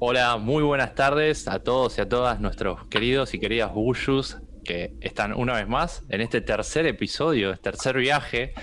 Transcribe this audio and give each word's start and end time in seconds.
Hola, 0.00 0.36
muy 0.36 0.62
buenas 0.62 0.94
tardes 0.94 1.48
a 1.48 1.58
todos 1.58 1.98
y 1.98 2.00
a 2.00 2.08
todas 2.08 2.38
nuestros 2.38 2.86
queridos 2.86 3.34
y 3.34 3.40
queridas 3.40 3.74
Bushus 3.74 4.38
que 4.64 4.94
están 5.00 5.34
una 5.34 5.54
vez 5.54 5.66
más 5.66 6.04
en 6.08 6.20
este 6.20 6.40
tercer 6.40 6.86
episodio, 6.86 7.50
este 7.50 7.72
tercer 7.72 7.96
viaje. 7.96 8.54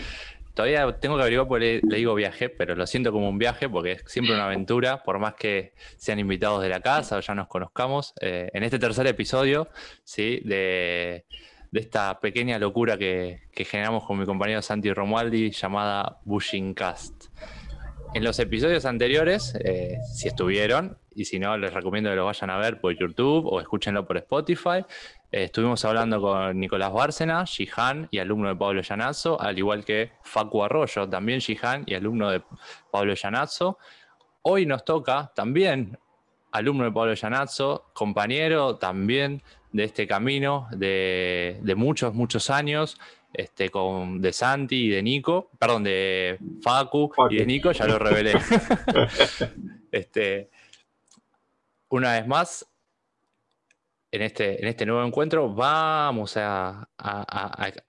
Todavía 0.53 0.97
tengo 1.01 1.17
que 1.17 1.23
averiguar 1.23 1.49
porque 1.49 1.81
le, 1.83 1.97
digo 1.97 2.15
viaje, 2.15 2.47
pero 2.47 2.73
lo 2.75 2.87
siento 2.87 3.11
como 3.11 3.27
un 3.27 3.37
viaje 3.37 3.67
porque 3.67 3.91
es 3.91 4.03
siempre 4.07 4.33
una 4.33 4.45
aventura, 4.45 5.03
por 5.03 5.19
más 5.19 5.33
que 5.33 5.73
sean 5.97 6.19
invitados 6.19 6.63
de 6.63 6.69
la 6.69 6.79
casa 6.79 7.17
o 7.17 7.19
ya 7.19 7.35
nos 7.35 7.49
conozcamos. 7.49 8.13
Eh, 8.21 8.49
en 8.53 8.63
este 8.63 8.79
tercer 8.79 9.05
episodio, 9.05 9.67
¿sí? 10.05 10.39
De, 10.45 11.25
esta 11.73 12.17
pequeña 12.21 12.57
locura 12.59 12.97
que, 12.97 13.41
generamos 13.53 14.05
con 14.05 14.17
mi 14.17 14.25
compañero 14.25 14.61
Santi 14.61 14.93
Romualdi 14.93 15.51
llamada 15.51 16.21
Bushing 16.23 16.73
Cast. 16.73 17.25
En 18.13 18.23
los 18.23 18.39
episodios 18.39 18.85
anteriores, 18.85 19.53
eh, 19.61 19.97
si 20.13 20.29
estuvieron, 20.29 20.97
y 21.15 21.23
si 21.25 21.39
no, 21.39 21.57
les 21.57 21.73
recomiendo 21.73 22.09
que 22.09 22.17
lo 22.17 22.25
vayan 22.25 22.49
a 22.49 22.57
ver 22.57 22.79
por 22.79 22.95
YouTube 22.95 23.47
o 23.47 23.61
escúchenlo 23.61 24.05
por 24.05 24.17
Spotify. 24.17 24.85
Eh, 25.31 25.45
estuvimos 25.45 25.83
hablando 25.85 26.19
con 26.19 26.59
Nicolás 26.59 26.91
Bárcena, 26.91 27.45
Jihan 27.45 28.09
y 28.11 28.19
alumno 28.19 28.49
de 28.49 28.55
Pablo 28.55 28.81
Llanazzo, 28.81 29.39
al 29.41 29.57
igual 29.57 29.85
que 29.85 30.11
Facu 30.23 30.61
Arroyo, 30.63 31.07
también 31.07 31.39
Jihan 31.39 31.83
y 31.85 31.93
alumno 31.93 32.29
de 32.29 32.43
Pablo 32.91 33.13
Llanazzo. 33.13 33.77
Hoy 34.41 34.65
nos 34.65 34.83
toca 34.83 35.31
también 35.33 35.97
alumno 36.51 36.83
de 36.83 36.91
Pablo 36.91 37.13
Llanazzo, 37.13 37.91
compañero 37.93 38.75
también 38.75 39.41
de 39.71 39.85
este 39.85 40.07
camino 40.07 40.67
de, 40.71 41.59
de 41.61 41.75
muchos, 41.75 42.13
muchos 42.13 42.49
años, 42.49 42.99
este, 43.33 43.69
con, 43.69 44.21
de 44.21 44.33
Santi 44.33 44.85
y 44.85 44.89
de 44.89 45.01
Nico, 45.01 45.49
perdón, 45.59 45.83
de 45.83 46.39
Facu, 46.61 47.11
y 47.29 47.37
de 47.37 47.45
Nico, 47.45 47.71
ya 47.71 47.85
lo 47.85 47.99
revelé. 47.99 48.33
este, 49.91 50.49
una 51.89 52.13
vez 52.13 52.27
más, 52.27 52.65
en 54.11 54.21
este, 54.21 54.61
en 54.61 54.67
este 54.67 54.85
nuevo 54.85 55.05
encuentro 55.05 55.53
vamos 55.53 56.37
a, 56.37 56.89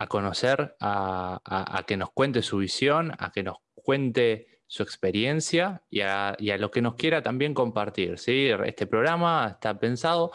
conocer, 0.09 0.77
a, 0.81 1.85
que 1.87 1.97
nos 1.97 2.11
cuente 2.11 2.43
su 2.43 2.59
visión, 2.59 3.13
a 3.19 3.31
que 3.31 3.43
nos 3.43 3.59
cuente 3.75 4.61
su 4.67 4.83
experiencia 4.83 5.83
y 5.89 6.01
a, 6.01 6.37
lo 6.59 6.71
que 6.71 6.83
nos 6.83 6.97
quiera 6.97 7.23
también 7.23 7.55
compartir. 7.55 8.19
¿sí? 8.19 8.49
Este 8.65 8.87
programa 8.87 9.49
está 9.53 9.79
pensado 9.79 10.33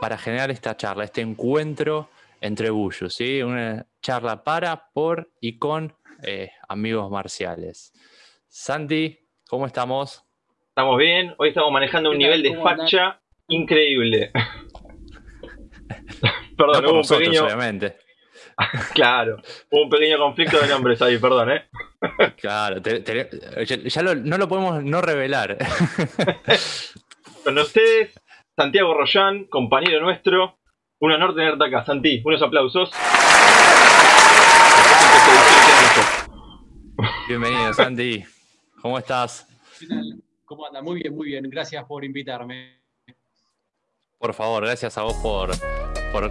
para 0.00 0.16
generar 0.16 0.50
esta 0.50 0.76
charla, 0.76 1.04
este 1.04 1.20
encuentro 1.20 2.08
entre 2.40 2.70
bullos, 2.70 3.14
¿sí? 3.14 3.42
una 3.42 3.86
charla 4.02 4.42
para, 4.42 4.90
por 4.92 5.32
y 5.40 5.58
con 5.58 5.94
eh, 6.22 6.50
amigos 6.68 7.10
marciales. 7.10 7.92
Santi, 8.48 9.18
¿cómo 9.48 9.66
estamos? 9.66 10.24
Estamos 10.76 10.98
bien, 10.98 11.36
hoy 11.38 11.50
estamos 11.50 11.70
manejando 11.70 12.10
un 12.10 12.18
nivel 12.18 12.42
de 12.42 12.60
facha 12.60 13.20
increíble. 13.46 14.32
perdón, 16.58 16.86
hubo 16.86 17.00
un 17.00 17.06
pequeño. 17.06 17.44
Obviamente. 17.44 17.96
claro, 18.92 19.36
hubo 19.70 19.84
un 19.84 19.88
pequeño 19.88 20.18
conflicto 20.18 20.60
de 20.60 20.66
nombres 20.66 21.00
ahí, 21.00 21.18
perdón, 21.18 21.52
¿eh? 21.52 21.68
claro, 22.40 22.82
ya 22.82 24.02
no 24.02 24.36
lo 24.36 24.48
podemos 24.48 24.82
no 24.82 25.00
revelar. 25.00 25.58
Con 27.44 27.56
ustedes, 27.56 28.20
Santiago 28.56 28.94
Rollán, 28.94 29.44
compañero 29.44 30.00
nuestro, 30.00 30.58
un 30.98 31.12
honor 31.12 31.36
tenerte 31.36 31.66
acá, 31.66 31.84
Santi. 31.84 32.20
Unos 32.24 32.42
aplausos. 32.42 32.90
Bienvenido, 37.28 37.72
Santi. 37.74 38.24
¿Cómo 38.82 38.98
estás? 38.98 39.46
¿Cómo 40.44 40.66
anda? 40.66 40.82
Muy 40.82 41.00
bien, 41.00 41.14
muy 41.14 41.28
bien. 41.28 41.48
Gracias 41.48 41.84
por 41.84 42.04
invitarme. 42.04 42.82
Por 44.18 44.34
favor, 44.34 44.64
gracias 44.64 44.96
a 44.98 45.02
vos 45.02 45.14
por, 45.14 45.50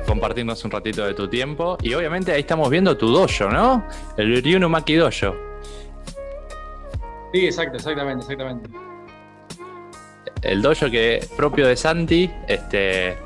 compartirnos 0.05 0.63
un 0.65 0.71
ratito 0.71 1.05
de 1.05 1.13
tu 1.13 1.27
tiempo. 1.27 1.77
Y 1.81 1.93
obviamente 1.93 2.31
ahí 2.31 2.41
estamos 2.41 2.69
viendo 2.69 2.97
tu 2.97 3.07
dojo, 3.07 3.49
¿no? 3.49 3.87
El 4.17 4.41
Ryuno 4.43 4.69
Maki 4.69 4.95
Dojo. 4.95 5.35
Sí, 7.33 7.45
exacto, 7.45 7.77
exactamente, 7.77 8.21
exactamente. 8.21 8.69
El 10.43 10.61
dojo 10.61 10.89
que 10.91 11.25
propio 11.35 11.65
de 11.67 11.75
Santi, 11.75 12.29
este, 12.47 13.17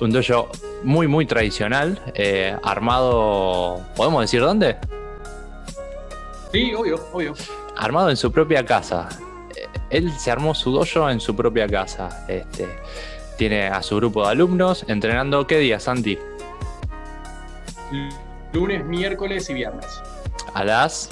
un 0.00 0.10
dojo 0.10 0.50
muy, 0.82 1.06
muy 1.06 1.26
tradicional, 1.26 2.00
eh, 2.14 2.56
armado, 2.62 3.80
¿podemos 3.94 4.22
decir 4.22 4.40
dónde? 4.40 4.78
Sí, 6.52 6.74
obvio, 6.74 6.96
obvio. 7.12 7.34
Armado 7.76 8.10
en 8.10 8.16
su 8.16 8.32
propia 8.32 8.64
casa. 8.64 9.08
Eh, 9.92 9.98
él 9.98 10.12
se 10.12 10.30
armó 10.30 10.54
su 10.54 10.70
dojo 10.70 11.08
en 11.10 11.20
su 11.20 11.34
propia 11.36 11.68
casa. 11.68 12.24
Este, 12.28 12.68
tiene 13.36 13.68
a 13.68 13.82
su 13.82 13.96
grupo 13.96 14.24
de 14.24 14.30
alumnos 14.30 14.84
entrenando, 14.88 15.46
¿qué 15.46 15.58
día, 15.58 15.78
Santi? 15.80 16.18
Lunes, 18.52 18.84
miércoles 18.84 19.48
y 19.50 19.54
viernes. 19.54 19.86
¿A 20.54 20.64
las? 20.64 21.08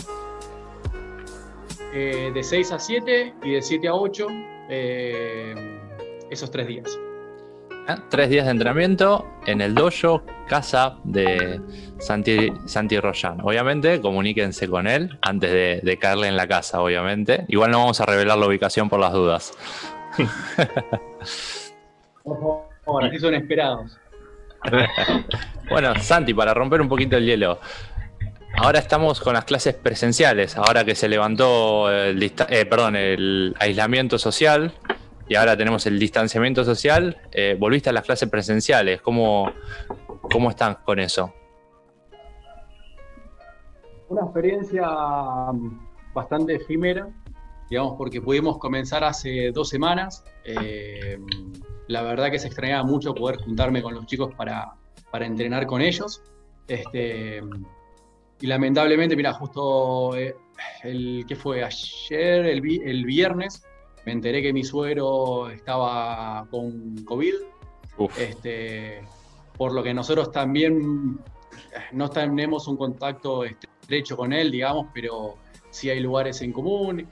Eh, 1.93 2.31
de 2.33 2.43
6 2.43 2.73
a 2.73 2.79
7 2.79 3.35
y 3.43 3.53
de 3.53 3.63
7 3.63 3.89
a 3.89 3.95
8, 3.95 4.27
esos 6.31 6.51
tres 6.51 6.67
días. 6.69 6.99
Tres 8.09 8.31
días 8.31 8.45
de 8.45 8.53
entrenamiento 8.53 9.27
en 9.47 9.61
el 9.61 9.75
dojo, 9.75 10.23
casa 10.49 10.97
de 11.05 11.61
Santi, 11.99 12.53
Santi 12.67 12.99
Royan. 12.99 13.41
Obviamente, 13.41 14.01
comuníquense 14.01 14.69
con 14.69 14.87
él 14.87 15.19
antes 15.23 15.83
de, 15.83 15.99
caerle 15.99 16.29
en 16.29 16.37
la 16.37 16.47
casa, 16.47 16.81
obviamente. 16.81 17.45
Igual 17.49 17.71
no 17.71 17.79
vamos 17.79 18.00
a 18.00 18.06
revelar 18.06 18.39
la 18.39 18.47
ubicación 18.47 18.89
por 18.89 19.00
las 19.00 19.12
dudas. 19.12 19.53
Ahora, 22.87 23.06
aquí 23.06 23.19
son 23.19 23.34
esperados. 23.34 23.99
bueno, 25.71 25.95
Santi, 26.00 26.34
para 26.34 26.53
romper 26.55 26.81
un 26.81 26.89
poquito 26.89 27.17
el 27.17 27.25
hielo. 27.25 27.61
Ahora 28.56 28.79
estamos 28.79 29.21
con 29.21 29.34
las 29.34 29.45
clases 29.45 29.75
presenciales, 29.75 30.56
ahora 30.56 30.84
que 30.84 30.95
se 30.95 31.09
levantó 31.09 31.91
el, 31.91 32.23
eh, 32.23 32.67
perdón, 32.67 32.97
el 32.97 33.55
aislamiento 33.59 34.19
social, 34.19 34.73
y 35.31 35.37
ahora 35.37 35.57
tenemos 35.57 35.87
el 35.87 35.97
distanciamiento 35.97 36.65
social, 36.65 37.17
eh, 37.31 37.57
volviste 37.57 37.89
a 37.89 37.93
las 37.93 38.03
clases 38.03 38.29
presenciales. 38.29 39.01
¿Cómo, 39.01 39.53
¿Cómo 40.23 40.51
están 40.51 40.79
con 40.85 40.99
eso? 40.99 41.33
Una 44.09 44.23
experiencia 44.23 44.89
mm, 45.53 46.13
bastante 46.13 46.57
efímera, 46.57 47.09
digamos, 47.71 47.95
porque 47.97 48.21
pudimos 48.21 48.59
comenzar 48.59 49.05
hace 49.05 49.53
dos 49.53 49.69
semanas. 49.69 50.25
Eh, 50.43 51.17
la 51.87 52.03
verdad 52.03 52.33
que 52.33 52.41
se 52.41 52.49
extrañaba 52.49 52.83
mucho 52.83 53.15
poder 53.15 53.37
juntarme 53.37 53.83
con 53.83 53.95
los 53.95 54.07
chicos 54.07 54.35
para, 54.35 54.75
entrenar 55.12 55.69
con 55.69 55.81
ellos. 55.81 56.25
Este, 56.67 57.41
y 58.41 58.47
lamentablemente, 58.49 59.15
mira, 59.15 59.33
justo 59.35 60.17
eh, 60.17 60.35
el 60.83 61.25
que 61.29 61.37
fue 61.37 61.62
ayer, 61.62 62.47
el, 62.47 62.83
el 62.85 63.05
viernes, 63.05 63.62
me 64.06 64.12
enteré 64.12 64.43
que 64.43 64.53
mi 64.53 64.65
suegro 64.65 65.50
estaba 65.50 66.47
con 66.50 67.05
COVID, 67.05 67.34
este, 68.19 69.03
por 69.56 69.72
lo 69.72 69.83
que 69.83 69.93
nosotros 69.93 70.33
también 70.33 71.19
no 71.93 72.09
tenemos 72.09 72.66
un 72.69 72.77
contacto 72.77 73.44
estrecho 73.44 74.16
con 74.16 74.33
él, 74.33 74.50
digamos, 74.50 74.87
pero 74.94 75.37
sí 75.71 75.91
hay 75.91 76.00
lugares 76.00 76.41
en 76.43 76.53
común. 76.53 77.09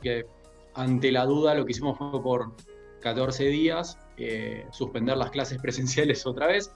Que 0.00 0.26
ante 0.74 1.12
la 1.12 1.26
duda 1.26 1.54
lo 1.54 1.64
que 1.64 1.72
hicimos 1.72 1.98
fue 1.98 2.22
por 2.22 2.54
14 3.00 3.44
días 3.46 3.98
eh, 4.16 4.66
suspender 4.70 5.16
las 5.16 5.30
clases 5.30 5.58
presenciales 5.62 6.26
otra 6.26 6.46
vez. 6.46 6.72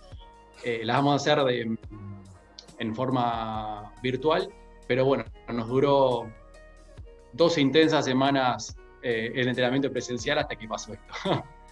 Eh, 0.65 0.81
las 0.85 0.97
vamos 0.97 1.13
a 1.13 1.17
hacer 1.17 1.45
de, 1.45 1.79
en 2.79 2.95
forma 2.95 3.93
virtual, 4.03 4.49
pero 4.87 5.05
bueno, 5.05 5.25
nos 5.53 5.69
duró 5.69 6.31
dos 7.33 7.59
intensas 7.59 8.05
semanas 8.05 8.77
eh, 9.05 9.33
el 9.35 9.49
entrenamiento 9.49 9.93
presencial 9.93 10.39
hasta 10.39 10.57
que 10.57 10.67
pasó 10.67 10.95
esto. 10.95 11.45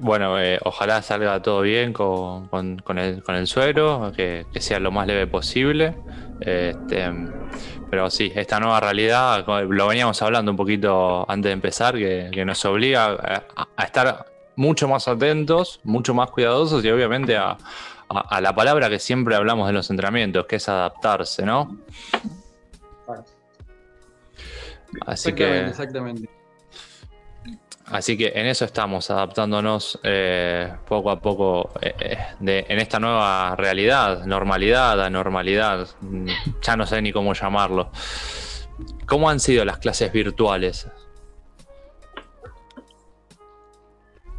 Bueno, 0.00 0.40
eh, 0.40 0.58
ojalá 0.64 1.00
salga 1.00 1.40
todo 1.40 1.60
bien 1.60 1.92
con, 1.92 2.50
el, 2.98 3.46
suegro, 3.46 4.12
que, 4.14 4.44
sea 4.58 4.80
lo 4.80 4.90
más 4.90 5.06
leve 5.06 5.28
posible. 5.28 5.94
Este, 6.40 7.08
pero 7.88 8.10
sí, 8.10 8.32
esta 8.34 8.58
nueva 8.58 8.80
realidad, 8.80 9.46
lo 9.46 9.86
veníamos 9.86 10.20
hablando 10.22 10.50
un 10.50 10.56
poquito 10.56 11.24
antes 11.30 11.50
de 11.50 11.52
empezar, 11.52 11.94
que, 11.94 12.44
nos 12.44 12.64
obliga 12.64 13.44
a, 13.76 13.84
estar 13.84 14.26
mucho 14.56 14.88
más 14.88 15.06
atentos, 15.06 15.80
mucho 15.84 16.14
más 16.14 16.30
cuidadosos 16.32 16.84
y 16.84 16.90
obviamente 16.90 17.36
a, 17.36 17.56
la 18.40 18.54
palabra 18.54 18.90
que 18.90 18.98
siempre 18.98 19.36
hablamos 19.36 19.68
de 19.68 19.72
los 19.72 19.88
entrenamientos, 19.88 20.46
que 20.46 20.56
es 20.56 20.68
adaptarse, 20.68 21.46
¿no? 21.46 21.78
Así 25.06 25.32
que. 25.32 25.66
Exactamente. 25.66 26.41
Así 27.86 28.16
que 28.16 28.32
en 28.34 28.46
eso 28.46 28.64
estamos, 28.64 29.10
adaptándonos 29.10 29.98
eh, 30.04 30.72
poco 30.86 31.10
a 31.10 31.20
poco 31.20 31.72
eh, 31.80 31.94
eh, 31.98 32.64
en 32.68 32.78
esta 32.78 33.00
nueva 33.00 33.56
realidad, 33.56 34.24
normalidad, 34.24 35.00
anormalidad, 35.02 35.88
mm, 36.00 36.28
ya 36.62 36.76
no 36.76 36.86
sé 36.86 37.02
ni 37.02 37.12
cómo 37.12 37.34
llamarlo. 37.34 37.90
¿Cómo 39.06 39.28
han 39.28 39.40
sido 39.40 39.64
las 39.64 39.78
clases 39.78 40.12
virtuales? 40.12 40.88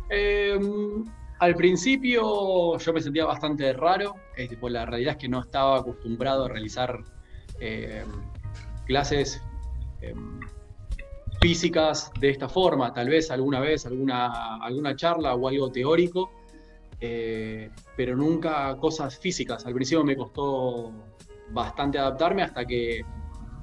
Em, 0.09 1.05
al 1.39 1.55
principio 1.55 2.77
yo 2.77 2.93
me 2.93 3.01
sentía 3.01 3.25
bastante 3.25 3.73
raro, 3.73 4.15
pues 4.59 4.73
la 4.73 4.85
realidad 4.85 5.13
es 5.13 5.17
que 5.17 5.29
no 5.29 5.41
estaba 5.41 5.79
acostumbrado 5.79 6.45
a 6.45 6.49
realizar 6.49 6.99
em, 7.59 8.07
clases 8.85 9.41
em, 10.01 10.39
físicas 11.39 12.11
de 12.19 12.29
esta 12.29 12.47
forma, 12.49 12.93
tal 12.93 13.09
vez 13.09 13.31
alguna 13.31 13.59
vez 13.59 13.85
alguna, 13.85 14.57
alguna 14.57 14.95
charla 14.95 15.35
o 15.35 15.47
algo 15.47 15.71
teórico, 15.71 16.31
eh, 16.99 17.69
pero 17.97 18.15
nunca 18.15 18.75
cosas 18.77 19.17
físicas. 19.17 19.65
Al 19.65 19.73
principio 19.73 20.03
me 20.03 20.15
costó 20.15 20.91
bastante 21.51 21.99
adaptarme 21.99 22.43
hasta 22.43 22.65
que, 22.65 23.01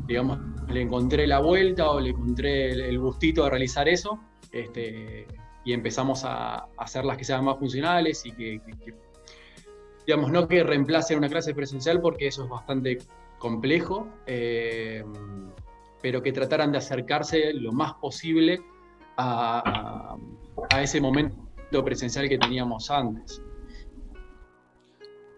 digamos, 0.06 0.38
le 0.68 0.82
encontré 0.82 1.26
la 1.26 1.40
vuelta 1.40 1.90
o 1.90 2.00
le 2.00 2.10
encontré 2.10 2.72
el, 2.72 2.98
gustito 2.98 3.44
de 3.44 3.50
realizar 3.50 3.88
eso. 3.88 4.20
Este, 4.52 5.26
y 5.64 5.72
empezamos 5.72 6.24
a, 6.24 6.66
hacer 6.76 7.04
las 7.04 7.16
que 7.16 7.24
sean 7.24 7.44
más 7.44 7.58
funcionales 7.58 8.24
y 8.26 8.32
que, 8.32 8.60
digamos, 10.06 10.30
no 10.30 10.48
que 10.48 10.62
reemplacen 10.62 11.18
una 11.18 11.28
clase 11.28 11.54
presencial 11.54 12.00
porque 12.00 12.26
eso 12.26 12.44
es 12.44 12.50
bastante 12.50 12.98
complejo, 13.38 14.06
eh, 14.26 15.02
pero 16.02 16.22
que 16.22 16.32
trataran 16.32 16.72
de 16.72 16.78
acercarse 16.78 17.52
lo 17.54 17.72
más 17.72 17.94
posible 17.94 18.60
a, 19.16 20.16
ese 20.80 21.00
momento 21.00 21.84
presencial 21.84 22.28
que 22.28 22.38
teníamos 22.38 22.90
antes. 22.90 23.42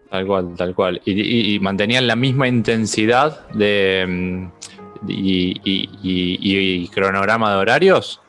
Tal 0.09 0.27
cual, 0.27 0.55
tal 0.55 0.75
cual. 0.75 1.01
Y, 1.05 1.59
mantenían 1.59 2.07
la 2.07 2.15
misma 2.15 2.47
intensidad 2.47 3.47
de, 3.49 4.05
mm, 4.07 4.51
y, 5.07 6.87
cronograma 6.89 7.51
de 7.51 7.57
horarios. 7.57 8.21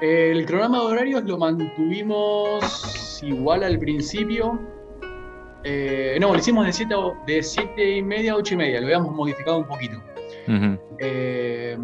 El 0.00 0.46
cronograma 0.46 0.78
de 0.78 0.84
horarios 0.84 1.24
lo 1.24 1.38
mantuvimos 1.38 3.22
igual 3.22 3.64
al 3.64 3.78
principio. 3.78 4.79
Eh, 5.64 6.16
no, 6.20 6.32
lo 6.32 6.38
hicimos 6.38 6.66
de 6.66 6.72
7 6.72 6.94
de 7.26 7.42
siete 7.42 7.96
y 7.96 8.02
media 8.02 8.32
a 8.32 8.36
8 8.36 8.54
y 8.54 8.56
media, 8.56 8.80
lo 8.80 8.86
habíamos 8.86 9.14
modificado 9.14 9.58
un 9.58 9.66
poquito. 9.66 10.02
Eh, 10.98 11.76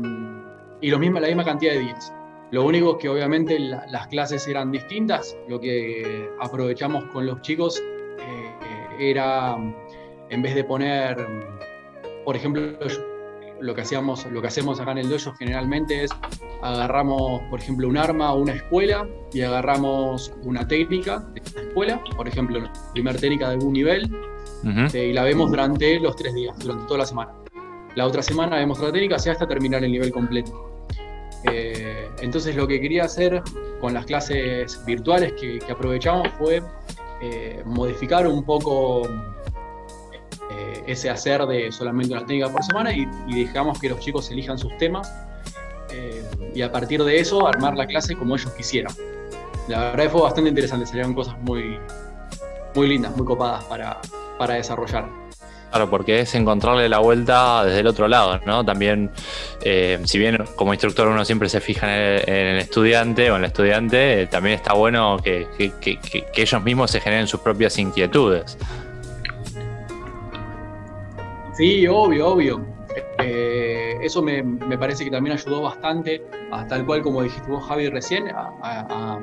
y 0.80 0.90
lo 0.90 0.98
mismo, 0.98 1.20
la 1.20 1.28
misma 1.28 1.44
cantidad 1.44 1.72
de 1.72 1.80
días. 1.80 2.12
Lo 2.52 2.64
único 2.64 2.92
es 2.92 2.96
que 3.02 3.08
obviamente 3.08 3.58
las 3.58 4.06
clases 4.08 4.46
eran 4.46 4.70
distintas. 4.70 5.36
Lo 5.48 5.60
que 5.60 6.30
aprovechamos 6.40 7.04
con 7.06 7.26
los 7.26 7.40
chicos 7.42 7.82
eh, 8.18 9.10
era, 9.10 9.56
en 10.30 10.42
vez 10.42 10.54
de 10.54 10.64
poner, 10.64 11.16
por 12.24 12.36
ejemplo, 12.36 12.62
lo 13.60 13.74
que, 13.74 13.82
hacíamos, 13.82 14.26
lo 14.26 14.40
que 14.40 14.48
hacemos 14.48 14.80
acá 14.80 14.92
en 14.92 14.98
el 14.98 15.08
dojo 15.08 15.32
generalmente 15.34 16.04
es 16.04 16.10
agarramos, 16.62 17.42
por 17.50 17.60
ejemplo, 17.60 17.88
un 17.88 17.96
arma 17.96 18.32
o 18.32 18.40
una 18.40 18.52
escuela 18.52 19.06
y 19.32 19.42
agarramos 19.42 20.32
una 20.42 20.66
técnica 20.66 21.20
de 21.34 21.42
la 21.54 21.62
escuela, 21.62 22.04
por 22.16 22.28
ejemplo, 22.28 22.60
la 22.60 22.72
primera 22.92 23.18
técnica 23.18 23.48
de 23.48 23.54
algún 23.54 23.72
nivel, 23.72 24.10
eh, 24.94 25.08
y 25.10 25.12
la 25.12 25.22
vemos 25.22 25.50
durante 25.50 26.00
los 26.00 26.16
tres 26.16 26.34
días, 26.34 26.58
durante 26.58 26.86
toda 26.86 26.98
la 26.98 27.06
semana. 27.06 27.32
La 27.94 28.06
otra 28.06 28.22
semana 28.22 28.56
vemos 28.56 28.78
otra 28.78 28.92
técnica 28.92 29.16
hasta 29.16 29.46
terminar 29.46 29.84
el 29.84 29.92
nivel 29.92 30.10
completo. 30.10 30.84
Eh, 31.44 32.08
entonces 32.20 32.56
lo 32.56 32.66
que 32.66 32.80
quería 32.80 33.04
hacer 33.04 33.42
con 33.80 33.94
las 33.94 34.06
clases 34.06 34.84
virtuales 34.84 35.34
que, 35.34 35.60
aprovechamos 35.70 36.28
fue 36.38 36.62
eh, 37.22 37.62
modificar 37.64 38.26
un 38.26 38.42
poco 38.44 39.02
ese 40.86 41.10
hacer 41.10 41.44
de 41.46 41.72
solamente 41.72 42.12
una 42.12 42.24
técnica 42.24 42.48
por 42.48 42.62
semana 42.62 42.92
y, 42.92 43.06
dejamos 43.28 43.78
que 43.78 43.88
los 43.88 44.00
chicos 44.00 44.30
elijan 44.30 44.58
sus 44.58 44.76
temas 44.78 45.12
eh, 45.90 46.24
y 46.54 46.62
a 46.62 46.70
partir 46.70 47.02
de 47.02 47.18
eso 47.18 47.46
armar 47.46 47.76
la 47.76 47.86
clase 47.86 48.16
como 48.16 48.36
ellos 48.36 48.52
quisieran. 48.52 48.92
La 49.68 49.92
verdad 49.92 50.10
fue 50.10 50.22
bastante 50.22 50.50
interesante, 50.50 50.86
salieron 50.86 51.14
cosas 51.14 51.36
muy, 51.40 51.78
muy 52.74 52.88
lindas, 52.88 53.16
muy 53.16 53.26
copadas 53.26 53.64
para, 53.64 54.00
para 54.38 54.54
desarrollar. 54.54 55.08
Claro, 55.70 55.90
porque 55.90 56.20
es 56.20 56.34
encontrarle 56.34 56.88
la 56.88 57.00
vuelta 57.00 57.64
desde 57.64 57.80
el 57.80 57.86
otro 57.88 58.06
lado, 58.06 58.40
¿no? 58.46 58.64
También, 58.64 59.10
eh, 59.62 59.98
si 60.04 60.18
bien 60.18 60.44
como 60.54 60.72
instructor 60.72 61.08
uno 61.08 61.24
siempre 61.24 61.48
se 61.48 61.60
fija 61.60 61.86
en 61.92 62.46
el, 62.46 62.58
estudiante 62.58 63.30
o 63.30 63.36
en 63.36 63.42
el 63.42 63.46
estudiante, 63.46 64.22
eh, 64.22 64.26
también 64.26 64.54
está 64.54 64.74
bueno 64.74 65.18
que, 65.22 65.46
ellos 66.34 66.62
mismos 66.62 66.92
se 66.92 67.00
generen 67.00 67.26
sus 67.26 67.40
propias 67.40 67.78
inquietudes. 67.78 68.56
Sí, 71.56 71.86
obvio, 71.86 72.28
obvio. 72.28 72.66
Eh, 73.18 73.96
eso 74.02 74.22
me, 74.22 74.44
parece 74.76 75.04
que 75.04 75.10
también 75.10 75.36
ayudó 75.36 75.62
bastante, 75.62 76.22
a, 76.52 76.66
tal 76.66 76.84
cual 76.84 77.00
como 77.00 77.22
dijiste 77.22 77.50
vos, 77.50 77.64
Javi, 77.64 77.88
recién, 77.88 78.28
a, 78.28 79.18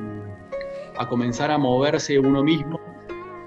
comenzar 1.09 1.51
a 1.51 1.59
moverse 1.59 2.17
uno 2.17 2.43
mismo 2.43 2.79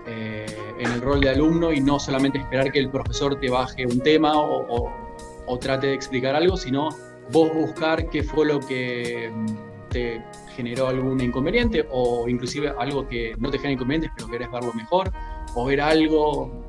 eh, 0.06 0.46
en 0.78 0.92
el 0.92 1.00
rol 1.00 1.20
de 1.20 1.30
alumno 1.30 1.72
y 1.72 1.80
no 1.80 1.98
solamente 1.98 2.38
esperar 2.38 2.70
que 2.70 2.78
el 2.78 2.90
profesor 2.90 3.40
te 3.40 3.50
baje 3.50 3.86
un 3.86 4.00
tema 4.00 4.34
o, 4.36 5.58
trate 5.60 5.88
de 5.88 5.94
explicar 5.94 6.36
algo, 6.36 6.56
sino 6.56 6.90
vos 7.32 7.52
buscar 7.54 8.08
qué 8.10 8.22
fue 8.22 8.46
lo 8.46 8.60
que 8.60 9.32
mm, 9.34 9.46
te 9.88 10.22
generó 10.54 10.86
algún 10.88 11.20
inconveniente 11.20 11.86
o 11.90 12.28
inclusive 12.28 12.72
algo 12.78 13.08
que 13.08 13.34
no 13.38 13.50
te 13.50 13.58
genera 13.58 13.72
inconvenientes 13.72 14.12
pero 14.16 14.28
querés 14.28 14.50
verlo 14.50 14.72
mejor 14.74 15.10
o 15.54 15.64
ver 15.64 15.80
algo 15.80 16.65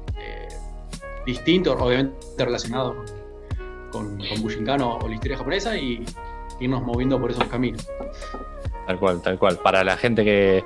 distinto, 1.27 1.73
obviamente 1.73 2.43
relacionado 2.43 2.95
con 2.95 3.27
con, 3.91 4.19
o, 4.81 5.07
la 5.07 5.13
historia 5.13 5.37
japonesa 5.37 5.77
y 5.77 6.03
irnos 6.59 6.81
moviendo 6.83 7.19
por 7.19 7.31
esos 7.31 7.45
caminos. 7.45 7.87
Tal 8.85 8.99
cual, 8.99 9.21
tal 9.21 9.37
cual. 9.37 9.57
Para 9.57 9.83
la 9.83 9.97
gente 9.97 10.23
que, 10.23 10.63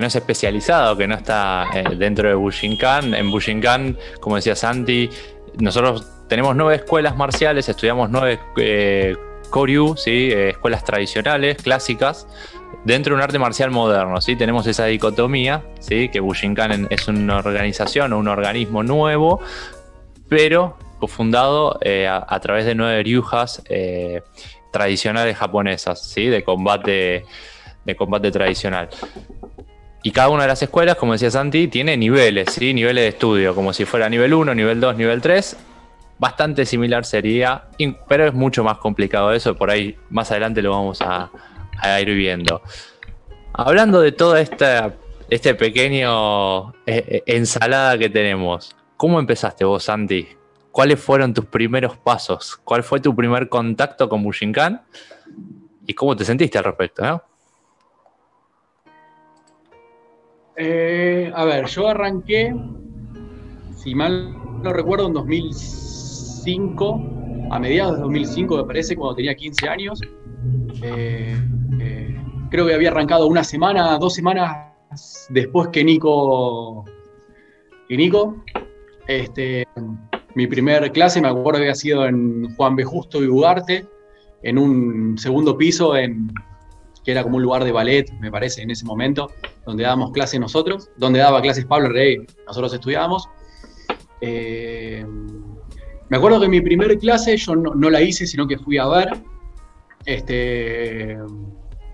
no 0.00 0.06
es 0.06 0.14
especializada 0.14 0.92
o 0.92 0.96
que 0.96 1.06
no 1.06 1.14
está 1.14 1.66
eh, 1.74 1.84
dentro 1.96 2.28
de 2.28 2.34
Bushinkan, 2.34 3.14
en 3.14 3.30
Bushinkan, 3.30 3.96
como 4.20 4.36
decía 4.36 4.54
Santi, 4.54 5.08
nosotros 5.58 6.06
tenemos 6.28 6.54
nueve 6.54 6.76
escuelas 6.76 7.16
marciales, 7.16 7.68
estudiamos 7.68 8.10
nueve 8.10 8.38
eh, 8.58 9.16
Koryu, 9.50 9.96
¿sí? 9.96 10.30
Eh, 10.32 10.50
escuelas 10.50 10.84
tradicionales, 10.84 11.56
clásicas, 11.62 12.26
dentro 12.84 13.14
de 13.14 13.16
un 13.16 13.22
arte 13.22 13.38
marcial 13.38 13.70
moderno. 13.70 14.20
¿sí? 14.20 14.36
Tenemos 14.36 14.66
esa 14.66 14.86
dicotomía, 14.86 15.62
¿sí? 15.80 16.08
que 16.08 16.20
Bushinkan 16.20 16.88
es 16.90 17.08
una 17.08 17.38
organización 17.38 18.12
o 18.12 18.18
un 18.18 18.28
organismo 18.28 18.82
nuevo, 18.82 19.40
pero 20.28 20.76
fundado 21.06 21.78
eh, 21.82 22.08
a, 22.08 22.40
través 22.40 22.64
de 22.64 22.74
nueve 22.74 23.02
ryujas 23.02 23.62
eh, 23.68 24.22
tradicionales 24.72 25.36
japonesas, 25.36 26.02
¿sí? 26.02 26.26
de, 26.26 26.42
combate, 26.42 27.24
de 27.84 27.96
combate 27.96 28.30
tradicional. 28.30 28.88
Y 30.02 30.10
cada 30.10 30.28
una 30.28 30.42
de 30.42 30.48
las 30.48 30.62
escuelas, 30.62 30.96
como 30.96 31.12
decía 31.12 31.30
Santi, 31.30 31.68
tiene 31.68 31.96
niveles, 31.96 32.50
¿sí? 32.52 32.74
niveles 32.74 33.04
de 33.04 33.08
estudio, 33.08 33.54
como 33.54 33.72
si 33.72 33.84
fuera 33.84 34.08
nivel 34.08 34.34
1, 34.34 34.54
nivel 34.54 34.80
2, 34.80 34.96
nivel 34.96 35.20
3. 35.20 35.56
Bastante 36.18 36.66
similar 36.66 37.04
sería, 37.04 37.64
pero 38.08 38.26
es 38.26 38.34
mucho 38.34 38.62
más 38.62 38.78
complicado 38.78 39.32
eso, 39.32 39.56
por 39.56 39.70
ahí 39.70 39.96
más 40.10 40.30
adelante 40.30 40.62
lo 40.62 40.70
vamos 40.70 41.00
a, 41.00 41.30
ir 42.00 42.14
viendo. 42.14 42.62
Hablando 43.52 44.00
de 44.00 44.12
toda 44.12 44.40
esta 44.40 44.94
este 45.30 45.54
pequeño 45.54 46.74
eh, 46.86 47.22
ensalada 47.26 47.96
que 47.98 48.10
tenemos, 48.10 48.76
¿cómo 48.96 49.18
empezaste 49.18 49.64
vos, 49.64 49.84
Santi? 49.84 50.28
¿cuáles 50.74 50.98
fueron 50.98 51.32
tus 51.32 51.44
primeros 51.44 51.96
pasos? 51.96 52.56
¿Cuál 52.64 52.82
fue 52.82 52.98
tu 52.98 53.14
primer 53.14 53.48
contacto 53.48 54.08
con 54.08 54.24
Bushinkan? 54.24 54.82
¿Y 55.86 55.94
cómo 55.94 56.16
te 56.16 56.24
sentiste 56.24 56.58
al 56.58 56.64
respecto? 56.64 57.22
Eh, 60.56 61.30
a 61.32 61.44
ver, 61.44 61.66
yo 61.66 61.86
arranqué, 61.86 62.52
si 63.76 63.94
mal 63.94 64.34
no 64.64 64.72
recuerdo, 64.72 65.06
en 65.06 65.12
2005, 65.12 67.00
a 67.52 67.58
mediados 67.60 67.94
de 67.94 68.02
2005 68.02 68.56
me 68.56 68.64
parece, 68.64 68.96
cuando 68.96 69.14
tenía 69.14 69.36
15 69.36 69.68
años. 69.68 70.00
Eh, 70.82 71.36
eh, 71.80 72.22
creo 72.50 72.66
que 72.66 72.74
había 72.74 72.90
arrancado 72.90 73.26
una 73.26 73.44
semana, 73.44 73.98
dos 73.98 74.14
semanas 74.14 74.72
después 75.30 75.68
que 75.68 75.84
Nico. 75.84 76.84
Que 77.88 77.96
Nico. 77.96 78.44
Este, 79.06 79.66
mi 80.34 80.46
primer 80.46 80.90
clase, 80.92 81.20
me 81.20 81.28
acuerdo 81.28 81.58
que 81.58 81.64
había 81.64 81.74
sido 81.74 82.06
en 82.06 82.54
Juan 82.56 82.76
B. 82.76 82.84
Justo 82.84 83.22
y 83.22 83.26
Ugarte, 83.26 83.86
en 84.42 84.58
un 84.58 85.18
segundo 85.18 85.56
piso, 85.56 85.96
en, 85.96 86.32
que 87.04 87.12
era 87.12 87.22
como 87.22 87.36
un 87.36 87.42
lugar 87.42 87.64
de 87.64 87.72
ballet, 87.72 88.10
me 88.20 88.30
parece, 88.30 88.62
en 88.62 88.70
ese 88.70 88.84
momento, 88.84 89.30
donde 89.66 89.84
dábamos 89.84 90.10
clases 90.12 90.40
nosotros, 90.40 90.90
donde 90.96 91.18
daba 91.18 91.42
clases 91.42 91.66
Pablo 91.66 91.88
Rey, 91.90 92.18
nosotros 92.46 92.72
estudiábamos. 92.72 93.28
Eh, 94.20 95.04
me 96.08 96.16
acuerdo 96.16 96.40
que 96.40 96.48
mi 96.48 96.60
primer 96.60 96.98
clase 96.98 97.36
yo 97.36 97.54
no, 97.54 97.90
la 97.90 98.00
hice, 98.00 98.26
sino 98.26 98.46
que 98.46 98.58
fui 98.58 98.78
a 98.78 98.86
ver. 98.86 99.08
Este, 100.06 101.16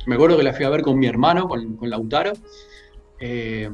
me 0.06 0.14
acuerdo 0.14 0.36
que 0.36 0.42
la 0.42 0.52
fui 0.52 0.64
a 0.64 0.70
ver 0.70 0.82
con 0.82 0.98
mi 0.98 1.06
hermano, 1.06 1.48
con, 1.48 1.78
Lautaro. 1.82 2.32
Eh, 3.18 3.68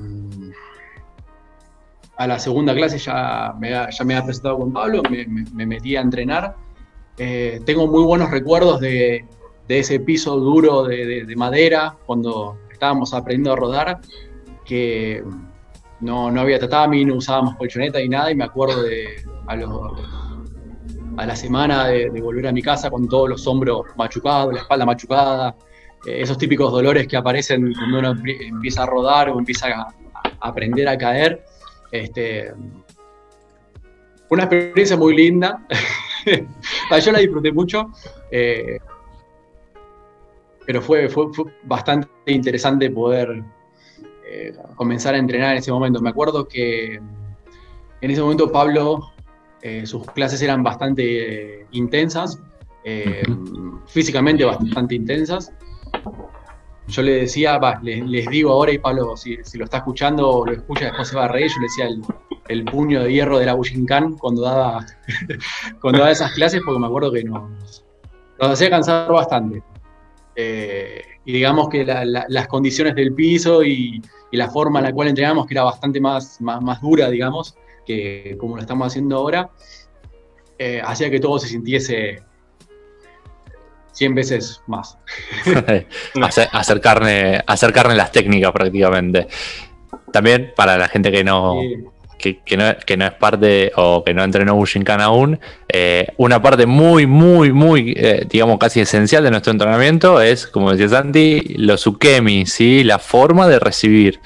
a 2.16 2.26
la 2.26 2.38
segunda 2.38 2.74
clase 2.74 2.98
ya 2.98 3.54
me, 3.58 3.70
ya 3.70 4.04
me 4.04 4.14
había 4.14 4.24
presentado 4.24 4.58
con 4.58 4.72
Pablo, 4.72 5.02
me, 5.10 5.66
metí 5.66 5.96
a 5.96 6.00
entrenar. 6.00 6.56
Eh, 7.18 7.60
tengo 7.64 7.86
muy 7.86 8.02
buenos 8.04 8.30
recuerdos 8.30 8.80
de, 8.80 9.24
ese 9.68 10.00
piso 10.00 10.36
duro 10.36 10.84
de, 10.84 11.34
madera 11.36 11.96
cuando 12.06 12.58
estábamos 12.70 13.12
aprendiendo 13.14 13.52
a 13.52 13.56
rodar, 13.56 14.00
que 14.64 15.22
no, 16.00 16.30
no 16.30 16.40
había 16.40 16.58
tatami, 16.58 17.04
no 17.04 17.16
usábamos 17.16 17.56
colchoneta 17.56 18.00
y 18.00 18.08
nada, 18.08 18.30
y 18.30 18.34
me 18.34 18.44
acuerdo 18.44 18.82
de 18.82 19.22
a, 19.46 19.56
a 21.16 21.26
la 21.26 21.36
semana 21.36 21.86
de, 21.88 22.08
volver 22.20 22.46
a 22.46 22.52
mi 22.52 22.62
casa 22.62 22.90
con 22.90 23.08
todos 23.08 23.28
los 23.28 23.46
hombros 23.46 23.86
machucados, 23.96 24.52
la 24.52 24.60
espalda 24.60 24.84
machucada, 24.84 25.56
eh, 26.06 26.20
esos 26.20 26.38
típicos 26.38 26.70
dolores 26.70 27.06
que 27.06 27.16
aparecen 27.16 27.72
cuando 27.74 27.98
uno 27.98 28.14
empieza 28.24 28.82
a 28.82 28.86
rodar 28.86 29.30
o 29.30 29.38
empieza 29.38 29.68
a, 29.68 29.94
aprender 30.40 30.88
a 30.88 30.98
caer. 30.98 31.44
Este, 31.90 32.52
una 34.28 34.44
experiencia 34.44 34.96
muy 34.96 35.16
linda. 35.16 35.66
Yo 37.04 37.12
la 37.12 37.18
disfruté 37.18 37.52
mucho. 37.52 37.90
Eh, 38.30 38.78
pero 40.66 40.82
fue, 40.82 41.08
fue, 41.08 41.26
bastante 41.62 42.08
interesante 42.26 42.90
poder 42.90 43.42
eh, 44.28 44.52
comenzar 44.74 45.14
a 45.14 45.18
entrenar 45.18 45.52
en 45.52 45.58
ese 45.58 45.70
momento. 45.70 46.00
Me 46.00 46.10
acuerdo 46.10 46.46
que 46.46 47.00
en 48.00 48.10
ese 48.10 48.20
momento 48.20 48.50
Pablo, 48.50 49.12
eh, 49.66 49.84
sus 49.84 50.06
clases 50.12 50.40
eran 50.42 50.62
bastante 50.62 51.62
eh, 51.62 51.66
intensas, 51.72 52.40
físicamente 53.88 54.44
bastante 54.44 54.94
intensas. 54.94 55.52
Yo 56.86 57.02
le 57.02 57.22
decía, 57.22 57.58
les, 57.82 58.28
digo 58.28 58.52
ahora, 58.52 58.70
y 58.70 58.78
Pablo, 58.78 59.16
si, 59.16 59.36
lo 59.54 59.64
está 59.64 59.78
escuchando 59.78 60.44
lo 60.46 60.52
escucha, 60.52 60.84
después 60.84 61.08
se 61.08 61.16
va 61.16 61.24
a 61.24 61.28
reír, 61.28 61.48
yo 61.48 61.60
le 61.60 61.66
decía 61.66 62.12
el, 62.46 62.64
puño 62.64 63.02
de 63.02 63.12
hierro 63.12 63.40
de 63.40 63.46
la 63.46 63.54
Bushinkan 63.54 64.12
cuando 64.18 64.42
daba, 64.42 64.86
cuando 65.80 65.98
daba 65.98 66.12
esas 66.12 66.30
clases, 66.34 66.60
porque 66.64 66.78
me 66.78 66.86
acuerdo 66.86 67.10
que 67.10 67.24
nos, 67.24 67.84
nos 68.38 68.50
hacía 68.50 68.70
cansar 68.70 69.10
bastante. 69.10 69.64
Eh, 70.36 71.02
y 71.24 71.32
digamos 71.32 71.68
que 71.70 71.84
las 71.84 72.46
condiciones 72.46 72.94
del 72.94 73.14
piso 73.14 73.64
y, 73.64 74.00
la 74.30 74.50
forma 74.50 74.80
en 74.80 74.84
la 74.84 74.92
cual 74.92 75.08
entrenamos, 75.08 75.46
que 75.46 75.54
era 75.54 75.64
bastante 75.64 75.98
más, 75.98 76.40
más, 76.42 76.80
dura, 76.82 77.08
digamos, 77.08 77.56
que 77.86 78.36
como 78.38 78.56
lo 78.56 78.62
estamos 78.62 78.86
haciendo 78.88 79.16
ahora, 79.16 79.50
eh, 80.58 80.82
hacía 80.84 81.10
que 81.10 81.20
todo 81.20 81.38
se 81.38 81.48
sintiese 81.48 82.22
100 83.92 84.14
veces 84.14 84.62
más. 84.66 84.98
hacer, 86.52 86.80
carne, 86.80 87.42
hacer 87.46 87.72
carne 87.72 87.94
las 87.94 88.12
técnicas 88.12 88.52
prácticamente. 88.52 89.28
También 90.12 90.52
para 90.54 90.76
la 90.76 90.88
gente 90.88 91.10
que 91.10 91.24
no, 91.24 91.60
que, 92.18 92.56
no, 92.56 93.06
es 93.06 93.12
parte 93.14 93.72
o 93.76 94.02
que 94.04 94.14
no 94.14 94.24
entrenó 94.24 94.54
Bushinkan 94.54 95.00
aún, 95.00 95.38
eh, 95.68 96.08
una 96.16 96.40
parte 96.40 96.66
muy, 96.66 97.06
muy, 97.06 97.52
muy, 97.52 97.94
eh, 97.96 98.26
digamos, 98.28 98.58
casi 98.58 98.80
esencial 98.80 99.22
de 99.24 99.30
nuestro 99.30 99.52
entrenamiento 99.52 100.20
es, 100.20 100.46
como 100.46 100.72
decía 100.72 100.88
Santi, 100.88 101.40
los 101.56 101.86
ukemi, 101.86 102.46
¿sí? 102.46 102.84
la 102.84 102.98
forma 102.98 103.48
de 103.48 103.58
recibir 103.58 104.20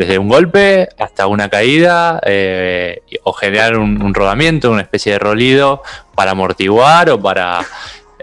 desde 0.00 0.18
un 0.18 0.28
golpe 0.28 0.88
hasta 0.98 1.26
una 1.26 1.50
caída 1.50 2.20
eh, 2.24 3.02
o 3.22 3.34
generar 3.34 3.76
un, 3.76 4.14
rodamiento, 4.14 4.70
una 4.70 4.80
especie 4.80 5.12
de 5.12 5.18
rolido 5.18 5.82
para 6.14 6.30
amortiguar 6.30 7.10
o 7.10 7.20
para 7.20 7.60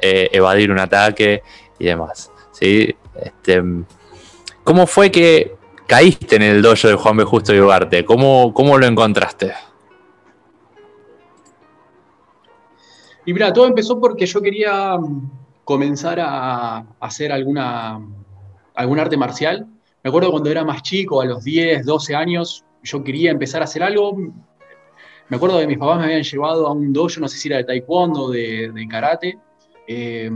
evadir 0.01 0.71
un 0.71 0.79
ataque 0.79 1.43
y 1.77 1.85
demás. 1.85 2.31
¿sí? 2.51 2.95
Este, 3.21 3.61
¿Cómo 4.63 4.87
fue 4.87 5.11
que 5.11 5.57
caíste 5.87 6.35
en 6.35 6.41
el 6.43 6.61
dojo 6.61 6.87
de 6.87 6.95
Juan 6.95 7.17
B. 7.17 7.23
Justo 7.23 7.55
y 7.55 7.59
Ugarte. 7.59 8.05
¿Cómo, 8.05 8.53
¿Cómo 8.53 8.77
lo 8.77 8.85
encontraste? 8.85 9.53
Y 13.25 13.33
mira, 13.33 13.51
todo 13.51 13.67
empezó 13.67 13.99
porque 13.99 14.25
yo 14.25 14.41
quería 14.41 14.97
mm, 14.97 15.31
comenzar 15.63 16.19
a 16.19 16.85
hacer 16.99 17.31
alguna, 17.31 17.99
algún 18.75 18.99
arte 18.99 19.17
marcial. 19.17 19.67
Me 20.03 20.09
acuerdo 20.09 20.31
cuando 20.31 20.49
era 20.49 20.63
más 20.63 20.81
chico, 20.83 21.21
a 21.21 21.25
los 21.25 21.43
10, 21.43 21.85
12 21.85 22.15
años, 22.15 22.63
yo 22.83 23.03
quería 23.03 23.31
empezar 23.31 23.61
a 23.61 23.65
hacer 23.65 23.83
algo. 23.83 24.15
Me 25.29 25.35
acuerdo 25.35 25.59
que 25.59 25.67
mis 25.67 25.77
papás 25.77 25.99
me 25.99 26.05
habían 26.05 26.23
llevado 26.23 26.67
a 26.67 26.71
un 26.71 26.93
dojo, 26.93 27.19
no 27.19 27.27
sé 27.27 27.37
si 27.37 27.49
era 27.49 27.57
de 27.57 27.65
taekwondo, 27.65 28.29
de, 28.29 28.71
de 28.73 28.87
karate. 28.87 29.37
Eh, 29.87 30.29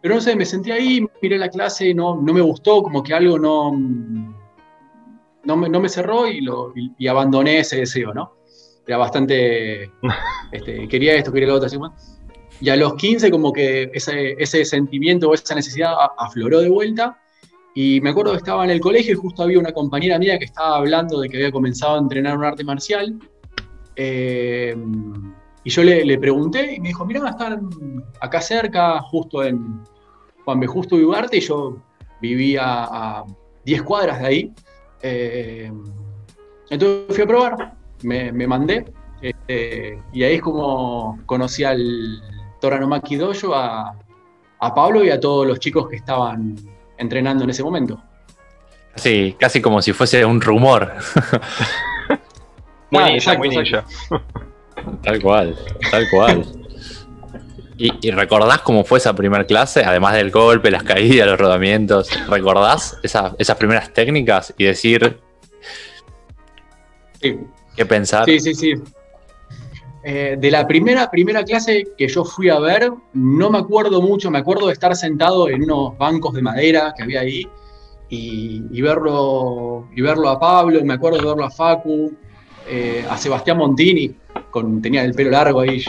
pero 0.00 0.14
no 0.14 0.20
sé, 0.20 0.34
me 0.34 0.46
senté 0.46 0.72
ahí, 0.72 1.04
miré 1.20 1.38
la 1.38 1.50
clase, 1.50 1.92
no, 1.92 2.20
no 2.20 2.32
me 2.32 2.40
gustó, 2.40 2.82
como 2.82 3.02
que 3.02 3.12
algo 3.12 3.38
no, 3.38 3.72
no 5.44 5.80
me, 5.80 5.88
cerró 5.88 6.26
y, 6.26 6.40
lo, 6.40 6.72
y, 6.74 7.06
abandoné 7.06 7.58
ese 7.58 7.76
deseo, 7.76 8.14
¿no? 8.14 8.32
Era 8.86 8.96
bastante, 8.96 9.90
este, 10.52 10.88
quería 10.88 11.16
esto, 11.16 11.32
quería 11.32 11.48
lo 11.48 11.56
otro, 11.56 11.66
así 11.66 11.78
Y 12.60 12.70
a 12.70 12.76
los 12.76 12.94
15 12.94 13.30
como 13.30 13.52
que 13.52 13.90
ese, 13.92 14.36
ese 14.38 14.64
sentimiento 14.64 15.28
o 15.28 15.34
esa 15.34 15.54
necesidad 15.54 15.94
afloró 16.16 16.60
de 16.60 16.70
vuelta. 16.70 17.18
Y 17.74 18.00
me 18.00 18.10
acuerdo 18.10 18.32
que 18.32 18.38
estaba 18.38 18.64
en 18.64 18.70
el 18.70 18.80
colegio 18.80 19.12
y 19.12 19.16
justo 19.16 19.42
había 19.42 19.58
una 19.58 19.72
compañera 19.72 20.18
mía 20.18 20.38
que 20.38 20.46
estaba 20.46 20.76
hablando 20.76 21.20
de 21.20 21.28
que 21.28 21.36
había 21.36 21.52
comenzado 21.52 21.96
a 21.96 21.98
entrenar 21.98 22.36
un 22.36 22.44
arte 22.44 22.64
marcial. 22.64 23.18
Eh, 23.94 24.76
y 25.62 25.70
yo 25.70 25.84
le, 25.84 26.18
pregunté 26.18 26.74
y 26.74 26.80
me 26.80 26.88
dijo, 26.88 27.04
mira, 27.04 27.28
están 27.28 27.70
acá 28.20 28.40
cerca, 28.40 29.00
justo 29.02 29.44
en 29.44 29.82
Juan 30.44 30.58
B. 30.58 30.66
Justo 30.66 30.98
y 30.98 31.04
Ugarte, 31.04 31.36
y 31.36 31.40
yo 31.40 31.76
vivía 32.20 32.62
a 32.64 33.24
10 33.64 33.82
cuadras 33.82 34.20
de 34.20 34.26
ahí. 34.26 34.52
Eh, 35.02 35.72
entonces 36.70 37.14
fui 37.14 37.22
a 37.22 37.26
probar, 37.26 37.74
me, 38.02 38.32
mandé, 38.32 38.84
este, 39.20 40.02
y 40.12 40.22
ahí 40.22 40.36
es 40.36 40.42
como 40.42 41.18
conocí 41.26 41.62
al 41.62 42.22
Toranomaki 42.60 43.16
Dojo, 43.16 43.54
a, 43.54 43.96
a 44.60 44.74
Pablo 44.74 45.04
y 45.04 45.10
a 45.10 45.20
todos 45.20 45.46
los 45.46 45.58
chicos 45.60 45.88
que 45.88 45.96
estaban 45.96 46.56
entrenando 47.00 47.44
en 47.44 47.50
ese 47.50 47.62
momento. 47.62 48.00
Sí, 48.94 49.34
casi 49.38 49.60
como 49.60 49.82
si 49.82 49.92
fuese 49.92 50.24
un 50.24 50.40
rumor. 50.40 50.94
muy 52.90 53.04
ninja, 53.04 53.84
Tal 55.02 55.22
cual, 55.22 55.56
tal 55.90 56.08
cual. 56.10 56.44
¿Y, 57.76 58.10
recordás 58.10 58.60
cómo 58.60 58.84
fue 58.84 58.98
esa 58.98 59.14
primera 59.14 59.44
clase? 59.46 59.82
Además 59.82 60.14
del 60.14 60.30
golpe, 60.30 60.70
las 60.70 60.82
caídas, 60.82 61.26
los 61.26 61.38
rodamientos. 61.40 62.10
¿Recordás 62.28 62.98
esas 63.02 63.56
primeras 63.56 63.90
técnicas 63.94 64.52
y 64.58 64.64
decir 64.64 65.18
qué 67.20 67.86
pensar? 67.86 68.26
Sí, 68.26 68.38
sí, 68.38 68.54
sí. 68.54 68.74
Eh, 70.02 70.36
de 70.38 70.50
la 70.50 70.66
primera, 70.66 71.10
primera 71.10 71.44
clase 71.44 71.84
que 71.96 72.08
yo 72.08 72.24
fui 72.24 72.48
a 72.48 72.58
ver, 72.58 72.90
no 73.12 73.50
me 73.50 73.58
acuerdo 73.58 74.00
mucho, 74.00 74.30
me 74.30 74.38
acuerdo 74.38 74.68
de 74.68 74.72
estar 74.72 74.96
sentado 74.96 75.50
en 75.50 75.64
unos 75.64 75.96
bancos 75.98 76.32
de 76.32 76.40
madera 76.40 76.94
que 76.96 77.02
había 77.02 77.20
ahí 77.20 77.46
y, 78.08 78.80
verlo, 78.80 79.88
y 79.94 80.00
verlo 80.00 80.30
a 80.30 80.40
Pablo, 80.40 80.82
me 80.84 80.94
acuerdo 80.94 81.18
de 81.18 81.26
verlo 81.26 81.44
a 81.44 81.50
Facu, 81.50 82.12
eh, 82.66 83.04
a 83.08 83.16
Sebastián 83.18 83.58
Montini, 83.58 84.14
tenía 84.82 85.04
el 85.04 85.14
pelo 85.14 85.30
largo 85.30 85.60
ahí, 85.60 85.84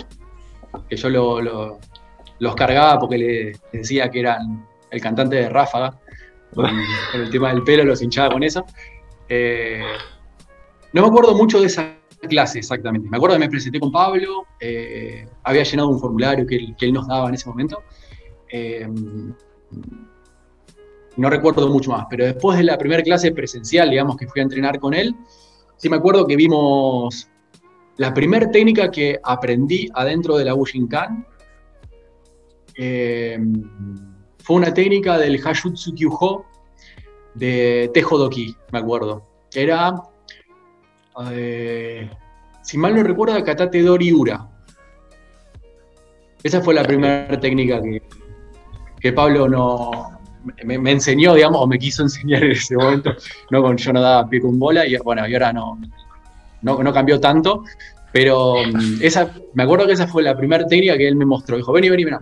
que 0.89 0.98
yo 0.98 1.10
los 1.10 2.56
cargaba 2.56 3.00
porque 3.00 3.18
le 3.18 3.53
decía 3.72 4.12
que 4.12 4.20
eran 4.20 4.68
el 4.91 5.01
cantante 5.01 5.38
de 5.38 5.50
Ráfaga, 5.50 5.98
con, 6.53 6.70
el 7.13 7.30
tema 7.30 7.53
del 7.53 7.63
pelo, 7.63 7.86
los 7.86 8.01
hinchaba 8.01 8.34
con 8.34 8.44
eso. 8.44 8.65
Eh, 9.30 9.84
no 10.91 11.01
me 11.01 11.08
acuerdo 11.08 11.34
mucho 11.34 11.62
de 11.62 11.68
esa 11.68 12.00
clase 12.28 12.60
exactamente. 12.60 13.10
Me 13.10 13.18
acuerdo 13.18 13.36
que 13.36 13.40
me 13.40 13.50
presenté 13.50 13.80
con 13.80 13.92
Pablo, 13.92 14.46
eh, 14.60 15.25
había 15.44 15.63
llenado 15.63 15.90
un 15.90 16.00
formulario 16.00 16.46
que 16.46 16.75
él, 16.80 16.94
nos 16.94 17.08
daba 17.08 17.30
en 17.30 17.36
ese 17.36 17.50
momento. 17.50 17.84
Eh, 18.50 18.88
no 21.18 21.30
recuerdo 21.30 21.68
mucho 21.68 21.92
más, 21.92 22.06
pero 22.10 22.25
después 22.25 22.58
de 22.58 22.63
la 22.63 22.78
primera 22.78 23.04
clase 23.04 23.32
presencial, 23.32 23.90
digamos 23.90 24.18
que 24.18 24.28
fui 24.28 24.40
a 24.40 24.44
entrenar 24.44 24.80
con 24.80 24.94
él, 24.94 25.16
sí 25.78 25.90
me 25.90 25.98
acuerdo 25.98 26.25
que 26.25 26.36
vimos 26.36 27.28
la 27.98 28.13
primera 28.13 28.50
técnica 28.50 28.90
que 28.90 29.20
aprendí 29.24 29.90
adentro 29.94 30.38
de 30.38 30.46
la 30.46 30.54
Bushinkan 30.54 31.25
eh, 32.78 33.38
fue 34.40 34.56
una 34.56 34.74
técnica 34.74 35.18
del 35.18 35.40
Hashutsu 35.40 35.94
Kyuho 35.94 36.46
de 37.36 37.92
Tejo 37.94 38.18
Doki, 38.18 38.56
me 38.72 38.80
acuerdo. 38.80 39.24
Era, 39.54 39.94
eh, 41.32 42.10
si 42.62 42.78
mal 42.78 42.96
no 42.96 43.04
recuerdo, 43.04 43.44
Katate 43.44 43.82
Dori 43.82 44.12
Ura. 44.12 44.48
Esa 46.44 46.62
fue 46.62 46.74
la 46.74 46.84
primera 46.84 47.40
técnica 47.40 47.82
que, 49.00 49.13
Pablo 49.13 49.48
no, 49.48 50.20
me, 50.63 50.92
enseñó, 50.92 51.36
digamos, 51.36 51.62
o 51.62 51.68
me 51.68 51.78
quiso 51.78 52.04
enseñar 52.04 52.44
en 52.44 52.51
ese 52.51 52.75
momento. 52.75 53.13
No, 53.50 53.62
con, 53.62 53.78
yo 53.78 53.94
no 53.94 54.01
daba 54.01 54.28
pie 54.30 54.42
con 54.42 54.58
bola 54.58 54.86
y 54.86 54.96
bueno, 54.98 55.28
y 55.28 55.34
ahora 55.34 55.54
no, 55.54 55.80
no, 56.62 56.94
cambió 56.94 57.20
tanto, 57.20 57.63
pero 58.12 58.56
mm, 58.56 59.01
esa, 59.01 59.32
me 59.54 59.63
acuerdo 59.63 59.86
que 59.86 59.94
esa 59.94 60.08
fue 60.08 60.24
la 60.24 60.36
primera 60.36 60.66
técnica 60.66 60.98
que 60.98 61.08
él 61.08 61.16
me 61.16 61.25
mostró. 61.25 61.58
Dijo, 61.58 61.72
vení, 61.72 61.90
vení, 61.90 62.06
mira, 62.06 62.22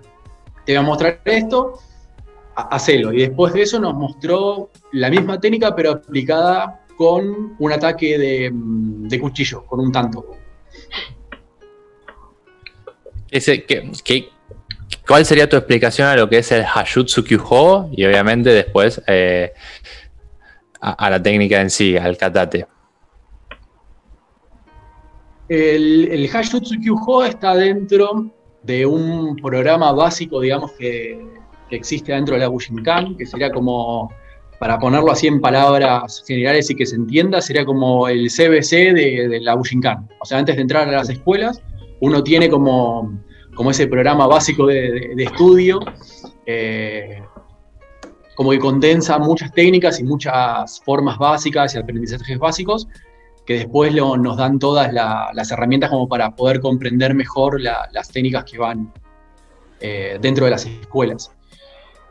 te 0.66 0.74
voy 0.74 0.84
a 0.84 0.88
mostrar 0.88 1.22
esto, 1.26 1.80
hacelo. 2.56 3.14
Y 3.14 3.20
después 3.20 3.54
de 3.54 3.62
eso 3.62 3.80
nos 3.80 3.94
mostró 3.94 4.70
la 4.92 5.10
misma 5.10 5.40
técnica, 5.40 5.76
pero 5.76 5.92
aplicada 5.92 6.82
con 7.00 7.56
un 7.58 7.72
ataque 7.72 8.18
de, 8.18 8.52
mm, 8.52 9.08
cuchillo, 9.22 9.66
con 9.66 9.80
un 9.80 9.90
tanto. 9.90 10.36
Ese, 13.32 13.64
que, 13.64 13.90
¿cuál 15.08 15.26
sería 15.26 15.48
tu 15.48 15.56
explicación 15.56 16.10
a 16.10 16.18
lo 16.18 16.28
que 16.28 16.40
es 16.40 16.52
el 16.52 16.66
Hashutsu 16.66 17.24
Kyuho 17.24 17.90
y 17.94 18.04
obviamente 18.04 18.50
después 18.50 19.02
eh, 19.08 19.54
a, 20.82 21.10
la 21.10 21.24
técnica 21.24 21.62
en 21.62 21.70
sí, 21.70 21.96
al 21.96 22.18
katate? 22.18 22.68
El, 25.48 26.10
el 26.12 26.28
Hashutsu 26.28 26.82
Kyuho 26.82 27.24
está 27.24 27.56
dentro 27.56 28.30
de 28.64 28.86
un 28.86 29.38
programa 29.38 29.94
básico, 29.94 30.42
digamos, 30.42 30.74
que, 30.74 31.18
existe 31.72 32.12
dentro 32.12 32.36
de 32.36 32.42
la 32.42 32.50
Bushinkan, 32.50 33.16
que 33.16 33.26
sería 33.26 33.52
como, 33.52 34.12
para 34.60 34.78
ponerlo 34.78 35.12
así 35.12 35.28
en 35.28 35.40
palabras 35.40 36.24
generales 36.28 36.70
y 36.70 36.76
que 36.76 36.86
se 36.86 36.96
entienda, 36.96 37.42
sería 37.42 37.66
como 37.66 38.10
el 38.10 38.28
CBC 38.28 38.94
de, 38.94 39.40
la 39.42 39.56
Bushinkan. 39.56 40.08
O 40.20 40.26
sea, 40.26 40.38
antes 40.38 40.58
de 40.58 40.62
entrar 40.62 40.88
a 40.88 40.92
las 40.92 41.10
escuelas, 41.10 41.62
uno 42.02 42.22
tiene 42.22 42.50
como, 42.50 43.20
como 43.56 43.72
ese 43.72 43.88
programa 43.88 44.28
básico 44.28 44.68
de, 44.68 45.14
estudio, 45.18 45.80
eh, 46.46 47.24
como 48.36 48.52
que 48.52 48.60
condensa 48.60 49.18
muchas 49.18 49.54
técnicas 49.54 50.00
y 50.02 50.04
muchas 50.04 50.82
formas 50.84 51.18
básicas 51.18 51.74
y 51.76 51.78
aprendizajes 51.78 52.38
básicos, 52.38 52.88
que 53.46 53.60
después 53.60 53.94
nos 53.96 54.38
dan 54.38 54.60
todas 54.60 54.94
las 54.94 55.52
herramientas 55.52 55.90
como 55.90 56.10
para 56.10 56.36
poder 56.36 56.60
comprender 56.60 57.16
mejor 57.16 57.62
las 57.62 58.10
técnicas 58.12 58.44
que 58.44 58.58
van 58.58 58.92
eh, 59.80 60.20
dentro 60.22 60.46
de 60.46 60.52
las 60.52 60.66
escuelas. 60.66 61.32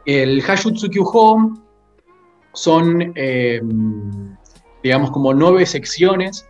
El 0.07 0.41
Hashutsu 0.43 0.89
Kyuho 0.89 1.68
son, 2.59 3.13
eh, 3.15 3.61
digamos, 4.83 5.11
como 5.11 5.33
nueve 5.33 5.65
secciones 5.67 6.47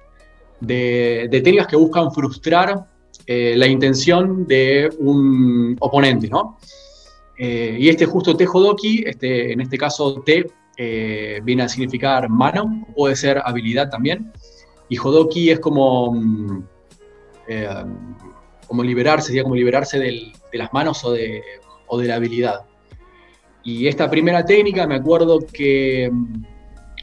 de, 0.61 1.29
técnicas 1.31 1.67
que 1.67 1.77
buscan 1.77 2.11
frustrar 2.13 2.87
eh, 3.27 3.55
la 3.57 3.67
intención 3.67 4.47
de 4.47 4.91
un 4.99 5.77
oponente, 5.81 6.29
¿no? 6.29 6.59
y 7.41 7.89
este 7.89 8.05
justo 8.05 8.37
Te 8.37 8.49
Hodoki, 8.49 9.05
este, 9.07 9.53
en 9.53 9.61
este 9.61 9.79
caso 9.79 10.23
Te, 10.27 10.45
viene 11.45 11.63
a 11.63 11.69
significar 11.69 12.29
mano, 12.29 12.85
puede 12.97 13.15
ser 13.15 13.41
habilidad 13.45 13.91
también. 13.91 14.33
Y 14.89 14.97
Hodoki 14.99 15.51
es 15.51 15.61
como, 15.61 16.15
mm, 16.15 16.65
eh, 17.49 17.69
como 18.67 18.83
liberarse, 18.83 19.29
sería 19.29 19.43
como 19.43 19.55
liberarse 19.55 19.99
de 19.99 20.33
las 20.53 20.73
manos 20.73 21.05
o 21.05 21.13
de, 21.13 21.43
o 21.87 21.99
de 21.99 22.09
la 22.09 22.17
habilidad. 22.17 22.68
Y 23.69 23.87
esta 23.87 24.09
primera 24.09 24.47
técnica, 24.47 24.87
me 24.87 24.95
acuerdo 24.95 25.41
que 25.41 26.09
mm, 26.11 26.43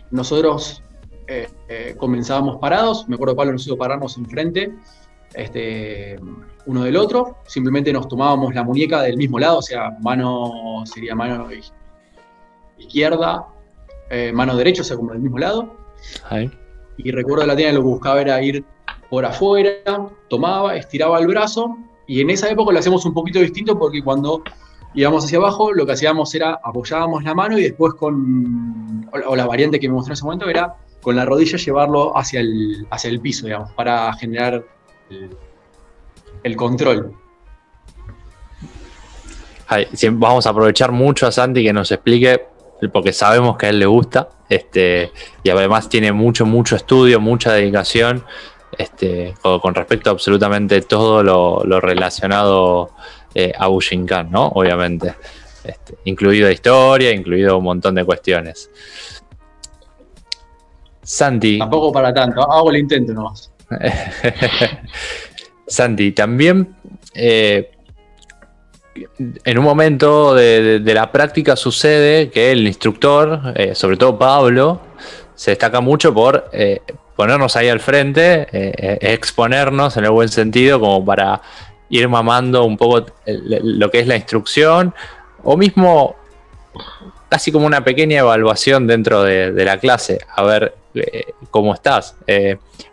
nosotros 0.10 0.82
eh, 1.28 1.48
eh, 1.70 1.94
comenzábamos 1.96 2.58
parados, 2.58 3.08
me 3.08 3.14
acuerdo 3.14 3.36
que 3.36 3.38
Pablo 3.38 3.52
nos 3.52 3.68
hizo 3.68 3.78
pararnos 3.78 4.18
enfrente, 4.18 4.74
este, 5.36 6.20
uno 6.66 6.84
del 6.84 6.98
otro, 6.98 7.38
simplemente 7.46 7.94
nos 7.94 8.08
tomábamos 8.08 8.56
la 8.56 8.64
muñeca 8.64 9.04
del 9.04 9.16
mismo 9.16 9.38
lado, 9.38 9.60
o 9.60 9.62
sea, 9.62 9.92
mano 10.02 10.82
sería 10.86 11.14
mano 11.14 11.50
izquierda, 12.80 13.46
mano 14.34 14.56
derecha, 14.56 14.82
o 14.82 14.86
sea, 14.86 14.98
como 14.98 15.12
del 15.12 15.22
mismo 15.22 15.38
lado. 15.38 15.72
Ahí. 16.32 16.50
Y 16.98 17.12
recuerdo 17.12 17.46
la 17.46 17.56
tienda 17.56 17.74
lo 17.74 17.82
que 17.82 17.90
buscaba 17.90 18.22
era 18.22 18.42
ir 18.42 18.66
por 19.12 19.24
afuera, 19.24 20.10
tomaba, 20.30 20.76
estiraba 20.76 21.20
el 21.20 21.28
brazo, 21.28 21.78
y 22.08 22.22
en 22.22 22.32
esa 22.32 22.50
época 22.50 22.74
lo 22.74 22.80
hacemos 22.80 23.06
un 23.06 23.14
poquito 23.14 23.40
distinto 23.40 23.78
porque 23.78 24.04
cuando 24.04 24.42
íbamos 24.96 25.26
hacia 25.26 25.38
abajo, 25.38 25.74
lo 25.74 25.86
que 25.86 25.92
hacíamos 25.92 26.34
era 26.34 26.60
apoyábamos 26.64 27.24
la 27.24 27.36
mano 27.36 27.58
y 27.58 27.64
después 27.64 27.94
con, 27.94 29.10
o 29.28 29.36
la 29.36 29.46
variante 29.46 29.80
que 29.80 29.88
me 29.88 29.94
mostró 29.94 30.12
en 30.12 30.14
ese 30.14 30.24
momento 30.24 30.50
era 30.50 30.76
con 31.02 31.16
la 31.16 31.26
rodilla 31.26 31.58
llevarlo 31.58 32.18
hacia 32.18 32.40
el, 32.40 32.88
hacia 32.90 33.10
el 33.10 33.20
piso, 33.20 33.46
digamos, 33.46 33.72
para 33.74 34.12
generar 34.14 34.66
el, 36.44 36.56
control. 36.56 37.14
vamos 40.14 40.48
a 40.48 40.50
aprovechar 40.50 40.92
mucho 40.92 41.28
a 41.28 41.32
Santi 41.32 41.64
que 41.64 41.74
nos 41.74 41.92
explique 41.92 42.48
porque 42.92 43.14
sabemos 43.14 43.58
que 43.58 43.68
a 43.68 43.70
él 43.70 43.80
le 43.80 43.86
gusta, 43.86 44.30
este, 44.50 45.12
y 45.44 45.50
además 45.50 45.90
tiene 45.90 46.12
mucho, 46.12 46.46
mucho 46.46 46.76
estudio, 46.76 47.20
mucha 47.20 47.54
dedicación, 47.54 48.24
este, 48.78 49.34
con, 49.42 49.74
respecto 49.74 50.10
a 50.10 50.14
absolutamente 50.14 50.82
todo 50.82 51.24
lo, 51.24 51.80
relacionado 51.80 52.92
eh, 53.36 53.54
a 53.56 53.68
Bushinkan, 53.68 54.32
¿no? 54.32 54.48
Obviamente. 54.48 55.14
Este, 55.66 55.96
incluido 56.06 56.50
historia, 56.50 57.12
incluido 57.12 57.58
un 57.58 57.64
montón 57.64 57.96
de 57.96 58.06
cuestiones. 58.06 58.70
Santi. 61.02 61.60
Tampoco 61.60 61.92
para 61.92 62.14
tanto, 62.14 62.42
hago 62.52 62.70
el 62.72 62.78
intento 62.78 63.14
nomás. 63.14 63.52
Santi, 65.68 66.12
también 66.12 66.76
eh, 67.14 67.72
en 69.44 69.58
un 69.58 69.64
momento 69.64 70.36
de, 70.36 70.82
la 70.86 71.12
práctica 71.12 71.56
sucede 71.56 72.30
que 72.30 72.52
el 72.52 72.66
instructor, 72.68 73.54
eh, 73.56 73.76
sobre 73.76 73.98
todo 73.98 74.18
Pablo, 74.18 74.82
se 75.34 75.52
destaca 75.52 75.82
mucho 75.82 76.14
por 76.14 76.50
eh, 76.54 76.82
ponernos 77.16 77.56
ahí 77.56 77.70
al 77.70 77.80
frente, 77.80 78.48
exponernos 79.14 79.98
en 79.98 80.06
el 80.06 80.12
buen 80.12 80.30
sentido, 80.30 80.80
como 80.80 81.04
para 81.04 81.42
ir 81.90 82.08
mamando 82.10 82.66
un 82.66 82.78
poco 82.78 83.06
lo 83.26 83.92
que 83.92 84.00
es 84.00 84.08
la 84.08 84.16
instrucción, 84.16 84.94
o 85.44 85.58
mismo 85.58 86.16
casi 87.30 87.52
como 87.52 87.66
una 87.66 87.84
pequeña 87.84 88.20
evaluación 88.20 88.88
dentro 88.88 89.24
de, 89.24 89.66
la 89.66 89.78
clase, 89.78 90.20
a 90.36 90.44
ver 90.44 90.76
cómo 91.52 91.74
estás. 91.74 92.16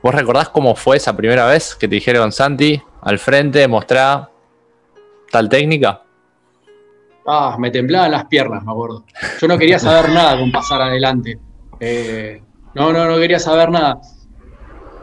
¿Vos 0.03 0.15
recordás 0.15 0.49
cómo 0.49 0.75
fue 0.75 0.97
esa 0.97 1.17
primera 1.17 1.47
vez 1.47 1.75
que 1.75 1.89
te 1.89 1.95
dijeron, 1.95 2.33
Santi, 2.33 2.81
al 3.03 3.19
frente, 3.19 3.67
mostrá 3.69 4.31
tal 5.31 5.49
técnica? 5.49 6.03
Ah, 7.27 7.57
me 7.59 7.71
temblaban 7.71 8.11
las 8.11 8.27
piernas, 8.27 8.65
me 8.65 8.73
acuerdo. 8.73 9.05
Yo 9.41 9.49
no 9.49 9.57
quería 9.57 9.79
saber 9.79 10.11
nada 10.11 10.39
con 10.39 10.51
pasar 10.51 10.83
adelante. 10.83 11.39
Eh, 11.79 12.43
no, 12.75 12.93
no, 12.93 13.07
no 13.07 13.17
quería 13.19 13.39
saber 13.39 13.71
nada. 13.71 14.01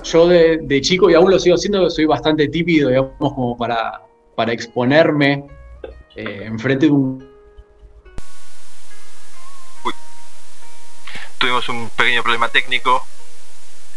Yo 0.03 0.27
de, 0.27 0.81
chico, 0.81 1.09
y 1.09 1.13
aún 1.13 1.29
lo 1.31 1.39
sigo 1.39 1.55
haciendo, 1.55 1.89
soy 1.89 2.05
bastante 2.05 2.47
típido, 2.47 2.89
digamos, 2.89 3.11
como 3.17 3.57
para, 3.57 4.01
para 4.35 4.53
exponerme 4.53 5.45
eh, 6.15 6.43
enfrente 6.45 6.87
de 6.87 6.91
un... 6.91 7.29
Tuvimos 11.37 11.69
un 11.69 11.89
pequeño 11.91 12.21
problema 12.21 12.49
técnico. 12.49 13.05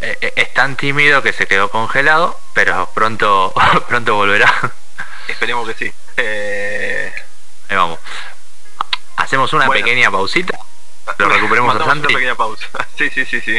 Eh, 0.01 0.33
es 0.37 0.55
tan 0.55 0.77
tímido 0.77 1.23
que 1.23 1.33
se 1.33 1.47
quedó 1.47 1.71
congelado, 1.71 2.37
pero 2.55 2.89
pronto, 2.95 3.53
pronto 3.89 4.15
volverá. 4.15 4.53
Esperemos 5.29 5.69
que 5.69 5.75
sí. 5.75 5.93
Eh, 6.17 7.13
Ahí 7.69 7.77
vamos. 7.77 7.99
Hacemos 9.17 9.53
una 9.55 9.69
pequeña 9.69 10.11
pausita. 10.11 10.59
Lo 11.19 11.29
recuperemos 11.29 11.75
a 11.75 11.85
Santi. 11.85 12.07
Una 12.07 12.15
pequeña 12.15 12.35
pausa. 12.35 12.67
Sí, 12.99 13.09
sí, 13.11 13.25
sí, 13.25 13.41
sí. 13.41 13.59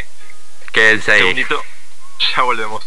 Quédense 0.72 1.12
ahí. 1.12 1.20
Segundito. 1.22 1.62
Ya 2.36 2.44
volvemos. 2.44 2.84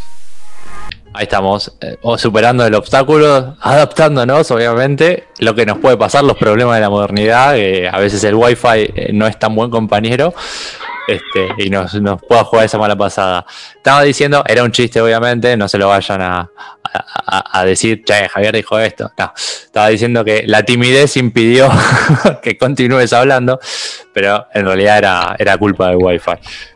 Ahí 1.13 1.23
estamos, 1.23 1.73
eh, 1.81 1.97
superando 2.19 2.67
el 2.67 2.75
obstáculo, 2.75 3.57
adaptándonos, 3.61 4.51
obviamente, 4.51 5.29
lo 5.39 5.55
que 5.55 5.65
nos 5.65 5.79
puede 5.79 5.97
pasar, 5.97 6.25
los 6.25 6.37
problemas 6.37 6.75
de 6.75 6.83
la 6.83 6.91
modernidad, 6.91 7.55
que 7.55 7.89
a 7.91 7.99
veces 7.99 8.23
el 8.25 8.35
wifi 8.35 8.93
eh, 8.95 9.11
no 9.15 9.27
es 9.27 9.39
tan 9.39 9.55
buen 9.55 9.71
compañero, 9.71 10.35
este, 11.07 11.49
y 11.59 11.71
nos, 11.71 11.97
pueda 12.29 12.45
jugar 12.45 12.65
esa 12.65 12.79
mala 12.79 12.97
pasada. 12.97 13.47
Estaba 13.77 14.03
diciendo, 14.03 14.43
era 14.47 14.63
un 14.65 14.73
chiste 14.73 15.01
obviamente, 15.01 15.57
no 15.57 15.69
se 15.69 15.79
lo 15.79 15.89
vayan 15.89 16.21
a, 16.23 16.51
decir, 17.65 18.03
che, 18.05 18.29
Javier 18.29 18.57
dijo 18.57 18.79
esto. 18.79 19.11
No, 19.17 19.33
estaba 19.37 19.89
diciendo 19.89 20.25
que 20.25 20.45
la 20.47 20.65
timidez 20.65 21.17
impidió 21.17 21.71
que 22.43 22.59
continúes 22.59 23.13
hablando, 23.13 23.61
pero 24.13 24.47
en 24.53 24.67
realidad 24.67 25.37
era, 25.39 25.59
culpa 25.59 25.89
del 25.89 25.99
wifi. 25.99 26.33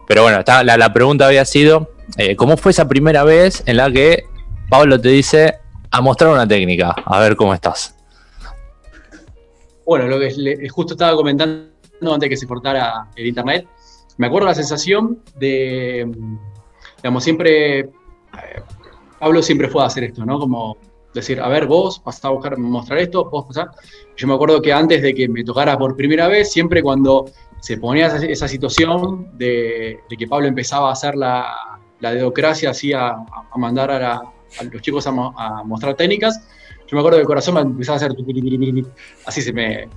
Pero 0.06 0.22
bueno, 0.22 0.42
la, 0.64 0.92
pregunta 0.92 1.26
había 1.26 1.44
sido, 1.44 1.90
eh, 2.16 2.36
¿cómo 2.36 2.56
fue 2.56 2.72
esa 2.72 2.88
primera 2.88 3.24
vez 3.24 3.62
en 3.66 3.76
la 3.76 3.90
que 3.90 4.24
Pablo 4.68 5.00
te 5.00 5.08
dice 5.08 5.54
a 5.90 6.00
mostrar 6.00 6.30
una 6.30 6.46
técnica? 6.46 6.94
A 7.04 7.20
ver 7.20 7.36
cómo 7.36 7.54
estás. 7.54 7.94
Bueno, 9.84 10.06
lo 10.06 10.18
que 10.18 10.68
justo 10.68 10.94
estaba 10.94 11.16
comentando 11.16 11.70
antes 12.02 12.20
de 12.20 12.28
que 12.28 12.36
se 12.36 12.46
cortara 12.46 13.08
el 13.16 13.26
internet, 13.26 13.66
me 14.16 14.26
acuerdo 14.26 14.48
la 14.48 14.54
sensación 14.54 15.20
de, 15.36 16.10
digamos, 16.98 17.24
siempre, 17.24 17.80
eh, 17.80 17.88
Pablo 19.18 19.42
siempre 19.42 19.68
fue 19.68 19.82
a 19.82 19.86
hacer 19.86 20.04
esto, 20.04 20.24
¿no? 20.24 20.38
Como 20.38 20.76
decir, 21.14 21.40
a 21.40 21.48
ver, 21.48 21.66
vos 21.66 22.02
vas 22.04 22.24
a 22.24 22.28
buscar 22.28 22.56
mostrar 22.58 22.98
esto, 22.98 23.28
vos 23.28 23.46
pasar. 23.46 23.70
Yo 24.16 24.28
me 24.28 24.34
acuerdo 24.34 24.60
que 24.62 24.72
antes 24.72 25.02
de 25.02 25.14
que 25.14 25.28
me 25.28 25.42
tocara 25.42 25.76
por 25.78 25.96
primera 25.96 26.28
vez, 26.28 26.52
siempre 26.52 26.82
cuando 26.82 27.26
se 27.60 27.76
ponía 27.78 28.06
esa, 28.06 28.48
situación 28.48 29.36
de, 29.36 30.00
que 30.16 30.26
Pablo 30.26 30.46
empezaba 30.46 30.88
a 30.90 30.92
hacer 30.92 31.14
la, 31.14 31.79
la 32.00 32.12
dedocracia, 32.12 32.70
así 32.70 32.92
a, 32.92 33.16
mandar 33.56 33.90
a, 33.90 34.22
los 34.70 34.82
chicos 34.82 35.06
a, 35.06 35.12
mostrar 35.64 35.94
técnicas, 35.94 36.42
yo 36.86 36.96
me 36.96 37.00
acuerdo 37.00 37.18
que 37.18 37.22
el 37.22 37.26
corazón 37.26 37.54
me 37.54 37.60
empezaba 37.60 37.94
a 37.94 37.98
hacer 37.98 38.12
así 39.26 39.42
se 39.42 39.52
me, 39.52 39.88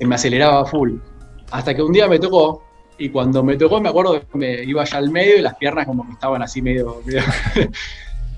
me 0.00 0.14
aceleraba 0.14 0.64
full. 0.64 0.96
Hasta 1.50 1.74
que 1.74 1.82
un 1.82 1.92
día 1.92 2.08
me 2.08 2.18
tocó 2.18 2.62
y 2.96 3.10
cuando 3.10 3.42
me 3.42 3.56
tocó, 3.56 3.80
me 3.80 3.88
acuerdo 3.88 4.20
que 4.20 4.38
me 4.38 4.62
iba 4.64 4.84
ya 4.84 4.98
al 4.98 5.10
medio 5.10 5.36
y 5.36 5.42
las 5.42 5.56
piernas 5.56 5.86
como 5.86 6.06
que 6.06 6.12
estaban 6.12 6.42
así 6.42 6.62
medio, 6.62 7.02
medio, 7.04 7.22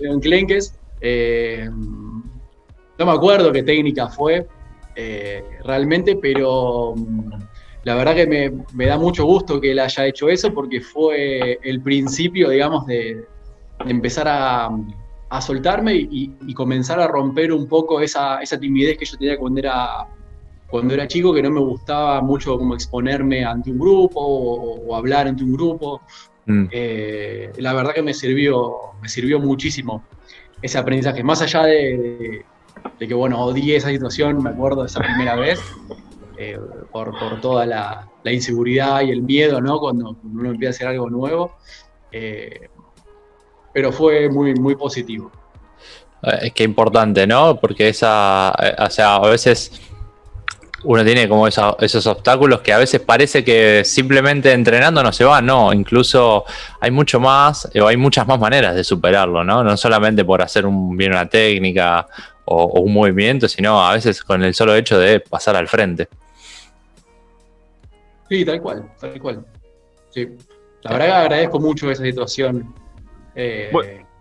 enclenques. 0.00 0.74
Eh, 1.00 1.68
no 1.70 3.04
me 3.04 3.12
acuerdo 3.12 3.52
qué 3.52 3.62
técnica 3.62 4.08
fue, 4.08 4.46
eh, 4.94 5.44
realmente, 5.62 6.16
pero 6.16 6.94
mm, 6.96 7.32
la 7.86 7.94
verdad 7.94 8.16
que 8.16 8.26
me, 8.72 8.86
da 8.86 8.98
mucho 8.98 9.24
gusto 9.24 9.60
que 9.60 9.70
él 9.70 9.78
haya 9.78 10.06
hecho 10.06 10.28
eso 10.28 10.52
porque 10.52 10.80
fue 10.80 11.56
el 11.62 11.80
principio, 11.80 12.50
digamos, 12.50 12.84
de, 12.84 13.24
empezar 13.86 14.26
a, 14.28 14.70
soltarme 15.40 15.94
y, 15.94 16.52
comenzar 16.54 16.98
a 16.98 17.06
romper 17.06 17.52
un 17.52 17.68
poco 17.68 18.00
esa, 18.00 18.40
timidez 18.60 18.98
que 18.98 19.04
yo 19.04 19.16
tenía 19.16 19.38
cuando 19.38 19.60
era, 19.60 20.08
cuando 20.68 20.94
era 20.94 21.06
chico, 21.06 21.32
que 21.32 21.40
no 21.40 21.50
me 21.52 21.60
gustaba 21.60 22.20
mucho 22.22 22.58
como 22.58 22.74
exponerme 22.74 23.44
ante 23.44 23.70
un 23.70 23.78
grupo 23.78 24.18
o, 24.20 24.96
hablar 24.96 25.28
ante 25.28 25.44
un 25.44 25.52
grupo. 25.52 26.00
Mm. 26.46 26.66
Eh, 26.72 27.52
la 27.58 27.72
verdad 27.72 27.94
que 27.94 28.02
me 28.02 28.14
sirvió, 28.14 28.78
me 29.00 29.08
sirvió 29.08 29.38
muchísimo 29.38 30.02
ese 30.60 30.76
aprendizaje, 30.76 31.22
más 31.22 31.40
allá 31.40 31.62
de 31.62 32.44
de 32.98 33.08
que, 33.08 33.14
bueno, 33.14 33.40
odié 33.40 33.76
esa 33.76 33.88
situación, 33.88 34.42
me 34.42 34.50
acuerdo 34.50 34.82
de 34.82 34.86
esa 34.86 35.00
primera 35.00 35.36
vez, 35.36 35.60
eh, 36.36 36.58
por, 36.92 37.40
toda 37.40 37.66
la, 37.66 38.08
inseguridad 38.24 39.02
y 39.02 39.10
el 39.10 39.22
miedo, 39.22 39.60
¿no? 39.60 39.78
Cuando, 39.78 40.16
uno 40.22 40.50
empieza 40.50 40.70
a 40.70 40.74
hacer 40.74 40.88
algo 40.88 41.10
nuevo. 41.10 41.56
Eh, 42.12 42.68
pero 43.72 43.92
fue 43.92 44.28
muy, 44.28 44.54
muy 44.54 44.74
positivo. 44.74 45.30
Es 46.22 46.52
que 46.52 46.64
importante, 46.64 47.26
¿no? 47.26 47.56
Porque 47.60 47.88
esa, 47.88 48.54
o 48.78 48.90
sea, 48.90 49.16
a 49.16 49.28
veces 49.28 49.70
uno 50.86 51.04
tiene 51.04 51.28
como 51.28 51.48
esos 51.48 52.06
obstáculos 52.06 52.60
que 52.60 52.72
a 52.72 52.78
veces 52.78 53.00
parece 53.00 53.44
que 53.44 53.82
simplemente 53.84 54.52
entrenando 54.52 55.02
no 55.02 55.12
se 55.12 55.24
va, 55.24 55.42
no, 55.42 55.72
incluso 55.72 56.44
hay 56.80 56.90
mucho 56.90 57.18
más, 57.18 57.68
o 57.80 57.86
hay 57.86 57.96
muchas 57.96 58.26
más 58.26 58.38
maneras 58.38 58.74
de 58.74 58.84
superarlo, 58.84 59.42
¿no? 59.42 59.64
No 59.64 59.76
solamente 59.76 60.24
por 60.24 60.42
hacer 60.42 60.64
un, 60.64 60.96
bien 60.96 61.12
una 61.12 61.28
técnica 61.28 62.06
o, 62.44 62.80
un 62.80 62.92
movimiento, 62.92 63.48
sino 63.48 63.84
a 63.84 63.94
veces 63.94 64.22
con 64.22 64.42
el 64.44 64.54
solo 64.54 64.74
hecho 64.76 64.98
de 64.98 65.20
pasar 65.20 65.56
al 65.56 65.66
frente. 65.66 66.08
Sí, 68.28 68.44
tal 68.44 68.60
cual, 68.60 68.90
tal 69.00 69.20
cual. 69.20 69.44
Sí. 70.10 70.28
La 70.82 70.92
verdad 70.92 71.06
que 71.06 71.12
agradezco 71.12 71.60
mucho 71.60 71.90
esa 71.90 72.02
situación 72.02 72.74
eh, 73.34 73.70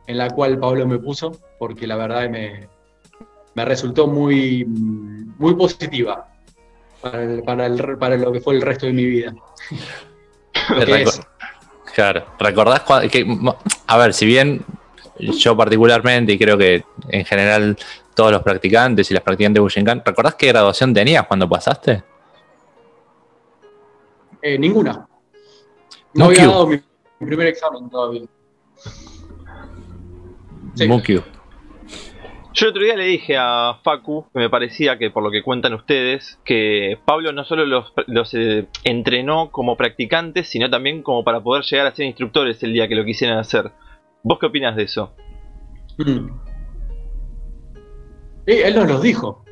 en 0.08 0.18
la 0.18 0.30
cual 0.30 0.60
Pablo 0.60 0.88
me 0.88 0.98
puso, 0.98 1.32
porque 1.60 1.88
la 1.88 1.96
verdad 1.96 2.30
me, 2.30 2.68
me 3.54 3.66
resultó 3.66 4.08
muy, 4.08 4.66
muy 4.66 5.56
positiva 5.56 6.28
para, 7.46 7.70
lo 7.70 8.32
que 8.32 8.40
fue 8.40 8.56
el 8.56 8.62
resto 8.62 8.86
de 8.86 8.94
mi 8.94 9.06
vida. 9.06 9.34
Claro, 11.94 12.26
recordás 12.40 12.82
que, 13.10 13.26
a 13.88 13.98
ver, 13.98 14.14
si 14.14 14.26
bien 14.26 14.66
yo 15.18 15.56
particularmente, 15.56 16.34
y 16.34 16.38
creo 16.38 16.58
que 16.58 16.84
en 17.08 17.24
general 17.24 17.78
todos 18.16 18.32
los 18.32 18.42
practicantes 18.42 19.12
y 19.12 19.14
las 19.14 19.24
practicantes 19.24 19.56
de 19.56 19.60
Bushinkan. 19.62 20.02
¿Recordás 20.04 20.36
qué 20.36 20.48
graduación 20.48 20.94
tenías 20.94 21.26
cuando 21.28 21.48
pasaste? 21.48 22.04
Eh, 24.46 24.60
ninguna. 24.60 25.08
No 26.14 26.26
había 26.26 26.46
dado 26.46 26.68
mi, 26.68 26.80
primer 27.20 27.48
examen 27.48 27.90
todavía. 27.90 28.22
Sí. 30.76 30.88
Yo 30.88 32.68
el 32.68 32.70
otro 32.70 32.84
día 32.84 32.96
le 32.96 33.06
dije 33.06 33.38
a 33.38 33.80
Facu, 33.84 34.28
que 34.32 34.40
me 34.40 34.50
parecía 34.52 35.00
que 35.00 35.10
por 35.10 35.24
lo 35.24 35.32
que 35.32 35.42
cuentan 35.42 35.74
ustedes, 35.74 36.40
que 36.46 37.00
Pablo 37.06 37.32
no 37.32 37.44
solo 37.44 37.66
los, 37.66 38.34
eh, 38.36 38.68
entrenó 38.84 39.50
como 39.52 39.78
practicantes, 39.78 40.48
sino 40.48 40.70
también 40.70 41.02
como 41.02 41.24
para 41.24 41.42
poder 41.42 41.64
llegar 41.64 41.88
a 41.88 41.96
ser 41.96 42.06
instructores 42.06 42.62
el 42.62 42.74
día 42.74 42.88
que 42.88 42.96
lo 42.96 43.04
quisieran 43.04 43.40
hacer. 43.40 43.72
¿Vos 44.22 44.38
qué 44.40 44.46
opinas 44.46 44.76
de 44.76 44.84
eso? 44.84 45.16
Mm 45.98 46.30
él 48.46 48.76
nos 48.76 48.88
lo 48.88 49.00
dijo. 49.00 49.44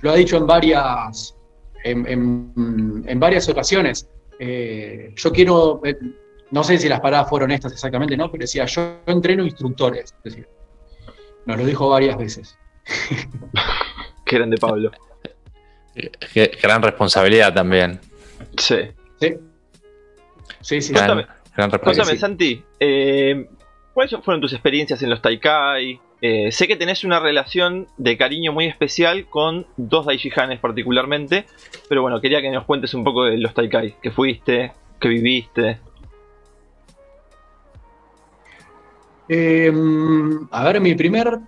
Lo 0.00 0.12
ha 0.12 0.14
dicho 0.14 0.36
en 0.36 0.46
varias, 0.46 1.35
en, 1.90 3.20
varias 3.20 3.48
ocasiones. 3.48 4.08
Eh, 4.38 5.12
yo 5.16 5.32
quiero, 5.32 5.80
eh, 5.84 5.96
no 6.50 6.62
sé 6.64 6.78
si 6.78 6.88
las 6.88 7.00
paradas 7.00 7.28
fueron 7.28 7.50
estas 7.50 7.72
exactamente, 7.72 8.16
¿no? 8.16 8.30
Pero 8.30 8.42
decía, 8.42 8.64
yo 8.66 9.00
entreno 9.06 9.44
instructores. 9.44 10.14
decir, 10.22 10.48
nos 11.46 11.56
lo 11.56 11.64
dijo 11.64 11.88
varias 11.88 12.18
veces. 12.18 12.58
Qué 14.24 14.36
grande 14.36 14.56
Pablo. 14.58 14.90
gran 16.62 16.82
responsabilidad 16.82 17.54
también. 17.54 18.00
Sí. 18.58 18.76
Sí. 19.20 19.36
Sí, 20.60 20.82
sí. 20.82 20.94
Cuéntame, 21.82 22.16
Santi, 22.18 22.62
eh, 22.78 23.48
¿cuáles 23.96 24.14
fueron 24.22 24.42
tus 24.42 24.52
experiencias 24.52 25.02
en 25.02 25.08
los 25.08 25.22
Taikai? 25.22 25.98
Eh, 26.20 26.52
sé 26.52 26.68
que 26.68 26.76
tenés 26.76 27.02
una 27.02 27.18
relación 27.18 27.88
de 27.96 28.18
cariño 28.18 28.52
muy 28.52 28.66
especial 28.66 29.24
con 29.24 29.66
dos 29.78 30.04
Daijihanes 30.04 30.60
particularmente, 30.60 31.46
pero 31.88 32.02
bueno, 32.02 32.20
quería 32.20 32.42
que 32.42 32.50
nos 32.50 32.66
cuentes 32.66 32.92
un 32.92 33.04
poco 33.04 33.24
de 33.24 33.38
los 33.38 33.54
Taikai, 33.54 33.96
que 34.02 34.10
fuiste, 34.10 34.74
que 35.00 35.08
viviste. 35.08 35.78
Em, 39.30 40.46
a 40.50 40.64
ver, 40.64 40.78
mi 40.82 40.94
primer 40.94 41.38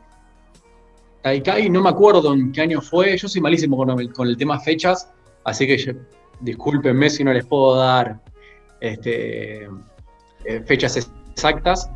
Taikai, 1.20 1.68
no 1.68 1.82
me 1.82 1.90
acuerdo 1.90 2.32
en 2.32 2.50
qué 2.50 2.62
año 2.62 2.80
fue, 2.80 3.18
yo 3.18 3.28
soy 3.28 3.42
malísimo 3.42 3.76
con 3.76 3.90
el, 4.00 4.10
con 4.10 4.26
el 4.26 4.38
tema 4.38 4.58
fechas, 4.58 5.12
así 5.44 5.66
que 5.66 5.96
discúlpenme 6.40 7.10
si 7.10 7.24
no 7.24 7.34
les 7.34 7.44
puedo 7.44 7.76
dar 7.76 8.20
este, 8.80 9.64
eh, 10.46 10.62
fechas 10.64 10.96
exactas. 10.96 11.90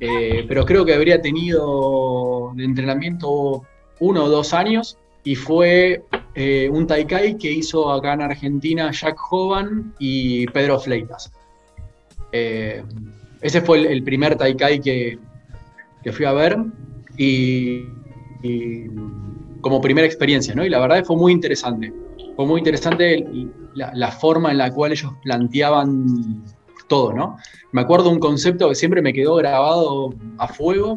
Eh, 0.00 0.44
pero 0.48 0.64
creo 0.64 0.84
que 0.84 0.94
habría 0.94 1.20
tenido 1.20 2.52
de 2.54 2.64
entrenamiento 2.64 3.62
uno 4.00 4.24
o 4.24 4.28
dos 4.28 4.52
años 4.52 4.98
y 5.22 5.34
fue 5.34 6.02
eh, 6.34 6.68
un 6.70 6.86
Taikai 6.86 7.38
que 7.38 7.50
hizo 7.50 7.90
acá 7.90 8.14
en 8.14 8.22
Argentina 8.22 8.90
Jack 8.90 9.18
Hovan 9.30 9.94
y 9.98 10.46
Pedro 10.48 10.78
Fleitas. 10.78 11.32
Eh, 12.32 12.82
ese 13.40 13.60
fue 13.60 13.90
el, 13.90 14.02
primer 14.02 14.36
Taikai 14.36 14.80
que, 14.80 15.18
que, 16.02 16.12
fui 16.12 16.26
a 16.26 16.32
ver 16.32 16.58
y, 17.16 17.84
como 19.60 19.80
primera 19.80 20.06
experiencia, 20.06 20.54
¿no? 20.54 20.64
Y 20.64 20.68
la 20.68 20.80
verdad 20.80 21.04
fue 21.04 21.16
muy 21.16 21.32
interesante. 21.32 21.92
Fue 22.36 22.46
muy 22.46 22.58
interesante 22.58 23.24
la 23.74 24.10
forma 24.10 24.50
en 24.50 24.58
la 24.58 24.72
cual 24.72 24.92
ellos 24.92 25.12
planteaban 25.22 26.42
todo, 26.86 27.12
¿no? 27.12 27.36
Me 27.72 27.80
acuerdo 27.80 28.10
un 28.10 28.18
concepto 28.18 28.68
que 28.68 28.74
siempre 28.74 29.02
me 29.02 29.12
quedó 29.12 29.36
grabado 29.36 30.14
a 30.38 30.48
fuego 30.48 30.94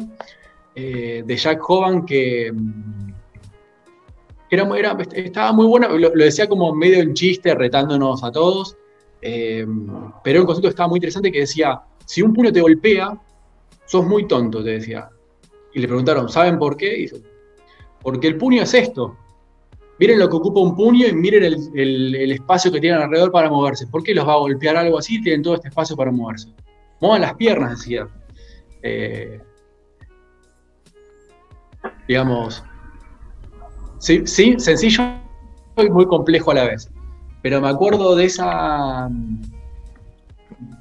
eh, 0.74 1.22
de 1.26 1.36
Jack 1.36 1.68
Hovan 1.68 2.04
que, 2.06 2.52
era, 4.50 4.96
estaba 5.12 5.52
muy 5.52 5.66
bueno, 5.66 5.88
lo, 5.98 6.10
decía 6.10 6.48
como 6.48 6.74
medio 6.74 7.00
en 7.00 7.14
chiste, 7.14 7.54
retándonos 7.54 8.24
a 8.24 8.30
todos, 8.30 8.76
eh, 9.20 9.66
pero 10.24 10.40
un 10.40 10.46
concepto 10.46 10.68
que 10.68 10.72
estaba 10.72 10.88
muy 10.88 10.98
interesante 10.98 11.32
que 11.32 11.40
decía, 11.40 11.82
si 12.04 12.22
un 12.22 12.32
puño 12.32 12.52
te 12.52 12.60
golpea, 12.60 13.18
sos 13.84 14.06
muy 14.06 14.26
tonto, 14.26 14.62
te 14.62 14.70
decía. 14.70 15.10
Y 15.74 15.80
le 15.80 15.88
preguntaron, 15.88 16.28
¿saben 16.28 16.58
por 16.58 16.76
qué? 16.76 17.02
Y 17.02 17.10
porque 18.00 18.28
el 18.28 18.38
puño 18.38 18.62
es 18.62 18.72
esto, 18.72 19.16
miren 19.98 20.18
lo 20.18 20.28
que 20.28 20.36
ocupa 20.36 20.60
un 20.60 20.76
puño 20.76 21.06
y 21.06 21.12
miren 21.12 21.44
el, 21.44 22.32
espacio 22.32 22.70
que 22.70 22.80
tienen 22.80 23.00
alrededor 23.00 23.32
para 23.32 23.50
moverse. 23.50 23.86
¿Por 23.86 24.02
qué 24.02 24.14
los 24.14 24.26
va 24.26 24.34
a 24.34 24.38
golpear 24.38 24.76
algo 24.76 24.98
así? 24.98 25.20
Tienen 25.20 25.42
todo 25.42 25.54
este 25.54 25.68
espacio 25.68 25.96
para 25.96 26.10
moverse. 26.10 26.48
Muevan 27.00 27.22
las 27.22 27.34
piernas, 27.34 27.78
decía. 27.78 28.08
Eh, 28.82 29.40
digamos, 32.06 32.62
sí, 33.98 34.22
sí, 34.26 34.54
sencillo 34.58 35.02
y 35.76 35.90
muy 35.90 36.06
complejo 36.06 36.52
a 36.52 36.54
la 36.54 36.64
vez. 36.64 36.90
Pero 37.42 37.60
me 37.60 37.68
acuerdo 37.68 38.16
de 38.16 38.24
esa, 38.24 39.08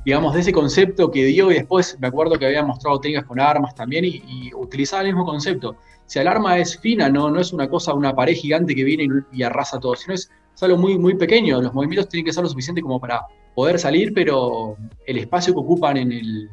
digamos, 0.05 0.33
de 0.33 0.41
ese 0.41 0.51
concepto 0.51 1.11
que 1.11 1.25
dio 1.25 1.51
y 1.51 1.55
después 1.55 1.97
me 1.99 2.07
acuerdo 2.07 2.37
que 2.37 2.45
había 2.45 2.63
mostrado 2.63 2.99
técnicas 2.99 3.25
con 3.25 3.39
armas 3.39 3.75
también 3.75 4.05
y, 4.05 4.23
y 4.27 4.51
utilizaba 4.55 5.01
el 5.01 5.07
mismo 5.09 5.25
concepto 5.25 5.75
si 6.07 6.19
el 6.19 6.27
arma 6.27 6.57
es 6.57 6.79
fina, 6.79 7.09
no, 7.09 7.29
no 7.29 7.39
es 7.39 7.51
una 7.51 7.67
cosa, 7.67 7.93
una 7.93 8.15
pared 8.15 8.33
gigante 8.33 8.73
que 8.73 8.83
viene 8.83 9.07
y, 9.33 9.43
arrasa 9.43 9.77
todo, 9.79 9.95
sino 9.95 10.15
es, 10.15 10.31
algo 10.61 10.77
muy, 10.77 10.97
muy 10.97 11.15
pequeño. 11.15 11.61
Los 11.61 11.73
movimientos 11.73 12.09
tienen 12.09 12.25
que 12.25 12.33
ser 12.33 12.43
lo 12.43 12.49
suficiente 12.49 12.81
como 12.81 12.99
para 12.99 13.21
poder 13.53 13.77
salir, 13.77 14.13
pero 14.13 14.75
el 15.05 15.17
espacio 15.17 15.53
que 15.53 15.59
ocupan 15.59 15.97
en 15.97 16.11
el, 16.13 16.49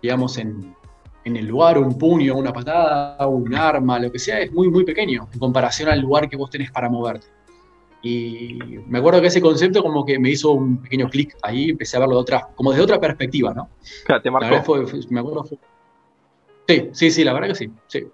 digamos, 0.00 0.38
en, 0.38 0.74
el 1.24 1.46
lugar, 1.46 1.76
un 1.76 1.98
puño, 1.98 2.36
una 2.36 2.54
patada, 2.54 3.26
un 3.26 3.54
arma, 3.54 3.98
lo 3.98 4.10
que 4.10 4.18
sea, 4.18 4.40
es 4.40 4.50
muy, 4.50 4.70
muy 4.70 4.82
pequeño 4.84 5.28
en 5.30 5.38
comparación 5.38 5.90
al 5.90 6.00
lugar 6.00 6.26
que 6.26 6.36
vos 6.36 6.48
tenés 6.48 6.70
para 6.70 6.88
moverte. 6.88 7.26
Y 8.00 8.58
me 8.86 9.00
acuerdo 9.00 9.20
que 9.20 9.26
ese 9.26 9.42
concepto 9.42 9.82
como 9.82 10.06
que 10.06 10.18
me 10.18 10.30
hizo 10.30 10.52
un 10.52 10.80
pequeño 10.80 11.10
clic 11.10 11.36
ahí, 11.42 11.70
empecé 11.70 11.96
a 11.98 12.00
verlo 12.00 12.14
de 12.14 12.20
otra, 12.22 12.48
como 12.54 12.70
desde 12.70 12.84
otra 12.84 12.98
perspectiva, 12.98 13.52
¿no? 13.52 13.68
Claro, 14.06 14.22
te 14.22 14.30
marcó. 14.30 14.76
me 15.10 15.20
acuerdo 15.20 15.44
Sí, 16.66 16.88
sí, 16.92 17.10
sí, 17.10 17.24
la 17.24 17.32
verdad 17.32 17.48
que 17.48 17.54
sí, 17.56 17.70
sí. 17.88 18.06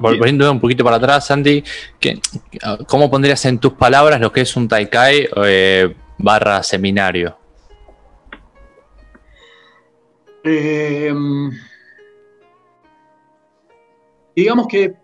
Volviendo 0.00 0.50
un 0.50 0.60
poquito 0.60 0.82
para 0.82 0.96
atrás, 0.96 1.26
Sandy, 1.26 1.62
¿cómo 2.86 3.10
pondrías 3.10 3.44
en 3.44 3.58
tus 3.58 3.74
palabras 3.74 4.20
lo 4.20 4.32
que 4.32 4.40
es 4.40 4.56
un 4.56 4.66
Taikai 4.66 5.28
eh, 5.44 5.94
barra 6.18 6.62
seminario? 6.62 7.36
Em, 10.42 11.50
digamos 14.34 14.66
que, 14.66 14.94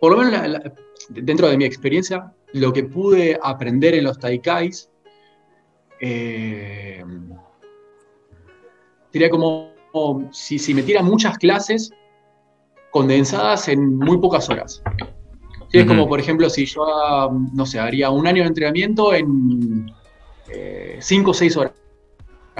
por 0.00 0.12
lo 0.12 0.18
menos 0.18 0.60
dentro 1.08 1.48
de 1.48 1.56
mi 1.56 1.64
experiencia, 1.64 2.32
lo 2.52 2.72
que 2.72 2.84
pude 2.84 3.38
aprender 3.42 3.94
en 3.94 4.04
los 4.04 4.18
taikais, 4.18 4.90
eh, 6.00 7.04
sería 9.12 9.30
como, 9.30 9.72
si, 10.30 10.58
si 10.58 10.74
metiera 10.74 11.02
muchas 11.02 11.38
clases 11.38 11.92
condensadas 12.92 13.68
en 13.68 13.98
muy 13.98 14.18
pocas 14.18 14.48
horas. 14.48 14.82
Es 15.72 15.86
como, 15.86 16.06
por 16.06 16.20
ejemplo, 16.20 16.50
si 16.50 16.66
yo, 16.66 16.84
no 17.54 17.64
sé, 17.64 17.80
haría 17.80 18.10
un 18.10 18.26
año 18.26 18.42
de 18.42 18.48
entrenamiento 18.48 19.14
en 19.14 19.90
5 21.00 21.30
o 21.30 21.34
6 21.34 21.56
horas, 21.56 21.72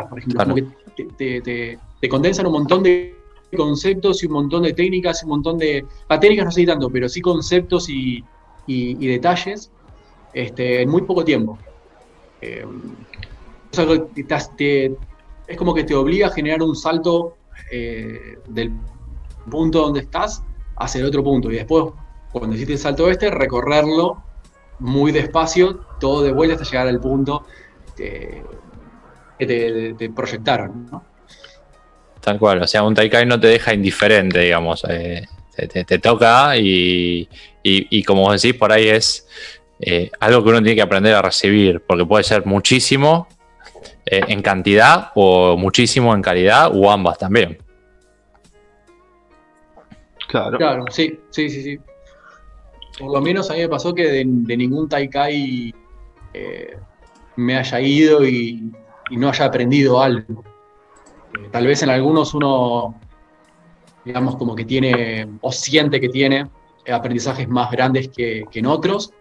por 0.09 0.19
ejemplo. 0.19 0.43
Como 0.43 0.55
que 0.97 1.79
te, 2.01 2.09
condensan 2.09 2.47
un 2.47 2.53
montón 2.53 2.83
de 2.83 3.15
conceptos 3.55 4.23
y 4.23 4.27
un 4.27 4.33
montón 4.33 4.63
de 4.63 4.73
técnicas 4.73 5.23
un 5.23 5.29
montón 5.29 5.59
de... 5.59 5.85
A 6.09 6.19
técnicas 6.19 6.47
no 6.47 6.51
sé 6.51 6.65
tanto, 6.65 6.89
pero 6.89 7.07
sí 7.07 7.21
conceptos 7.21 7.91
y, 7.91 8.25
detalles 8.67 9.71
este, 10.33 10.81
en 10.81 10.89
muy 10.89 11.03
poco 11.03 11.23
tiempo. 11.23 11.59
Eh, 12.41 12.65
es 15.47 15.57
como 15.59 15.75
que 15.75 15.85
te 15.85 15.95
obliga 15.95 16.29
a 16.29 16.31
generar 16.31 16.63
un 16.63 16.75
salto 16.75 17.37
eh, 17.71 18.39
del 18.49 18.73
punto 19.51 19.81
donde 19.81 20.01
estás 20.01 20.43
hacia 20.77 21.01
el 21.01 21.07
otro 21.07 21.23
punto 21.23 21.51
y 21.51 21.57
después 21.57 21.87
cuando 22.33 22.55
hiciste 22.55 22.73
el 22.73 22.79
salto 22.79 23.11
este, 23.11 23.31
recorrerlo 23.31 24.23
muy 24.79 25.13
despacio, 25.13 25.81
todo 26.01 26.23
de 26.23 26.33
vuelta 26.33 26.55
hasta 26.55 26.69
llegar 26.69 26.89
al 26.89 27.01
punto 27.01 27.45
que, 27.97 28.43
te, 29.39 30.11
proyectaron, 30.11 30.89
¿no? 30.91 31.05
Tal 32.21 32.39
cual, 32.39 32.63
o 32.63 32.67
sea, 32.67 32.83
un 32.83 32.95
Taikai 32.95 33.27
no 33.27 33.39
te 33.39 33.49
deja 33.49 33.75
indiferente, 33.75 34.41
digamos. 34.41 34.85
Eh, 34.89 35.27
te, 35.57 35.99
toca 35.99 36.57
y, 36.57 37.29
como 38.07 38.33
decís, 38.33 38.55
por 38.55 38.73
ahí 38.73 38.89
es 38.89 39.29
eh, 39.81 40.11
algo 40.21 40.43
que 40.43 40.51
uno 40.51 40.59
tiene 40.63 40.77
que 40.77 40.83
aprender 40.83 41.15
a 41.15 41.23
recibir, 41.23 41.83
porque 41.87 42.07
puede 42.07 42.25
ser 42.25 42.47
muchísimo 42.47 43.29
eh, 44.07 44.21
en 44.29 44.43
cantidad 44.43 45.11
o 45.15 45.57
muchísimo 45.57 46.15
en 46.15 46.23
calidad 46.23 46.71
o 46.75 46.91
ambas 46.91 47.19
también. 47.19 47.59
Claro. 50.33 50.87
Sí, 50.91 51.21
sí, 51.31 51.51
sí, 51.51 51.63
sí. 51.63 51.79
Por 52.99 53.13
lo 53.13 53.21
menos 53.21 53.51
a 53.51 53.55
mí 53.55 53.61
me 53.61 53.69
pasó 53.69 53.95
que 53.95 54.11
de, 54.11 54.25
ningún 54.25 54.89
Taikai 54.89 55.75
eh, 56.33 56.77
me 57.37 57.57
haya 57.57 57.81
ido 57.81 58.27
y, 58.27 58.73
no 59.11 59.29
haya 59.29 59.45
aprendido 59.45 60.01
algo. 60.01 60.43
Eh, 61.35 61.49
tal 61.51 61.67
vez 61.67 61.83
en 61.83 61.91
algunos 61.91 62.33
uno, 62.33 62.99
digamos, 64.07 64.37
como 64.37 64.57
que 64.57 64.65
tiene 64.65 65.29
o 65.43 65.53
siente 65.53 66.01
que 66.01 66.09
tiene 66.09 66.49
aprendizajes 66.91 67.47
más 67.49 67.71
grandes 67.71 68.09
que, 68.09 68.45
en 68.51 68.67
otros, 68.67 69.13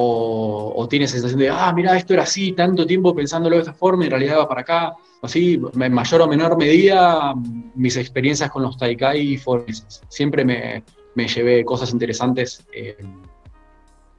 o, 0.00 0.86
tiene 0.88 1.06
sensación 1.08 1.40
de, 1.40 1.50
ah, 1.50 1.72
mira, 1.74 1.96
esto 1.96 2.14
era 2.14 2.22
así, 2.22 2.52
tanto 2.52 2.86
tiempo 2.86 3.14
pensándolo 3.14 3.56
de 3.56 3.62
esta 3.62 3.74
forma 3.74 4.04
y 4.04 4.06
en 4.06 4.10
realidad 4.12 4.38
va 4.38 4.48
para 4.48 4.60
acá. 4.60 4.94
Así, 5.22 5.60
en 5.80 5.92
mayor 5.92 6.22
o 6.22 6.28
menor 6.28 6.56
medida, 6.56 7.34
mis 7.74 7.96
experiencias 7.96 8.50
con 8.50 8.62
los 8.62 8.76
Taikai 8.76 9.36
fueron 9.36 9.66
Siempre 10.08 10.44
me, 10.44 10.84
me 11.14 11.26
llevé 11.26 11.64
cosas 11.64 11.92
interesantes 11.92 12.64
eh, 12.72 12.96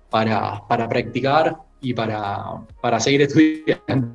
para, 0.10 0.62
practicar 0.68 1.56
y 1.82 1.94
para, 1.94 3.00
seguir 3.00 3.22
estudiando. 3.22 4.10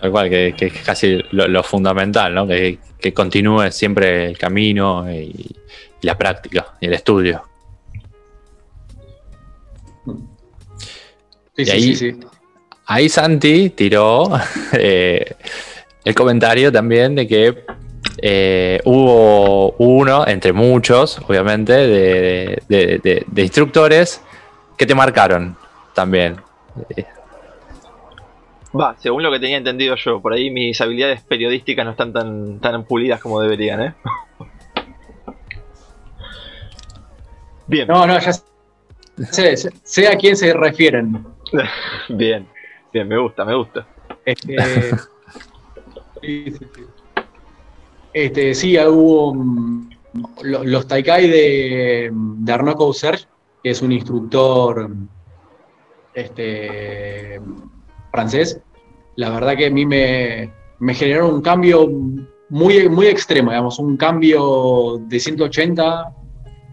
Tal 0.00 0.10
cual, 0.10 0.28
que, 0.28 0.54
es 0.58 0.72
casi 0.84 1.20
lo, 1.30 1.62
fundamental, 1.62 2.34
¿no? 2.34 2.46
Que, 2.46 2.78
continúe 3.14 3.70
siempre 3.70 4.26
el 4.26 4.38
camino 4.38 5.10
y, 5.10 5.54
la 6.02 6.18
práctica 6.18 6.74
y 6.80 6.86
el 6.86 6.94
estudio. 6.94 7.42
Sí, 11.56 11.64
sí, 11.64 11.96
sí, 11.96 12.16
ahí 12.86 13.08
Santi 13.08 13.70
tiró 13.70 14.30
eh, 14.72 15.36
el 16.04 16.14
comentario 16.14 16.70
también 16.72 17.14
de 17.14 17.26
que 17.26 17.64
eh, 18.18 18.80
hubo 18.84 19.72
uno, 19.78 20.26
entre 20.26 20.52
muchos, 20.52 21.18
obviamente, 21.26 21.72
de, 21.72 23.24
instructores 23.36 24.22
que 24.76 24.86
te 24.86 24.94
marcaron 24.94 25.56
también. 25.94 26.36
Va, 28.78 28.96
según 28.98 29.22
lo 29.22 29.30
que 29.30 29.38
tenía 29.38 29.56
entendido 29.56 29.94
yo, 29.94 30.20
por 30.20 30.32
ahí 30.32 30.50
mis 30.50 30.80
habilidades 30.80 31.22
periodísticas 31.22 31.84
no 31.84 31.92
están 31.92 32.12
tan, 32.12 32.58
tan 32.58 32.84
pulidas 32.84 33.20
como 33.20 33.40
deberían, 33.40 33.82
¿eh? 33.82 33.94
Bien. 37.66 37.88
No, 37.88 38.06
no, 38.06 38.18
ya 38.18 38.32
sé, 39.30 39.56
sé 39.56 40.08
a 40.08 40.16
quién 40.16 40.36
se 40.36 40.52
refieren. 40.52 41.33
bien, 42.08 42.46
bien, 42.92 43.08
me 43.08 43.18
gusta, 43.18 43.44
me 43.44 43.54
gusta. 43.54 43.86
Este, 44.24 44.56
sí, 46.22 46.50
sí, 46.50 46.66
sí. 46.74 46.82
Este, 48.12 48.54
sí, 48.54 48.78
hubo 48.78 49.34
mm, 49.34 49.90
los, 50.42 50.86
Taikai 50.86 51.28
de, 51.28 52.10
de 52.12 52.52
Arnaud 52.52 52.94
que 53.62 53.70
es 53.70 53.82
un 53.82 53.92
instructor 53.92 54.90
este, 56.14 57.40
francés. 58.12 58.60
La 59.16 59.30
verdad 59.30 59.56
que 59.56 59.66
a 59.66 59.70
mí 59.70 59.84
me, 59.84 60.52
me 60.78 60.94
generaron 60.94 61.34
un 61.34 61.42
cambio 61.42 61.88
muy, 62.50 62.88
muy 62.88 63.06
extremo, 63.06 63.50
digamos, 63.50 63.78
un 63.78 63.96
cambio 63.96 64.98
de 65.08 65.18
180 65.18 66.12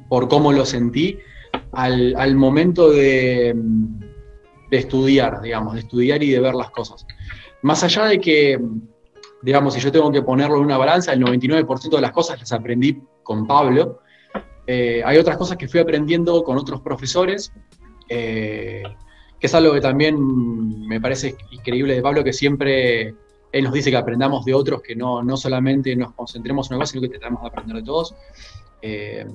por 0.09 0.27
cómo 0.27 0.51
lo 0.51 0.65
sentí 0.65 1.17
al, 1.71 2.35
momento 2.35 2.91
de, 2.91 3.55
de, 4.71 4.77
estudiar, 4.77 5.41
digamos, 5.41 5.75
de 5.75 5.81
estudiar 5.81 6.23
y 6.23 6.31
de 6.31 6.39
ver 6.39 6.55
las 6.55 6.71
cosas. 6.71 7.05
Más 7.61 7.83
allá 7.83 8.05
de 8.05 8.19
que 8.19 8.59
digamos, 9.41 9.73
si 9.73 9.79
yo 9.79 9.91
tengo 9.91 10.11
que 10.11 10.21
ponerlo 10.21 10.57
en 10.57 10.63
una 10.63 10.77
balanza, 10.77 11.13
el 11.13 11.23
99% 11.23 11.89
de 11.89 12.01
las 12.01 12.11
cosas 12.11 12.39
las 12.39 12.51
aprendí 12.51 13.01
con 13.23 13.47
Pablo. 13.47 14.01
Eh, 14.67 15.01
hay 15.03 15.17
otras 15.17 15.37
cosas 15.37 15.57
que 15.57 15.67
fui 15.67 15.79
aprendiendo 15.79 16.43
con 16.43 16.57
otros 16.57 16.81
profesores, 16.81 17.51
eh, 18.07 18.83
que 19.39 19.47
es 19.47 19.55
algo 19.55 19.73
que 19.73 19.81
también 19.81 20.87
me 20.87 21.01
parece 21.01 21.35
increíble 21.51 21.95
de 21.95 22.01
Pablo, 22.01 22.23
que 22.23 22.33
siempre 22.33 23.15
él 23.51 23.63
nos 23.63 23.73
dice 23.73 23.89
que 23.89 23.97
aprendamos 23.97 24.45
de 24.45 24.53
otros, 24.53 24.81
que 24.81 24.95
no, 24.95 25.23
no 25.23 25.35
solamente 25.35 25.95
nos 25.95 26.13
concentremos 26.13 26.69
en 26.69 26.75
una 26.75 26.83
cosa, 26.83 26.93
sino 26.93 27.01
que 27.01 27.17
tratamos 27.17 27.41
de 27.41 27.47
aprender 27.47 27.77
de 27.77 27.83
todos. 27.83 28.15
Eh, 28.81 29.25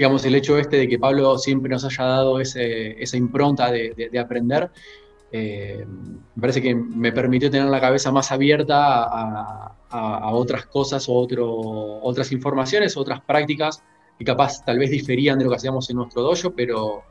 digamos, 0.00 0.24
el 0.24 0.34
hecho 0.34 0.56
este 0.56 0.78
de 0.78 0.88
que 0.88 0.98
Pablo 0.98 1.36
siempre 1.36 1.68
nos 1.68 1.84
haya 1.84 2.04
dado 2.04 2.40
esa 2.40 3.16
impronta 3.18 3.70
de 3.70 4.18
aprender, 4.18 4.70
eh, 5.30 5.84
me 6.34 6.40
parece 6.40 6.62
que 6.62 6.74
me 6.74 7.12
permitió 7.12 7.50
tener 7.50 7.68
la 7.68 7.80
cabeza 7.80 8.10
más 8.10 8.32
abierta 8.32 9.04
a, 9.04 10.32
otras 10.32 10.64
cosas 10.66 11.06
o 11.08 12.00
otras 12.02 12.32
informaciones, 12.32 12.96
otras 12.96 13.20
prácticas 13.20 13.82
que 14.18 14.24
capaz 14.24 14.64
tal 14.64 14.78
vez 14.78 14.90
diferían 14.90 15.38
de 15.38 15.44
lo 15.44 15.50
que 15.50 15.56
hacíamos 15.56 15.90
en 15.90 15.96
nuestro 15.96 16.22
dojo, 16.22 16.50
pero 16.50 17.02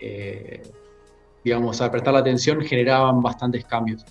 eh, 0.00 0.62
digamos, 1.44 1.80
al 1.80 1.90
prestar 1.90 2.14
la 2.14 2.20
atención 2.20 2.60
generaban 2.62 3.20
bastantes 3.20 3.64
cambios. 3.64 4.04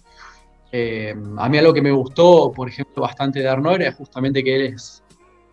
Eh, 0.72 1.15
a 1.38 1.50
mí 1.50 1.58
algo 1.58 1.74
que 1.74 1.82
me 1.82 1.91
gustó, 1.91 2.52
por 2.52 2.70
ejemplo, 2.70 3.04
bastante 3.04 3.39
de 3.39 3.48
Arnaud 3.48 3.82
es 3.82 3.96
justamente 3.96 4.44
que 4.44 4.56
él 4.56 4.62
es 4.74 5.04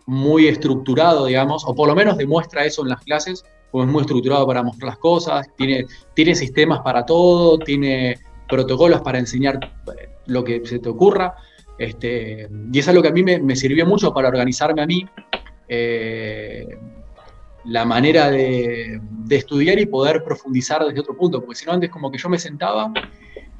muy 0.05 0.47
estructurado, 0.47 1.25
digamos, 1.25 1.63
o 1.65 1.73
por 1.73 1.87
lo 1.87 1.95
menos 1.95 2.17
demuestra 2.17 2.65
eso 2.65 2.81
en 2.83 2.89
las 2.89 3.01
clases, 3.01 3.45
es 3.81 3.87
muy 3.87 4.01
estructurado 4.01 4.45
para 4.45 4.61
mostrar 4.61 4.89
las 4.89 4.97
cosas, 4.99 5.47
tiene, 5.57 6.35
sistemas 6.35 6.81
para 6.81 7.05
todo, 7.05 7.57
tiene 7.57 8.19
protocolos 8.47 9.01
para 9.01 9.17
enseñar 9.17 9.59
lo 10.27 10.43
que 10.43 10.65
se 10.65 10.79
te 10.79 10.89
ocurra. 10.89 11.35
Este, 11.79 12.47
y 12.71 12.79
es 12.79 12.87
algo 12.87 13.01
que 13.01 13.07
a 13.07 13.11
mí 13.11 13.23
me, 13.23 13.55
sirvió 13.55 13.85
mucho 13.87 14.13
para 14.13 14.27
organizarme 14.27 14.83
a 14.83 14.85
mí, 14.85 15.07
eh, 15.67 16.67
la 17.65 17.85
manera 17.85 18.29
de, 18.29 19.01
estudiar 19.29 19.79
y 19.79 19.87
poder 19.87 20.23
profundizar 20.23 20.85
desde 20.85 20.99
otro 20.99 21.17
punto, 21.17 21.41
porque 21.41 21.55
si 21.55 21.65
no 21.65 21.71
antes 21.71 21.89
como 21.89 22.11
que 22.11 22.19
yo 22.19 22.29
me 22.29 22.37
sentaba 22.37 22.93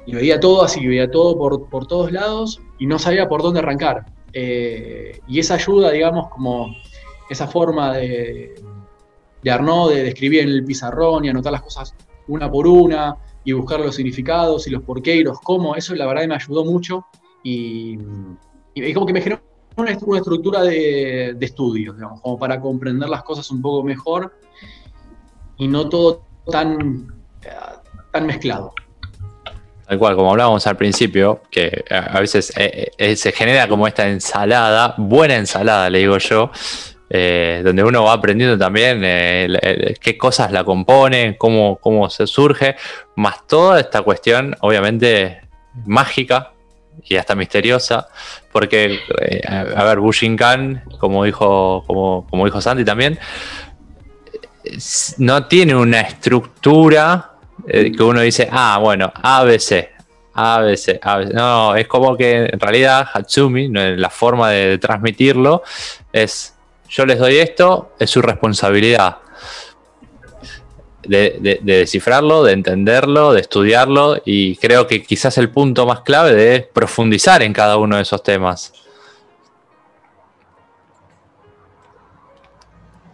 y 0.06 0.14
veía 0.14 0.38
todo 0.38 0.62
así, 0.62 0.86
veía 0.86 1.10
todo 1.10 1.36
por, 1.36 1.86
todos 1.88 2.12
lados 2.12 2.60
y 2.78 2.86
no 2.86 3.00
sabía 3.00 3.28
por 3.28 3.42
dónde 3.42 3.58
arrancar. 3.58 4.04
Eh, 4.34 5.20
y 5.28 5.38
esa 5.38 5.54
ayuda, 5.54 5.92
digamos, 5.92 6.28
como 6.28 6.74
esa 7.30 7.46
forma 7.46 7.94
de, 7.94 8.54
de 9.42 9.50
Arnaud, 9.50 9.92
de, 9.92 10.08
escribir 10.08 10.40
en 10.40 10.48
el 10.48 10.64
pizarrón 10.64 11.24
y 11.24 11.28
anotar 11.28 11.52
las 11.52 11.62
cosas 11.62 11.94
una 12.26 12.50
por 12.50 12.66
una 12.66 13.16
y 13.44 13.52
buscar 13.52 13.78
los 13.80 13.94
significados 13.94 14.66
y 14.66 14.70
los 14.70 14.82
por 14.82 15.02
qué 15.02 15.16
y 15.16 15.22
los 15.22 15.38
cómo, 15.40 15.76
eso 15.76 15.94
la 15.94 16.06
verdad 16.06 16.26
me 16.26 16.34
ayudó 16.34 16.64
mucho 16.64 17.06
y, 17.42 17.98
como 18.94 19.06
que 19.06 19.12
me 19.12 19.20
generó 19.20 19.42
una, 19.76 19.90
estructura 19.90 20.62
de, 20.62 21.36
estudio, 21.40 21.92
digamos, 21.92 22.20
como 22.22 22.38
para 22.38 22.60
comprender 22.60 23.08
las 23.08 23.22
cosas 23.22 23.50
un 23.50 23.60
poco 23.60 23.84
mejor 23.84 24.32
y 25.58 25.68
no 25.68 25.88
todo 25.88 26.22
tan, 26.50 27.06
tan 28.12 28.26
mezclado. 28.26 28.72
Tal 29.86 29.98
cual, 29.98 30.16
como 30.16 30.30
hablábamos 30.30 30.66
al 30.66 30.76
principio, 30.76 31.42
que 31.50 31.84
a 31.90 32.18
veces 32.20 32.52
eh, 32.56 32.90
eh, 32.96 33.16
se 33.16 33.32
genera 33.32 33.68
como 33.68 33.86
esta 33.86 34.08
ensalada, 34.08 34.94
buena 34.96 35.36
ensalada, 35.36 35.90
le 35.90 35.98
digo 35.98 36.16
yo, 36.18 36.50
eh, 37.16 37.60
donde 37.62 37.84
uno 37.84 38.02
va 38.02 38.14
aprendiendo 38.14 38.58
también 38.58 39.02
eh, 39.04 39.94
qué 40.00 40.16
cosas 40.16 40.50
la 40.50 40.64
componen, 40.64 41.34
cómo, 41.34 41.76
cómo 41.76 42.08
se 42.08 42.26
surge, 42.26 42.76
más 43.14 43.46
toda 43.46 43.78
esta 43.78 44.02
cuestión, 44.02 44.56
obviamente, 44.60 45.42
mágica 45.84 46.54
y 47.04 47.16
hasta 47.16 47.34
misteriosa, 47.34 48.08
porque, 48.50 49.00
eh, 49.20 49.42
a 49.46 49.84
ver, 49.84 50.00
Bushinkan, 50.00 50.82
como 50.98 51.24
dijo, 51.24 51.84
como, 51.86 52.26
como 52.28 52.46
dijo 52.46 52.60
Sandy 52.60 52.84
también, 52.84 53.18
no 55.18 55.46
tiene 55.46 55.76
una 55.76 56.00
estructura 56.00 57.33
que 57.66 58.02
uno 58.02 58.20
dice, 58.20 58.48
ah, 58.50 58.78
bueno, 58.80 59.12
ABC, 59.22 59.90
ABC, 60.34 60.98
ABC. 61.00 61.32
No, 61.32 61.74
es 61.74 61.86
como 61.86 62.16
que 62.16 62.46
en 62.46 62.60
realidad 62.60 63.06
Hatsumi, 63.12 63.68
la 63.68 64.10
forma 64.10 64.50
de 64.50 64.78
transmitirlo 64.78 65.62
es 66.12 66.54
yo 66.88 67.06
les 67.06 67.18
doy 67.18 67.38
esto, 67.38 67.92
es 67.98 68.10
su 68.10 68.22
responsabilidad. 68.22 69.18
De, 71.02 71.60
descifrarlo, 71.60 72.44
de 72.44 72.52
entenderlo, 72.52 73.34
de 73.34 73.42
estudiarlo 73.42 74.22
y 74.24 74.56
creo 74.56 74.86
que 74.86 75.02
quizás 75.02 75.36
el 75.36 75.50
punto 75.50 75.84
más 75.84 76.00
clave 76.00 76.32
de 76.32 76.62
profundizar 76.62 77.42
en 77.42 77.52
cada 77.52 77.76
uno 77.76 77.96
de 77.96 78.02
esos 78.02 78.22
temas. 78.22 78.72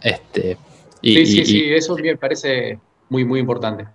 Este, 0.01 0.57
sí, 1.01 1.25
sí, 1.25 1.45
sí, 1.45 1.73
eso 1.73 1.95
me 1.95 2.15
parece 2.15 2.79
muy, 3.09 3.25
muy 3.25 3.41
importante. 3.41 3.87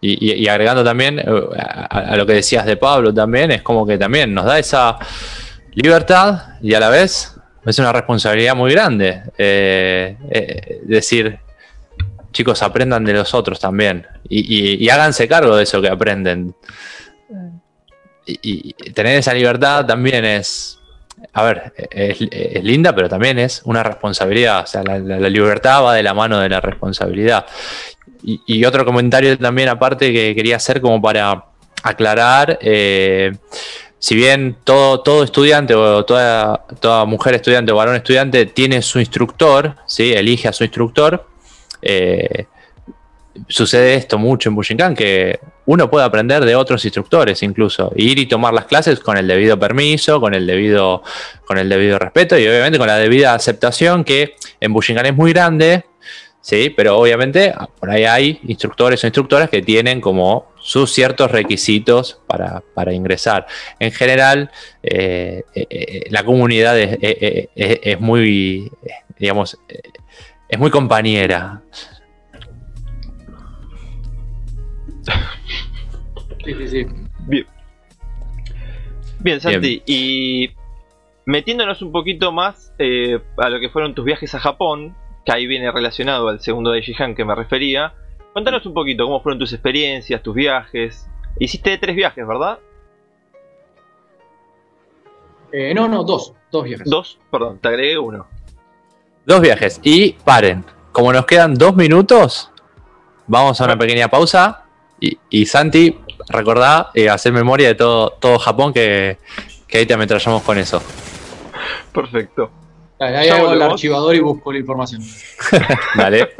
Y, 0.00 0.48
agregando 0.48 0.84
también 0.84 1.18
eh, 1.18 1.24
a, 1.26 2.16
lo 2.16 2.26
que 2.26 2.34
decías 2.34 2.66
de 2.66 2.76
Pablo 2.76 3.12
también, 3.14 3.50
es 3.50 3.62
como 3.62 3.86
que 3.86 3.96
también 3.96 4.34
nos 4.34 4.44
da 4.44 4.58
esa 4.58 4.98
libertad 5.72 6.58
y 6.60 6.74
a 6.74 6.80
la 6.80 6.90
vez 6.90 7.34
es 7.64 7.78
una 7.78 7.92
responsabilidad 7.92 8.54
muy 8.54 8.72
grande. 8.72 9.22
Eh, 9.38 10.16
eh, 10.30 10.80
decir, 10.82 11.38
chicos, 12.32 12.62
aprendan 12.62 13.04
de 13.04 13.14
los 13.14 13.32
otros 13.32 13.58
también. 13.58 14.06
Y, 14.28 14.88
háganse 14.90 15.26
cargo 15.26 15.56
de 15.56 15.62
eso 15.62 15.80
que 15.80 15.88
aprenden. 15.88 16.54
Y, 18.26 18.74
tener 18.92 19.18
esa 19.18 19.32
libertad 19.32 19.86
también 19.86 20.24
es. 20.24 20.78
A 21.32 21.42
ver, 21.42 21.72
es, 21.90 22.20
linda, 22.62 22.94
pero 22.94 23.08
también 23.08 23.38
es 23.38 23.62
una 23.64 23.82
responsabilidad. 23.82 24.64
O 24.64 24.66
sea, 24.66 24.82
la, 24.82 24.98
libertad 25.30 25.82
va 25.82 25.94
de 25.94 26.02
la 26.02 26.12
mano 26.12 26.38
de 26.38 26.50
la 26.50 26.60
responsabilidad. 26.60 27.46
Y, 28.26 28.64
otro 28.64 28.86
comentario 28.86 29.36
también, 29.38 29.68
aparte, 29.68 30.10
que 30.12 30.34
quería 30.34 30.56
hacer 30.56 30.80
como 30.80 31.00
para 31.00 31.44
aclarar. 31.82 32.58
Eh, 32.62 33.32
si 33.98 34.14
bien 34.14 34.56
todo, 34.64 35.00
todo 35.00 35.24
estudiante 35.24 35.74
o 35.74 36.04
toda, 36.04 36.64
toda 36.80 37.04
mujer 37.04 37.34
estudiante 37.34 37.72
o 37.72 37.76
varón 37.76 37.96
estudiante 37.96 38.46
tiene 38.46 38.80
su 38.82 38.98
instructor, 38.98 39.76
¿sí? 39.86 40.12
elige 40.12 40.48
a 40.48 40.52
su 40.52 40.64
instructor, 40.64 41.26
eh, 41.80 42.46
sucede 43.48 43.94
esto 43.94 44.18
mucho 44.18 44.48
en 44.48 44.54
Bushinkan, 44.54 44.94
que 44.94 45.40
uno 45.66 45.90
puede 45.90 46.04
aprender 46.04 46.44
de 46.44 46.54
otros 46.54 46.84
instructores 46.84 47.42
incluso, 47.42 47.92
ir 47.96 48.18
y 48.18 48.26
tomar 48.26 48.52
las 48.52 48.66
clases 48.66 49.00
con 49.00 49.16
el 49.16 49.26
debido 49.26 49.58
permiso, 49.58 50.20
con 50.20 50.34
el 50.34 50.46
debido, 50.46 51.02
con 51.46 51.58
el 51.58 51.68
debido 51.68 51.98
respeto 51.98 52.38
y 52.38 52.46
obviamente 52.46 52.78
con 52.78 52.86
la 52.86 52.96
debida 52.96 53.34
aceptación 53.34 54.04
que 54.04 54.34
en 54.60 54.72
Bushinkan 54.72 55.06
es 55.06 55.14
muy 55.14 55.32
grande, 55.32 55.84
¿sí? 56.44 56.68
pero 56.68 56.98
obviamente 56.98 57.54
por 57.80 57.90
ahí 57.90 58.04
hay 58.04 58.38
instructores 58.42 59.02
o 59.02 59.06
instructoras 59.06 59.48
que 59.48 59.62
tienen 59.62 60.02
como 60.02 60.52
sus 60.58 60.92
ciertos 60.92 61.30
requisitos 61.30 62.20
para, 62.26 62.92
ingresar. 62.92 63.46
En 63.78 63.92
general, 63.92 64.50
eh, 64.82 65.42
eh, 65.54 65.66
eh, 65.70 66.02
la 66.10 66.22
comunidad 66.22 66.78
es, 66.78 68.00
muy, 68.00 68.70
digamos, 69.18 69.58
es 70.48 70.58
muy 70.58 70.70
compañera. 70.70 71.62
Sí, 76.44 76.54
sí, 76.58 76.68
sí. 76.68 76.86
Bien. 77.20 77.46
Bien, 79.20 79.40
Santi, 79.40 79.82
y 79.86 80.50
metiéndonos 81.24 81.80
un 81.80 81.90
poquito 81.90 82.32
más 82.32 82.74
a 83.38 83.48
lo 83.48 83.60
que 83.60 83.70
fueron 83.70 83.94
tus 83.94 84.04
viajes 84.04 84.34
a 84.34 84.40
Japón, 84.40 84.94
que 85.24 85.32
ahí 85.32 85.46
viene 85.46 85.70
relacionado 85.70 86.28
al 86.28 86.40
segundo 86.40 86.70
de 86.70 86.82
Jihan 86.82 87.14
que 87.14 87.24
me 87.24 87.34
refería, 87.34 87.94
Cuéntanos 88.34 88.66
un 88.66 88.74
poquito 88.74 89.04
cómo 89.04 89.20
fueron 89.22 89.38
tus 89.38 89.52
experiencias, 89.52 90.20
tus 90.20 90.34
viajes. 90.34 91.06
Hiciste 91.38 91.78
tres 91.78 91.94
viajes, 91.94 92.26
¿verdad? 92.26 92.58
Eh, 95.52 95.72
no, 95.72 95.86
no, 95.86 96.02
dos. 96.02 96.34
Dos 96.50 96.64
viajes. 96.64 96.90
Dos, 96.90 97.20
perdón, 97.30 97.60
te 97.60 97.68
agregué 97.68 97.96
uno. 97.96 98.26
Dos 99.24 99.40
viajes. 99.40 99.78
Y 99.84 100.14
paren. 100.14 100.64
Como 100.90 101.12
nos 101.12 101.26
quedan 101.26 101.54
dos 101.54 101.76
minutos, 101.76 102.50
vamos 103.28 103.60
a 103.60 103.66
una 103.66 103.78
pequeña 103.78 104.08
pausa. 104.08 104.64
Y, 105.30 105.46
Santi, 105.46 105.96
recordá 106.28 106.90
eh, 106.92 107.08
hacer 107.08 107.32
memoria 107.32 107.68
de 107.68 107.76
todo, 107.76 108.10
todo 108.18 108.40
Japón 108.40 108.72
que, 108.72 109.18
ahí 109.72 109.86
te 109.86 109.94
ametrallamos 109.94 110.42
con 110.42 110.58
eso. 110.58 110.82
Perfecto. 111.92 112.50
Ahí 113.04 113.28
hago 113.28 113.52
el 113.52 113.62
archivador 113.62 114.14
y 114.14 114.20
busco 114.20 114.52
la 114.52 114.58
información. 114.58 115.02
Dale. 115.96 116.30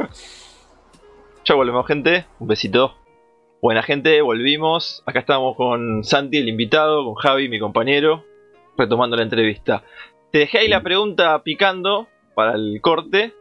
Ya 1.45 1.55
volvemos, 1.55 1.87
gente. 1.87 2.27
Un 2.39 2.49
besito. 2.49 2.95
Buena 3.61 3.83
gente, 3.83 4.21
volvimos. 4.21 5.03
Acá 5.07 5.21
estamos 5.21 5.57
con 5.57 6.05
Santi, 6.05 6.39
el 6.39 6.49
invitado, 6.49 7.05
con 7.05 7.15
Javi, 7.15 7.49
mi 7.49 7.59
compañero, 7.59 8.25
retomando 8.77 9.17
la 9.17 9.23
entrevista. 9.23 9.85
Te 10.33 10.41
dejé 10.41 10.59
ahí 10.59 10.69
la 10.69 10.83
pregunta 10.83 11.43
picando 11.43 12.09
para 12.35 12.55
el 12.55 12.81
corte 12.83 13.33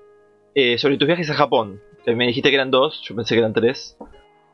eh, 0.55 0.77
sobre 0.77 0.97
tus 0.97 1.07
viajes 1.07 1.29
a 1.29 1.33
Japón. 1.33 1.81
Me 2.05 2.27
dijiste 2.27 2.49
que 2.49 2.55
eran 2.55 2.71
dos, 2.71 3.01
yo 3.01 3.15
pensé 3.15 3.35
que 3.35 3.39
eran 3.39 3.53
tres. 3.53 3.97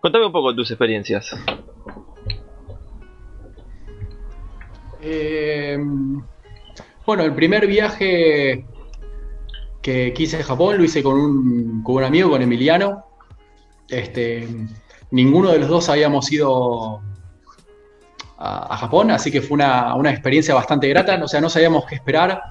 Contame 0.01 0.25
un 0.25 0.31
poco 0.31 0.55
tus 0.55 0.71
experiencias. 0.71 1.35
Eh, 5.01 5.77
bueno, 7.09 7.23
el 7.23 7.33
primer 7.33 7.65
viaje 7.65 8.63
que 9.81 10.13
quise 10.13 10.37
a 10.37 10.43
Japón 10.43 10.77
lo 10.77 10.83
hice 10.83 11.01
con 11.01 11.19
un, 11.19 11.81
con 11.81 11.95
un 11.95 12.03
amigo, 12.03 12.29
con 12.29 12.39
Emiliano. 12.39 13.03
Este, 13.87 14.47
ninguno 15.09 15.49
de 15.49 15.57
los 15.57 15.69
dos 15.69 15.89
habíamos 15.89 16.31
ido 16.31 17.01
a, 18.37 18.77
Japón, 18.77 19.09
así 19.09 19.31
que 19.31 19.41
fue 19.41 19.55
una, 19.55 20.11
experiencia 20.11 20.53
bastante 20.53 20.87
grata. 20.87 21.19
O 21.23 21.27
sea, 21.27 21.41
no 21.41 21.49
sabíamos 21.49 21.87
qué 21.87 21.95
esperar. 21.95 22.43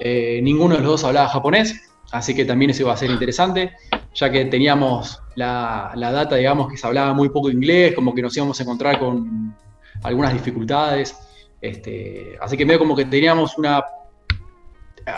Eh, 0.00 0.40
ninguno 0.42 0.74
de 0.74 0.80
los 0.80 0.90
dos 0.90 1.04
hablaba 1.04 1.28
japonés, 1.28 1.80
así 2.10 2.34
que 2.34 2.44
también 2.44 2.72
eso 2.72 2.82
iba 2.82 2.92
a 2.92 2.96
ser 2.96 3.12
interesante, 3.12 3.74
ya 4.12 4.28
que 4.28 4.46
teníamos 4.46 5.22
la, 5.36 5.92
data, 5.94 6.34
digamos, 6.34 6.68
que 6.68 6.76
se 6.76 6.84
hablaba 6.84 7.14
muy 7.14 7.28
poco 7.28 7.48
inglés, 7.48 7.94
como 7.94 8.12
que 8.12 8.22
nos 8.22 8.36
íbamos 8.36 8.58
a 8.58 8.64
encontrar 8.64 8.98
con 8.98 9.54
algunas 10.02 10.32
dificultades. 10.32 11.16
Este, 11.60 12.38
así 12.40 12.56
que 12.56 12.64
medio 12.64 12.78
como 12.78 12.96
que 12.96 13.04
teníamos 13.04 13.58
una, 13.58 13.84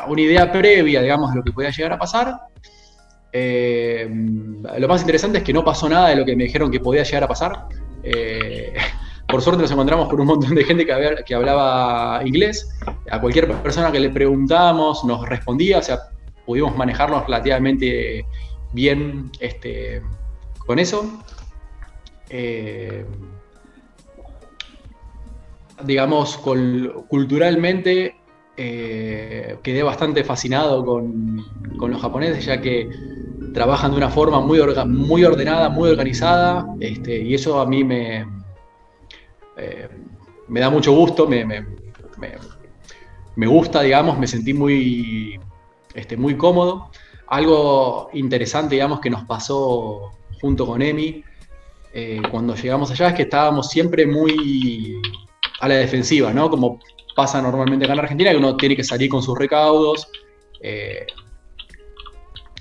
una 0.09 0.20
idea 0.20 0.50
previa, 0.50 1.02
digamos, 1.02 1.31
de 1.31 1.37
lo 1.37 1.42
que 1.42 1.52
podía 1.52 1.70
llegar 1.70 1.92
a 1.92 1.98
pasar. 1.98 2.40
Eh, 3.33 4.09
lo 4.78 4.88
más 4.88 5.00
interesante 5.00 5.38
es 5.38 5.44
que 5.44 5.52
no 5.52 5.64
pasó 5.64 5.88
nada 5.88 6.09
de 6.09 6.16
lo 6.16 6.24
que 6.24 6.37
me 6.37 6.44
dijeron 6.44 6.70
que 6.70 6.81
podía 6.81 7.02
llegar 7.02 7.24
a 7.24 7.28
pasar. 7.28 7.66
Eh, 8.02 8.74
por 9.28 9.40
suerte 9.40 9.62
nos 9.62 9.70
encontramos 9.70 10.09
con 10.09 10.20
un 10.20 10.26
montón 10.26 10.55
de 10.55 10.64
gente 10.64 10.85
que, 10.87 11.35
hablaba 11.35 12.20
inglés. 12.24 12.68
A 13.11 13.20
cualquier 13.20 13.50
persona 13.62 13.90
que 13.90 14.00
le 14.00 14.11
preguntábamos 14.11 15.05
nos 15.05 15.28
respondía, 15.28 15.78
o 15.78 15.83
sea, 15.83 15.98
pudimos 16.44 16.76
manejarnos 16.76 17.24
relativamente 17.24 18.26
bien 18.72 19.31
este, 19.40 20.02
con 20.66 20.78
eso. 20.78 21.22
Eh, 22.28 23.05
digamos, 25.85 26.37
culturalmente 27.09 28.16
quedé 29.63 29.83
bastante 29.83 30.25
fascinado 30.25 30.85
con, 30.85 31.44
con, 31.79 31.90
los 31.90 32.00
japoneses, 32.00 32.44
ya 32.44 32.60
que 32.60 32.88
trabajan 33.52 33.92
de 33.92 33.96
una 33.96 34.10
forma 34.10 34.40
muy, 34.40 34.60
muy 34.87 35.25
ordenada, 35.25 35.69
muy 35.69 35.90
organizada, 35.90 36.67
este, 36.81 37.23
y 37.23 37.35
eso 37.35 37.60
a 37.60 37.67
mí 37.67 37.85
me, 37.85 38.27
eh, 39.56 39.88
me 40.48 40.60
da 40.60 40.71
mucho 40.71 40.92
gusto, 40.92 41.27
me, 41.27 41.44
me, 41.44 43.46
gusta, 43.46 43.83
digamos, 43.83 44.19
me 44.19 44.27
sentí 44.27 44.54
muy, 44.54 45.40
este, 45.94 46.17
muy 46.17 46.37
cómodo. 46.37 46.90
Algo 47.29 48.10
interesante, 48.13 48.75
digamos, 48.75 49.00
que 49.00 49.10
nos 49.10 49.25
pasó 49.25 50.13
junto 50.40 50.67
con 50.67 50.83
Emi 50.83 51.25
eh, 51.94 52.23
cuando 52.31 52.54
llegamos 52.54 52.90
allá 52.90 53.08
es 53.08 53.15
que 53.15 53.23
estábamos 53.23 53.69
siempre 53.69 54.06
muy 54.06 55.00
a 55.60 55.69
la 55.69 55.75
defensiva, 55.75 56.33
¿no? 56.33 56.50
Como 56.50 56.81
pasa 57.15 57.40
normalmente 57.42 57.85
acá 57.85 57.94
en 57.94 58.00
Argentina, 58.00 58.31
que 58.31 58.37
uno 58.37 58.56
tiene 58.56 58.77
que 58.77 58.85
salir 58.85 59.08
con 59.08 59.23
sus 59.23 59.38
recaudos, 59.38 60.08
eh, 60.60 61.06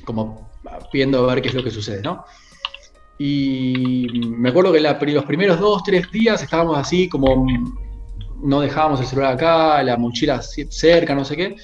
como 0.05 0.49
viendo 0.91 1.29
a 1.29 1.33
ver 1.33 1.41
qué 1.41 1.49
es 1.49 1.53
lo 1.53 1.63
que 1.63 1.71
sucede, 1.71 2.01
¿no? 2.01 2.25
Y 3.17 4.07
me 4.25 4.49
acuerdo 4.49 4.73
que 4.73 4.79
los 4.79 5.25
primeros 5.25 5.59
dos, 5.59 5.83
tres 5.83 6.11
días 6.11 6.41
estábamos 6.41 6.77
así 6.77 7.07
como 7.07 7.45
no 8.41 8.61
dejábamos 8.61 8.99
el 8.99 9.05
celular 9.05 9.33
acá, 9.33 9.83
la 9.83 9.97
mochila 9.97 10.41
cerca, 10.41 11.13
no 11.13 11.23
sé 11.23 11.37
qué. 11.37 11.55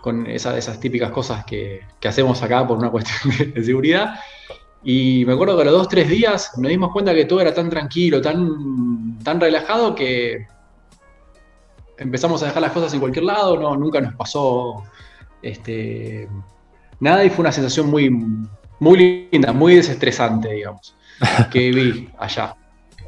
con 0.00 0.26
esas 0.26 0.80
típicas 0.80 1.10
cosas 1.10 1.44
que, 1.44 1.82
hacemos 2.04 2.42
acá 2.42 2.66
por 2.66 2.78
una 2.78 2.90
cuestión 2.90 3.52
de, 3.52 3.62
seguridad. 3.62 4.14
Y 4.82 5.24
me 5.26 5.34
acuerdo 5.34 5.58
que 5.58 5.64
los 5.64 5.74
dos, 5.74 5.88
tres 5.88 6.08
días 6.08 6.52
nos 6.56 6.70
dimos 6.70 6.90
cuenta 6.90 7.14
que 7.14 7.26
todo 7.26 7.40
era 7.40 7.52
tan 7.52 7.68
tranquilo, 7.68 8.22
tan, 8.22 9.18
tan 9.22 9.40
relajado 9.40 9.94
que 9.94 10.46
empezamos 11.98 12.42
a 12.42 12.46
dejar 12.46 12.62
las 12.62 12.72
cosas 12.72 12.92
en 12.94 13.00
cualquier 13.00 13.24
lado, 13.24 13.58
no, 13.58 13.76
nunca 13.76 14.00
nos 14.00 14.14
pasó 14.14 14.84
este, 15.42 16.28
nada 17.00 17.24
y 17.24 17.30
fue 17.30 17.42
una 17.42 17.52
sensación 17.52 17.90
muy, 17.90 18.10
muy 18.80 19.28
linda, 19.30 19.52
muy 19.52 19.76
desestresante, 19.76 20.52
digamos, 20.52 20.96
que 21.50 21.70
vi 21.72 22.08
allá. 22.18 22.56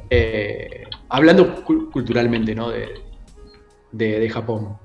Eh, 0.09 0.83
hablando 1.09 1.63
culturalmente, 1.63 2.55
¿no? 2.55 2.69
De, 2.69 2.89
de, 3.91 4.29
Japón. 4.29 4.77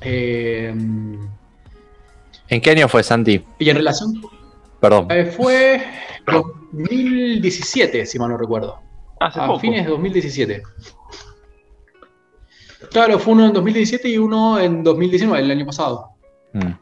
Eh, 0.00 0.74
¿En 2.48 2.60
qué 2.60 2.70
año 2.70 2.88
fue, 2.88 3.02
Santi? 3.02 3.44
Y 3.58 3.70
en 3.70 3.76
relación. 3.76 4.22
Perdón. 4.80 5.08
Eh, 5.10 5.26
fue 5.26 5.84
2017, 6.26 8.06
si 8.06 8.18
mal 8.18 8.30
no 8.30 8.38
recuerdo. 8.38 8.80
a 9.20 9.58
fines 9.58 9.84
de 9.84 9.90
2017. 9.90 10.62
Claro, 12.90 13.18
fue 13.18 13.34
uno 13.34 13.46
en 13.46 13.52
2017 13.52 14.08
y 14.08 14.18
uno 14.18 14.60
en 14.60 14.82
2019, 14.82 15.42
el 15.42 15.50
año 15.50 15.66
pasado. 15.66 16.10
Mm. 16.52 16.72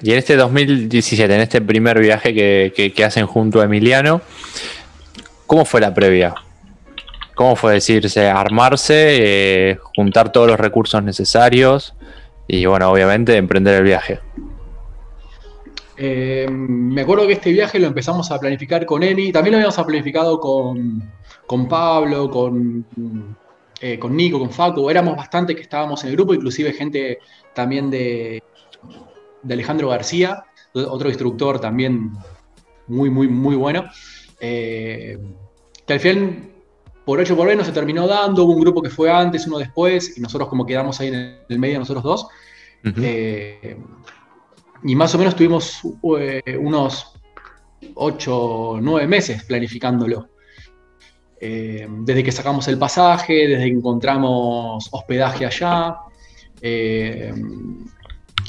Y 0.00 0.12
en 0.12 0.18
este 0.18 0.36
2017, 0.36 1.34
en 1.34 1.40
este 1.40 1.60
primer 1.60 1.98
viaje 1.98 2.32
que, 2.32 3.04
hacen 3.04 3.26
junto 3.26 3.60
a 3.60 3.64
Emiliano, 3.64 4.20
¿cómo 5.46 5.64
fue 5.64 5.80
la 5.80 5.92
previa? 5.92 6.34
¿Cómo 7.34 7.56
fue 7.56 7.74
decirse, 7.74 8.28
armarse, 8.28 9.70
eh, 9.70 9.78
juntar 9.96 10.30
todos 10.30 10.46
los 10.46 10.58
recursos 10.58 11.02
necesarios 11.02 11.94
y, 12.46 12.64
bueno, 12.66 12.90
obviamente 12.90 13.36
emprender 13.36 13.76
el 13.76 13.84
viaje? 13.84 14.20
Eh, 15.96 16.46
me 16.48 17.02
acuerdo 17.02 17.26
que 17.26 17.32
este 17.32 17.50
viaje 17.50 17.80
lo 17.80 17.88
empezamos 17.88 18.30
a 18.30 18.38
planificar 18.38 18.86
con 18.86 19.02
Emi, 19.02 19.32
también 19.32 19.52
lo 19.52 19.58
habíamos 19.58 19.84
planificado 19.84 20.38
con, 20.38 21.02
Pablo, 21.68 22.30
con, 22.30 22.84
eh, 23.80 23.98
con 23.98 24.14
Nico, 24.14 24.38
con 24.38 24.50
Facu, 24.50 24.90
éramos 24.90 25.16
bastante 25.16 25.56
que 25.56 25.62
estábamos 25.62 26.02
en 26.04 26.10
el 26.10 26.16
grupo, 26.16 26.34
inclusive 26.34 26.72
gente 26.72 27.18
también 27.54 27.90
de, 27.90 28.42
de 29.42 29.54
Alejandro 29.54 29.88
García, 29.88 30.44
otro 30.74 31.08
instructor 31.08 31.58
también 31.60 32.12
muy, 32.86 33.10
muy, 33.10 33.28
muy 33.28 33.56
bueno. 33.56 33.84
Eh, 34.40 35.18
que 35.86 35.92
al 35.92 36.00
final, 36.00 36.50
por 37.04 37.20
hecho 37.20 37.36
por 37.36 37.48
B, 37.48 37.56
no 37.56 37.64
se 37.64 37.72
terminó 37.72 38.06
dando. 38.06 38.44
Hubo 38.44 38.52
un 38.52 38.60
grupo 38.60 38.82
que 38.82 38.90
fue 38.90 39.10
antes, 39.10 39.46
uno 39.46 39.58
después, 39.58 40.18
y 40.18 40.20
nosotros 40.20 40.48
como 40.48 40.66
quedamos 40.66 41.00
ahí 41.00 41.08
en 41.08 41.38
el 41.48 41.58
medio, 41.58 41.78
nosotros 41.78 42.04
dos. 42.04 42.26
Eh, 42.84 43.76
y 44.84 44.94
más 44.94 45.14
o 45.14 45.18
menos 45.18 45.34
tuvimos 45.34 45.80
unos 45.82 47.12
8 47.94 48.36
o 48.36 48.80
9 48.80 49.06
meses 49.06 49.44
planificándolo. 49.44 50.28
Desde 51.40 52.24
que 52.24 52.32
sacamos 52.32 52.66
el 52.68 52.78
pasaje, 52.78 53.46
desde 53.46 53.64
que 53.64 53.70
encontramos 53.70 54.88
hospedaje 54.90 55.46
allá, 55.46 55.98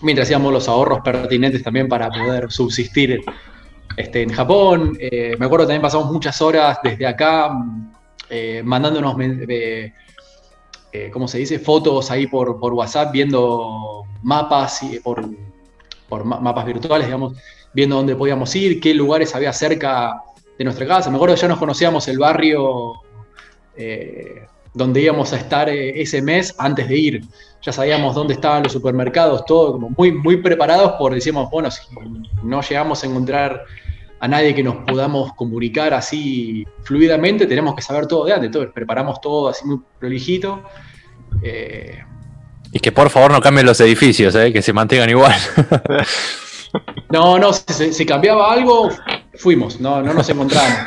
mientras 0.02 0.28
hacíamos 0.28 0.52
los 0.52 0.68
ahorros 0.68 1.02
pertinentes 1.02 1.64
también 1.64 1.88
para 1.88 2.10
poder 2.10 2.52
subsistir 2.52 3.22
este, 3.98 4.22
en 4.22 4.30
Japón. 4.30 4.98
Eh, 5.00 5.36
me 5.38 5.46
acuerdo 5.46 5.66
también 5.66 5.82
pasamos 5.82 6.12
muchas 6.12 6.42
horas 6.42 6.80
desde 6.84 7.06
acá 7.06 7.52
eh, 8.30 8.62
mandándonos, 8.64 9.16
eh, 9.20 9.92
¿cómo 11.12 11.28
se 11.28 11.40
dice?, 11.40 11.60
fotos 11.60 12.10
ahí 12.12 12.28
por, 12.28 12.58
WhatsApp, 12.62 13.12
viendo 13.12 14.04
mapas, 14.24 14.84
y 14.84 15.00
por 15.00 15.28
mapas 16.26 16.66
virtuales, 16.66 17.08
digamos, 17.08 17.38
viendo 17.74 17.98
dónde 17.98 18.16
podíamos 18.16 18.56
ir, 18.56 18.80
qué 18.80 18.94
lugares 18.94 19.36
había 19.36 19.54
cerca 19.54 20.24
de 20.60 20.64
nuestra 20.64 20.86
casa. 20.86 21.10
Me 21.10 21.16
acuerdo 21.16 21.34
que 21.34 21.42
ya 21.42 21.48
nos 21.48 21.58
conocíamos 21.58 22.08
el 22.08 22.20
barrio 22.20 23.02
donde 24.74 25.02
íbamos 25.02 25.34
a 25.34 25.38
estar 25.38 25.70
eh, 25.70 26.02
ese 26.02 26.22
mes 26.22 26.56
antes 26.58 26.88
de 26.88 26.98
ir. 26.98 27.24
Ya 27.62 27.72
sabíamos 27.72 28.16
dónde 28.16 28.34
estaban 28.36 28.64
los 28.64 28.72
supermercados, 28.72 29.46
todo 29.46 29.74
como 29.74 29.90
muy, 29.90 30.12
muy 30.12 30.38
preparados 30.38 30.94
por, 30.94 31.14
decíamos, 31.14 31.50
bueno, 31.50 31.70
si 31.72 31.82
no 32.44 32.62
llegamos 32.62 33.04
a 33.04 33.08
encontrar 33.08 33.64
a 34.22 34.28
nadie 34.28 34.54
que 34.54 34.64
nos 34.64 34.76
podamos 34.86 35.34
comunicar 35.34 35.94
así 35.94 36.66
fluidamente, 36.84 37.46
tenemos 37.46 37.76
que 37.76 37.82
saber 37.82 38.06
todo 38.08 38.26
de 38.26 38.34
antes. 38.34 38.48
Entonces 38.48 38.72
preparamos 38.74 39.20
todo 39.22 39.50
así 39.50 39.66
muy 39.66 39.80
prolijito. 40.00 40.64
Eh, 41.42 42.00
y 42.72 42.80
que 42.80 42.92
por 42.92 43.10
favor 43.10 43.32
no 43.32 43.42
cambien 43.42 43.66
los 43.66 43.80
edificios, 43.82 44.36
eh, 44.36 44.54
que 44.54 44.62
se 44.62 44.74
mantengan 44.74 45.10
igual. 45.10 45.36
no, 47.10 47.40
no, 47.40 47.52
si, 47.54 48.06
cambiaba 48.06 48.54
algo, 48.54 48.90
fuimos, 49.40 49.80
no, 49.80 50.02
no 50.02 50.14
nos 50.14 50.30
encontramos. 50.30 50.78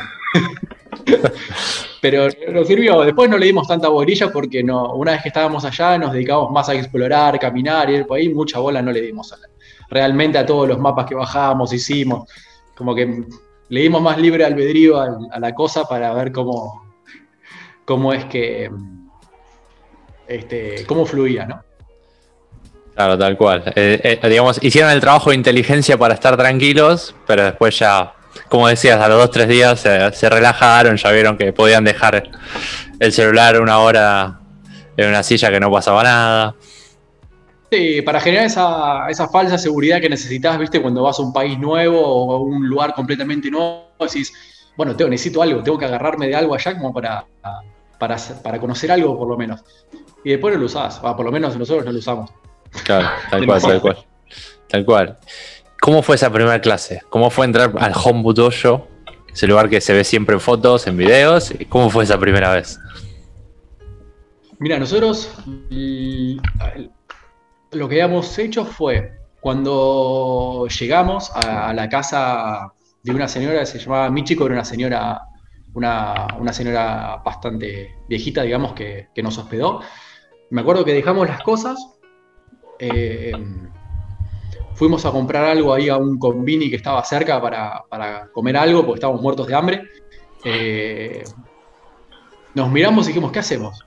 Pero 2.01 2.27
nos 2.51 2.67
sirvió. 2.67 3.01
Después 3.01 3.29
no 3.29 3.37
le 3.37 3.47
dimos 3.47 3.67
tanta 3.67 3.87
bolilla 3.87 4.31
porque 4.31 4.63
no, 4.63 4.93
una 4.93 5.13
vez 5.13 5.21
que 5.21 5.29
estábamos 5.29 5.65
allá 5.65 5.97
nos 5.97 6.13
dedicamos 6.13 6.51
más 6.51 6.69
a 6.69 6.75
explorar, 6.75 7.39
caminar 7.39 7.89
y 7.89 8.03
por 8.03 8.17
ahí. 8.17 8.29
Mucha 8.29 8.59
bola 8.59 8.81
no 8.81 8.91
le 8.91 9.01
dimos 9.01 9.33
realmente 9.89 10.37
a 10.37 10.45
todos 10.45 10.67
los 10.67 10.79
mapas 10.79 11.05
que 11.05 11.15
bajábamos, 11.15 11.73
hicimos. 11.73 12.29
Como 12.75 12.93
que 12.93 13.23
le 13.69 13.81
dimos 13.81 14.01
más 14.01 14.17
libre 14.17 14.45
albedrío 14.45 14.99
a, 14.99 15.39
la 15.39 15.55
cosa 15.55 15.85
para 15.85 16.13
ver 16.13 16.31
cómo, 16.31 16.85
cómo 17.85 18.13
es 18.13 18.25
que. 18.25 18.69
Este, 20.27 20.85
cómo 20.85 21.05
fluía, 21.05 21.45
¿no? 21.45 21.63
Claro, 22.95 23.17
tal 23.17 23.37
cual. 23.37 23.63
Eh, 23.75 24.19
eh, 24.21 24.29
digamos, 24.29 24.61
hicieron 24.61 24.91
el 24.91 24.99
trabajo 24.99 25.31
de 25.31 25.37
inteligencia 25.37 25.97
para 25.97 26.13
estar 26.13 26.37
tranquilos, 26.37 27.15
pero 27.25 27.43
después 27.43 27.79
ya 27.79 28.13
como 28.49 28.67
decías, 28.67 28.99
a 28.99 29.07
los 29.07 29.17
dos 29.17 29.31
tres 29.31 29.47
días 29.47 29.79
se, 29.79 30.29
relajaron, 30.29 30.97
ya 30.97 31.11
vieron 31.11 31.37
que 31.37 31.53
podían 31.53 31.83
dejar 31.83 32.29
el 32.99 33.11
celular 33.11 33.59
una 33.59 33.79
hora 33.79 34.39
en 34.97 35.09
una 35.09 35.23
silla 35.23 35.49
que 35.51 35.59
no 35.59 35.71
pasaba 35.71 36.03
nada. 36.03 36.55
Sí, 37.71 38.03
para 38.03 38.19
generar 38.19 38.45
esa, 38.45 39.27
falsa 39.31 39.57
seguridad 39.57 39.99
que 39.99 40.09
necesitas, 40.09 40.59
viste, 40.59 40.81
cuando 40.81 41.01
vas 41.01 41.17
a 41.19 41.23
un 41.23 41.33
país 41.33 41.57
nuevo 41.57 41.99
o 41.99 42.35
a 42.35 42.39
un 42.39 42.67
lugar 42.67 42.93
completamente 42.93 43.49
nuevo, 43.49 43.87
decís, 43.99 44.31
bueno, 44.77 44.95
tengo, 44.95 45.09
necesito 45.09 45.41
algo, 45.41 45.63
tengo 45.63 45.77
que 45.77 45.85
agarrarme 45.85 46.27
de 46.27 46.35
algo 46.35 46.53
allá 46.53 46.77
como 46.77 46.93
para, 46.93 47.25
para, 47.97 48.17
para 48.43 48.59
conocer 48.59 48.91
algo 48.91 49.17
por 49.17 49.27
lo 49.27 49.37
menos. 49.37 49.63
Y 50.23 50.31
después 50.31 50.53
no 50.53 50.59
lo 50.59 50.67
usás, 50.67 50.99
por 50.99 51.25
lo 51.25 51.31
menos 51.31 51.57
nosotros 51.57 51.85
no 51.85 51.91
lo 51.91 51.99
usamos. 51.99 52.29
Claro, 52.83 53.09
tal 53.31 53.45
cual, 53.47 53.61
tal 53.61 53.81
cual. 53.81 53.97
Tal 54.67 54.85
cual. 54.85 55.17
¿Cómo 55.83 56.01
fue 56.01 56.15
esa 56.15 56.31
primera 56.31 56.61
clase? 56.61 57.01
¿Cómo 57.09 57.29
fue 57.29 57.45
entrar 57.45 57.73
al 57.77 57.91
Hombu 57.93 58.31
Dojo? 58.31 58.87
Ese 59.33 59.47
lugar 59.47 59.69
que 59.69 59.81
se 59.81 59.91
ve 59.91 60.05
siempre 60.05 60.33
en 60.33 60.39
fotos, 60.39 60.87
en 60.87 60.95
videos. 60.95 61.53
¿Cómo 61.67 61.89
fue 61.89 62.05
esa 62.05 62.17
primera 62.17 62.53
vez? 62.53 62.79
Mira, 64.59 64.79
nosotros 64.79 65.29
lo 65.49 66.39
que 67.89 68.01
habíamos 68.01 68.39
hecho 68.39 68.63
fue 68.63 69.11
cuando 69.41 70.67
llegamos 70.67 71.29
a, 71.35 71.73
la 71.73 71.89
casa 71.89 72.71
de 73.03 73.11
una 73.11 73.27
señora 73.27 73.59
que 73.59 73.65
se 73.65 73.79
llamaba 73.79 74.09
Michiko, 74.09 74.45
era 74.45 74.55
una 74.55 74.63
señora, 74.63 75.21
una, 75.73 76.53
señora 76.53 77.21
bastante 77.25 77.93
viejita, 78.07 78.43
digamos, 78.43 78.71
que, 78.71 79.09
nos 79.21 79.37
hospedó. 79.37 79.81
Me 80.49 80.61
acuerdo 80.61 80.85
que 80.85 80.93
dejamos 80.93 81.27
las 81.27 81.43
cosas. 81.43 81.77
Eh, 82.79 83.33
fuimos 84.75 85.05
a 85.05 85.11
comprar 85.11 85.45
algo 85.45 85.73
ahí 85.73 85.89
a 85.89 85.97
un 85.97 86.17
convini 86.17 86.69
que 86.69 86.75
estaba 86.75 87.03
cerca 87.03 87.41
para, 87.41 88.29
comer 88.31 88.57
algo, 88.57 88.81
porque 88.85 88.97
estábamos 88.97 89.21
muertos 89.21 89.47
de 89.47 89.55
hambre. 89.55 89.83
Eh, 90.43 91.23
nos 92.53 92.71
miramos 92.71 93.05
y 93.05 93.07
dijimos, 93.09 93.31
¿qué 93.31 93.39
hacemos? 93.39 93.83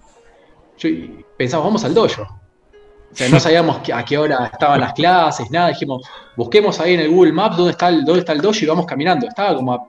Yo, 0.78 0.88
pensamos, 1.36 1.66
vamos 1.66 1.84
al 1.84 1.94
dojo. 1.94 2.22
O 2.22 3.14
sea, 3.14 3.28
no 3.28 3.40
sabíamos 3.40 3.80
a 3.92 4.04
qué 4.04 4.18
hora 4.18 4.50
estaban 4.52 4.80
las 4.80 4.92
clases, 4.92 5.50
nada. 5.50 5.68
Dijimos, 5.68 6.02
busquemos 6.36 6.78
ahí 6.80 6.94
en 6.94 7.00
el 7.00 7.10
Google 7.10 7.32
Maps 7.32 7.56
dónde 7.56 7.72
está 7.72 7.88
el, 7.88 8.04
dónde 8.04 8.20
está 8.20 8.32
el 8.32 8.40
dojo 8.40 8.58
y 8.60 8.66
vamos 8.66 8.86
caminando. 8.86 9.26
Estaba 9.26 9.54
como 9.54 9.72
a, 9.72 9.86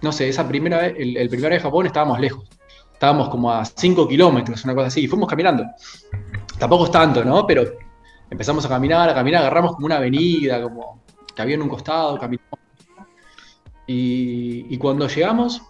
no 0.00 0.10
sé, 0.10 0.28
esa 0.28 0.46
primera 0.48 0.86
el 0.86 1.28
primer 1.28 1.50
día 1.50 1.58
de 1.58 1.60
Japón 1.60 1.86
estábamos 1.86 2.18
lejos. 2.18 2.48
Estábamos 2.92 3.28
como 3.28 3.52
a 3.52 3.62
5 3.62 4.08
kilómetros, 4.08 4.64
una 4.64 4.74
cosa 4.74 4.86
así, 4.86 5.02
y 5.02 5.06
fuimos 5.06 5.28
caminando. 5.28 5.64
Tampoco 6.58 6.86
es 6.86 6.90
tanto, 6.90 7.22
¿no? 7.22 7.46
Pero 7.46 7.64
empezamos 8.30 8.64
a 8.64 8.68
caminar, 8.68 9.08
a 9.08 9.14
caminar, 9.14 9.42
agarramos 9.42 9.74
como 9.74 9.86
una 9.86 9.96
avenida, 9.96 10.62
como 10.62 11.02
que 11.34 11.42
había 11.42 11.54
en 11.54 11.62
un 11.62 11.68
costado, 11.68 12.18
caminamos. 12.18 12.58
Y, 13.86 14.76
cuando 14.78 15.06
llegamos, 15.06 15.62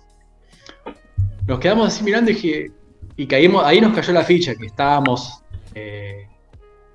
nos 1.47 1.59
quedamos 1.59 1.89
así 1.89 2.03
mirando 2.03 2.31
y, 2.31 2.73
y 3.17 3.27
caímos, 3.27 3.65
ahí 3.65 3.81
nos 3.81 3.95
cayó 3.95 4.13
la 4.13 4.25
ficha, 4.25 4.55
que 4.55 4.67
estábamos, 4.67 5.43
eh, 5.75 6.27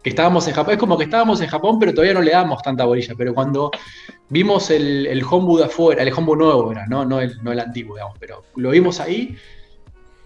que 0.01 0.09
estábamos 0.09 0.47
en 0.47 0.55
Japón. 0.55 0.73
Es 0.73 0.79
como 0.79 0.97
que 0.97 1.03
estábamos 1.03 1.41
en 1.41 1.47
Japón, 1.47 1.77
pero 1.79 1.93
todavía 1.93 2.15
no 2.15 2.21
le 2.21 2.31
damos 2.31 2.61
tanta 2.63 2.85
bolilla. 2.85 3.13
Pero 3.15 3.35
cuando 3.35 3.69
vimos 4.29 4.71
el, 4.71 5.05
el 5.05 5.23
Hombu 5.23 5.57
de 5.57 5.65
afuera, 5.65 6.01
el 6.01 6.11
Hombu 6.11 6.35
nuevo 6.35 6.71
era, 6.71 6.87
¿no? 6.87 7.05
No, 7.05 7.19
el, 7.19 7.41
no 7.43 7.51
el 7.51 7.59
antiguo, 7.59 7.95
digamos, 7.95 8.17
pero 8.19 8.43
lo 8.55 8.71
vimos 8.71 8.99
ahí, 8.99 9.37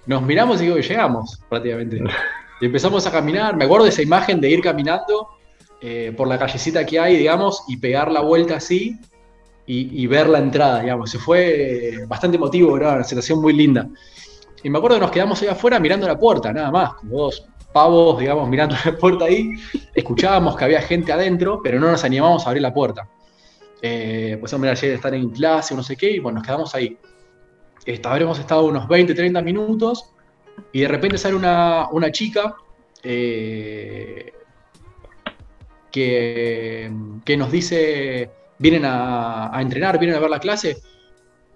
nos 0.05 0.21
miramos 0.21 0.61
y 0.61 0.65
digo, 0.65 0.77
llegamos 0.77 1.41
prácticamente. 1.49 2.01
Y 2.61 2.65
empezamos 2.65 3.05
a 3.05 3.11
caminar, 3.11 3.55
me 3.55 3.65
acuerdo 3.65 3.85
de 3.85 3.91
esa 3.91 4.01
imagen 4.01 4.39
de 4.39 4.49
ir 4.49 4.61
caminando 4.61 5.29
eh, 5.81 6.13
por 6.15 6.27
la 6.27 6.39
callecita 6.39 6.85
que 6.85 6.99
hay, 6.99 7.17
digamos, 7.17 7.63
y 7.67 7.77
pegar 7.77 8.11
la 8.11 8.21
vuelta 8.21 8.55
así 8.55 8.97
y, 9.67 10.07
ver 10.07 10.29
la 10.29 10.39
entrada, 10.39 10.81
digamos. 10.81 11.09
Se 11.09 11.19
fue 11.19 12.05
bastante 12.07 12.37
emotivo, 12.37 12.77
era 12.77 12.93
una 12.93 13.03
situación 13.03 13.41
muy 13.41 13.53
linda. 13.53 13.87
Y 14.63 14.69
me 14.69 14.77
acuerdo 14.77 14.97
que 14.97 15.01
nos 15.01 15.11
quedamos 15.11 15.41
ahí 15.41 15.47
afuera 15.47 15.79
mirando 15.79 16.07
la 16.07 16.17
puerta, 16.17 16.53
nada 16.53 16.71
más, 16.71 16.93
como 16.95 17.17
dos 17.17 17.47
pavos, 17.73 18.19
digamos, 18.19 18.47
mirando 18.47 18.75
la 18.85 18.97
puerta 18.97 19.25
ahí. 19.25 19.51
Escuchábamos 19.93 20.55
que 20.55 20.63
había 20.63 20.81
gente 20.81 21.11
adentro, 21.11 21.61
pero 21.63 21.79
no 21.79 21.91
nos 21.91 22.03
animábamos 22.03 22.45
a 22.45 22.49
abrir 22.49 22.61
la 22.61 22.73
puerta. 22.73 23.07
Eh, 23.81 24.37
pues 24.39 24.53
hombre, 24.53 24.71
ayer 24.71 24.93
estar 24.93 25.13
en 25.13 25.29
clase 25.29 25.73
o 25.73 25.77
no 25.77 25.83
sé 25.83 25.95
qué, 25.95 26.09
y 26.09 26.19
bueno, 26.19 26.39
nos 26.39 26.47
quedamos 26.47 26.73
ahí. 26.73 26.97
habremos 28.03 28.39
estado 28.39 28.65
unos 28.65 28.87
20, 28.87 29.13
30 29.13 29.41
minutos, 29.41 30.14
y 30.71 30.81
de 30.81 30.87
repente 30.87 31.17
sale 31.17 31.35
una, 31.35 32.11
chica 32.11 32.55
eh, 33.03 34.33
que, 35.91 36.91
que, 37.23 37.37
nos 37.37 37.51
dice, 37.51 38.29
vienen 38.57 38.83
a, 38.85 39.51
entrenar, 39.59 39.99
vienen 39.99 40.17
a 40.17 40.19
ver 40.19 40.29
la 40.29 40.39
clase, 40.39 40.77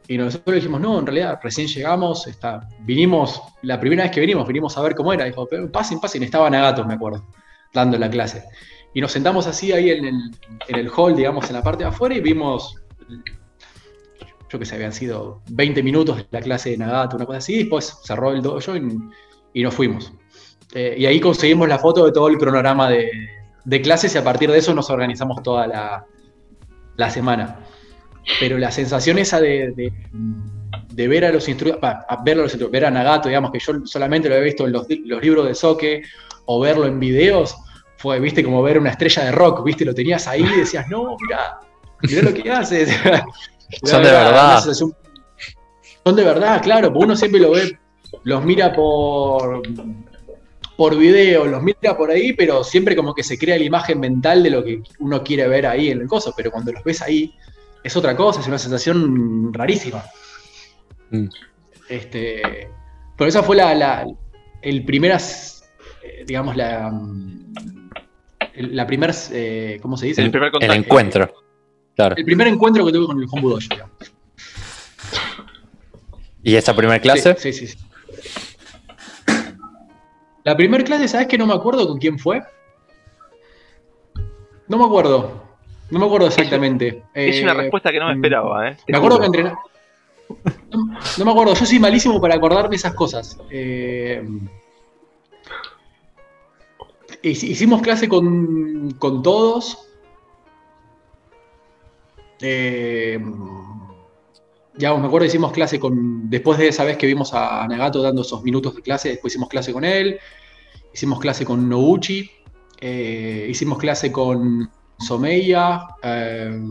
y 0.08 0.18
nosotros 0.18 0.56
dijimos, 0.56 0.82
no, 0.82 0.98
en 0.98 1.06
realidad 1.06 1.40
recién 1.44 1.68
llegamos, 1.68 2.26
está, 2.28 2.68
vinimos, 2.80 3.42
la 3.62 3.80
primera 3.80 4.04
vez 4.04 4.12
que 4.12 4.20
vinimos, 4.20 4.48
vinimos 4.48 4.76
a 4.76 4.82
ver 4.82 4.96
cómo 4.96 5.14
era. 5.14 5.26
Dijo, 5.26 5.48
pasen, 5.72 6.00
pasen, 6.00 6.24
estaban 6.24 6.56
a 6.56 6.62
gatos, 6.62 6.88
me 6.88 6.96
acuerdo, 6.96 7.28
dando 7.72 7.96
la 8.00 8.10
clase. 8.10 8.44
Y 8.96 9.02
nos 9.02 9.12
sentamos 9.12 9.46
así 9.46 9.72
ahí 9.72 9.92
en 9.92 10.06
el, 10.06 10.22
en 10.68 10.76
el 10.80 10.90
hall, 10.90 11.16
digamos, 11.16 11.48
en 11.50 11.58
la 11.58 11.64
parte 11.64 11.84
de 11.84 11.90
afuera 11.90 12.16
y 12.16 12.22
vimos, 12.22 12.76
yo 14.50 14.58
que 14.58 14.66
sé, 14.66 14.76
habían 14.76 14.94
sido 14.94 15.42
20 15.50 15.84
minutos 15.84 16.18
de 16.18 16.26
la 16.32 16.42
clase 16.42 16.72
de 16.72 16.78
Nagato, 16.78 17.16
una 17.16 17.26
cosa 17.26 17.38
así, 17.38 17.54
y 17.54 17.58
después 17.60 18.00
cerró 18.04 18.32
el 18.32 18.42
dojo 18.42 18.76
y, 18.76 19.64
nos 19.64 19.74
fuimos. 19.74 20.12
Eh, 20.74 20.96
y 20.98 21.06
ahí 21.06 21.20
conseguimos 21.20 21.68
la 21.68 21.78
foto 21.78 22.06
de 22.06 22.12
todo 22.12 22.28
el 22.28 22.38
cronograma 22.38 22.90
de, 22.90 23.10
de, 23.66 23.82
clases 23.82 24.14
y 24.16 24.18
a 24.18 24.24
partir 24.24 24.50
de 24.52 24.58
eso 24.58 24.74
nos 24.74 24.90
organizamos 24.90 25.44
toda 25.44 25.68
la, 25.68 27.10
semana. 27.10 27.60
Pero 28.40 28.58
la 28.58 28.72
sensación 28.72 29.18
esa 29.18 29.40
de, 29.40 29.74
de, 30.94 31.08
ver 31.08 31.26
a 31.26 31.32
los 31.32 31.48
instructores, 31.48 31.98
ver 32.24 32.70
ver 32.72 32.86
a 32.86 32.92
Nagato, 32.92 33.30
digamos, 33.30 33.52
que 33.52 33.60
yo 33.60 33.86
solamente 33.86 34.30
lo 34.30 34.36
había 34.36 34.46
visto 34.46 34.66
en 34.66 34.74
los, 34.74 34.88
libros 34.90 35.48
de 35.48 35.56
Soke 35.56 36.02
o 36.46 36.60
verlo 36.60 36.86
en 36.86 37.00
videos, 37.00 37.56
fue, 37.98 38.20
viste, 38.20 38.44
como 38.44 38.64
ver 38.64 38.80
una 38.80 38.92
estrella 38.92 39.26
de 39.26 39.32
rock, 39.32 39.64
viste, 39.64 39.86
lo 39.86 39.94
tenías 39.94 40.28
ahí 40.28 40.42
y 40.42 40.60
decías, 40.60 40.88
no, 40.90 41.16
mira, 41.22 41.60
mira 42.02 42.22
lo 42.24 42.34
que 42.34 42.50
haces. 42.50 42.90
son 43.84 44.04
de 44.04 44.12
verdad. 44.12 44.62
Son 44.62 46.16
de 46.16 46.24
verdad, 46.24 46.62
claro, 46.62 46.92
porque 46.92 47.06
uno 47.06 47.16
siempre 47.16 47.40
lo 47.40 47.52
ve, 47.52 47.78
los 48.24 48.44
mira 48.44 48.74
por, 48.74 49.62
por 50.76 50.98
video, 50.98 51.46
los 51.46 51.62
mira 51.62 51.98
por 51.98 52.10
ahí, 52.10 52.34
pero 52.34 52.64
siempre 52.64 52.96
como 52.96 53.14
que 53.14 53.24
se 53.24 53.38
crea 53.38 53.58
la 53.58 53.64
imagen 53.64 54.00
mental 54.00 54.42
de 54.42 54.50
lo 54.50 54.64
que 54.64 54.82
uno 55.00 55.24
quiere 55.24 55.48
ver 55.48 55.68
ahí 55.68 55.92
en 55.92 56.02
el 56.02 56.08
coso, 56.08 56.34
pero 56.36 56.52
cuando 56.52 56.72
los 56.72 56.84
ves 56.84 57.02
ahí, 57.02 57.36
es 57.84 57.96
otra 57.96 58.16
cosa, 58.16 58.40
es 58.40 58.48
una 58.48 58.58
sensación 58.58 59.54
rarísima. 59.54 60.04
Mm. 61.12 61.28
Este, 61.90 62.70
pero 63.18 63.28
esa 63.28 63.44
fue 63.44 63.58
la, 63.58 64.06
el 64.62 64.86
primeras, 64.86 65.70
eh, 66.04 66.24
digamos, 66.26 66.56
la, 66.56 66.92
la 68.56 68.88
primera, 68.88 69.14
eh, 69.32 69.80
¿cómo 69.82 69.98
se 69.98 70.08
dice? 70.08 70.22
El, 70.22 70.32
primer 70.32 70.52
el 70.62 70.72
encuentro. 70.72 71.32
Claro. 72.00 72.16
El 72.16 72.24
primer 72.24 72.48
encuentro 72.48 72.86
que 72.86 72.94
tuve 72.94 73.08
con 73.08 73.22
el 73.22 73.28
Hombudo 73.30 73.60
¿Y 76.42 76.56
esa 76.56 76.74
primera 76.74 76.98
clase? 77.02 77.36
Sí, 77.38 77.52
sí, 77.52 77.68
sí. 77.68 77.78
La 80.46 80.56
primera 80.56 80.82
clase, 80.86 81.10
¿sabes 81.10 81.28
que 81.28 81.38
no 81.38 81.46
me 81.46 81.54
acuerdo 81.54 81.86
con 81.90 81.98
quién 81.98 82.18
fue? 82.18 82.42
No 84.70 84.78
me 84.78 84.86
acuerdo. 84.86 85.44
No 85.90 86.00
me 86.00 86.06
acuerdo 86.06 86.28
exactamente. 86.28 87.04
Es, 87.14 87.44
una 87.44 87.52
eh, 87.52 87.56
respuesta 87.56 87.92
que 87.92 88.00
no 88.00 88.08
me 88.08 88.14
esperaba, 88.14 88.70
¿eh? 88.70 88.78
Me 88.88 88.98
acuerdo 88.98 89.20
que 89.20 89.26
entrenaba. 89.26 89.60
No, 91.18 91.26
me 91.26 91.32
acuerdo, 91.32 91.54
yo 91.54 91.66
soy 91.66 91.80
malísimo 91.80 92.22
para 92.22 92.36
acordarme 92.36 92.78
esas 92.78 92.94
cosas. 92.94 93.38
Eh, 93.50 94.26
hicimos 97.24 97.82
clase 97.82 98.08
con, 98.08 98.92
con 98.92 99.22
todos. 99.22 99.89
Eh, 102.42 103.20
ya 104.76 104.96
me 104.96 105.08
acuerdo, 105.08 105.26
hicimos 105.26 105.52
clase 105.52 105.80
con. 105.80 106.30
Después 106.30 106.58
de 106.58 106.70
esa 106.70 106.84
vez 106.84 106.98
que 106.98 107.08
vimos 107.08 107.34
a 107.34 107.68
Nagato 107.68 108.02
dando 108.02 108.22
esos 108.22 108.44
minutos 108.44 108.76
de 108.76 108.82
clase, 108.82 109.10
después 109.10 109.34
hicimos 109.34 109.50
clase 109.50 109.74
con 109.74 109.84
él. 109.84 110.20
Hicimos 110.94 111.20
clase 111.20 111.46
con 111.46 111.68
Noguchi. 111.68 112.30
hicimos 112.82 113.78
clase 113.78 114.12
con 114.12 114.70
Someiya, 115.00 115.88
eh, 116.04 116.62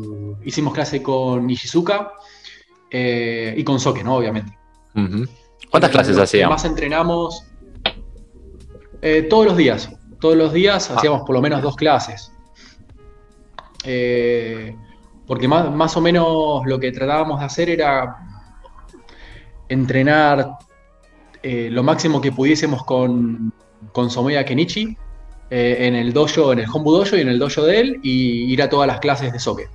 hicimos 0.44 0.74
clase 0.74 1.02
con 1.02 1.46
Nishizuka 1.46 2.12
eh, 2.90 3.54
y 3.56 3.64
con 3.64 3.80
Soke, 3.80 4.04
¿no? 4.04 4.16
Obviamente. 4.16 4.56
¿Cuántas 5.70 5.90
clases 5.90 6.18
hacíamos? 6.18 6.56
Más 6.56 6.64
entrenamos 6.64 7.44
eh, 9.00 9.22
todos 9.22 9.46
los 9.46 9.56
días. 9.56 9.90
Todos 10.20 10.36
los 10.36 10.52
días 10.52 10.90
ah. 10.90 10.96
hacíamos 10.96 11.22
por 11.22 11.34
lo 11.34 11.40
menos 11.40 11.62
dos 11.62 11.76
clases. 11.76 12.32
Porque 15.28 15.46
más, 15.46 15.70
más, 15.70 15.96
o 15.96 16.00
menos 16.00 16.66
lo 16.66 16.80
que 16.80 16.90
tratábamos 16.90 17.38
de 17.38 17.46
hacer 17.46 17.70
era 17.70 18.16
entrenar 19.68 20.58
lo 21.42 21.82
máximo 21.84 22.20
que 22.20 22.32
pudiésemos 22.32 22.84
con, 22.84 23.52
con 23.92 24.10
Someya 24.10 24.44
Kenichi 24.44 24.96
eh, 25.50 25.76
en 25.80 25.94
el 25.94 26.12
dojo, 26.12 26.52
en 26.52 26.58
el 26.58 26.66
Hombu 26.70 26.92
Dojo 26.92 27.16
y 27.16 27.22
en 27.22 27.28
el 27.28 27.38
dojo 27.38 27.64
de 27.64 27.80
él, 27.80 28.00
y 28.02 28.52
ir 28.52 28.62
a 28.62 28.68
todas 28.68 28.86
las 28.86 29.00
clases 29.00 29.32
de 29.32 29.38
soke. 29.38 29.70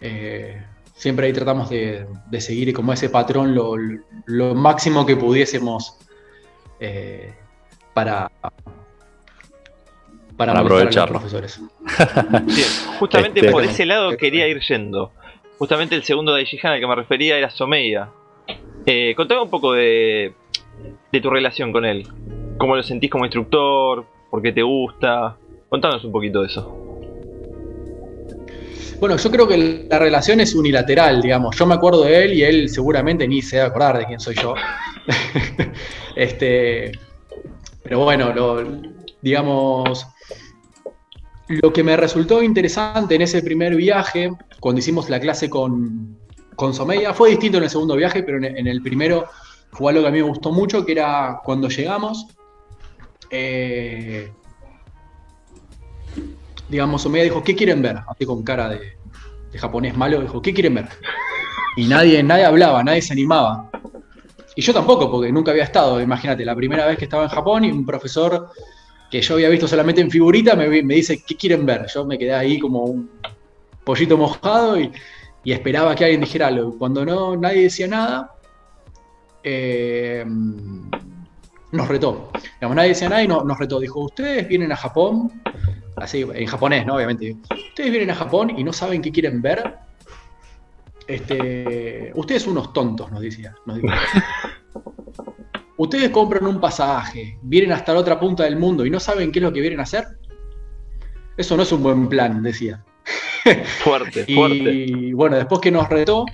Eh, 0.00 0.64
siempre 0.94 1.26
ahí 1.26 1.32
tratamos 1.32 1.70
de, 1.70 2.06
seguir 2.38 2.72
como 2.72 2.92
ese 2.92 3.08
patrón 3.08 3.54
lo, 3.54 4.54
máximo 4.54 5.04
que 5.04 5.16
pudiésemos 5.16 5.98
eh, 6.78 7.34
para, 10.36 10.52
para, 10.52 10.64
aprovecharlo. 10.64 11.18
profesores. 11.18 11.60
justamente 12.98 13.40
este, 13.40 13.52
por 13.52 13.64
ese 13.64 13.86
lado 13.86 14.16
quería 14.16 14.46
ir 14.48 14.60
yendo. 14.60 15.12
Justamente 15.58 15.94
el 15.94 16.02
segundo 16.02 16.34
de 16.34 16.46
al 16.62 16.80
que 16.80 16.86
me 16.86 16.94
refería 16.94 17.36
era 17.38 17.50
Someya. 17.50 18.10
contame 19.16 19.42
un 19.42 19.50
poco 19.50 19.72
de, 19.72 20.34
de 21.12 21.20
tu 21.20 21.30
relación 21.30 21.72
con 21.72 21.84
él. 21.84 22.06
¿Cómo 22.58 22.76
lo 22.76 22.82
sentís 22.82 23.10
como 23.10 23.24
instructor? 23.24 24.04
¿Por 24.30 24.42
qué 24.42 24.52
te 24.52 24.62
gusta? 24.62 25.36
Contanos 25.68 26.04
un 26.04 26.12
poquito 26.12 26.40
de 26.40 26.46
eso. 26.48 26.84
Bueno, 29.00 29.16
yo 29.16 29.30
creo 29.30 29.46
que 29.46 29.86
la 29.90 29.98
relación 29.98 30.40
es 30.40 30.54
unilateral, 30.54 31.20
digamos. 31.20 31.56
Yo 31.56 31.66
me 31.66 31.74
acuerdo 31.74 32.04
de 32.04 32.24
él 32.24 32.34
y 32.34 32.42
él 32.42 32.68
seguramente 32.68 33.26
ni 33.26 33.42
se 33.42 33.58
va 33.58 33.64
a 33.64 33.66
acordar 33.66 33.98
de 33.98 34.06
quién 34.06 34.20
soy 34.20 34.34
yo. 34.36 34.54
este, 36.16 36.92
pero 37.82 38.00
bueno, 38.00 38.32
digamos, 39.20 40.06
lo 41.48 41.72
que 41.72 41.82
me 41.82 41.96
resultó 41.96 42.42
interesante 42.42 43.14
en 43.14 43.22
ese 43.22 43.42
primer 43.42 43.74
viaje, 43.76 44.30
cuando 44.60 44.78
hicimos 44.78 45.10
la 45.10 45.20
clase 45.20 45.50
con, 45.50 46.16
con 46.56 46.72
Someya, 46.72 47.12
fue 47.12 47.30
distinto 47.30 47.58
en 47.58 47.64
el 47.64 47.70
segundo 47.70 47.96
viaje, 47.96 48.22
pero 48.22 48.38
en, 48.38 48.66
el 48.66 48.82
primero 48.82 49.26
fue 49.72 49.92
algo 49.92 50.02
que 50.02 50.08
a 50.08 50.12
mí 50.12 50.18
me 50.18 50.28
gustó 50.28 50.52
mucho, 50.52 50.84
que 50.86 50.92
era 50.92 51.40
cuando 51.44 51.68
llegamos, 51.68 52.26
eh, 53.30 54.32
digamos, 56.68 57.04
Omega 57.04 57.24
dijo, 57.24 57.42
¿qué 57.42 57.54
quieren 57.54 57.82
ver? 57.82 57.98
Así 58.08 58.24
con 58.24 58.42
cara 58.42 58.70
de, 58.70 58.96
japonés 59.58 59.96
malo, 59.96 60.20
dijo, 60.20 60.40
¿qué 60.40 60.54
quieren 60.54 60.74
ver? 60.74 60.88
Y 61.76 61.86
nadie, 61.86 62.22
nadie 62.22 62.44
hablaba, 62.44 62.82
nadie 62.82 63.02
se 63.02 63.12
animaba. 63.12 63.70
Y 64.56 64.62
yo 64.62 64.72
tampoco, 64.72 65.10
porque 65.10 65.32
nunca 65.32 65.50
había 65.50 65.64
estado, 65.64 66.00
imagínate, 66.00 66.44
la 66.44 66.54
primera 66.54 66.86
vez 66.86 66.96
que 66.96 67.04
estaba 67.04 67.24
en 67.24 67.28
Japón 67.28 67.64
y 67.64 67.70
un 67.70 67.84
profesor 67.84 68.50
que 69.14 69.22
yo 69.22 69.34
había 69.34 69.48
visto 69.48 69.68
solamente 69.68 70.00
en 70.00 70.10
figurita 70.10 70.56
me, 70.56 70.68
dice, 70.68 71.22
¿qué 71.24 71.36
quieren 71.36 71.64
ver? 71.64 71.86
Yo 71.86 72.04
me 72.04 72.18
quedé 72.18 72.34
ahí 72.34 72.58
como 72.58 72.82
un 72.82 73.08
pollito 73.84 74.18
mojado 74.18 74.76
y, 74.80 74.90
esperaba 75.44 75.94
que 75.94 76.02
alguien 76.02 76.22
dijera 76.22 76.48
algo. 76.48 76.76
Cuando 76.76 77.04
no, 77.04 77.36
nadie 77.36 77.62
decía 77.62 77.86
nada, 77.86 78.34
eh, 79.44 80.24
nos 81.70 81.86
retó. 81.86 82.32
Digamos, 82.54 82.74
nadie 82.74 82.88
decía 82.88 83.08
nada 83.08 83.22
y 83.22 83.28
nos 83.28 83.56
retó. 83.56 83.78
Dijo, 83.78 84.00
ustedes 84.00 84.48
vienen 84.48 84.72
a 84.72 84.76
Japón, 84.76 85.40
así, 85.94 86.26
en 86.34 86.46
japonés, 86.46 86.84
¿no? 86.84 86.96
Obviamente. 86.96 87.36
Ustedes 87.68 87.92
vienen 87.92 88.10
a 88.10 88.16
Japón 88.16 88.58
y 88.58 88.64
no 88.64 88.72
saben 88.72 89.00
qué 89.00 89.12
quieren 89.12 89.40
ver. 89.40 89.76
Este, 91.06 92.10
ustedes 92.16 92.48
unos 92.48 92.72
tontos, 92.72 93.12
nos 93.12 93.20
decía. 93.20 93.54
ustedes 95.76 96.10
compran 96.10 96.46
un 96.46 96.60
pasaje, 96.60 97.38
vienen 97.42 97.72
hasta 97.72 97.92
la 97.92 98.00
otra 98.00 98.18
punta 98.18 98.44
del 98.44 98.56
mundo 98.56 98.86
y 98.86 98.90
no 98.90 99.00
saben 99.00 99.32
qué 99.32 99.38
es 99.38 99.42
lo 99.42 99.52
que 99.52 99.60
vienen 99.60 99.80
a 99.80 99.84
hacer. 99.84 100.04
Eso 101.36 101.56
no 101.56 101.64
es 101.64 101.72
un 101.72 101.82
buen 101.82 102.08
plan, 102.08 102.42
decía. 102.42 102.84
Fuerte, 103.82 104.24
y, 104.26 105.12
bueno, 105.12 105.36
después 105.36 105.60
que 105.60 105.70
nos 105.70 105.88
retó. 105.88 106.24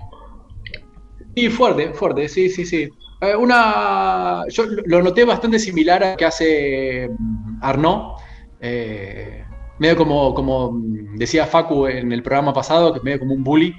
Y 1.34 1.48
fuerte, 1.48 1.92
fuerte, 1.94 2.28
sí, 2.28 2.48
sí, 2.50 2.64
sí. 2.64 2.88
Eh, 3.20 3.36
una, 3.36 4.44
yo 4.48 4.64
lo 4.86 5.02
noté 5.02 5.24
bastante 5.24 5.58
similar 5.58 6.02
a 6.02 6.10
lo 6.12 6.16
que 6.16 6.24
hace 6.24 7.08
mm, 7.08 7.58
Arnaud. 7.62 8.16
Eh, 8.60 9.44
medio 9.78 9.96
como, 9.96 10.34
como 10.34 10.72
decía 11.14 11.46
Facu 11.46 11.86
en 11.86 12.12
el 12.12 12.22
programa 12.22 12.52
pasado, 12.52 12.92
que 12.92 12.98
es 12.98 13.04
medio 13.04 13.20
como 13.20 13.34
un 13.34 13.42
bully, 13.42 13.74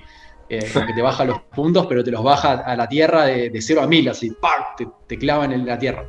eh, 0.58 0.70
que 0.86 0.94
te 0.94 1.02
baja 1.02 1.24
los 1.24 1.40
puntos, 1.44 1.86
pero 1.88 2.04
te 2.04 2.12
los 2.12 2.22
baja 2.22 2.60
a 2.60 2.76
la 2.76 2.90
tierra 2.90 3.26
de, 3.26 3.50
de 3.50 3.62
0 3.62 3.84
a 3.84 3.88
1000, 3.88 4.10
así, 4.10 4.36
Te, 4.76 4.86
te, 5.08 5.18
clavan 5.18 5.54
en 5.54 5.66
la 5.66 5.80
tierra. 5.80 6.06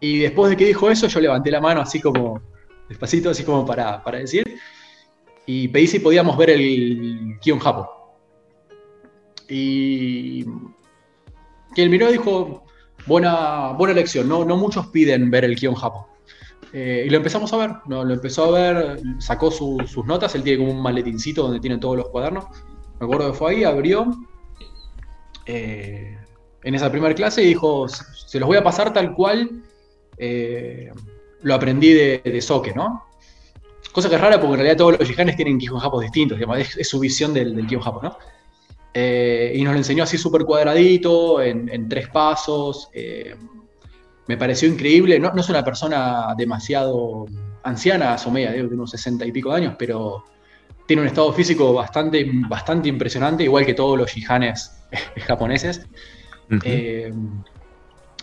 y 0.00 0.18
después 0.20 0.48
de 0.48 0.56
que 0.56 0.64
dijo 0.64 0.88
eso, 0.90 1.08
yo 1.08 1.20
levanté 1.20 1.50
la 1.50 1.60
mano 1.60 1.82
así 1.82 2.00
como, 2.00 2.40
despacito, 2.88 3.28
así 3.28 3.44
como 3.44 3.66
para, 3.66 4.02
para 4.02 4.18
decir, 4.18 4.44
y 5.44 5.68
pedí 5.68 5.86
si 5.88 5.98
podíamos 5.98 6.38
ver 6.38 6.50
el 6.50 7.36
Kion 7.42 7.58
Japo. 7.58 8.16
Y 9.46 10.44
quien 11.74 11.90
miró 11.90 12.10
dijo, 12.10 12.64
buena, 13.06 13.72
buena 13.72 13.92
elección, 13.92 14.26
no, 14.26 14.44
no 14.46 14.56
muchos 14.56 14.86
piden 14.86 15.30
ver 15.30 15.44
el 15.44 15.56
Kion 15.56 15.74
Japón. 15.74 16.09
Eh, 16.72 17.04
y 17.06 17.10
lo 17.10 17.16
empezamos 17.16 17.52
a 17.52 17.56
ver, 17.56 17.70
no, 17.86 18.04
lo 18.04 18.14
empezó 18.14 18.44
a 18.44 18.50
ver, 18.60 19.00
sacó 19.18 19.50
sus 19.50 20.04
notas, 20.06 20.34
él 20.34 20.42
tiene 20.42 20.58
como 20.58 20.72
un 20.72 20.82
maletincito 20.82 21.42
donde 21.42 21.60
tiene 21.60 21.78
todos 21.78 21.96
los 21.96 22.08
cuadernos. 22.10 22.44
Me 22.98 23.06
acuerdo 23.06 23.32
que 23.32 23.38
fue 23.38 23.52
ahí, 23.52 23.64
abrió 23.64 24.06
eh, 25.46 26.16
en 26.62 26.74
esa 26.74 26.90
primera 26.90 27.14
clase 27.14 27.42
y 27.42 27.46
dijo, 27.46 27.88
se 27.88 28.38
los 28.38 28.46
voy 28.46 28.56
a 28.56 28.62
pasar 28.62 28.92
tal 28.92 29.14
cual 29.14 29.62
eh, 30.16 30.92
lo 31.42 31.54
aprendí 31.54 31.92
de, 31.92 32.20
de 32.24 32.40
Soke, 32.40 32.74
¿no? 32.74 33.04
Cosa 33.92 34.08
que 34.08 34.14
es 34.14 34.20
rara 34.20 34.38
porque 34.38 34.52
en 34.52 34.58
realidad 34.60 34.76
todos 34.76 35.00
los 35.00 35.08
jihanes 35.08 35.34
tienen 35.34 35.58
Kion 35.58 35.80
Japón 35.80 36.02
distintos, 36.02 36.38
es, 36.58 36.88
su 36.88 37.00
visión 37.00 37.34
del, 37.34 37.56
del 37.56 37.80
Japón, 37.80 38.02
¿no? 38.04 38.16
Y 38.94 39.62
nos 39.62 39.72
lo 39.72 39.78
enseñó 39.78 40.04
así 40.04 40.18
súper 40.18 40.44
cuadradito, 40.44 41.42
en, 41.42 41.88
tres 41.88 42.08
pasos. 42.08 42.90
Me 44.30 44.36
pareció 44.36 44.68
increíble. 44.68 45.18
No, 45.18 45.32
es 45.36 45.48
una 45.48 45.64
persona 45.64 46.36
demasiado 46.36 47.26
anciana, 47.64 48.16
Someya, 48.16 48.52
de 48.52 48.62
unos 48.62 48.92
sesenta 48.92 49.26
y 49.26 49.32
pico 49.32 49.50
de 49.50 49.56
años, 49.56 49.74
pero 49.76 50.22
tiene 50.86 51.02
un 51.02 51.08
estado 51.08 51.32
físico 51.32 51.72
bastante, 51.72 52.30
bastante 52.48 52.88
impresionante, 52.88 53.42
igual 53.42 53.66
que 53.66 53.74
todos 53.74 53.98
los 53.98 54.08
shihanes 54.08 54.84
japoneses. 55.26 55.84
Eh, 56.62 57.12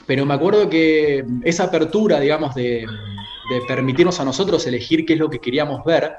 pero 0.05 0.25
me 0.25 0.33
acuerdo 0.33 0.69
que 0.69 1.25
esa 1.43 1.65
apertura, 1.65 2.21
digamos, 2.21 2.55
de, 2.55 2.85
de 3.49 3.61
permitirnos 3.67 4.17
a 4.21 4.23
nosotros 4.23 4.65
elegir 4.65 5.05
qué 5.05 5.11
es 5.11 5.19
lo 5.19 5.29
que 5.29 5.39
queríamos 5.39 5.83
ver, 5.83 6.15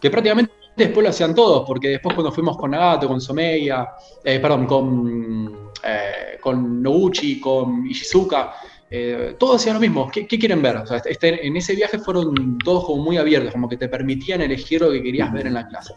que 0.00 0.08
prácticamente 0.08 0.52
Después 0.76 1.04
lo 1.04 1.10
hacían 1.10 1.34
todos, 1.34 1.64
porque 1.66 1.88
después 1.88 2.14
cuando 2.14 2.32
fuimos 2.32 2.56
con 2.56 2.70
Nagato, 2.70 3.06
con 3.06 3.20
Someya, 3.20 3.90
eh, 4.24 4.40
perdón, 4.40 4.66
con, 4.66 5.70
eh, 5.84 6.38
con 6.40 6.82
Noguchi, 6.82 7.38
con 7.38 7.86
Ishizuka, 7.86 8.54
eh, 8.94 9.36
todos 9.38 9.56
hacían 9.56 9.74
lo 9.74 9.80
mismo. 9.80 10.10
¿Qué, 10.10 10.26
quieren 10.26 10.60
ver? 10.60 10.82
Este, 11.06 11.46
en 11.46 11.56
ese 11.56 11.74
viaje 11.74 11.98
fueron 11.98 12.58
todos 12.58 12.84
como 12.84 13.02
muy 13.02 13.16
abiertos, 13.16 13.52
como 13.52 13.68
que 13.68 13.76
te 13.76 13.88
permitían 13.88 14.42
elegir 14.42 14.82
lo 14.82 14.92
que 14.92 15.02
querías 15.02 15.32
ver 15.32 15.46
en 15.46 15.54
la 15.54 15.66
clase. 15.66 15.94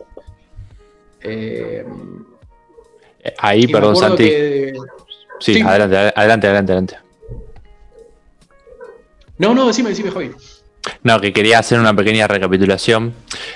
Ahí, 3.39 3.67
perdón, 3.67 3.95
Santi. 3.95 4.31
Sí, 5.39 5.61
adelante, 5.61 6.13
adelante, 6.15 6.47
adelante, 6.47 6.71
adelante. 6.71 6.97
No, 9.37 9.53
no, 9.53 9.67
decime, 9.67 9.89
decime, 9.89 10.11
Javi. 10.11 10.31
No, 11.03 11.19
que 11.19 11.33
quería 11.33 11.59
hacer 11.59 11.79
una 11.79 11.95
pequeña 11.95 12.27
recapitulación. 12.27 13.13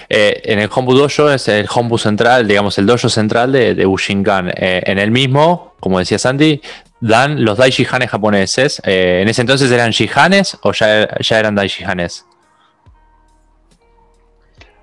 Eh, 0.09 0.41
en 0.45 0.59
el 0.59 0.69
Hombu 0.73 0.93
Dojo 0.93 1.31
es 1.31 1.47
el 1.47 1.67
Hombu 1.73 1.97
central, 1.97 2.47
digamos, 2.47 2.77
el 2.79 2.85
dojo 2.85 3.07
central 3.07 3.51
de, 3.51 3.75
de 3.75 3.85
Ushinkan. 3.85 4.49
Eh, 4.49 4.81
en 4.85 4.97
el 4.97 5.11
mismo, 5.11 5.75
como 5.79 5.99
decía 5.99 6.17
Sandy, 6.17 6.61
dan 6.99 7.43
los 7.43 7.57
Daishihanes 7.57 8.09
japoneses. 8.09 8.81
Eh, 8.85 9.19
¿En 9.21 9.29
ese 9.29 9.41
entonces 9.41 9.71
eran 9.71 9.91
Shihanes 9.91 10.57
o 10.61 10.71
ya, 10.73 11.07
ya 11.19 11.39
eran 11.39 11.55
Daishihanes? 11.55 12.25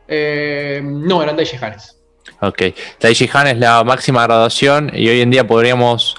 no, 0.09 1.23
eran 1.23 1.37
Daishihanes. 1.37 1.99
Ok. 2.41 2.63
Daishihan 3.01 3.49
es 3.49 3.59
la 3.59 3.83
máxima 3.83 4.23
graduación 4.23 4.93
y 4.95 5.09
hoy 5.09 5.21
en 5.21 5.31
día 5.31 5.47
podríamos 5.47 6.17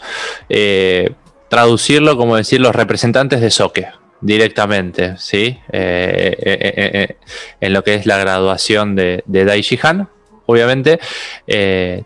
traducirlo 1.48 2.18
como 2.18 2.36
decir 2.36 2.60
los 2.60 2.76
representantes 2.76 3.39
de 3.39 3.50
Soke 3.50 3.88
directamente, 4.22 5.16
¿sí? 5.18 5.60
Eh, 5.72 6.36
eh, 6.39 6.91
eh, 6.93 7.16
en 7.62 7.74
lo 7.74 7.84
que 7.84 7.95
es 7.95 8.06
la 8.06 8.18
graduación 8.18 8.95
de, 8.95 9.24
de 9.26 9.45
Daishihan, 9.45 10.10
obviamente. 10.48 11.00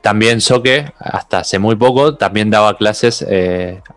también 0.01 0.41
Soke, 0.41 0.91
hasta 0.99 1.39
hace 1.39 1.57
muy 1.59 1.75
poco, 1.75 2.15
también 2.15 2.49
daba 2.49 2.77
clases 2.77 3.25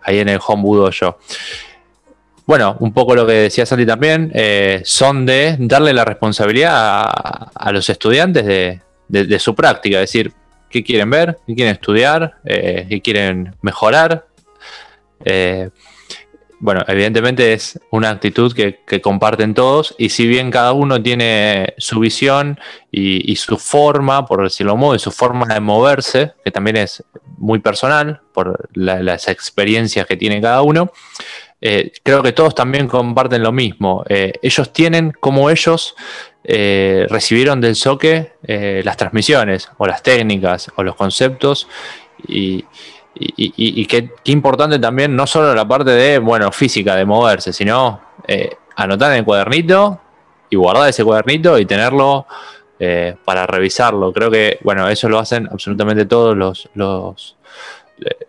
ahí 0.02 0.18
en 0.18 0.28
el 0.28 0.40
Hombudo 0.46 0.90
yo. 0.90 1.18
Bueno, 2.46 2.76
un 2.80 2.92
poco 2.92 3.14
lo 3.14 3.26
que 3.26 3.32
decía 3.32 3.66
Santi 3.66 3.86
también, 3.86 4.32
son 4.84 5.26
de 5.26 5.56
darle 5.58 5.92
la 5.92 6.04
responsabilidad 6.04 7.04
a, 7.54 7.72
los 7.72 7.88
estudiantes 7.90 8.44
de, 9.08 9.38
su 9.38 9.54
práctica, 9.54 9.96
es 9.96 10.12
decir, 10.12 10.32
qué 10.70 10.84
quieren 10.84 11.10
ver, 11.10 11.38
qué 11.46 11.54
quieren 11.54 11.74
estudiar, 11.74 12.34
qué 12.44 13.00
quieren 13.02 13.56
mejorar 13.62 14.26
bueno, 16.60 16.82
evidentemente 16.88 17.52
es 17.52 17.80
una 17.90 18.10
actitud 18.10 18.54
que, 18.54 19.00
comparten 19.00 19.54
todos 19.54 19.94
y 19.98 20.10
si 20.10 20.26
bien 20.26 20.50
cada 20.50 20.72
uno 20.72 21.02
tiene 21.02 21.74
su 21.78 22.00
visión 22.00 22.58
y, 22.90 23.36
su 23.36 23.58
forma, 23.58 24.24
por 24.26 24.42
decirlo 24.44 24.72
de 24.72 24.78
modo, 24.78 24.94
y 24.94 24.98
su 24.98 25.10
forma 25.10 25.46
de 25.46 25.60
moverse, 25.60 26.32
que 26.44 26.50
también 26.50 26.76
es 26.76 27.02
muy 27.36 27.58
personal 27.58 28.20
por 28.32 28.68
las 28.74 29.28
experiencias 29.28 30.06
que 30.06 30.16
tiene 30.16 30.40
cada 30.40 30.62
uno, 30.62 30.92
eh, 31.60 31.92
creo 32.02 32.22
que 32.22 32.32
todos 32.32 32.54
también 32.54 32.88
comparten 32.88 33.42
lo 33.42 33.52
mismo. 33.52 34.04
Eh, 34.08 34.32
ellos 34.42 34.72
tienen 34.72 35.12
como 35.18 35.50
ellos 35.50 35.94
eh, 36.44 37.06
recibieron 37.08 37.60
del 37.60 37.74
soque 37.74 38.32
las 38.42 38.96
transmisiones 38.96 39.70
o 39.78 39.86
las 39.86 40.02
técnicas 40.02 40.70
o 40.76 40.82
los 40.82 40.94
conceptos 40.94 41.66
y, 42.28 42.64
y, 43.16 43.86
qué, 43.86 44.10
importante 44.24 44.78
también, 44.78 45.14
no 45.14 45.26
solo 45.26 45.54
la 45.54 45.66
parte 45.66 45.90
de, 45.90 46.18
bueno, 46.18 46.50
física, 46.50 46.96
de 46.96 47.04
moverse, 47.04 47.52
sino 47.52 48.00
eh, 48.26 48.56
anotar 48.76 49.12
en 49.12 49.18
el 49.18 49.24
cuadernito 49.24 50.00
y 50.50 50.56
guardar 50.56 50.88
ese 50.88 51.04
cuadernito 51.04 51.58
y 51.58 51.66
tenerlo 51.66 52.26
eh, 52.78 53.14
para 53.24 53.46
revisarlo. 53.46 54.12
Creo 54.12 54.30
que, 54.30 54.58
bueno, 54.62 54.88
eso 54.88 55.08
lo 55.08 55.18
hacen 55.18 55.48
absolutamente 55.50 56.06
todos 56.06 56.36
los, 56.36 56.68
los, 56.74 57.36
eh, 58.04 58.26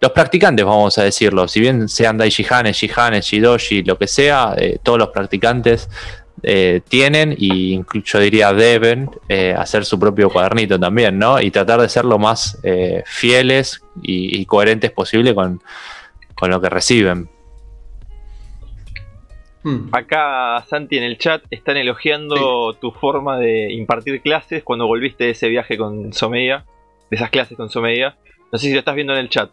los 0.00 0.12
practicantes, 0.12 0.64
vamos 0.64 0.96
a 0.96 1.04
decirlo. 1.04 1.46
Si 1.46 1.60
bien 1.60 1.88
sean 1.88 2.16
Daishihanes, 2.16 2.76
Shihanes, 2.76 3.26
Shidoshi, 3.26 3.82
lo 3.82 3.98
que 3.98 4.06
sea, 4.06 4.56
todos 4.82 4.98
los 4.98 5.08
practicantes 5.08 5.90
eh, 6.42 6.80
tienen 6.88 7.34
y 7.36 7.82
yo 8.02 8.18
diría 8.18 8.52
deben 8.54 9.10
eh, 9.28 9.54
hacer 9.56 9.84
su 9.84 9.98
propio 9.98 10.30
cuadernito 10.30 10.80
también, 10.80 11.18
¿no? 11.18 11.40
Y 11.40 11.50
tratar 11.50 11.80
de 11.80 11.88
ser 11.88 12.06
lo 12.06 12.18
más 12.18 12.58
eh, 12.62 13.02
fieles 13.04 13.82
y, 14.02 14.44
coherentes 14.46 14.90
posible 14.90 15.34
con, 15.34 15.60
lo 16.42 16.60
que 16.60 16.68
reciben. 16.70 17.28
Hmm. 19.62 19.88
Acá 19.92 20.64
Santi 20.66 20.96
en 20.96 21.04
el 21.04 21.18
chat 21.18 21.42
están 21.50 21.76
elogiando 21.76 22.72
tu 22.80 22.92
forma 22.92 23.38
de 23.38 23.70
impartir 23.72 24.22
clases 24.22 24.62
cuando 24.62 24.86
volviste 24.86 25.24
de 25.24 25.30
ese 25.30 25.48
viaje 25.48 25.76
con 25.76 26.14
Someya, 26.14 26.64
de 27.10 27.16
esas 27.16 27.28
clases 27.28 27.58
con 27.58 27.68
Someya. 27.68 28.16
No 28.50 28.58
sé 28.58 28.68
si 28.68 28.72
lo 28.72 28.78
estás 28.78 28.94
viendo 28.94 29.12
en 29.12 29.18
el 29.18 29.28
chat. 29.28 29.50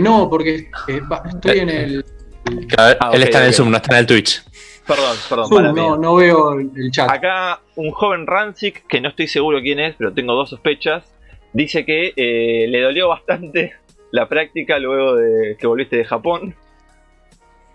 no, 0.00 0.28
porque 0.28 0.68
estoy 1.32 1.58
en 1.60 1.70
el 1.70 2.04
Ah, 2.76 3.10
él 3.12 3.22
está 3.22 3.40
en 3.40 3.46
el 3.46 3.54
Zoom, 3.54 3.70
no 3.70 3.76
está 3.76 3.94
en 3.94 4.00
el 4.00 4.06
Twitch. 4.06 4.42
Perdón, 4.86 5.16
perdón. 5.28 5.74
no, 5.74 5.96
no 5.96 6.14
veo 6.14 6.58
el 6.58 6.90
chat. 6.90 7.10
Acá 7.10 7.60
un 7.76 7.90
joven 7.90 8.26
Rancic, 8.26 8.86
que 8.86 9.00
no 9.00 9.10
estoy 9.10 9.28
seguro 9.28 9.60
quién 9.60 9.80
es, 9.80 9.94
pero 9.98 10.14
tengo 10.14 10.34
dos 10.34 10.48
sospechas, 10.48 11.04
dice 11.52 11.84
que 11.84 12.14
eh, 12.16 12.66
le 12.68 12.80
dolió 12.80 13.08
bastante 13.08 13.74
la 14.10 14.28
práctica 14.28 14.78
luego 14.78 15.16
de 15.16 15.56
que 15.58 15.66
volviste 15.66 15.96
de 15.96 16.04
Japón. 16.04 16.54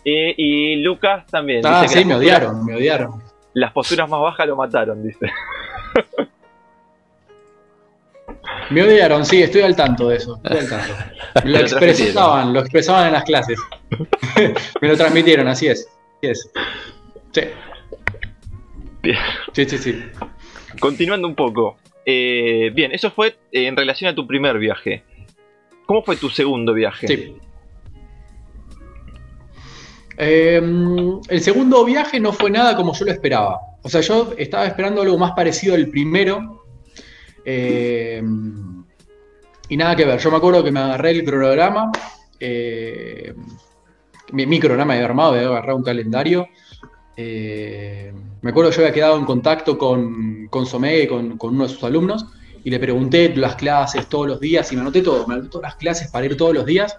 y 0.04 0.78
Lucas 0.78 1.28
también. 1.28 1.62
Ah, 1.66 1.88
sí, 1.88 2.04
me 2.04 2.16
odiaron, 2.16 2.66
me 2.66 2.76
odiaron. 2.76 3.22
Las 3.54 3.72
posturas 3.72 4.10
más 4.10 4.20
bajas 4.20 4.48
lo 4.48 4.56
mataron, 4.56 5.04
dice. 5.04 5.32
Me 8.70 8.84
odiaron, 8.84 9.26
sí, 9.26 9.42
estoy 9.42 9.62
al 9.62 9.76
tanto 9.76 10.10
de 10.10 10.18
eso. 10.18 10.40
Estoy 10.44 10.60
al 10.60 10.70
tanto. 10.70 10.94
Lo 11.46 11.58
expresaban, 11.60 12.54
lo 12.54 12.60
expresaban 12.60 13.08
en 13.08 13.14
las 13.14 13.24
clases. 13.24 13.60
Me 14.82 14.88
lo 14.88 14.96
transmitieron, 14.96 15.48
así 15.48 15.68
es. 15.68 15.88
Así 16.18 16.30
es. 16.30 16.52
Sí. 17.32 17.42
Bien. 19.02 19.18
Sí, 19.54 19.66
sí, 19.66 19.78
sí. 19.78 20.04
Continuando 20.80 21.28
un 21.28 21.36
poco. 21.36 21.78
Eh, 22.06 22.72
bien, 22.74 22.92
eso 22.92 23.12
fue 23.12 23.36
eh, 23.52 23.68
en 23.68 23.76
relación 23.76 24.12
a 24.12 24.16
tu 24.16 24.28
primer 24.28 24.58
viaje. 24.58 25.04
¿Cómo 25.86 26.04
fue 26.04 26.16
tu 26.16 26.30
segundo 26.30 26.74
viaje? 26.74 27.08
Sí. 27.08 27.38
Em, 30.18 31.20
el 31.28 31.42
segundo 31.42 31.84
viaje 31.86 32.20
no 32.20 32.32
fue 32.32 32.52
nada 32.52 32.76
como 32.76 32.94
yo 32.94 33.06
lo 33.06 33.12
esperaba. 33.12 33.60
O 33.82 33.90
sea, 33.90 34.02
yo 34.02 34.34
estaba 34.38 34.66
esperando 34.66 35.02
algo 35.02 35.18
más 35.18 35.32
parecido 35.32 35.76
al 35.76 35.88
primero, 35.88 36.63
Eh, 37.46 38.22
y 39.70 39.78
nada 39.78 39.96
que 39.96 40.06
ver, 40.06 40.20
yo 40.20 40.32
me 40.32 40.38
acuerdo 40.38 40.64
que 40.64 40.72
me 40.72 40.80
agarré 40.80 41.12
el 41.12 41.24
cronograma, 41.24 41.92
eh, 42.40 43.34
mi, 44.32 44.60
cronograma 44.60 44.96
de 44.96 45.04
armado, 45.04 45.34
había 45.34 45.48
agarrado 45.48 45.78
un 45.78 45.84
calendario. 45.84 46.48
Eh, 47.16 48.14
me 48.42 48.50
acuerdo 48.50 48.72
que 48.72 48.78
yo 48.78 48.82
había 48.84 48.94
quedado 48.94 49.18
en 49.18 49.26
contacto 49.26 49.78
con, 49.78 50.48
con 50.50 50.66
Somé, 50.66 51.08
con, 51.08 51.38
con 51.38 51.56
uno 51.56 51.64
de 51.64 51.70
sus 51.70 51.84
alumnos, 51.84 52.26
y 52.64 52.70
le 52.70 52.80
pregunté 52.80 53.36
las 53.36 53.56
clases 53.56 54.08
todos 54.08 54.28
los 54.28 54.40
días 54.40 54.72
y 54.72 54.76
me 54.76 54.82
anoté 54.82 55.02
todo, 55.02 55.28
me 55.28 55.36
anoté 55.36 55.50
todas 55.50 55.70
las 55.70 55.76
clases 55.76 56.12
para 56.12 56.26
ir 56.26 56.38
todos 56.38 56.54
los 56.54 56.66
días. 56.66 56.98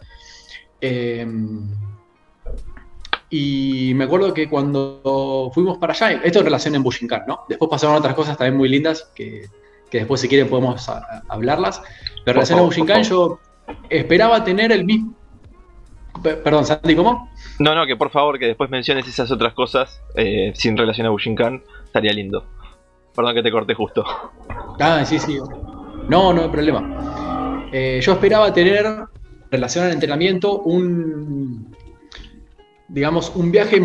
y 3.30 3.92
me 3.94 4.04
acuerdo 4.04 4.32
que 4.32 4.48
cuando 4.48 5.50
fuimos 5.52 5.78
para 5.78 5.92
allá, 5.92 6.20
esto 6.22 6.38
en 6.38 6.44
relación 6.44 6.74
en 6.74 6.82
Bushinkan, 6.82 7.24
¿no? 7.26 7.40
Después 7.48 7.68
pasaron 7.70 7.96
otras 7.96 8.14
cosas 8.14 8.36
también 8.36 8.56
muy 8.56 8.68
lindas 8.68 9.10
que, 9.14 9.48
que 9.94 9.98
después 9.98 10.20
si 10.20 10.26
quieren 10.26 10.48
podemos 10.48 10.90
hablarlas. 11.28 11.80
Pero 12.24 12.32
en 12.32 12.34
relación 12.34 12.58
a 12.58 12.62
Bushinkan 12.62 13.04
yo 13.04 13.38
esperaba 13.88 14.42
tener 14.42 14.72
el 14.72 14.84
mismo... 14.84 15.14
Perdón, 16.20 16.66
Santi, 16.66 16.96
¿cómo? 16.96 17.30
No, 17.60 17.76
no, 17.76 17.86
que 17.86 17.94
por 17.94 18.10
favor 18.10 18.36
que 18.40 18.46
después 18.46 18.70
menciones 18.70 19.06
esas 19.06 19.30
otras 19.30 19.54
cosas 19.54 20.02
eh, 20.16 20.52
sin 20.56 20.76
relación 20.76 21.06
a 21.06 21.10
Bushinkan, 21.10 21.62
estaría 21.84 22.12
lindo. 22.12 22.44
Perdón 23.14 23.36
que 23.36 23.44
te 23.44 23.52
corté 23.52 23.74
justo. 23.74 24.04
Ah, 24.80 25.04
sí, 25.04 25.20
sí. 25.20 25.38
No, 26.08 26.32
no 26.32 26.42
hay 26.42 26.48
problema. 26.48 27.68
Eh, 27.72 28.00
yo 28.02 28.14
esperaba 28.14 28.52
tener, 28.52 28.86
en 28.86 29.06
relación 29.48 29.84
al 29.84 29.92
entrenamiento, 29.92 30.58
un, 30.58 31.72
digamos, 32.88 33.30
un 33.36 33.52
viaje 33.52 33.80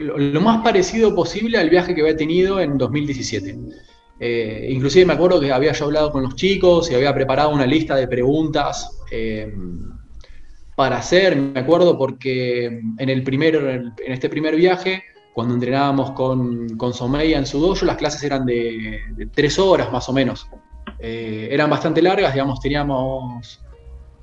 lo, 0.00 0.40
más 0.42 0.62
parecido 0.62 1.14
posible 1.14 1.56
al 1.56 1.70
viaje 1.70 1.94
que 1.94 2.02
había 2.02 2.14
tenido 2.14 2.60
en 2.60 2.76
2017. 2.76 3.56
Eh, 4.20 4.68
inclusive 4.70 5.06
me 5.06 5.14
acuerdo 5.14 5.40
que 5.40 5.52
había 5.52 5.72
yo 5.72 5.86
hablado 5.86 6.12
con 6.12 6.22
los 6.22 6.36
chicos 6.36 6.90
y 6.90 6.94
había 6.94 7.12
preparado 7.12 7.50
una 7.50 7.66
lista 7.66 7.96
de 7.96 8.06
preguntas 8.06 9.00
eh, 9.10 9.52
para 10.76 10.98
hacer, 10.98 11.36
me 11.36 11.60
acuerdo 11.60 11.98
porque 11.98 12.66
en, 12.98 13.08
el 13.08 13.22
primer, 13.22 13.54
en 13.54 14.12
este 14.12 14.28
primer 14.28 14.56
viaje, 14.56 15.02
cuando 15.32 15.54
entrenábamos 15.54 16.12
con, 16.12 16.76
con 16.76 16.92
en 17.20 17.46
su 17.46 17.60
dojo, 17.60 17.84
las 17.84 17.96
clases 17.96 18.22
eran 18.22 18.46
de, 18.46 19.00
tres 19.34 19.58
horas 19.58 19.90
más 19.92 20.08
o 20.08 20.12
menos. 20.12 20.48
Eh, 20.98 21.48
eran 21.50 21.68
bastante 21.68 22.00
largas, 22.00 22.32
digamos, 22.32 22.60
teníamos 22.60 23.60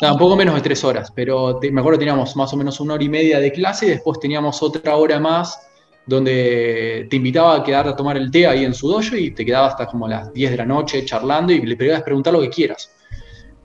un 0.01 0.17
poco 0.17 0.35
menos 0.35 0.55
de 0.55 0.61
tres 0.61 0.83
horas, 0.83 1.11
pero 1.13 1.59
me 1.71 1.79
acuerdo 1.79 1.99
teníamos 1.99 2.35
más 2.35 2.51
o 2.53 2.57
menos 2.57 2.79
una 2.79 2.95
hora 2.95 3.03
y 3.03 3.09
media 3.09 3.39
de 3.39 3.51
clase 3.51 3.85
y 3.85 3.89
después 3.89 4.19
teníamos 4.19 4.63
otra 4.63 4.95
hora 4.95 5.19
más 5.19 5.70
donde 6.05 7.07
te 7.09 7.15
invitaba 7.15 7.57
a 7.57 7.63
quedarte 7.63 7.91
a 7.91 7.95
tomar 7.95 8.17
el 8.17 8.31
té 8.31 8.47
ahí 8.47 8.65
en 8.65 8.73
su 8.73 8.89
dojo 8.89 9.15
y 9.15 9.31
te 9.31 9.45
quedabas 9.45 9.73
hasta 9.73 9.87
como 9.87 10.07
las 10.07 10.33
10 10.33 10.51
de 10.51 10.57
la 10.57 10.65
noche 10.65 11.05
charlando 11.05 11.53
y 11.53 11.61
le 11.61 11.75
podías 11.75 12.01
preguntar 12.03 12.33
lo 12.33 12.41
que 12.41 12.49
quieras. 12.49 12.91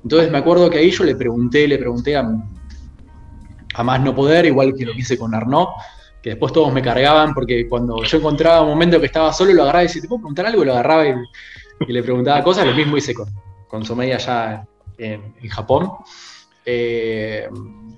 Entonces 0.03 0.31
me 0.31 0.39
acuerdo 0.39 0.71
que 0.71 0.79
ahí 0.79 0.91
yo 0.91 1.05
le 1.05 1.17
pregunté, 1.17 1.67
le 1.67 1.79
pregunté 1.79 2.17
a, 2.17 2.29
a 3.75 3.83
más 3.83 4.01
no 4.01 4.15
poder, 4.15 4.47
igual 4.47 4.75
que 4.75 4.85
lo 4.85 4.93
hice 4.93 5.19
con 5.19 5.35
Arnaud, 5.35 5.69
que 6.23 6.31
después 6.31 6.53
todos 6.53 6.73
me 6.73 6.83
cargaban 6.83 7.35
porque 7.35 7.69
cuando 7.69 8.03
yo 8.03 8.19
encontraba 8.19 8.63
un 8.63 8.69
momento 8.69 9.01
que 9.01 9.07
estaba 9.07 9.33
solo 9.33 9.53
lo 9.53 9.63
agarraba 9.63 9.85
y 9.85 9.87
decía, 9.87 10.03
¿te 10.03 10.09
puedo 10.09 10.21
preguntar 10.21 10.47
algo? 10.47 10.63
Y 10.63 10.67
lo 10.67 10.73
agarraba 10.73 11.07
y, 11.07 11.93
le 11.93 12.03
preguntaba 12.03 12.43
cosas, 12.43 12.67
lo 12.67 12.75
mismo 12.75 12.97
hice 12.97 13.13
con, 13.13 13.29
con 13.69 13.85
Somei 13.85 14.13
allá 14.13 14.67
en, 14.99 15.35
Japón. 15.49 15.91
Eh, 16.65 17.49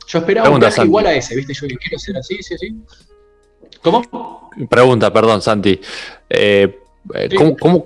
yo 0.06 0.18
esperaba 0.18 0.50
un 0.50 0.58
viaje 0.58 0.84
igual 0.84 1.06
a 1.06 1.14
ese, 1.14 1.36
¿viste? 1.36 1.54
Yo 1.54 1.66
quiero 1.78 1.98
ser 1.98 2.16
así, 2.16 2.42
sí, 2.42 2.56
sí. 2.58 2.76
¿Cómo? 3.82 4.50
Pregunta, 4.68 5.12
perdón, 5.12 5.40
Santi. 5.42 5.80
Eh, 6.28 6.80
eh, 7.14 7.28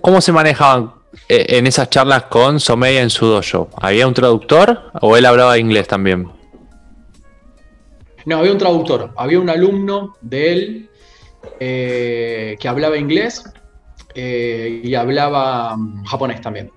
¿cómo, 0.00 0.20
se 0.20 0.32
manejaban 0.32 0.92
eh, 1.28 1.46
en 1.48 1.66
esas 1.66 1.90
charlas 1.90 2.24
con 2.24 2.60
Somei 2.60 2.96
en 2.96 3.10
su 3.10 3.26
dojo? 3.26 3.68
¿Había 3.76 4.06
un 4.06 4.14
traductor 4.14 4.90
o 5.00 5.16
él 5.16 5.26
hablaba 5.26 5.58
inglés 5.58 5.86
también? 5.86 6.28
No, 8.24 8.38
había 8.38 8.52
un 8.52 8.58
traductor. 8.58 9.12
Había 9.16 9.40
un 9.40 9.50
alumno 9.50 10.16
de 10.20 10.52
él 10.52 10.88
que 11.58 12.68
hablaba 12.68 12.96
inglés 12.96 13.44
y 14.14 14.94
hablaba 14.94 15.76
mm, 15.76 16.04
japonés 16.04 16.40
también. 16.40 16.70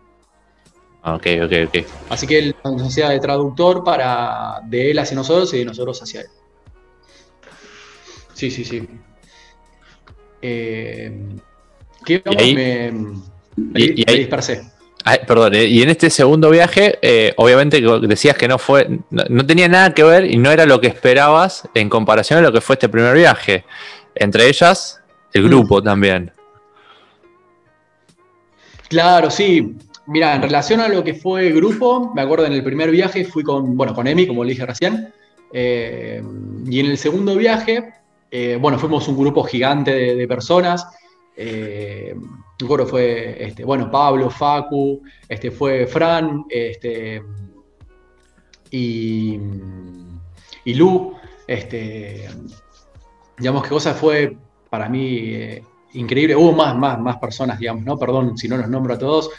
Ah, 1.03 1.15
ok, 1.15 1.27
ok, 1.43 1.51
ok. 1.67 1.85
Así 2.09 2.25
que 2.25 2.39
él 2.39 2.55
nos 2.63 2.81
hacía 2.81 3.09
de 3.09 3.19
traductor 3.19 3.83
para 3.83 4.59
de 4.65 4.89
él 4.89 4.97
hacia 4.97 5.15
nosotros 5.15 5.53
y 5.53 5.59
de 5.59 5.65
nosotros 5.65 6.01
hacia 6.01 6.21
él. 6.21 6.27
Sí, 8.35 8.51
sí, 8.51 8.65
sí. 8.65 8.85
Eh, 10.41 11.11
¿Qué 12.05 12.21
me, 13.55 14.13
dispersé. 14.17 14.69
perdón, 15.25 15.55
eh, 15.55 15.65
y 15.65 15.81
en 15.81 15.89
este 15.89 16.09
segundo 16.09 16.49
viaje, 16.49 16.99
eh, 17.01 17.33
obviamente 17.37 17.81
decías 18.01 18.37
que 18.37 18.47
no 18.47 18.59
fue, 18.59 18.99
no, 19.09 19.45
tenía 19.45 19.69
nada 19.69 19.93
que 19.93 20.03
ver 20.03 20.29
y 20.29 20.37
no 20.37 20.51
era 20.51 20.65
lo 20.65 20.81
que 20.81 20.87
esperabas 20.87 21.67
en 21.73 21.89
comparación 21.89 22.39
a 22.39 22.41
lo 22.41 22.51
que 22.51 22.61
fue 22.61 22.75
este 22.75 22.89
primer 22.89 23.15
viaje. 23.15 23.63
Entre 24.13 24.49
ellas, 24.49 25.01
el 25.33 25.43
mm. 25.43 25.47
grupo 25.47 25.81
también. 25.81 26.31
Claro, 28.89 29.31
sí. 29.31 29.77
Mira, 30.07 30.35
en 30.35 30.41
relación 30.41 30.81
a 30.81 30.89
lo 30.89 31.03
que 31.03 31.15
fue 31.15 31.47
el 31.47 31.53
grupo, 31.53 32.11
me 32.13 32.21
acuerdo 32.21 32.45
en 32.45 32.53
el 32.53 32.63
primer 32.63 32.91
viaje 32.91 33.23
fui 33.23 33.43
con, 33.43 33.77
bueno, 33.77 33.95
con 33.95 34.05
Emi, 34.05 34.27
como 34.27 34.43
le 34.43 34.51
dije 34.51 34.65
recién. 34.65 35.13
y 35.51 36.79
en 36.79 36.85
el 36.85 36.97
segundo 36.97 37.35
viaje 37.35 37.95
eh, 38.37 38.57
bueno, 38.57 38.77
fuimos 38.77 39.07
un 39.07 39.15
grupo 39.15 39.45
gigante 39.45 39.93
de, 40.13 40.27
personas. 40.27 40.85
Eh, 41.37 42.13
fue, 42.85 43.41
este, 43.41 43.63
bueno, 43.63 43.89
Pablo, 43.89 44.29
Facu, 44.29 45.01
este, 45.29 45.51
fue 45.51 45.87
Fran, 45.87 46.43
este, 46.49 47.23
y, 48.71 49.39
Lu. 50.65 51.13
Este, 51.47 52.27
digamos 53.37 53.63
que 53.63 53.69
cosa 53.69 53.93
fue 53.93 54.35
para 54.69 54.89
mí 54.89 55.17
eh, 55.31 55.63
increíble. 55.93 56.35
Hubo 56.35 56.51
más, 56.51 56.75
más, 56.75 56.99
más 56.99 57.15
personas, 57.15 57.57
digamos, 57.57 57.85
¿no? 57.85 57.97
Perdón 57.97 58.37
si 58.37 58.49
no 58.49 58.57
los 58.57 58.67
nombro 58.67 58.95
a 58.95 58.99
todos, 58.99 59.29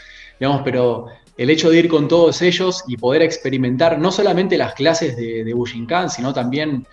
digamos, 0.40 0.62
pero 0.64 1.09
el 1.36 1.51
hecho 1.51 1.68
de 1.68 1.80
ir 1.80 1.88
con 1.88 2.09
todos 2.09 2.40
ellos 2.40 2.82
y 2.88 2.97
poder 2.97 3.20
experimentar 3.20 3.99
no 3.99 4.11
solamente 4.11 4.57
las 4.57 4.72
clases 4.72 5.18
de, 5.18 5.44
de 5.44 6.09
sino 6.09 6.32
también 6.32 6.86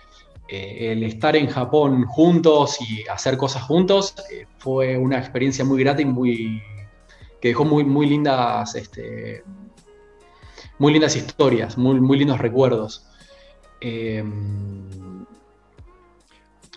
eh, 0.48 0.92
el 0.92 1.02
estar 1.04 1.36
en 1.36 1.48
Japón 1.48 2.04
juntos 2.04 2.78
y 2.80 3.08
hacer 3.08 3.36
cosas 3.36 3.62
juntos 3.62 4.14
eh, 4.30 4.46
fue 4.58 4.96
una 4.96 5.18
experiencia 5.18 5.64
muy 5.64 5.82
grata 5.82 6.02
y 6.02 6.04
muy 6.04 6.62
que 7.40 7.48
dejó 7.48 7.64
muy, 7.64 7.84
muy 7.84 8.06
lindas 8.06 8.74
este, 8.74 9.42
muy 10.78 10.92
lindas 10.92 11.16
historias, 11.16 11.78
muy, 11.78 12.00
muy 12.00 12.18
lindos 12.18 12.38
recuerdos. 12.40 13.06
Em, 13.80 15.24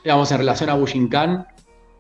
digamos, 0.04 0.32
en 0.32 0.38
relación 0.38 0.70
a 0.70 0.76
Bushinkan, 0.76 1.48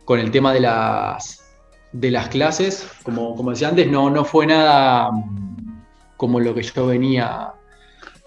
con 0.05 0.19
el 0.19 0.31
tema 0.31 0.53
de 0.53 0.61
las, 0.61 1.43
de 1.91 2.11
las 2.11 2.29
clases, 2.29 2.87
como, 3.03 3.35
como 3.35 3.51
decía 3.51 3.69
antes, 3.69 3.89
no, 3.89 4.09
no 4.09 4.23
fue 4.23 4.47
nada 4.47 5.11
mm, 5.11 5.83
como 6.15 6.39
lo 6.39 6.53
que 6.53 6.63
yo 6.63 6.87
venía 6.87 7.53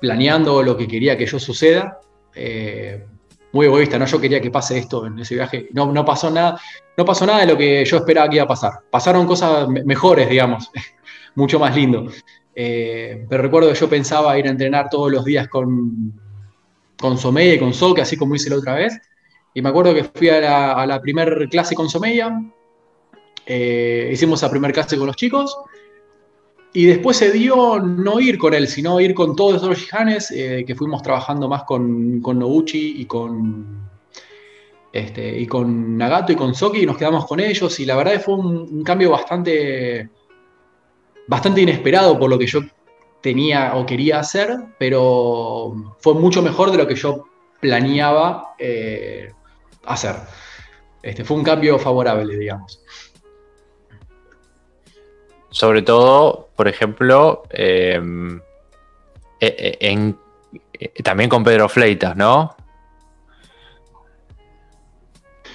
planeando 0.00 0.56
o 0.56 0.62
lo 0.62 0.76
que 0.76 0.88
quería 0.88 1.16
que 1.16 1.26
yo 1.26 1.38
suceda. 1.38 2.00
Eh, 2.34 3.06
muy 3.52 3.66
egoísta, 3.66 3.98
¿no? 3.98 4.06
Yo 4.06 4.20
quería 4.20 4.40
que 4.40 4.50
pase 4.50 4.78
esto 4.78 5.06
en 5.06 5.18
ese 5.18 5.34
viaje. 5.34 5.68
No, 5.72 5.92
no 5.92 6.04
pasó 6.04 6.30
nada, 6.30 6.60
no 6.96 7.04
pasó 7.04 7.26
nada 7.26 7.40
de 7.40 7.46
lo 7.46 7.56
que 7.56 7.84
yo 7.84 7.96
esperaba 7.96 8.28
que 8.28 8.36
iba 8.36 8.44
a 8.44 8.48
pasar. 8.48 8.80
Pasaron 8.90 9.26
cosas 9.26 9.68
mejores, 9.68 10.28
digamos, 10.28 10.70
mucho 11.34 11.58
más 11.58 11.74
lindo. 11.74 12.06
Eh, 12.54 13.26
pero 13.28 13.42
recuerdo 13.42 13.72
que 13.72 13.78
yo 13.78 13.88
pensaba 13.88 14.38
ir 14.38 14.46
a 14.46 14.50
entrenar 14.50 14.88
todos 14.90 15.10
los 15.10 15.24
días 15.24 15.48
con, 15.48 16.12
con 16.98 17.18
Someya 17.18 17.54
y 17.54 17.58
con 17.58 17.74
Soke, 17.74 18.00
así 18.00 18.16
como 18.16 18.34
hice 18.34 18.50
la 18.50 18.56
otra 18.56 18.74
vez. 18.74 19.00
Y 19.54 19.62
me 19.62 19.70
acuerdo 19.70 19.94
que 19.94 20.04
fui 20.04 20.28
a 20.28 20.40
la, 20.40 20.94
a 20.94 21.00
primera 21.00 21.34
clase 21.48 21.74
con 21.74 21.88
Someya, 21.88 22.40
eh, 23.46 24.10
hicimos 24.12 24.42
la 24.42 24.50
primera 24.50 24.72
clase 24.72 24.96
con 24.96 25.06
los 25.06 25.16
chicos, 25.16 25.56
y 26.72 26.86
después 26.86 27.16
se 27.16 27.32
dio 27.32 27.80
no 27.80 28.20
ir 28.20 28.38
con 28.38 28.54
él, 28.54 28.68
sino 28.68 29.00
ir 29.00 29.14
con 29.14 29.34
todos 29.34 29.62
los 29.62 29.78
Jihanes, 29.78 30.30
eh, 30.30 30.64
que 30.66 30.74
fuimos 30.76 31.02
trabajando 31.02 31.48
más 31.48 31.64
con, 31.64 32.20
con 32.20 32.38
Noguchi 32.38 33.00
y 33.00 33.06
con, 33.06 33.90
este, 34.92 35.40
y 35.40 35.46
con 35.46 35.96
Nagato 35.96 36.32
y 36.32 36.36
con 36.36 36.54
Soki, 36.54 36.82
y 36.82 36.86
nos 36.86 36.96
quedamos 36.96 37.26
con 37.26 37.40
ellos. 37.40 37.80
Y 37.80 37.86
la 37.86 37.96
verdad 37.96 38.20
fue 38.20 38.34
un, 38.34 38.84
cambio 38.84 39.10
bastante, 39.10 40.08
bastante 41.26 41.60
inesperado 41.60 42.18
por 42.18 42.30
lo 42.30 42.38
que 42.38 42.46
yo 42.46 42.60
tenía 43.20 43.74
o 43.74 43.84
quería 43.84 44.20
hacer, 44.20 44.56
pero 44.78 45.74
fue 45.98 46.14
mucho 46.14 46.40
mejor 46.40 46.70
de 46.70 46.78
lo 46.78 46.86
que 46.86 46.94
yo 46.94 47.26
planeaba 47.60 48.54
eh, 48.58 49.32
hacer. 49.86 50.14
Este, 51.02 51.24
fue 51.24 51.36
un 51.36 51.44
cambio 51.44 51.78
favorable, 51.80 52.36
digamos. 52.36 52.80
Sobre 55.50 55.82
todo, 55.82 56.48
por 56.56 56.68
ejemplo, 56.68 57.42
em, 57.50 58.40
e, 59.40 59.76
e, 59.80 60.14
e, 60.78 61.02
también 61.02 61.28
con 61.28 61.42
Pedro 61.42 61.68
Fleitas, 61.68 62.16
¿no? 62.16 62.54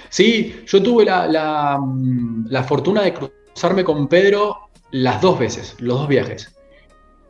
Sí, 0.08 0.64
yo 0.66 0.82
tuve 0.82 1.04
la, 1.04 1.78
mm, 1.78 2.64
fortuna 2.66 3.02
de 3.02 3.14
cruzarme 3.14 3.84
con 3.84 4.08
Pedro 4.08 4.68
las 4.90 5.20
dos 5.20 5.38
veces, 5.38 5.76
los 5.78 5.98
dos 6.00 6.08
viajes. 6.08 6.56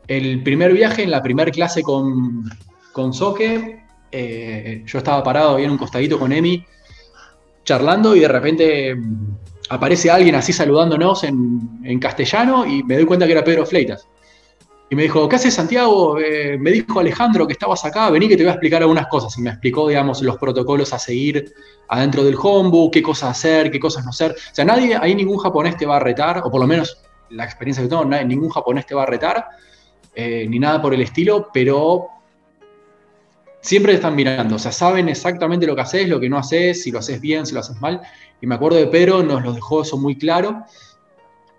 El 0.07 0.41
primer 0.43 0.73
viaje, 0.73 1.03
en 1.03 1.11
la 1.11 1.21
primera 1.21 1.51
clase 1.51 1.83
con, 1.83 2.49
con 2.93 3.13
Soque, 3.13 3.83
eh, 4.11 4.83
yo 4.85 4.97
estaba 4.99 5.23
parado 5.23 5.57
ahí 5.57 5.65
en 5.65 5.71
un 5.71 5.77
costadito 5.77 6.17
con 6.17 6.31
Emi, 6.31 6.65
charlando 7.65 8.15
y 8.15 8.21
de 8.21 8.27
repente 8.29 8.95
mm, 8.95 9.35
aparece 9.69 10.09
alguien 10.09 10.35
así 10.35 10.53
saludándonos 10.53 11.23
en, 11.23 11.99
castellano 11.99 12.65
y 12.65 12.83
me 12.83 12.95
doy 12.95 13.05
cuenta 13.05 13.25
que 13.25 13.31
era 13.31 13.43
Pedro 13.43 13.65
Fleitas. 13.65 14.07
Y 14.89 14.95
me 14.95 15.03
dijo, 15.03 15.27
¿qué 15.27 15.35
haces 15.35 15.53
Santiago? 15.53 16.17
Eh, 16.17 16.57
me 16.57 16.71
dijo 16.71 16.99
Alejandro 16.99 17.45
que 17.45 17.53
estabas 17.53 17.83
acá, 17.83 18.09
vení 18.09 18.29
que 18.29 18.37
te 18.37 18.43
voy 18.43 18.51
a 18.51 18.53
explicar 18.53 18.81
algunas 18.81 19.07
cosas. 19.07 19.37
Y 19.37 19.41
me 19.41 19.49
explicó, 19.49 19.87
digamos, 19.89 20.21
los 20.21 20.37
protocolos 20.37 20.93
a 20.93 20.99
seguir 20.99 21.53
adentro 21.89 22.23
del 22.23 22.35
homebook, 22.41 22.93
qué 22.93 23.01
cosas 23.01 23.31
hacer, 23.31 23.69
qué 23.69 23.79
cosas 23.79 24.05
no 24.05 24.11
hacer. 24.11 24.31
O 24.31 24.55
sea, 24.55 24.63
nadie, 24.63 24.95
ahí 24.95 25.13
ningún 25.13 25.39
japonés 25.39 25.75
te 25.75 25.85
va 25.85 25.97
a 25.97 25.99
retar, 25.99 26.41
o 26.45 26.49
por 26.49 26.61
lo 26.61 26.67
menos 26.67 27.01
la 27.29 27.43
experiencia 27.43 27.83
que 27.83 27.89
tengo, 27.89 28.05
ningún 28.05 28.49
japonés 28.49 28.85
te 28.85 28.95
va 28.95 29.03
a 29.03 29.05
retar, 29.07 29.45
eh, 30.15 30.45
ni 30.47 30.57
nada 30.57 30.81
por 30.81 30.93
el 30.93 31.01
estilo, 31.01 31.49
pero 31.53 32.07
siempre 33.59 33.91
te 33.91 33.97
están 33.97 34.15
mirando, 34.15 34.55
o 34.55 34.59
sea, 34.59 34.71
saben 34.71 35.09
exactamente 35.09 35.67
lo 35.67 35.75
que 35.75 35.81
haces, 35.81 36.07
lo 36.07 36.19
que 36.19 36.29
no 36.29 36.37
haces, 36.37 36.83
si 36.83 36.91
lo 36.91 36.99
haces 36.99 37.19
bien, 37.19 37.45
si 37.45 37.53
lo 37.53 37.59
haces 37.59 37.79
mal. 37.81 38.01
Y 38.41 38.47
me 38.47 38.55
acuerdo 38.55 38.77
de 38.77 38.87
Pedro, 38.87 39.23
nos 39.23 39.43
lo 39.43 39.53
dejó 39.53 39.81
eso 39.81 39.97
muy 39.97 40.17
claro. 40.17 40.63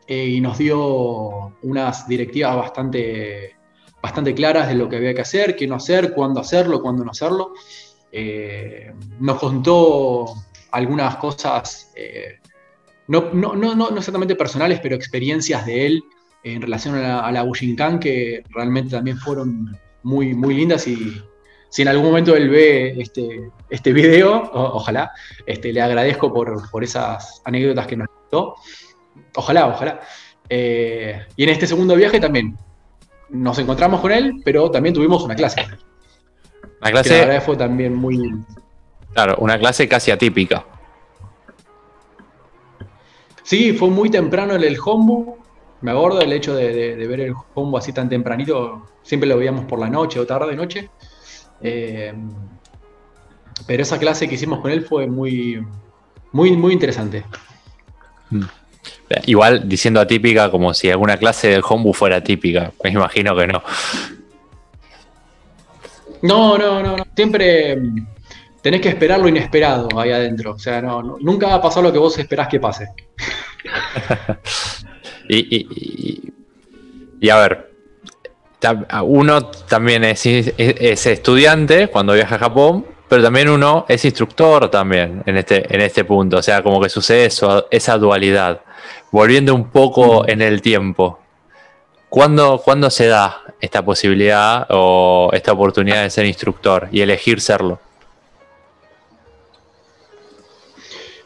Eh, 0.07 0.26
y 0.26 0.41
nos 0.41 0.57
dio 0.57 1.53
unas 1.62 2.09
directivas 2.09 2.57
bastante, 2.57 3.57
bastante 4.03 4.35
claras 4.35 4.68
de 4.68 4.74
lo 4.74 4.89
que 4.89 4.97
había 4.97 5.12
que 5.12 5.20
hacer, 5.20 5.55
qué 5.55 5.66
no 5.66 5.74
hacer, 5.74 6.14
cuándo 6.14 6.41
hacerlo, 6.41 6.81
cuándo 6.81 7.05
no 7.05 7.11
hacerlo. 7.11 7.53
Eh, 8.11 8.91
nos 9.20 9.39
contó 9.39 10.35
algunas 10.70 11.16
cosas, 11.16 11.93
eh, 11.95 12.39
no, 13.09 13.33
no, 13.35 13.89
exactamente 13.97 14.35
personales, 14.35 14.81
pero 14.83 14.97
experiencias 14.97 15.66
de 15.66 15.87
él 15.87 16.05
en 16.43 16.62
relación 16.62 16.95
a 16.95 17.01
la, 17.01 17.20
a 17.20 17.33
la 17.33 17.47
que 18.01 18.43
realmente 18.49 18.93
también 18.93 19.18
fueron 19.18 19.76
muy, 20.03 20.35
muy 20.35 20.55
lindas 20.55 20.87
y 20.89 21.22
si 21.68 21.83
en 21.83 21.89
algún 21.89 22.07
momento 22.07 22.35
él 22.35 22.49
ve 22.49 22.95
este, 22.99 23.51
este 23.71 23.93
video, 23.93 24.51
ojalá, 24.53 25.12
este, 25.47 25.73
le 25.73 25.81
agradezco 25.81 26.33
por, 26.33 26.71
por 26.71 26.85
esas 26.85 27.43
anécdotas 27.45 27.87
que 27.87 27.97
nos 27.97 28.09
contó. 28.09 28.55
Ojalá, 29.35 29.69
ojalá. 29.69 30.01
Eh, 30.49 31.27
y 31.37 31.45
en 31.45 31.51
este 31.51 31.66
segundo 31.66 31.95
viaje 31.95 32.21
también 32.21 32.57
nos 33.29 33.59
encontramos 33.59 34.01
con 34.01 34.12
él, 34.12 34.41
pero 34.45 34.71
también 34.71 34.95
tuvimos 34.95 35.23
una 35.23 35.35
clase. 35.35 35.66
Una 36.81 36.91
clase. 36.91 37.19
la 37.19 37.27
verdad 37.27 37.45
fue 37.45 37.57
también 37.57 37.95
muy. 37.95 38.43
Claro, 39.12 39.37
una 39.39 39.59
clase 39.59 39.89
casi 39.89 40.11
atípica. 40.11 40.64
Sí, 43.43 43.73
fue 43.73 43.89
muy 43.89 44.11
temprano 44.11 44.55
el, 44.55 44.64
el 44.64 44.79
hombo. 44.85 45.39
Me 45.81 45.91
acuerdo 45.93 46.19
del 46.19 46.33
hecho 46.33 46.55
de, 46.55 46.97
ver 46.97 47.21
el 47.21 47.35
hombo 47.55 47.79
así 47.79 47.93
tan 47.93 48.09
tempranito. 48.09 48.87
Siempre 49.03 49.29
lo 49.29 49.37
veíamos 49.37 49.64
por 49.64 49.79
la 49.79 49.89
noche 49.89 50.19
o 50.19 50.27
tarde 50.27 50.55
noche. 50.57 50.91
Eh, 51.61 52.12
pero 53.67 53.83
esa 53.83 53.99
clase 53.99 54.29
que 54.29 54.35
hicimos 54.35 54.61
con 54.61 54.71
él 54.71 54.85
fue 54.85 55.07
muy, 55.07 55.65
muy, 56.33 56.53
muy 56.57 56.73
interesante. 56.73 57.25
Mm. 58.31 58.43
Igual 59.27 59.69
diciendo 59.69 60.01
atípica 60.01 60.51
como 60.51 60.75
si 60.75 60.91
alguna 60.91 61.17
clase 61.17 61.49
del 61.49 61.63
hombu 61.67 61.93
fuera 61.93 62.23
típica. 62.23 62.73
Me 62.85 62.91
imagino 62.91 63.35
que 63.37 63.47
no. 63.47 63.63
No, 66.23 66.59
no, 66.59 66.83
no, 66.83 66.97
Siempre 67.15 67.77
mm, 67.77 68.07
tenés 68.61 68.81
que 68.81 68.89
esperar 68.89 69.21
lo 69.21 69.29
inesperado 69.29 69.89
ahí 69.99 70.11
adentro. 70.11 70.53
O 70.53 70.59
sea, 70.59 70.83
no, 70.83 71.03
nunca 71.03 71.49
va 71.49 71.55
a 71.55 71.63
pasar 71.63 71.83
lo 71.83 71.93
que 71.93 71.99
vos 71.99 72.19
esperás 72.19 72.49
que 72.49 72.61
pase. 72.61 72.89
y, 75.29 76.31
a 77.31 77.37
ver, 77.37 77.73
uno 79.05 79.47
también 79.47 80.05
es, 80.05 80.27
estudiante 80.27 81.89
cuando 81.89 82.15
viaja 82.15 82.37
a 82.37 82.39
Japón, 82.39 82.87
pero 83.09 83.23
también 83.23 83.49
uno 83.49 83.87
es 83.89 84.05
instructor 84.05 84.71
también 84.71 85.23
en 85.27 85.37
este, 85.37 85.75
en 85.75 85.81
este 85.81 86.05
punto. 86.05 86.39
O 86.39 86.43
sea, 86.43 86.63
como 86.63 86.81
que 86.81 86.89
sucede 86.89 87.27
eso, 87.27 87.67
esa 87.71 87.97
dualidad 87.97 88.61
volviendo 89.11 89.55
un 89.55 89.71
poco 89.71 90.23
mm. 90.23 90.31
en 90.31 90.43
el 90.43 90.63
tiempo, 90.63 91.19
¿cuándo, 92.09 92.91
se 92.91 93.07
da 93.07 93.43
esta 93.61 93.85
posibilidad 93.85 94.67
o 94.71 95.31
esta 95.33 95.53
oportunidad 95.53 96.03
de 96.03 96.11
ser 96.11 96.27
instructor 96.27 96.89
y 96.93 97.01
elegir 97.01 97.41
serlo? 97.41 97.81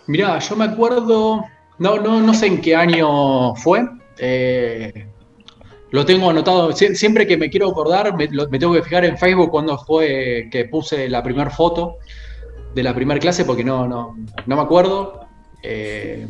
Mirá, 0.07 0.39
yo 0.39 0.57
me 0.57 0.65
acuerdo, 0.65 1.45
no, 1.79 1.97
no, 1.97 2.21
no 2.21 2.35
sé 2.35 2.47
en 2.47 2.61
qué 2.61 2.75
año 2.75 3.55
fue, 3.55 3.89
eh, 4.19 5.07
lo 5.93 6.07
tengo 6.07 6.31
anotado, 6.31 6.73
siempre 6.73 7.27
que 7.27 7.37
me 7.37 7.51
quiero 7.51 7.71
acordar, 7.71 8.17
me, 8.17 8.27
tengo 8.27 8.73
que 8.73 8.83
fijar 8.83 9.05
en 9.05 9.19
Facebook 9.19 9.51
cuando 9.51 9.77
fue 9.77 10.49
que 10.51 10.65
puse 10.65 11.07
la 11.07 11.23
primera 11.23 11.51
foto 11.51 11.99
de 12.75 12.83
la 12.83 12.95
primera 12.95 13.21
clase, 13.21 13.45
porque 13.45 13.63
no, 13.63 13.87
no, 13.87 14.17
no 14.47 14.57
me 14.57 14.63
acuerdo. 14.63 15.27
Eh, 15.63 16.27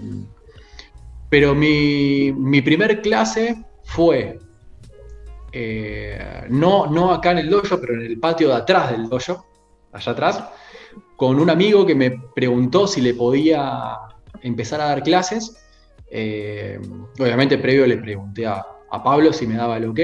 pero 1.31 1.55
mi, 1.55 2.61
primer 2.63 3.01
clase 3.03 3.65
fue, 3.85 4.41
eh, 5.53 6.45
no, 6.49 6.89
no 6.89 7.13
acá 7.13 7.31
en 7.31 7.39
el 7.39 7.51
dojo, 7.51 7.81
pero 7.81 7.95
en 7.95 8.03
el 8.03 8.19
patio 8.19 8.49
de 8.49 8.55
atrás 8.55 8.91
del 8.91 9.09
dojo, 9.09 9.47
allá 9.93 10.11
atrás, 10.11 10.45
con 11.17 11.39
un 11.39 11.49
amigo 11.49 11.87
que 11.87 11.95
me 11.95 12.11
preguntó 12.35 12.89
si 12.89 13.01
le 13.01 13.15
podía 13.15 13.97
empezar 14.43 14.81
a 14.81 14.87
dar 14.87 15.05
clases. 15.05 15.57
Eh, 16.11 16.81
obviamente 17.21 17.57
previo 17.59 17.87
le 17.87 17.97
pregunté 17.97 18.45
a, 18.45 18.67
Pablo 19.01 19.33
si 19.33 19.47
me 19.47 19.55
daba 19.55 19.77
el 19.77 19.85
ok. 19.85 20.01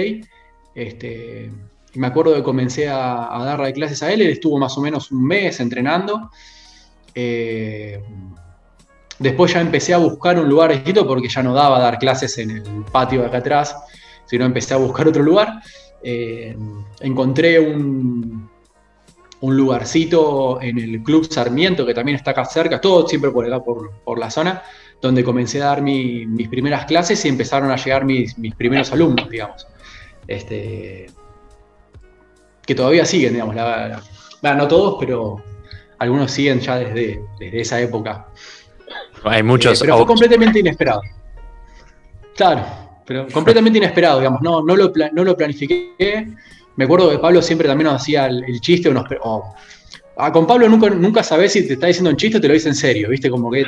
Este, 0.76 1.50
me 1.94 2.06
acuerdo 2.06 2.36
que 2.36 2.44
comencé 2.44 2.88
a, 2.88 3.36
a 3.36 3.44
darle 3.44 3.72
clases 3.72 4.04
a 4.04 4.12
él, 4.12 4.22
él 4.22 4.30
estuvo 4.30 4.56
más 4.56 4.78
o 4.78 4.80
menos 4.80 5.10
un 5.10 5.26
mes 5.26 5.58
entrenando. 5.58 6.30
Eh, 7.12 8.00
Después 9.18 9.52
ya 9.52 9.60
empecé 9.60 9.94
a 9.94 9.98
buscar 9.98 10.38
un 10.38 10.48
lugar 10.48 10.70
porque 11.06 11.28
ya 11.28 11.42
no 11.42 11.52
daba 11.52 11.80
dar 11.80 11.98
clases 11.98 12.38
en 12.38 12.50
el 12.50 12.84
patio 12.92 13.20
de 13.20 13.26
acá 13.26 13.38
atrás, 13.38 13.76
sino 14.26 14.44
empecé 14.44 14.74
a 14.74 14.76
buscar 14.76 15.08
otro 15.08 15.22
lugar. 15.22 15.60
Eh, 16.02 16.56
encontré 17.00 17.58
un, 17.58 18.48
un 19.40 19.56
lugarcito 19.56 20.62
en 20.62 20.78
el 20.78 21.02
Club 21.02 21.28
Sarmiento, 21.28 21.84
que 21.84 21.94
también 21.94 22.16
está 22.16 22.30
acá 22.30 22.44
cerca, 22.44 22.80
todo 22.80 23.08
siempre 23.08 23.32
por 23.32 23.64
por, 24.04 24.18
la 24.18 24.30
zona, 24.30 24.62
donde 25.00 25.22
comencé 25.22 25.62
a 25.62 25.66
dar 25.66 25.82
mis 25.82 26.48
primeras 26.48 26.84
clases 26.86 27.24
y 27.24 27.28
empezaron 27.28 27.70
a 27.70 27.76
llegar 27.76 28.04
mis, 28.04 28.34
primeros 28.56 28.92
alumnos, 28.92 29.28
digamos. 29.28 29.66
Este, 30.26 31.06
que 32.66 32.74
todavía 32.74 33.04
siguen, 33.04 33.32
digamos. 33.32 33.54
no 34.42 34.68
todos, 34.68 34.96
pero 35.00 35.42
algunos 35.98 36.30
siguen 36.30 36.60
ya 36.60 36.76
desde, 36.76 37.22
desde 37.38 37.60
esa 37.60 37.80
época. 37.80 38.26
Hay 39.24 39.42
muchos. 39.42 39.80
Eh, 39.80 39.84
pero 39.84 39.98
fue 39.98 40.06
completamente 40.06 40.58
inesperado. 40.60 41.02
Claro, 42.36 42.64
pero 43.04 43.26
completamente 43.28 43.78
inesperado, 43.78 44.18
digamos. 44.18 44.42
No, 44.42 44.62
no, 44.62 44.76
lo, 44.76 44.92
no 45.12 45.24
lo 45.24 45.36
planifiqué. 45.36 46.28
Me 46.76 46.84
acuerdo 46.84 47.10
que 47.10 47.18
Pablo 47.18 47.42
siempre 47.42 47.66
también 47.66 47.90
nos 47.90 48.02
hacía 48.02 48.26
el, 48.26 48.60
chiste. 48.60 48.92
O 49.22 49.54
ah, 50.16 50.32
con 50.32 50.46
Pablo 50.46 50.68
nunca, 50.68 50.90
nunca 50.90 51.22
sabés 51.22 51.52
si 51.52 51.66
te 51.66 51.74
está 51.74 51.86
diciendo 51.86 52.10
un 52.10 52.16
chiste 52.16 52.38
o 52.38 52.40
te 52.40 52.48
lo 52.48 52.54
dice 52.54 52.68
en 52.68 52.74
serio, 52.74 53.08
¿viste? 53.08 53.30
Como 53.30 53.50
que. 53.50 53.64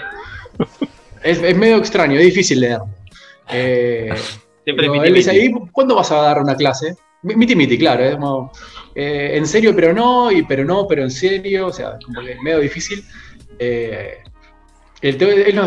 Es, 1.23 1.57
medio 1.57 1.77
extraño, 1.77 2.19
es 2.19 2.27
difícil 2.27 2.61
leer. 2.61 2.81
Eh, 3.51 4.15
siempre 4.65 4.87
él 4.87 5.15
dice, 5.15 5.53
¿cuándo 5.73 5.97
vas 5.97 6.11
a 6.13 6.17
dar 6.17 6.39
una 6.41 6.55
clase? 6.55 6.97
Miti 7.23 7.55
miti, 7.55 7.77
claro. 7.77 8.05
¿eh? 8.05 8.19
eh, 8.95 9.37
en 9.37 9.47
serio, 9.47 9.75
pero 9.75 9.93
no, 9.93 10.33
y 10.33 10.43
pero 10.45 10.65
no, 10.65 10.87
pero 10.87 11.03
en 11.03 11.11
serio. 11.11 11.67
O 11.67 11.73
sea, 11.73 11.99
como 12.05 12.23
que 12.23 12.37
medio 12.43 12.61
difícil. 12.61 13.05
Eh, 13.59 14.19
él, 15.03 15.19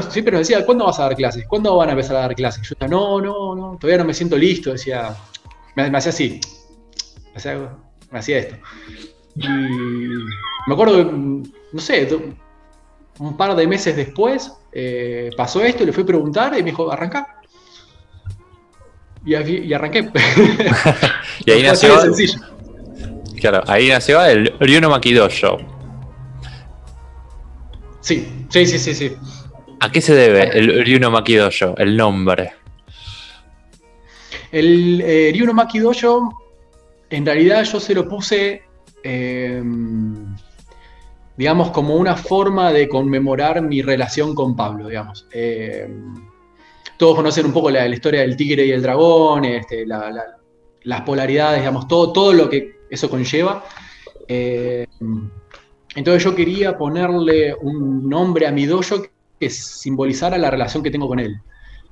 siempre 0.09 0.31
nos 0.31 0.47
decía, 0.47 0.65
¿cuándo 0.65 0.85
vas 0.85 0.99
a 0.99 1.03
dar 1.03 1.15
clases? 1.15 1.45
¿Cuándo 1.47 1.75
van 1.75 1.89
a 1.89 1.91
empezar 1.91 2.15
a 2.15 2.21
dar 2.21 2.35
clases? 2.35 2.67
Yo 2.67 2.75
decía, 2.75 2.87
no, 2.87 3.21
no, 3.21 3.55
no, 3.55 3.77
todavía 3.79 3.99
no 3.99 4.05
me 4.05 4.13
siento 4.13 4.37
listo. 4.37 4.71
Decía, 4.71 5.15
me, 5.75 5.83
hacía 5.83 6.09
así, 6.09 6.39
me 8.11 8.19
hacía, 8.19 8.37
esto. 8.39 8.55
Y 9.35 9.47
me 9.47 10.73
acuerdo 10.73 10.97
que, 10.97 11.13
no 11.13 11.81
sé, 11.81 12.07
un 13.19 13.37
par 13.37 13.55
de 13.55 13.67
meses 13.67 13.95
después 13.95 14.51
eh, 14.71 15.29
pasó 15.37 15.61
esto, 15.63 15.85
le 15.85 15.93
fui 15.93 16.03
a 16.03 16.07
preguntar 16.07 16.53
y 16.57 16.63
me 16.63 16.71
dijo, 16.71 16.91
arranca. 16.91 17.39
Y, 19.25 19.35
y 19.35 19.73
arranqué. 19.73 20.09
y 21.45 21.51
ahí 21.51 21.63
nació. 21.63 21.95
Claro, 23.39 23.63
ahí 23.67 23.89
nació 23.89 24.23
el 24.23 24.53
Ryuno 24.59 24.89
Makidojo. 24.89 25.59
Sí, 28.01 28.27
sí, 28.49 28.65
sí, 28.65 28.79
sí, 28.79 28.95
sí. 28.95 29.15
¿A 29.79 29.91
qué 29.91 30.01
se 30.01 30.15
debe 30.15 30.57
el 30.57 30.85
Ryuno 30.85 31.11
Makidojo, 31.11 31.75
el 31.77 31.95
nombre? 31.97 32.53
El 34.51 35.01
eh, 35.01 35.31
Ryuno 35.33 35.53
Makidojo, 35.53 36.31
en 37.09 37.25
realidad 37.25 37.63
yo 37.63 37.79
se 37.79 37.93
lo 37.93 38.07
puse, 38.07 38.63
em, 39.03 40.35
digamos, 41.37 41.71
como 41.71 41.95
una 41.95 42.15
forma 42.15 42.71
de 42.71 42.87
conmemorar 42.87 43.61
mi 43.61 43.81
relación 43.81 44.35
con 44.35 44.55
Pablo, 44.55 44.87
digamos. 44.87 45.27
Em, 45.31 46.13
todos 46.97 47.15
conocen 47.15 47.45
un 47.45 47.53
poco 47.53 47.69
la, 47.71 47.87
historia 47.87 48.21
del 48.21 48.37
tigre 48.37 48.65
y 48.65 48.71
el 48.71 48.81
dragón, 48.81 49.45
este, 49.45 49.85
las 49.85 51.01
polaridades, 51.01 51.59
digamos, 51.59 51.87
todo, 51.87 52.13
todo 52.13 52.33
lo 52.33 52.49
que 52.49 52.77
eso 52.89 53.09
conlleva. 53.09 53.63
Eh, 54.27 54.85
entonces 55.95 56.23
yo 56.23 56.35
quería 56.35 56.77
ponerle 56.77 57.55
un 57.55 58.07
nombre 58.07 58.47
a 58.47 58.51
mi 58.51 58.65
dojo 58.65 59.03
que 59.39 59.49
simbolizara 59.49 60.37
la 60.37 60.51
relación 60.51 60.83
que 60.83 60.91
tengo 60.91 61.07
con 61.07 61.19
él. 61.19 61.35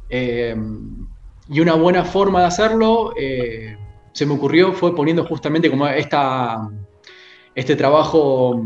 Eh, 0.09 0.55
y 1.49 1.59
una 1.59 1.73
buena 1.73 2.05
forma 2.05 2.41
de 2.41 2.45
hacerlo, 2.45 3.13
eh, 3.17 3.75
se 4.13 4.25
me 4.25 4.33
ocurrió, 4.33 4.73
fue 4.73 4.95
poniendo 4.95 5.25
justamente 5.25 5.69
como 5.69 5.87
esta, 5.87 6.69
este 7.55 7.75
trabajo 7.75 8.63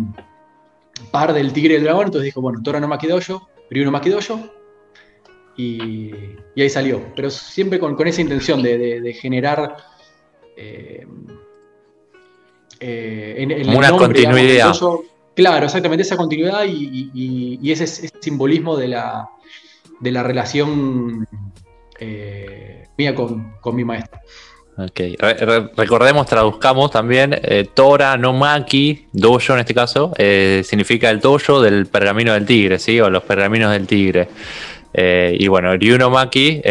par 1.12 1.34
del 1.34 1.54
tigre 1.54 1.74
y 1.74 1.78
el 1.78 1.84
dragón. 1.84 2.06
Entonces 2.06 2.26
dijo, 2.26 2.42
bueno, 2.42 2.60
Tora 2.64 2.80
no 2.80 2.88
Makidoyo, 2.88 3.48
Ryu 3.70 3.86
no 3.86 3.92
Makidoyo. 3.92 4.40
Y, 5.58 6.12
y 6.56 6.62
ahí 6.62 6.70
salió. 6.70 7.02
Pero 7.16 7.30
siempre 7.30 7.80
con, 7.80 8.08
esa 8.08 8.22
intención 8.22 8.62
de, 8.62 9.18
generar... 9.20 9.78
Eh, 10.58 11.06
una 13.76 13.92
continuidad. 13.92 14.74
Claro, 15.36 15.66
exactamente, 15.66 16.04
esa 16.04 16.16
continuidad 16.16 16.64
y, 16.66 17.72
ese, 17.72 18.10
simbolismo 18.22 18.78
de 18.78 18.88
la, 18.88 19.30
de 20.00 20.12
la 20.12 20.24
relación 20.24 21.28
eh, 22.00 22.88
mía 22.98 23.14
con, 23.14 23.76
mi 23.76 23.84
maestro. 23.84 24.20
Ok, 24.78 25.00
recordemos, 25.78 26.26
traduzcamos 26.26 26.92
también, 26.92 27.34
eh, 27.42 27.66
Tora 27.74 28.18
no 28.18 28.34
Maki, 28.34 29.08
dojo 29.14 29.54
en 29.54 29.60
este 29.60 29.74
caso, 29.74 30.12
eh, 30.18 30.64
significa 30.66 31.10
el 31.10 31.22
dojo 31.22 31.62
del 31.62 31.86
pergamino 31.86 32.34
del 32.34 32.46
tigre, 32.46 32.78
¿sí? 32.78 33.00
O 33.00 33.10
los 33.10 33.24
pergaminos 33.24 33.72
del 33.72 33.88
tigre. 33.88 34.28
y 34.98 35.48
bueno, 35.48 35.76
Ryu 35.76 35.98
no 35.98 36.10
Maki, 36.10 36.62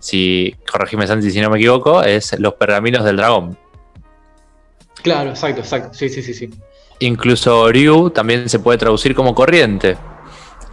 si, 0.00 0.54
corregime 0.70 1.06
Santi 1.06 1.30
si 1.30 1.40
no 1.40 1.50
me 1.50 1.58
equivoco, 1.58 2.02
es 2.02 2.38
los 2.38 2.54
pergaminos 2.54 3.04
del 3.04 3.16
dragón. 3.16 3.56
Claro, 5.02 5.30
exacto, 5.30 5.60
exacto, 5.60 5.94
sí, 5.94 6.08
sí, 6.08 6.22
sí, 6.22 6.34
sí. 6.34 6.50
Incluso 7.00 7.70
Ryu 7.72 8.10
también 8.10 8.48
se 8.48 8.60
puede 8.60 8.78
traducir 8.78 9.14
como 9.14 9.34
corriente. 9.34 9.96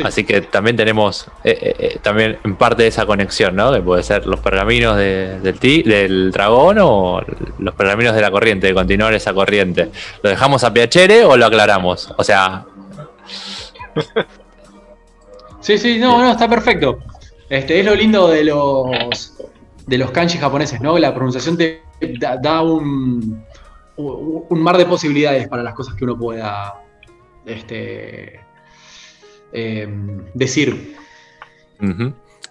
Así 0.03 0.23
que 0.23 0.41
también 0.41 0.77
tenemos 0.77 1.27
eh, 1.43 1.57
eh, 1.61 1.75
eh, 1.79 1.99
también 2.01 2.39
en 2.43 2.55
parte 2.55 2.87
esa 2.87 3.05
conexión, 3.05 3.55
¿no? 3.55 3.73
Que 3.73 3.81
puede 3.81 4.01
ser 4.03 4.25
los 4.25 4.39
pergaminos 4.39 4.95
del, 4.95 5.41
del 5.59 6.31
dragón 6.31 6.77
o 6.79 7.21
los 7.59 7.75
pergaminos 7.75 8.15
de 8.15 8.21
la 8.21 8.31
corriente, 8.31 8.67
de 8.67 8.73
continuar 8.73 9.13
esa 9.13 9.33
corriente. 9.33 9.89
¿Lo 10.23 10.29
dejamos 10.29 10.63
a 10.63 10.73
Piacere 10.73 11.25
o 11.25 11.35
lo 11.35 11.45
aclaramos? 11.45 12.13
O 12.17 12.23
sea. 12.23 12.65
Sí, 15.61 15.77
sí, 15.77 15.99
no, 15.99 16.17
no, 16.19 16.31
está 16.31 16.47
perfecto. 16.47 16.99
Este, 17.49 17.81
es 17.81 17.85
lo 17.85 17.93
lindo 17.93 18.29
de 18.29 18.45
los 18.45 19.37
de 19.85 19.97
los 19.97 20.09
kanji 20.09 20.37
japoneses, 20.37 20.79
¿no? 20.79 20.97
La 20.97 21.13
pronunciación 21.13 21.57
te 21.57 21.83
da 22.41 22.61
un, 22.61 23.43
un 23.97 24.61
mar 24.61 24.77
de 24.77 24.85
posibilidades 24.85 25.49
para 25.49 25.61
las 25.61 25.73
cosas 25.73 25.95
que 25.95 26.05
uno 26.05 26.17
pueda 26.17 26.75
este, 27.45 28.39
em, 29.53 30.23
decir. 30.33 30.95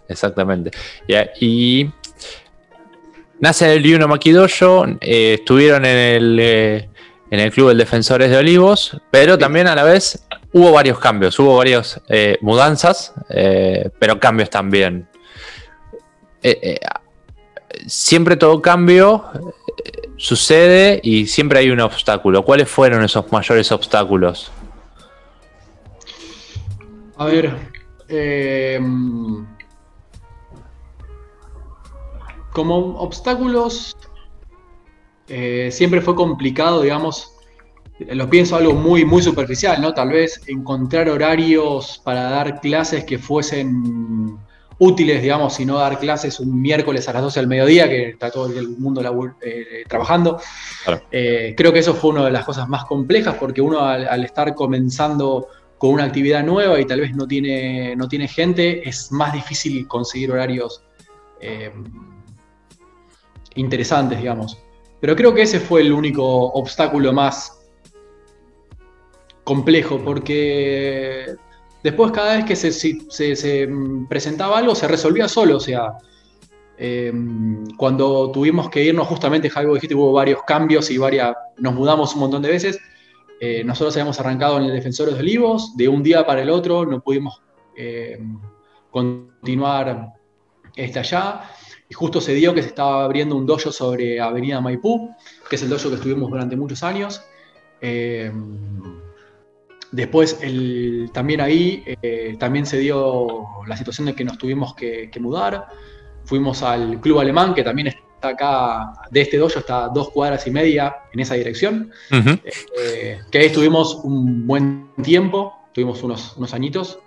Exactamente. 0.09 0.71
y 1.41 1.91
nace 3.41 3.73
el 3.75 3.83
Yuno 3.83 4.09
Makidoyo, 4.09 4.87
eh, 5.01 5.35
estuvieron 5.35 5.85
en 5.85 5.97
el, 5.97 6.39
eh, 6.41 6.89
en 7.31 7.41
el 7.41 7.53
Club 7.53 7.69
de 7.69 7.75
Defensores 7.75 8.31
de 8.31 8.37
Olivos, 8.37 9.01
pero 9.11 9.39
también 9.39 9.67
a 9.67 9.75
la 9.75 9.85
vez 9.85 10.25
hubo 10.53 10.73
varios 10.73 10.99
cambios, 10.99 11.39
hubo 11.39 11.57
varias 11.57 12.01
eh, 12.09 12.39
mudanzas, 12.41 13.13
pero 13.99 14.19
cambios 14.19 14.51
también. 14.51 15.07
siempre 17.87 18.37
todo 18.37 18.63
cambio 18.63 19.25
sucede 20.17 21.01
y 21.03 21.27
siempre 21.27 21.61
hay 21.61 21.71
un 21.71 21.81
obstáculo. 21.81 22.43
¿Cuáles 22.43 22.69
fueron 22.69 23.05
esos 23.05 23.31
mayores 23.31 23.71
obstáculos? 23.71 24.51
A 27.19 27.25
ver, 27.27 27.53
eh, 28.09 28.81
como 32.53 32.77
obstáculos, 33.01 33.97
eh, 35.27 35.69
siempre 35.73 36.01
fue 36.01 36.15
complicado, 36.15 36.83
digamos, 36.83 37.33
lo 37.99 38.31
pienso 38.31 38.55
algo 38.55 38.73
muy, 38.75 39.05
muy 39.05 39.21
superficial, 39.21 39.83
¿no? 39.83 39.93
Tal 39.93 40.11
vez 40.11 40.41
encontrar 40.47 41.09
horarios 41.11 42.01
para 42.05 42.31
dar 42.31 42.61
clases 42.61 43.05
que 43.05 43.19
fuesen 43.19 44.39
útiles, 44.79 45.21
digamos, 45.21 45.59
y 45.59 45.67
no 45.67 45.77
dar 45.79 45.99
clases 45.99 46.39
un 46.41 46.61
miércoles 46.61 47.09
a 47.09 47.13
las 47.13 47.23
12 47.23 47.41
del 47.41 47.49
mediodía, 47.49 47.89
que 47.89 48.11
está 48.11 48.31
todo 48.31 48.47
el 48.47 48.69
mundo 48.79 49.03
eh, 49.41 49.85
trabajando. 49.89 50.41
Eh, 51.11 51.55
creo 51.57 51.73
que 51.73 51.81
eso 51.81 51.95
fue 51.95 52.11
una 52.11 52.25
de 52.25 52.31
las 52.31 52.45
cosas 52.45 52.69
más 52.69 52.85
complejas, 52.85 53.35
porque 53.39 53.61
uno 53.61 53.81
al, 53.81 54.25
estar 54.25 54.55
comenzando 54.55 55.49
con 55.79 55.91
una 55.91 56.05
actividad 56.05 56.45
nueva 56.45 56.81
y 56.81 56.85
tal 56.85 57.01
vez 57.01 57.15
no 57.15 57.27
tiene, 57.27 57.95
no 57.97 58.09
tiene 58.09 58.29
gente, 58.29 58.89
es 58.89 59.11
más 59.13 59.33
difícil 59.33 59.87
conseguir 59.87 60.33
horarios 60.33 60.83
eh, 61.41 61.73
interesantes, 63.55 64.19
digamos. 64.19 64.59
Pero 65.01 65.15
creo 65.15 65.35
que 65.35 65.43
ese 65.43 65.61
fue 65.61 65.83
el 65.83 65.93
único 65.93 66.25
obstáculo 66.25 67.13
más 67.13 67.61
complejo, 69.45 70.03
porque 70.05 71.37
Después, 71.83 72.11
cada 72.11 72.37
vez 72.37 72.45
que 72.45 72.57
se, 72.57 73.67
mm, 73.67 74.09
presentaba 74.09 74.59
algo, 74.59 74.75
se 74.75 74.89
resolvía 74.89 75.29
solo. 75.29 75.57
O 75.57 75.61
sea, 75.61 75.93
eh, 76.77 77.13
cuando 77.77 78.31
tuvimos 78.33 78.69
que 78.69 78.85
irnos, 78.85 79.07
justamente, 79.07 79.49
Javi, 79.49 79.73
dijiste, 79.75 79.95
hubo 79.95 80.13
varios 80.13 80.43
cambios 80.43 80.91
y 80.91 80.99
varias, 80.99 81.37
nos 81.57 81.75
mudamos 81.75 82.15
un 82.15 82.21
montón 82.21 82.43
de 82.43 82.51
veces. 82.51 82.79
Eh, 83.41 83.63
nosotros 83.65 83.95
habíamos 83.97 84.19
arrancado 84.21 84.59
en 84.59 84.65
el 84.65 84.73
Defensores 84.73 85.15
de 85.15 85.21
Olivos, 85.21 85.77
de 85.77 85.89
un 85.89 86.03
día 86.03 86.27
para 86.27 86.43
el 86.43 86.51
otro, 86.51 86.85
no 86.85 87.01
pudimos 87.01 87.41
eh, 87.77 88.19
continuar 88.91 90.15
este 90.75 90.99
allá. 90.99 91.43
Y 91.89 91.95
justo 91.95 92.21
se 92.21 92.35
dio 92.35 92.53
que 92.55 92.63
se 92.63 92.69
estaba 92.69 93.05
abriendo 93.05 93.37
un 93.37 93.47
dojo 93.47 93.73
sobre 93.73 94.21
Avenida 94.21 94.61
Maipú, 94.61 95.15
que 95.49 95.57
es 95.57 95.63
el 95.63 95.71
dojo 95.71 95.89
que 95.89 95.95
estuvimos 95.95 96.31
durante 96.31 96.57
muchos 96.57 96.83
años. 96.83 97.23
Después, 99.91 100.39
también 101.13 101.41
ahí, 101.41 101.83
eh, 102.03 102.37
también 102.39 102.67
se 102.67 102.79
dio 102.79 103.47
la 103.67 103.77
situación 103.77 104.07
de 104.07 104.15
que 104.15 104.25
nos 104.25 104.37
tuvimos 104.37 104.75
que, 104.75 105.11
mudar. 105.19 105.67
Fuimos 106.25 106.63
al 106.63 107.01
club 107.01 107.21
alemán, 107.21 107.55
que 107.55 107.63
también 107.63 107.89
está 107.89 108.01
acá, 108.23 108.93
de 109.11 109.21
este 109.21 109.37
dojo, 109.37 109.59
está 109.59 109.89
dos 109.89 110.11
cuadras 110.11 110.47
y 110.47 110.51
media 110.51 110.97
en 111.13 111.21
esa 111.21 111.35
dirección. 111.35 111.93
Eh, 112.11 113.21
que 113.31 113.39
ahí 113.39 113.47
estuvimos 113.47 113.97
un 114.05 114.47
buen 114.47 114.91
tiempo, 115.03 115.55
tuvimos 115.73 116.03
unos, 116.03 116.37
unos 116.37 116.55
añitos. 116.55 116.99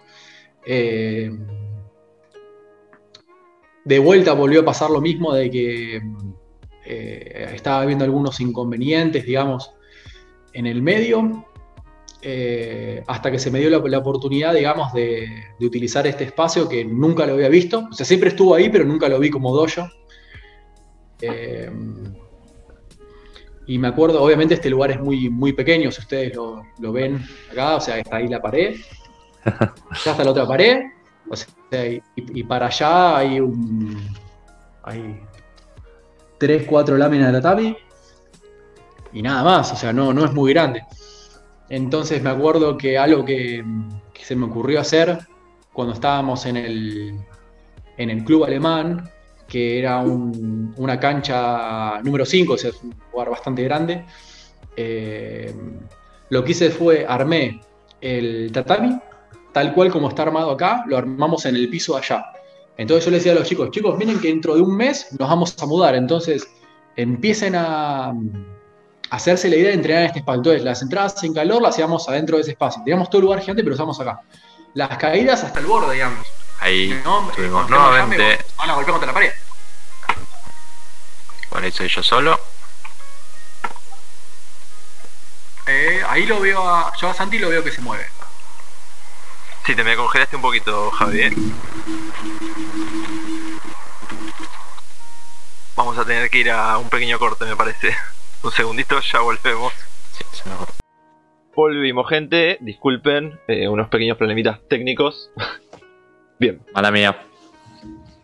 Eh, 0.66 1.32
de 3.84 4.00
vuelta 4.00 4.34
volvió 4.34 4.62
a 4.62 4.66
pasar 4.66 4.92
lo 4.92 5.02
mismo 5.02 5.34
de 5.34 5.50
que 5.50 6.02
estaba 6.86 7.82
habiendo 7.82 8.04
algunos 8.04 8.40
inconvenientes, 8.40 9.26
digamos, 9.26 9.72
en 10.54 10.68
el 10.68 10.82
medio. 10.82 11.46
Eh, 12.24 13.04
hasta 13.08 13.32
que 13.32 13.40
se 13.40 13.50
me 13.50 13.60
dio 13.60 13.70
la, 13.72 13.98
oportunidad, 13.98 14.54
digamos, 14.54 14.94
de, 14.94 15.28
utilizar 15.60 16.06
este 16.06 16.26
espacio 16.26 16.70
que 16.70 16.86
nunca 16.86 17.26
lo 17.26 17.34
había 17.34 17.50
visto. 17.50 17.88
O 17.90 17.94
sea, 17.94 18.06
siempre 18.06 18.30
estuvo 18.30 18.54
ahí, 18.54 18.70
pero 18.70 18.86
nunca 18.86 19.10
lo 19.10 19.20
vi 19.20 19.32
como 19.32 19.56
dojo. 19.56 19.90
Eh, 21.22 21.72
y 23.68 23.78
me 23.78 23.88
acuerdo, 23.88 24.22
obviamente 24.22 24.56
este 24.56 24.70
lugar 24.70 24.92
es 24.92 25.00
muy, 25.00 25.30
muy 25.30 25.54
pequeño, 25.54 25.92
si 25.92 26.02
ustedes 26.02 26.36
lo, 26.36 26.92
ven 26.92 27.24
acá, 27.52 27.76
o 27.76 27.80
sea, 27.80 28.00
está 28.00 28.18
ahí 28.18 28.28
la 28.28 28.42
pared, 28.42 28.76
ya 29.46 30.12
está 30.12 30.24
la 30.24 30.32
otra 30.32 30.48
pared, 30.48 30.82
o 31.30 31.36
sea, 31.36 31.48
y, 32.16 32.44
para 32.44 32.68
allá 32.68 33.18
hay 33.18 33.40
un... 33.40 33.98
Hay 34.84 35.22
tres, 36.40 36.66
cuatro 36.68 36.98
láminas 36.98 37.32
de 37.32 37.40
tatami 37.40 37.78
y 39.14 39.22
nada 39.22 39.44
más, 39.44 39.72
o 39.72 39.76
sea, 39.76 39.94
no, 39.94 40.12
no 40.12 40.26
es 40.26 40.34
muy 40.34 40.52
grande. 40.52 40.84
Entonces 41.70 42.22
me 42.22 42.32
acuerdo 42.32 42.78
que 42.78 42.98
algo 42.98 43.24
que, 43.24 43.64
se 44.16 44.36
me 44.36 44.46
ocurrió 44.46 44.80
hacer 44.80 45.20
cuando 45.72 45.94
estábamos 45.94 46.46
en 46.46 46.58
el, 46.58 47.20
en 47.98 48.10
el 48.10 48.24
club 48.24 48.44
alemán, 48.44 49.10
que 49.52 49.80
era 49.80 50.00
una 50.00 50.98
cancha 50.98 52.02
número 52.04 52.26
5, 52.26 52.54
o 52.54 52.58
sea, 52.58 52.70
es 52.70 52.82
un 52.82 52.96
lugar 53.12 53.32
bastante 53.32 53.62
grande, 53.64 54.06
eh, 54.78 55.54
lo 56.30 56.42
que 56.42 56.52
hice 56.52 56.70
fue 56.70 57.06
armé 57.06 57.60
el 58.00 58.50
tatami, 58.54 58.98
tal 59.52 59.74
cual 59.74 59.92
como 59.92 60.08
está 60.08 60.22
armado 60.22 60.52
acá, 60.52 60.86
lo 60.88 60.98
armamos 60.98 61.46
en 61.46 61.58
el 61.58 61.70
piso 61.70 61.98
allá. 61.98 62.28
Entonces 62.78 63.04
yo 63.04 63.12
le 63.12 63.18
decía 63.18 63.34
a 63.34 63.36
los 63.36 63.46
chicos, 63.46 63.72
chicos, 63.72 63.98
miren 63.98 64.22
que 64.22 64.30
dentro 64.30 64.56
de 64.56 64.62
un 64.62 64.74
mes 64.74 65.08
nos 65.20 65.28
vamos 65.28 65.54
a 65.62 65.66
mudar, 65.66 65.96
entonces 65.96 66.48
empiecen 66.96 67.56
a, 67.58 68.14
hacerse 69.10 69.50
la 69.50 69.58
idea 69.58 69.68
de 69.68 69.74
entrenar 69.74 70.04
en 70.04 70.08
este 70.08 70.20
espacio. 70.20 70.40
Entonces, 70.40 70.64
las 70.64 70.82
entradas 70.82 71.22
en 71.26 71.34
calor 71.34 71.62
las 71.62 71.72
hacíamos 71.72 72.08
adentro 72.08 72.38
de 72.38 72.44
ese 72.44 72.52
espacio. 72.52 72.82
Teníamos 72.86 73.10
todo 73.10 73.20
el 73.20 73.26
lugar 73.26 73.42
gigante, 73.42 73.62
pero 73.62 73.76
estamos 73.76 74.00
acá. 74.00 74.22
Las 74.74 74.98
caídas 74.98 75.44
hasta 75.44 75.60
el 75.60 75.66
borde, 75.66 75.96
digamos. 75.96 76.26
Ahí 76.62 77.02
tuvimos 77.36 77.70
nuevamente. 77.70 78.46
Van 78.56 78.70
a 78.70 78.74
golpear 78.76 78.94
contra 78.94 79.08
la 79.08 79.14
pared. 79.14 79.34
Por 81.50 81.64
ahí 81.64 81.72
soy 81.72 81.88
yo 81.88 82.04
solo. 82.04 82.40
Eh, 85.66 86.04
ahí 86.08 86.26
lo 86.28 86.40
veo 86.40 86.68
a. 86.68 86.94
Yo 86.98 87.10
a 87.10 87.14
Santi 87.16 87.40
lo 87.40 87.50
veo 87.50 87.64
que 87.64 87.72
se 87.72 87.82
mueve. 87.82 88.06
Sí, 89.66 89.76
te 89.76 89.84
me 89.84 89.96
congelaste 89.96 90.36
un 90.36 90.42
poquito, 90.44 90.92
Javi. 90.92 91.22
¿eh? 91.22 91.34
Vamos 95.76 95.98
a 95.98 96.06
tener 96.06 96.30
que 96.30 96.38
ir 96.40 96.52
a 96.52 96.78
un 96.78 96.90
pequeño 96.90 97.18
corte, 97.18 97.46
me 97.46 97.56
parece. 97.56 97.96
Un 98.44 98.52
segundito, 98.52 99.00
ya 99.02 99.20
volvemos. 99.20 99.74
Sí, 100.12 100.24
se 100.32 100.48
me 100.48 100.56
Volvimos, 101.56 102.08
gente. 102.08 102.58
Disculpen, 102.62 103.40
eh, 103.48 103.68
unos 103.68 103.90
pequeños 103.90 104.18
problemitas 104.18 104.60
técnicos. 104.70 105.32
Bien. 106.42 106.60
Mala 106.74 106.90
mía. 106.90 107.16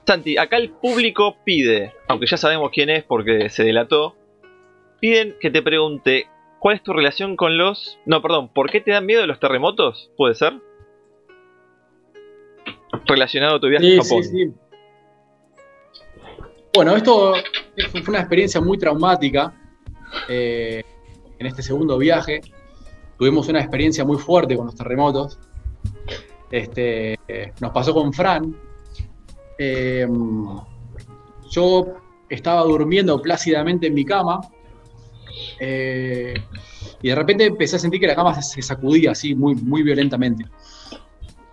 Santi, 0.08 0.40
acá 0.40 0.58
el 0.58 0.72
público 0.72 1.38
pide, 1.44 1.94
aunque 2.08 2.26
ya 2.26 2.36
sabemos 2.36 2.72
quién 2.74 2.90
es 2.90 3.04
porque 3.04 3.52
se 3.52 3.64
delató, 3.64 4.16
piden 5.00 5.36
que 5.40 5.52
te 5.52 5.62
pregunte 5.62 6.28
cuál 6.58 6.78
es 6.78 6.82
tu 6.82 6.94
relación 6.94 7.36
con 7.36 7.60
los... 7.60 8.00
No, 8.08 8.20
perdón, 8.24 8.52
¿por 8.52 8.72
qué 8.72 8.82
te 8.82 8.90
dan 8.90 9.06
miedo 9.06 9.28
los 9.28 9.40
terremotos? 9.40 10.10
¿Puede 10.18 10.34
ser? 10.34 10.54
Relacionado 13.06 13.58
a 13.58 13.60
tu 13.60 13.68
viaje 13.68 14.00
a 14.00 14.02
Japón. 14.02 14.24
Sí, 14.24 14.30
sí. 14.30 14.54
Bueno, 16.74 16.96
esto 16.96 17.36
fue 17.92 18.02
una 18.08 18.20
experiencia 18.20 18.60
muy 18.62 18.80
traumática 18.80 19.54
eh, 20.28 20.84
en 21.38 21.46
este 21.46 21.62
segundo 21.62 22.00
viaje. 22.00 22.42
Tuvimos 23.20 23.48
una 23.48 23.60
experiencia 23.60 24.04
muy 24.04 24.18
fuerte 24.18 24.56
con 24.56 24.66
los 24.66 24.76
terremotos. 24.76 25.38
Este, 26.52 27.20
nos 27.60 27.72
pasó 27.72 27.94
con 27.94 28.14
Fran. 28.14 28.56
Em, 29.58 30.46
yo 31.50 31.86
estaba 32.30 32.62
durmiendo 32.64 33.22
plácidamente 33.22 33.88
en 33.88 33.94
mi 33.94 34.06
cama 34.06 34.42
eh, 35.60 36.34
y 37.02 37.10
de 37.10 37.16
repente 37.16 37.46
empecé 37.46 37.78
a 37.78 37.80
sentir 37.80 38.00
que 38.00 38.08
la 38.08 38.16
cama 38.16 38.42
se 38.42 38.62
sacudía 38.62 39.12
así 39.12 39.36
muy, 39.36 39.56
muy 39.56 39.84
violentamente. 39.84 40.46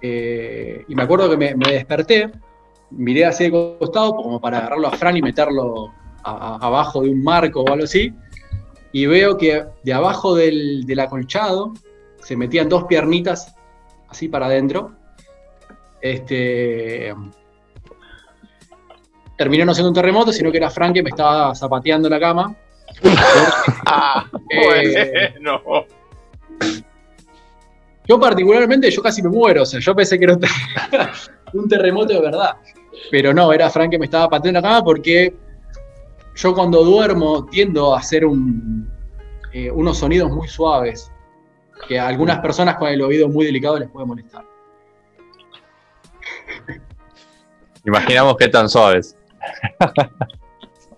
Eh, 0.01 0.85
y 0.89 0.95
me 0.95 1.03
acuerdo 1.03 1.31
que 1.31 1.37
me, 1.37 1.55
desperté, 1.55 2.31
miré 2.91 3.27
hacia 3.27 3.47
el 3.47 3.53
costado 3.53 4.17
como 4.17 4.41
para 4.41 4.59
agarrarlo 4.59 4.89
a 4.89 4.93
Fran 4.93 5.17
y 5.17 5.23
meterlo 5.23 5.93
abajo 6.23 7.03
de 7.03 7.11
un 7.11 7.23
marco 7.23 7.63
o 7.63 7.69
algo 7.71 7.85
así, 7.85 8.13
y 8.93 9.05
veo 9.07 9.37
que 9.37 9.63
de 9.83 9.93
abajo 9.93 10.35
del, 10.35 10.87
del 10.87 11.01
acolchado 11.01 11.75
se 12.23 12.35
metían 12.35 12.69
dos 12.69 12.85
piernitas 12.85 13.55
así 14.09 14.29
para 14.29 14.47
adentro. 14.47 14.93
Este, 16.01 17.15
terminó 19.37 19.65
no 19.65 19.75
siendo 19.75 19.89
un 19.89 19.95
terremoto, 19.95 20.33
sino 20.33 20.51
que 20.51 20.59
era 20.59 20.71
Frank 20.71 20.95
que 20.95 21.03
me 21.03 21.11
estaba 21.11 21.55
zapateando 21.55 22.09
la 22.09 22.21
cama. 22.21 22.55
ah, 23.87 24.27
eh, 24.51 25.33
bueno. 25.35 25.61
Yo 28.07 28.21
particularmente, 28.21 28.91
yo 28.91 29.03
casi 29.03 29.23
me 29.23 29.31
muero, 29.31 29.63
o 29.63 29.65
sea, 29.65 29.81
yo 29.81 29.97
pensé 29.97 30.19
que 30.19 30.25
era 30.25 30.37
un, 31.55 31.67
terremoto 31.67 32.13
de 32.13 32.21
verdad. 32.21 32.57
Pero 33.11 33.33
no, 33.33 33.51
era 33.51 33.71
Frank 33.71 33.93
que 33.93 33.99
me 33.99 34.05
estaba 34.05 34.29
pateando 34.29 34.61
la 34.61 34.69
cama 34.69 34.85
porque 34.85 35.35
yo 36.37 36.55
cuando 36.55 36.85
duermo 36.85 37.47
tiendo 37.47 37.95
a 37.95 38.01
hacer 38.01 38.27
un, 38.27 38.91
eh, 39.55 39.71
unos 39.71 39.97
sonidos 39.97 40.31
muy 40.31 40.49
suaves 40.49 41.11
que 41.87 41.99
a 41.99 42.09
algunas 42.09 42.39
personas 42.41 42.77
con 42.77 42.89
el 42.89 43.01
oído 43.03 43.29
muy 43.29 43.47
delicado 43.47 43.79
les 43.79 43.89
puede 43.89 44.07
molestar. 44.07 44.45
Imaginamos 47.85 48.37
qué 48.37 48.49
tan 48.49 48.69
suaves. 48.69 49.17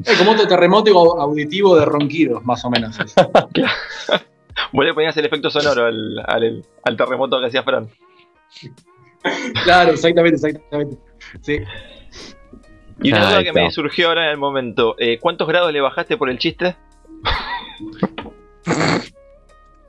Es 0.04 0.18
como 0.18 0.32
otro 0.32 0.46
terremoto 0.46 1.20
auditivo 1.20 1.76
de 1.76 1.84
ronquidos, 1.84 2.44
más 2.44 2.64
o 2.64 2.70
menos. 2.70 2.96
Vos 4.72 4.84
le 4.84 4.94
ponías 4.94 5.16
el 5.16 5.26
efecto 5.26 5.50
sonoro 5.50 5.86
al, 5.86 6.96
terremoto 6.96 7.40
que 7.40 7.46
hacía 7.46 7.62
Fran. 7.62 7.88
Claro, 9.64 9.92
exactamente, 9.92 10.36
exactamente. 10.36 10.98
Sí. 11.42 11.58
Y 13.02 13.12
una 13.12 13.28
duda 13.28 13.44
que 13.44 13.52
me 13.52 13.70
surgió 13.70 14.08
ahora 14.08 14.26
en 14.26 14.30
el 14.30 14.38
momento, 14.38 14.94
eh, 14.98 15.18
¿cuántos 15.18 15.48
grados 15.48 15.72
le 15.72 15.80
bajaste 15.80 16.16
por 16.16 16.30
el 16.30 16.38
chiste? 16.38 16.76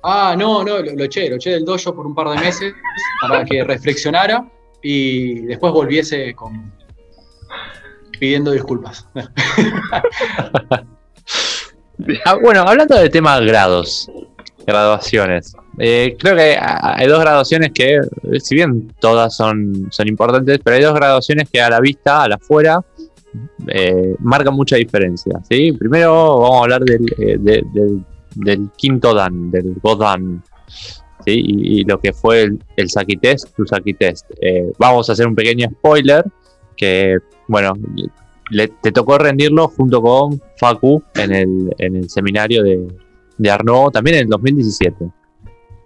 Ah, 0.09 0.35
no, 0.37 0.63
no, 0.63 0.79
lo, 0.79 1.03
eché, 1.03 1.29
lo 1.29 1.35
eché 1.35 1.49
del 1.49 1.65
dojo 1.65 1.93
por 1.93 2.07
un 2.07 2.15
par 2.15 2.29
de 2.29 2.37
meses 2.37 2.73
para 3.21 3.43
que 3.43 3.61
reflexionara 3.65 4.49
y 4.81 5.41
después 5.41 5.73
volviese 5.73 6.33
con 6.33 6.71
pidiendo 8.17 8.51
disculpas. 8.51 9.05
Ah, 12.25 12.35
bueno, 12.35 12.61
hablando 12.61 12.95
del 12.95 13.09
tema 13.09 13.39
grados, 13.39 14.09
graduaciones. 14.67 15.55
Eh, 15.79 16.15
creo 16.19 16.35
que 16.35 16.55
hay 16.61 17.07
dos 17.07 17.19
graduaciones 17.19 17.71
que, 17.73 17.99
si 18.39 18.53
bien 18.53 18.93
todas 18.99 19.35
son, 19.35 19.87
son 19.89 20.07
importantes, 20.07 20.59
pero 20.63 20.75
hay 20.75 20.83
dos 20.83 20.93
graduaciones 20.93 21.49
que 21.49 21.59
a 21.59 21.71
la 21.71 21.79
vista, 21.79 22.21
a 22.21 22.29
la 22.29 22.37
fuera, 22.37 22.79
eh, 23.67 24.15
marcan 24.19 24.53
mucha 24.53 24.75
diferencia. 24.75 25.39
¿sí? 25.49 25.71
Primero 25.71 26.37
vamos 26.37 26.55
a 26.55 26.63
hablar 26.63 26.83
eh, 26.87 27.37
del 27.39 28.05
quinto 28.77 29.13
Dan, 29.13 29.51
del 29.51 29.75
Godan. 29.81 30.43
¿sí? 31.25 31.41
Y, 31.45 31.83
lo 31.83 31.99
que 31.99 32.13
fue 32.13 32.43
el, 32.43 32.63
el 32.75 32.89
Saki 32.89 33.17
Test, 33.17 33.55
tu 33.55 33.65
Saki 33.65 33.93
Test. 33.93 34.25
Eh, 34.41 34.71
vamos 34.77 35.09
a 35.09 35.13
hacer 35.13 35.27
un 35.27 35.35
pequeño 35.35 35.69
spoiler 35.69 36.25
que, 36.75 37.17
bueno, 37.47 37.73
le, 38.51 38.67
te 38.67 38.91
tocó 38.91 39.17
rendirlo 39.17 39.67
junto 39.67 40.01
con 40.01 40.41
Facu 40.57 41.03
en 41.15 41.33
el, 41.33 41.75
en 41.77 41.95
el 41.97 42.09
seminario 42.09 42.63
de, 42.63 42.88
de 43.38 43.51
Arnaud, 43.51 43.91
también 43.91 44.17
en 44.17 44.23
el 44.23 44.29
2017. 44.29 45.11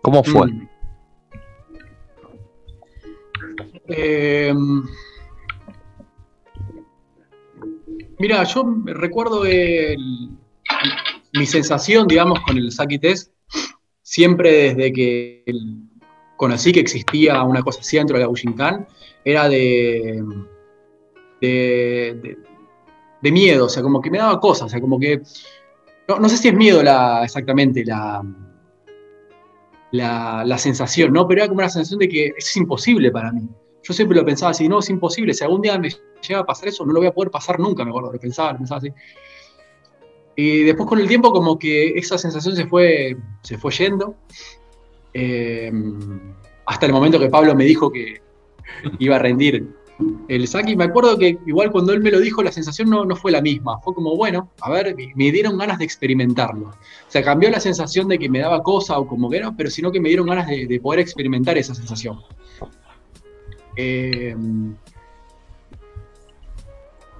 ¿Cómo 0.02 0.24
fue? 0.24 0.48
Mm. 0.48 0.68
Em, 3.88 4.84
mira, 8.20 8.44
yo 8.44 8.64
recuerdo 8.86 9.46
el, 9.46 10.30
mi 11.34 11.46
sensación, 11.46 12.08
digamos, 12.08 12.40
con 12.42 12.58
el 12.58 12.72
Saki 12.72 13.00
Test, 13.00 13.32
siempre 14.02 14.74
desde 14.74 14.92
que 14.92 15.44
conocí 16.36 16.72
que 16.72 16.80
existía 16.80 17.44
una 17.44 17.62
cosa 17.62 17.82
así 17.82 17.98
dentro 17.98 18.18
de 18.18 18.24
la 18.24 18.28
Bushinkan, 18.28 18.88
era 19.24 19.48
de, 19.48 20.24
de, 21.40 22.38
de, 23.22 23.32
miedo, 23.32 23.66
o 23.66 23.70
sea, 23.70 23.84
como 23.84 24.02
que 24.02 24.10
me 24.10 24.18
daba 24.18 24.40
cosas, 24.40 24.66
o 24.66 24.70
sea, 24.70 24.82
como 24.82 25.00
que, 25.00 25.22
no, 26.08 26.28
sé 26.28 26.38
si 26.38 26.48
es 26.48 26.54
miedo 26.54 26.82
la, 26.82 27.24
exactamente 27.24 27.86
la, 27.86 28.24
la, 29.92 30.44
la, 30.46 30.58
sensación, 30.58 31.14
¿no? 31.14 31.28
Pero 31.28 31.42
era 31.42 31.48
como 31.48 31.60
una 31.60 31.70
sensación 31.70 32.00
de 32.00 32.10
que 32.10 32.34
es 32.36 32.58
imposible 32.58 33.12
para 33.12 33.32
mí. 33.32 33.48
Yo 33.84 33.94
siempre 33.94 34.18
lo 34.18 34.26
pensaba 34.26 34.52
así, 34.52 34.68
no, 34.68 34.80
es 34.80 34.90
imposible, 34.90 35.34
si 35.34 35.44
algún 35.44 35.62
día 35.62 35.78
me 35.78 35.90
llega 36.28 36.40
a 36.40 36.46
pasar 36.46 36.70
eso, 36.70 36.86
no 36.86 36.94
lo 36.94 37.00
voy 37.00 37.08
a 37.08 37.14
poder 37.14 37.32
pasar 37.32 37.60
nunca, 37.60 37.84
me 37.84 37.92
acuerdo, 37.92 38.14
lo 38.14 38.20
pensaba, 38.20 38.54
lo 38.54 38.58
pensaba 38.58 38.80
así. 38.80 38.90
Y 40.44 40.64
después 40.64 40.90
con 40.90 40.98
el 40.98 41.08
tiempo 41.08 41.32
como 41.32 41.60
que 41.60 41.90
esa 41.90 42.18
sensación 42.18 42.56
se 42.56 42.66
fue, 42.66 43.16
se 43.44 43.60
fue 43.60 43.72
yendo. 43.74 44.16
Eh, 45.14 45.72
hasta 46.66 46.88
el 46.88 46.94
momento 46.94 47.20
que 47.20 47.30
Pablo 47.30 47.54
me 47.54 47.64
dijo 47.64 47.92
que 47.92 48.22
iba 48.98 49.18
a 49.18 49.20
rendir 49.20 49.68
el 50.28 50.48
Saki. 50.48 50.76
Me 50.76 50.86
acuerdo 50.86 51.16
que 51.20 51.38
igual 51.46 51.72
cuando 51.72 51.94
él 51.94 52.02
me 52.02 52.10
lo 52.10 52.20
dijo 52.20 52.42
la 52.42 52.52
sensación 52.52 52.90
no, 52.90 53.06
no 53.06 53.16
fue 53.16 53.32
la 53.32 53.40
misma. 53.40 53.80
Fue 53.82 53.94
como, 53.94 54.18
bueno, 54.18 54.50
a 54.62 54.72
ver, 54.72 54.96
me 55.14 55.32
dieron 55.32 55.60
ganas 55.60 55.78
de 55.78 55.86
experimentarlo. 55.86 56.70
O 56.70 57.12
sea, 57.12 57.22
cambió 57.22 57.52
la 57.52 57.60
sensación 57.60 58.08
de 58.08 58.18
que 58.18 58.28
me 58.28 58.40
daba 58.40 58.64
cosa 58.64 58.98
o 58.98 59.06
como 59.06 59.30
que 59.30 59.38
era, 59.38 59.56
pero 59.56 59.70
sino 59.70 59.92
que 59.92 60.00
me 60.00 60.10
dieron 60.10 60.26
ganas 60.26 60.48
de, 60.48 60.80
poder 60.82 61.02
experimentar 61.02 61.56
esa 61.60 61.76
sensación. 61.76 62.20
Eh, 63.78 64.36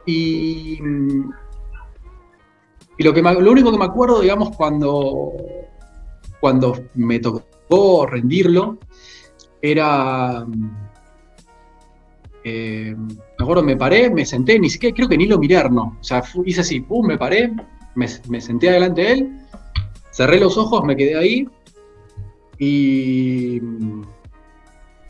y 0.08 0.80
y 2.98 3.04
lo, 3.04 3.14
que 3.14 3.22
lo 3.22 3.52
único 3.52 3.72
que 3.72 3.78
me 3.78 3.86
acuerdo, 3.86 4.22
digamos, 4.22 4.56
cuando, 4.56 5.34
cuando 6.40 6.86
me 6.96 7.20
tocó 7.20 8.06
rendirlo, 8.06 8.78
era... 9.62 10.46
Eh, 12.44 12.96
me 12.98 13.44
acuerdo, 13.44 13.62
me 13.62 13.78
paré, 13.78 14.10
me 14.10 14.26
senté, 14.26 14.58
ni 14.58 14.70
siquiera 14.70 14.96
creo 14.96 15.08
que 15.08 15.18
ni 15.18 15.28
lo 15.28 15.38
miré, 15.38 15.70
no. 15.70 15.98
O 16.00 16.04
sea, 16.04 16.24
hice 16.46 16.62
así, 16.62 16.82
pum, 16.82 17.06
me 17.06 17.18
paré, 17.18 17.54
me, 17.96 18.42
senté 18.42 18.72
delante 18.72 19.02
de 19.02 19.12
él, 19.12 19.40
cerré 20.12 20.40
los 20.40 20.58
ojos, 20.58 20.84
me 20.84 20.96
quedé 20.96 21.16
ahí 21.16 21.48
y, 22.58 23.58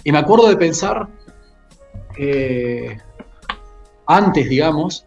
y 0.04 0.12
me 0.12 0.18
acuerdo 0.18 0.50
de 0.50 0.58
pensar 0.58 1.08
eh, 2.18 2.98
antes, 4.06 4.50
digamos, 4.50 5.06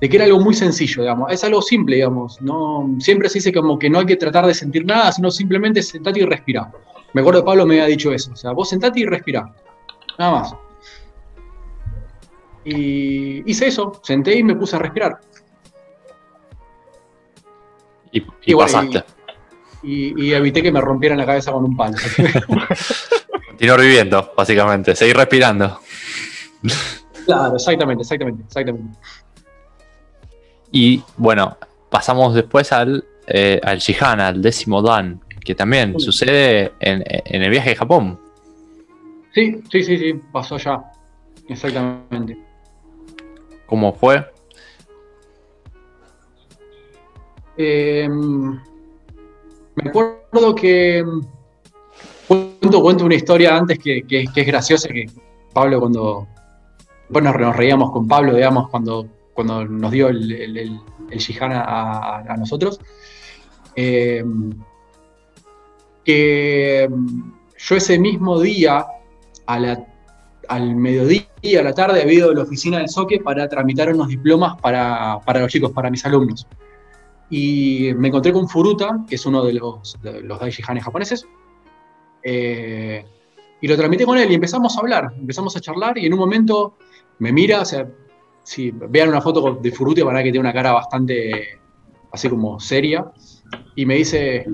de 0.00 0.08
que 0.08 0.16
era 0.16 0.24
algo 0.26 0.40
muy 0.40 0.54
sencillo, 0.54 1.02
digamos, 1.02 1.32
es 1.32 1.42
algo 1.42 1.60
simple, 1.60 1.96
digamos, 1.96 2.40
no, 2.40 2.88
siempre 3.00 3.28
se 3.28 3.38
dice 3.38 3.52
como 3.52 3.78
que 3.78 3.90
no 3.90 3.98
hay 3.98 4.06
que 4.06 4.16
tratar 4.16 4.46
de 4.46 4.54
sentir 4.54 4.84
nada, 4.84 5.10
sino 5.10 5.30
simplemente 5.30 5.82
sentate 5.82 6.20
y 6.20 6.24
respirar. 6.24 6.70
Me 7.14 7.20
acuerdo 7.20 7.40
que 7.40 7.46
Pablo 7.46 7.66
me 7.66 7.74
había 7.74 7.86
dicho 7.86 8.12
eso, 8.12 8.32
o 8.32 8.36
sea, 8.36 8.52
vos 8.52 8.68
sentate 8.68 9.00
y 9.00 9.06
respirá, 9.06 9.52
nada 10.18 10.32
más. 10.32 10.54
Y 12.64 13.50
hice 13.50 13.68
eso, 13.68 14.00
senté 14.02 14.36
y 14.36 14.42
me 14.42 14.54
puse 14.54 14.76
a 14.76 14.78
respirar. 14.78 15.18
Y, 18.12 18.54
pasaste. 18.54 19.04
Y, 19.82 20.32
evité 20.32 20.62
que 20.62 20.72
me 20.72 20.80
rompieran 20.80 21.18
la 21.18 21.26
cabeza 21.26 21.52
con 21.52 21.64
un 21.64 21.76
palo. 21.76 21.96
Continuar 23.48 23.80
viviendo, 23.80 24.32
básicamente, 24.36 24.94
seguir 24.94 25.16
respirando. 25.16 25.80
Claro, 27.24 27.56
exactamente, 27.56 28.02
exactamente, 28.02 28.42
exactamente. 28.44 28.98
Y 30.70 31.02
bueno, 31.16 31.56
pasamos 31.90 32.34
después 32.34 32.72
al, 32.72 33.04
eh, 33.26 33.60
al 33.62 33.78
Shihan, 33.78 34.20
al 34.20 34.42
décimo 34.42 34.82
Dan, 34.82 35.20
que 35.44 35.54
también 35.54 35.98
sucede 35.98 36.72
en, 36.80 37.02
el 37.42 37.50
viaje 37.50 37.70
de 37.70 37.76
Japón. 37.76 38.18
Sí, 39.32 39.62
sí, 39.70 39.82
sí, 39.82 39.98
sí, 39.98 40.14
pasó 40.32 40.58
ya. 40.58 40.82
Exactamente. 41.48 42.38
¿Cómo 43.66 43.92
fue? 43.92 44.24
Em, 47.56 48.60
me 49.74 49.88
acuerdo 49.88 50.54
que 50.54 51.04
cuento, 52.28 52.82
cuento 52.82 53.04
una 53.04 53.14
historia 53.14 53.56
antes 53.56 53.78
que, 53.78 54.04
es 54.08 54.46
graciosa, 54.46 54.88
que 54.88 55.06
Pablo 55.52 55.80
cuando, 55.80 56.28
bueno, 57.08 57.32
nos 57.32 57.56
reíamos 57.56 57.90
con 57.90 58.06
Pablo, 58.06 58.34
digamos, 58.34 58.68
cuando, 58.68 59.06
cuando 59.38 59.64
nos 59.64 59.92
dio 59.92 60.08
el, 60.08 60.32
el, 60.32 60.80
a, 61.42 62.34
nosotros, 62.36 62.80
em, 63.76 64.50
que 66.04 66.88
yo 67.56 67.76
ese 67.76 68.00
mismo 68.00 68.40
día, 68.40 68.84
al 69.46 70.74
mediodía, 70.74 71.28
a 71.60 71.62
la 71.62 71.72
tarde, 71.72 72.02
había 72.02 72.14
ido 72.14 72.30
a 72.32 72.34
la 72.34 72.42
oficina 72.42 72.78
del 72.78 72.88
SOCE 72.88 73.20
para 73.20 73.48
tramitar 73.48 73.94
unos 73.94 74.08
diplomas 74.08 74.60
para, 74.60 75.20
para 75.24 75.38
los 75.38 75.52
chicos, 75.52 75.70
para 75.70 75.88
mis 75.88 76.04
alumnos. 76.04 76.44
Y 77.30 77.92
me 77.94 78.08
encontré 78.08 78.32
con 78.32 78.48
Furuta, 78.48 79.04
que 79.08 79.14
es 79.14 79.24
uno 79.24 79.44
de 79.44 79.52
los, 79.52 79.96
de 80.02 80.20
los 80.22 80.40
japoneses, 80.82 81.28
eh, 82.24 83.06
y 83.60 83.68
lo 83.68 83.76
tramité 83.76 84.04
con 84.04 84.18
él 84.18 84.32
y 84.32 84.34
empezamos 84.34 84.76
a 84.76 84.80
hablar, 84.80 85.12
empezamos 85.16 85.56
a 85.56 85.60
charlar 85.60 85.96
y 85.96 86.06
en 86.06 86.12
un 86.12 86.18
momento 86.18 86.76
me 87.20 87.30
mira, 87.30 87.60
o 87.60 87.64
sea, 87.64 87.86
si 88.48 88.70
vean 88.70 89.10
una 89.10 89.20
foto 89.20 89.58
de 89.60 89.70
Furuta 89.70 90.02
van 90.02 90.14
a 90.14 90.18
ver 90.20 90.24
que 90.24 90.32
tiene 90.32 90.48
una 90.48 90.54
cara 90.54 90.72
bastante 90.72 91.60
así 92.10 92.30
como 92.30 92.58
seria, 92.58 93.12
y 93.74 93.84
me 93.84 93.96
dice, 93.96 94.46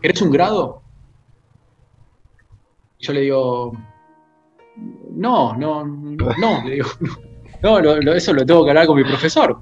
¿eres 0.00 0.22
un 0.22 0.30
grado? 0.30 0.80
Y 2.96 3.06
yo 3.06 3.12
le 3.12 3.22
digo, 3.22 3.72
no, 5.10 5.52
no, 5.56 5.84
no, 5.84 6.62
digo, 6.70 6.86
no, 7.62 8.12
eso 8.12 8.32
lo 8.32 8.46
tengo 8.46 8.64
que 8.64 8.70
hablar 8.70 8.86
con 8.86 8.96
mi 8.96 9.02
profesor. 9.02 9.58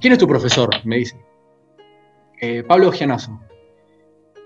¿Quién 0.00 0.14
es 0.14 0.18
tu 0.18 0.26
profesor? 0.26 0.68
Me 0.84 0.96
dice. 0.96 1.16
Eh, 2.40 2.64
Pablo 2.64 2.90
Gianazo, 2.90 3.40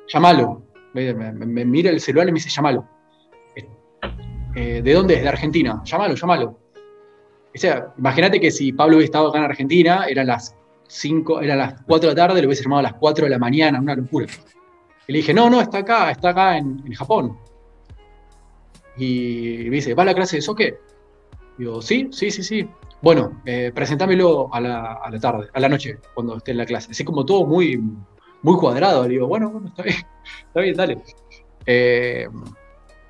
llámalo. 0.09 0.63
Me, 0.93 1.65
mira 1.65 1.89
el 1.89 2.01
celular 2.01 2.29
y 2.29 2.33
me 2.33 2.37
dice, 2.37 2.51
llámalo. 2.51 2.87
Eh, 4.55 4.83
¿De 4.83 4.93
dónde 4.93 5.15
es? 5.15 5.23
De 5.23 5.29
Argentina. 5.31 5.81
Llámalo, 5.87 6.15
llámalo. 6.15 6.60
O 7.55 7.59
sea, 7.59 7.93
imagínate 7.99 8.41
que 8.41 8.51
si 8.51 8.73
Pablo 8.73 8.97
hubiera 8.97 9.07
estado 9.07 9.29
acá 9.29 9.39
en 9.39 9.45
Argentina, 9.45 10.07
eran 10.09 10.29
las 10.29 10.55
5, 10.89 11.41
eran 11.41 11.59
las 11.59 11.83
4 11.83 12.09
de 12.09 12.15
la 12.15 12.27
tarde, 12.27 12.43
lo 12.43 12.49
hubiese 12.49 12.63
llamado 12.63 12.81
a 12.81 12.83
las 12.83 12.95
4 12.95 13.25
de 13.25 13.31
la 13.31 13.39
mañana, 13.39 13.81
una 13.81 13.95
locura. 13.95 14.27
Y 15.07 15.13
le 15.13 15.19
dije, 15.19 15.35
no, 15.35 15.51
no, 15.51 15.61
está 15.61 15.79
acá, 15.79 16.11
está 16.11 16.31
acá 16.31 16.57
en, 16.57 16.93
Japón. 16.93 17.37
Y 18.97 19.65
me 19.65 19.77
dice, 19.77 19.95
¿va 19.95 20.03
a 20.03 20.07
la 20.07 20.15
clase 20.15 20.37
de 20.37 20.43
soque? 20.43 20.79
Digo, 21.59 21.83
sí, 21.83 22.09
sí, 22.13 22.31
sí, 22.31 22.43
sí. 22.43 22.69
Bueno, 23.03 23.41
eh, 23.45 23.73
presentámelo 23.75 24.53
a 24.53 24.61
la, 24.61 25.01
tarde, 25.21 25.49
a 25.53 25.61
la 25.61 25.69
noche, 25.69 25.99
cuando 26.15 26.37
esté 26.37 26.53
en 26.53 26.59
la 26.59 26.67
clase. 26.67 26.91
Así 26.91 27.05
como 27.05 27.25
todo 27.25 27.47
muy, 27.47 27.83
muy 28.43 28.57
cuadrado. 28.57 29.05
Le 29.05 29.11
digo, 29.11 29.27
bueno, 29.27 29.51
bueno, 29.51 29.69
está 29.69 29.83
bien, 29.83 29.97
está 30.47 30.61
bien, 30.61 30.77
dale. 30.77 31.03
Eh, 31.67 32.29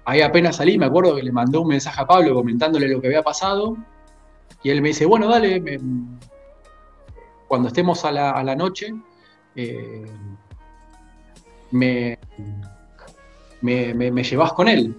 ahí 0.05 0.21
apenas 0.21 0.57
salí, 0.57 0.79
me 0.79 0.87
acuerdo 0.87 1.17
que 1.17 1.23
le 1.23 1.33
mandó 1.33 1.63
un 1.63 1.69
mensaje 1.69 2.01
a 2.01 2.07
Pablo 2.07 2.35
comentándole 2.35 2.89
lo 2.89 3.01
que 3.01 3.09
había 3.09 3.23
pasado. 3.23 3.77
Y 4.63 4.71
él 4.71 4.83
me 4.83 4.89
dice, 4.89 5.07
bueno, 5.07 5.29
dale, 5.29 5.81
cuando 7.49 7.69
estemos 7.69 8.05
a 8.05 8.13
la, 8.13 8.55
noche, 8.55 8.95
eh, 9.57 10.05
me, 11.71 12.19
me, 13.63 13.95
me, 13.95 14.23
llevas 14.23 14.53
con 14.53 14.69
él. 14.69 14.95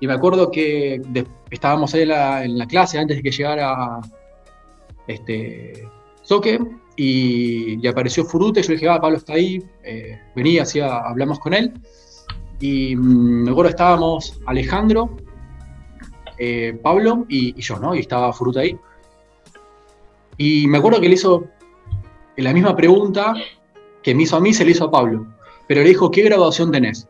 Y 0.00 0.06
me 0.06 0.14
acuerdo 0.14 0.50
que 0.50 1.02
estábamos 1.50 1.94
ahí 1.94 2.02
en 2.02 2.58
la, 2.58 2.66
clase 2.66 2.98
antes 2.98 3.18
de 3.18 3.22
que 3.22 3.30
llegara 3.30 4.00
este, 5.06 5.88
Soque 6.22 6.58
y, 6.96 7.86
apareció 7.86 8.24
Furute. 8.24 8.62
Yo 8.62 8.68
le 8.68 8.74
dije, 8.74 8.88
ah, 8.88 9.00
Pablo 9.00 9.18
está 9.18 9.34
ahí, 9.34 9.62
eh, 9.82 10.18
hacía, 10.60 10.98
hablamos 10.98 11.38
con 11.40 11.54
él. 11.54 11.72
Y 12.60 12.94
mm, 12.94 13.44
me 13.44 13.50
acuerdo 13.50 13.70
estábamos 13.70 14.40
Alejandro, 14.46 15.16
eh, 16.42 16.78
Pablo 16.82 17.26
y, 17.28 17.54
yo, 17.60 17.78
¿no? 17.78 17.94
Y 17.94 17.98
estaba 17.98 18.32
Furute 18.32 18.60
ahí. 18.60 18.78
Y 20.38 20.66
me 20.68 20.78
acuerdo 20.78 20.98
que 20.98 21.08
le 21.08 21.14
hizo 21.14 21.44
la 22.36 22.54
misma 22.54 22.74
pregunta 22.74 23.34
que 24.02 24.14
me 24.14 24.22
hizo 24.22 24.36
a 24.36 24.40
mí, 24.40 24.54
se 24.54 24.64
le 24.64 24.70
hizo 24.70 24.86
a 24.86 24.90
Pablo. 24.90 25.26
Pero 25.68 25.82
le 25.82 25.88
dijo, 25.90 26.10
¿qué 26.10 26.22
graduación 26.22 26.72
tenés? 26.72 27.06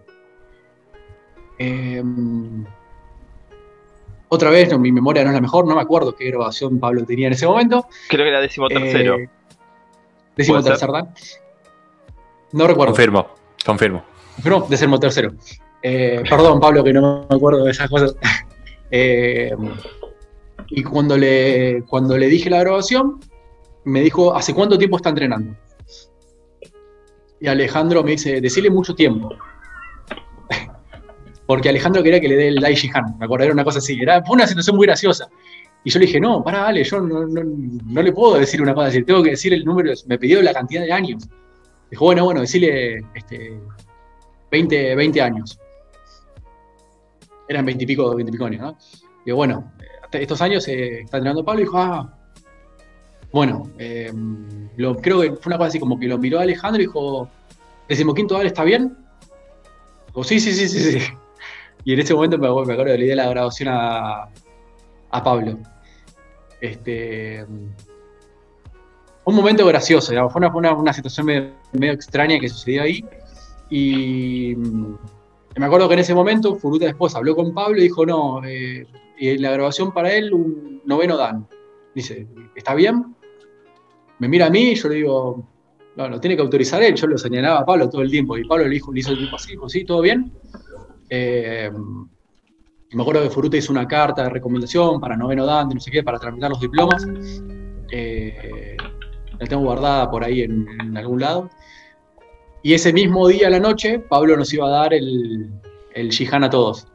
Eh, 1.60 2.02
otra 4.26 4.50
vez, 4.50 4.76
mi 4.76 4.90
memoria 4.90 5.22
no 5.22 5.30
es 5.30 5.34
la 5.34 5.40
mejor, 5.40 5.64
no 5.64 5.76
me 5.76 5.80
acuerdo 5.80 6.16
qué 6.16 6.26
grabación 6.26 6.80
Pablo 6.80 7.04
tenía 7.04 7.28
en 7.28 7.34
ese 7.34 7.46
momento. 7.46 7.86
Creo 8.08 8.24
que 8.24 8.30
era 8.30 8.40
décimo 8.40 8.66
tercero. 8.66 9.16
Eh, 9.16 9.28
décimo 10.36 10.60
tercero, 10.60 10.92
¿verdad? 10.92 11.14
No 12.50 12.66
recuerdo. 12.66 12.94
Confirmo, 12.94 13.28
confirmo. 13.64 14.02
Confirmo, 14.34 14.66
décimo 14.68 14.98
tercero. 14.98 15.34
Eh, 15.82 16.24
perdón, 16.28 16.58
Pablo, 16.58 16.82
que 16.82 16.92
no 16.92 17.26
me 17.30 17.36
acuerdo 17.36 17.64
de 17.64 17.70
esas 17.70 17.88
cosas. 17.88 18.16
Eh, 18.90 19.54
y 20.68 20.82
cuando 20.82 21.16
le, 21.16 21.82
cuando 21.88 22.16
le 22.16 22.26
dije 22.26 22.50
la 22.50 22.60
grabación, 22.60 23.20
me 23.84 24.00
dijo, 24.00 24.34
¿hace 24.34 24.54
cuánto 24.54 24.78
tiempo 24.78 24.96
está 24.96 25.10
entrenando? 25.10 25.56
Y 27.40 27.46
Alejandro 27.46 28.02
me 28.04 28.12
dice, 28.12 28.40
decirle 28.40 28.70
mucho 28.70 28.94
tiempo 28.94 29.30
porque 31.46 31.70
Alejandro 31.70 32.02
quería 32.02 32.20
que 32.20 32.28
le 32.28 32.36
dé 32.36 32.48
el 32.48 32.60
Dai 32.60 32.74
Shihan, 32.74 33.18
me 33.18 33.24
acuerdo, 33.24 33.44
era 33.44 33.54
una 33.54 33.64
cosa 33.64 33.78
así, 33.78 33.98
era, 34.00 34.22
fue 34.24 34.34
una 34.34 34.46
situación 34.46 34.76
muy 34.76 34.86
graciosa. 34.86 35.28
Y 35.82 35.90
yo 35.90 35.98
le 35.98 36.06
dije, 36.06 36.20
no, 36.20 36.44
para, 36.44 36.66
Ale, 36.66 36.84
yo 36.84 37.00
no, 37.00 38.02
le 38.02 38.12
puedo 38.12 38.38
decir 38.38 38.60
una 38.60 38.74
cosa 38.74 38.88
así, 38.88 39.02
tengo 39.02 39.22
que 39.22 39.30
decir 39.30 39.54
el 39.54 39.64
número, 39.64 39.92
me 40.06 40.18
pidió 40.18 40.42
la 40.42 40.52
cantidad 40.52 40.82
de 40.82 40.92
años. 40.92 41.26
Dijo, 41.90 42.04
bueno, 42.04 42.24
bueno, 42.24 42.42
decirle 42.42 43.02
este, 43.14 43.58
20, 44.50 44.94
20 44.94 45.22
años. 45.22 45.58
Eran 47.50 47.66
20 47.66 47.82
y 47.82 47.86
pico, 47.86 48.14
20 48.14 48.30
y 48.30 48.32
pico 48.32 48.44
años, 48.44 48.60
¿no? 48.60 48.78
Digo, 49.24 49.36
bueno, 49.36 49.72
estos 50.12 50.40
años 50.40 50.68
eh, 50.68 51.00
está 51.00 51.16
entrenando 51.16 51.44
Pablo 51.44 51.62
y 51.62 51.64
dijo, 51.64 51.78
ah, 51.78 52.16
bueno, 53.32 53.68
eh, 53.76 54.12
creo 55.02 55.20
que 55.20 55.32
fue 55.32 55.50
una 55.50 55.58
cosa 55.58 55.66
así 55.66 55.80
como 55.80 55.98
que 55.98 56.06
lo 56.06 56.16
miró 56.16 56.38
a 56.38 56.42
Alejandro 56.42 56.80
y 56.80 56.86
dijo, 56.86 57.28
decimoquinto 57.88 58.36
Ale, 58.36 58.46
¿está 58.46 58.62
bien? 58.62 58.96
Dijo, 60.06 60.22
sí, 60.22 60.38
sí, 60.38 60.52
sí, 60.52 60.68
sí, 60.68 61.00
sí. 61.00 61.12
Y 61.84 61.94
en 61.94 61.98
ese 61.98 62.14
momento 62.14 62.38
me, 62.38 62.46
acuerdo 62.46 62.84
de 62.84 62.98
le 62.98 63.06
di 63.06 63.14
la 63.14 63.30
grabación 63.30 63.70
a, 63.72 64.28
Pablo. 65.10 65.58
Este, 66.60 67.44
un 69.24 69.34
momento 69.34 69.66
gracioso, 69.66 70.12
fue, 70.28 70.46
una, 70.54 70.92
situación 70.92 71.26
medio, 71.72 71.92
extraña 71.92 72.38
que 72.38 72.48
sucedió 72.48 72.82
ahí. 72.82 73.04
Y 73.70 74.54
me 75.56 75.66
acuerdo 75.66 75.88
que 75.88 75.94
en 75.94 76.00
ese 76.00 76.14
momento 76.14 76.56
Furuta 76.56 76.86
después 76.86 77.14
habló 77.14 77.34
con 77.34 77.52
Pablo 77.52 77.78
y 77.78 77.82
dijo, 77.82 78.06
no, 78.06 78.42
eh, 78.44 78.86
la 79.18 79.52
grabación 79.52 79.92
para 79.92 80.12
él, 80.12 80.32
un 80.32 80.82
noveno 80.84 81.16
dan. 81.16 81.46
Dice, 81.94 82.26
¿está 82.54 82.74
bien? 82.74 83.14
Me 84.18 84.28
mira 84.28 84.46
a 84.46 84.50
mí 84.50 84.70
y 84.70 84.74
yo 84.74 84.88
le 84.88 84.96
digo, 84.96 85.46
no, 85.96 86.08
lo 86.08 86.20
tiene 86.20 86.36
que 86.36 86.42
autorizar 86.42 86.82
él. 86.82 86.94
Yo 86.94 87.06
lo 87.06 87.18
señalaba 87.18 87.60
a 87.60 87.66
Pablo 87.66 87.88
todo 87.88 88.02
el 88.02 88.10
tiempo 88.10 88.36
y 88.38 88.46
Pablo 88.46 88.64
le, 88.64 88.70
dijo, 88.70 88.92
le 88.92 89.00
hizo 89.00 89.12
el 89.12 89.18
tipo 89.18 89.36
así, 89.36 89.52
dijo, 89.52 89.68
sí, 89.68 89.84
todo 89.84 90.00
bien. 90.02 90.32
Eh, 91.08 91.70
me 92.92 93.02
acuerdo 93.02 93.22
que 93.22 93.30
Furuta 93.30 93.56
hizo 93.56 93.72
una 93.72 93.86
carta 93.86 94.24
de 94.24 94.30
recomendación 94.30 95.00
para 95.00 95.16
noveno 95.16 95.46
Dante, 95.46 95.74
no 95.74 95.80
sé 95.80 95.90
qué, 95.90 96.02
para 96.02 96.18
tramitar 96.18 96.50
los 96.50 96.60
diplomas. 96.60 97.06
Eh, 97.90 98.76
la 99.38 99.46
tengo 99.46 99.62
guardada 99.62 100.10
por 100.10 100.24
ahí 100.24 100.42
en, 100.42 100.96
algún 100.96 101.20
lado. 101.20 101.50
Y 102.62 102.74
ese 102.74 102.92
mismo 102.92 103.26
día 103.28 103.46
a 103.46 103.50
la 103.50 103.60
noche, 103.60 103.98
Pablo 103.98 104.36
nos 104.36 104.52
iba 104.52 104.66
a 104.66 104.70
dar 104.70 104.94
el, 104.94 105.48
el 105.94 106.08
Shihan 106.10 106.44
a 106.44 106.50
todos. 106.50 106.86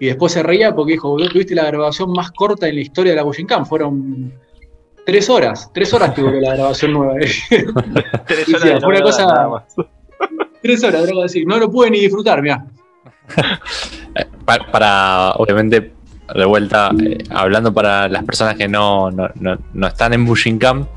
Y 0.00 0.06
después 0.06 0.32
se 0.32 0.42
reía 0.42 0.74
porque 0.74 0.92
dijo, 0.92 1.16
tuviste 1.16 1.54
la 1.54 1.64
grabación 1.64 2.12
más 2.12 2.30
corta 2.32 2.68
en 2.68 2.76
la 2.76 2.80
historia 2.80 3.12
de 3.12 3.16
la 3.16 3.22
Bushinkan. 3.22 3.66
Fueron 3.66 4.32
tres 5.04 5.28
horas, 5.28 5.70
tres 5.72 5.92
horas 5.92 6.14
tuvo 6.14 6.30
la 6.30 6.54
grabación 6.54 6.92
nueva. 6.92 7.14
tres 8.26 8.48
horas. 8.48 8.80
fue 8.80 8.88
una 8.88 9.02
cosa... 9.02 9.64
Tres 10.62 10.82
horas, 10.82 11.06
decir. 11.06 11.46
No 11.46 11.58
lo 11.58 11.70
pude 11.70 11.90
ni 11.90 12.00
disfrutar, 12.00 12.42
mira. 12.42 12.66
para, 14.72 15.32
obviamente, 15.32 15.92
de 16.34 16.44
vuelta, 16.44 16.90
eh, 17.00 17.18
hablando 17.30 17.72
para 17.72 18.08
las 18.08 18.24
personas 18.24 18.56
que 18.56 18.68
no, 18.68 19.10
no, 19.10 19.86
están 19.86 20.12
en 20.14 20.24
Bushinkan, 20.24 20.88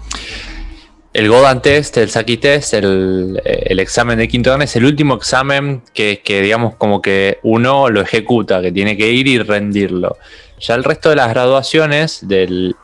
el 1.13 1.29
Godan 1.29 1.61
Test, 1.61 1.97
el 1.97 2.09
Saki 2.09 2.38
Test, 2.38 2.73
el, 2.73 3.39
examen 3.79 4.17
de 4.17 4.27
quinto 4.27 4.49
dan 4.49 4.61
es 4.61 4.75
el 4.75 4.85
último 4.85 5.15
examen 5.15 5.83
que, 5.93 6.21
digamos, 6.25 6.75
como 6.75 7.01
que 7.01 7.39
uno 7.43 7.89
lo 7.89 8.01
ejecuta, 8.01 8.61
que 8.61 8.71
tiene 8.71 8.95
que 8.95 9.11
ir 9.11 9.27
y 9.27 9.39
rendirlo. 9.39 10.17
Ya 10.59 10.75
el 10.75 10.83
resto 10.83 11.09
de 11.09 11.15
las 11.17 11.29
graduaciones, 11.29 12.27
del, 12.27 12.75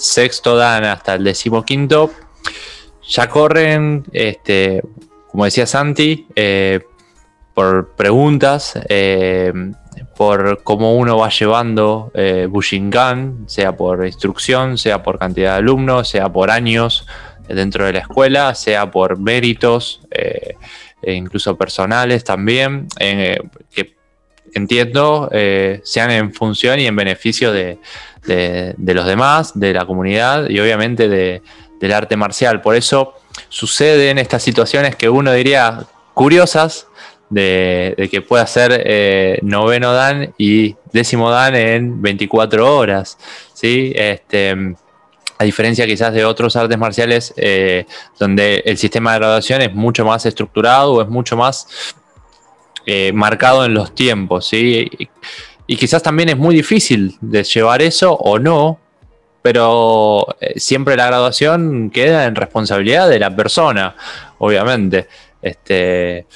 sexto 0.00 0.56
dan 0.56 0.84
hasta 0.84 1.14
el 1.14 1.24
decimoquinto, 1.24 2.10
ya 3.06 3.28
corren, 3.28 4.04
este, 4.12 4.80
como 5.30 5.44
decía 5.44 5.66
Santi, 5.66 6.26
eh, 6.36 6.80
por 7.52 7.94
preguntas, 7.96 8.78
eh, 8.88 9.52
por 10.16 10.62
cómo 10.62 10.96
uno 10.96 11.18
va 11.18 11.28
llevando 11.28 12.10
eh, 12.14 12.46
Bushinkan, 12.48 13.44
sea 13.46 13.76
por 13.76 14.06
instrucción, 14.06 14.78
sea 14.78 15.02
por 15.02 15.18
cantidad 15.18 15.52
de 15.52 15.58
alumnos, 15.58 16.08
sea 16.08 16.32
por 16.32 16.50
años 16.50 17.06
dentro 17.48 17.86
de 17.86 17.92
la 17.94 17.98
escuela, 18.00 18.54
sea 18.54 18.90
por 18.90 19.18
méritos, 19.18 20.00
eh, 20.10 20.54
e 21.02 21.12
incluso 21.12 21.56
personales 21.56 22.24
también, 22.24 22.86
eh, 22.98 23.38
que 23.70 23.94
entiendo 24.54 25.28
sean 25.82 26.10
en 26.12 26.32
función 26.32 26.78
y 26.78 26.86
en 26.86 26.94
beneficio 26.94 27.52
de, 27.52 27.78
los 28.78 29.06
demás, 29.06 29.58
de 29.58 29.72
la 29.74 29.84
comunidad 29.84 30.48
y 30.48 30.60
obviamente 30.60 31.08
del 31.08 31.92
arte 31.92 32.16
marcial. 32.16 32.60
Por 32.60 32.76
eso 32.76 33.14
suceden 33.48 34.18
estas 34.18 34.42
situaciones 34.42 34.94
que 34.94 35.08
uno 35.08 35.32
diría 35.32 35.84
curiosas, 36.14 36.86
de, 37.30 38.08
que 38.10 38.22
pueda 38.22 38.46
ser 38.46 38.82
eh, 38.84 39.38
noveno 39.42 39.92
dan 39.92 40.34
y 40.38 40.76
décimo 40.92 41.30
dan 41.30 41.54
en 41.54 42.00
24 42.00 42.76
horas. 42.76 43.18
¿sí? 43.52 43.92
Este, 43.94 44.74
diferencia 45.44 45.86
quizás 45.86 46.12
de 46.12 46.24
otros 46.24 46.56
artes 46.56 46.76
marciales 46.76 47.32
eh, 47.36 47.86
donde 48.18 48.62
el 48.66 48.76
sistema 48.76 49.12
de 49.12 49.18
graduación 49.20 49.62
es 49.62 49.74
mucho 49.74 50.04
más 50.04 50.26
estructurado 50.26 50.94
o 50.94 51.02
es 51.02 51.08
mucho 51.08 51.36
más 51.36 51.94
eh, 52.86 53.12
marcado 53.12 53.64
en 53.64 53.74
los 53.74 53.94
tiempos. 53.94 54.48
¿sí? 54.48 54.90
Y, 55.66 55.76
quizás 55.76 56.02
también 56.02 56.28
es 56.28 56.36
muy 56.36 56.54
difícil 56.54 57.16
de 57.20 57.42
llevar 57.44 57.80
eso 57.80 58.12
o 58.12 58.38
no, 58.38 58.78
pero 59.40 60.26
siempre 60.56 60.96
la 60.96 61.06
graduación 61.06 61.90
queda 61.90 62.26
en 62.26 62.34
responsabilidad 62.34 63.08
de 63.08 63.18
la 63.18 63.34
persona, 63.34 63.94
obviamente. 64.38 65.08
Este, 65.40 66.26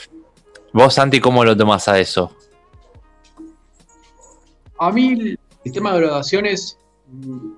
Vos, 0.72 0.94
Santi, 0.94 1.20
¿cómo 1.20 1.44
lo 1.44 1.56
tomás 1.56 1.89
a 1.89 1.98
eso? 1.98 2.30
A 4.78 4.93
mí 4.93 5.12
el 5.12 5.39
sistema 5.64 5.94
de 5.94 6.01
graduaciones, 6.02 6.78
mm, 7.09 7.52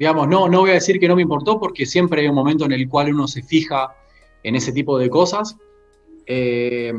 digamos, 0.00 0.28
no, 0.28 0.48
no 0.48 0.60
voy 0.60 0.70
a 0.70 0.74
decir 0.74 0.98
que 0.98 1.06
no 1.06 1.14
me 1.14 1.20
importó 1.20 1.60
porque 1.60 1.84
siempre 1.84 2.22
hay 2.22 2.28
un 2.28 2.34
momento 2.34 2.64
en 2.64 2.72
el 2.72 2.88
cual 2.88 3.12
uno 3.12 3.28
se 3.28 3.42
fija 3.42 3.94
en 4.42 4.56
ese 4.56 4.72
tipo 4.72 4.98
de 4.98 5.10
cosas. 5.10 5.58
Eh, 6.24 6.90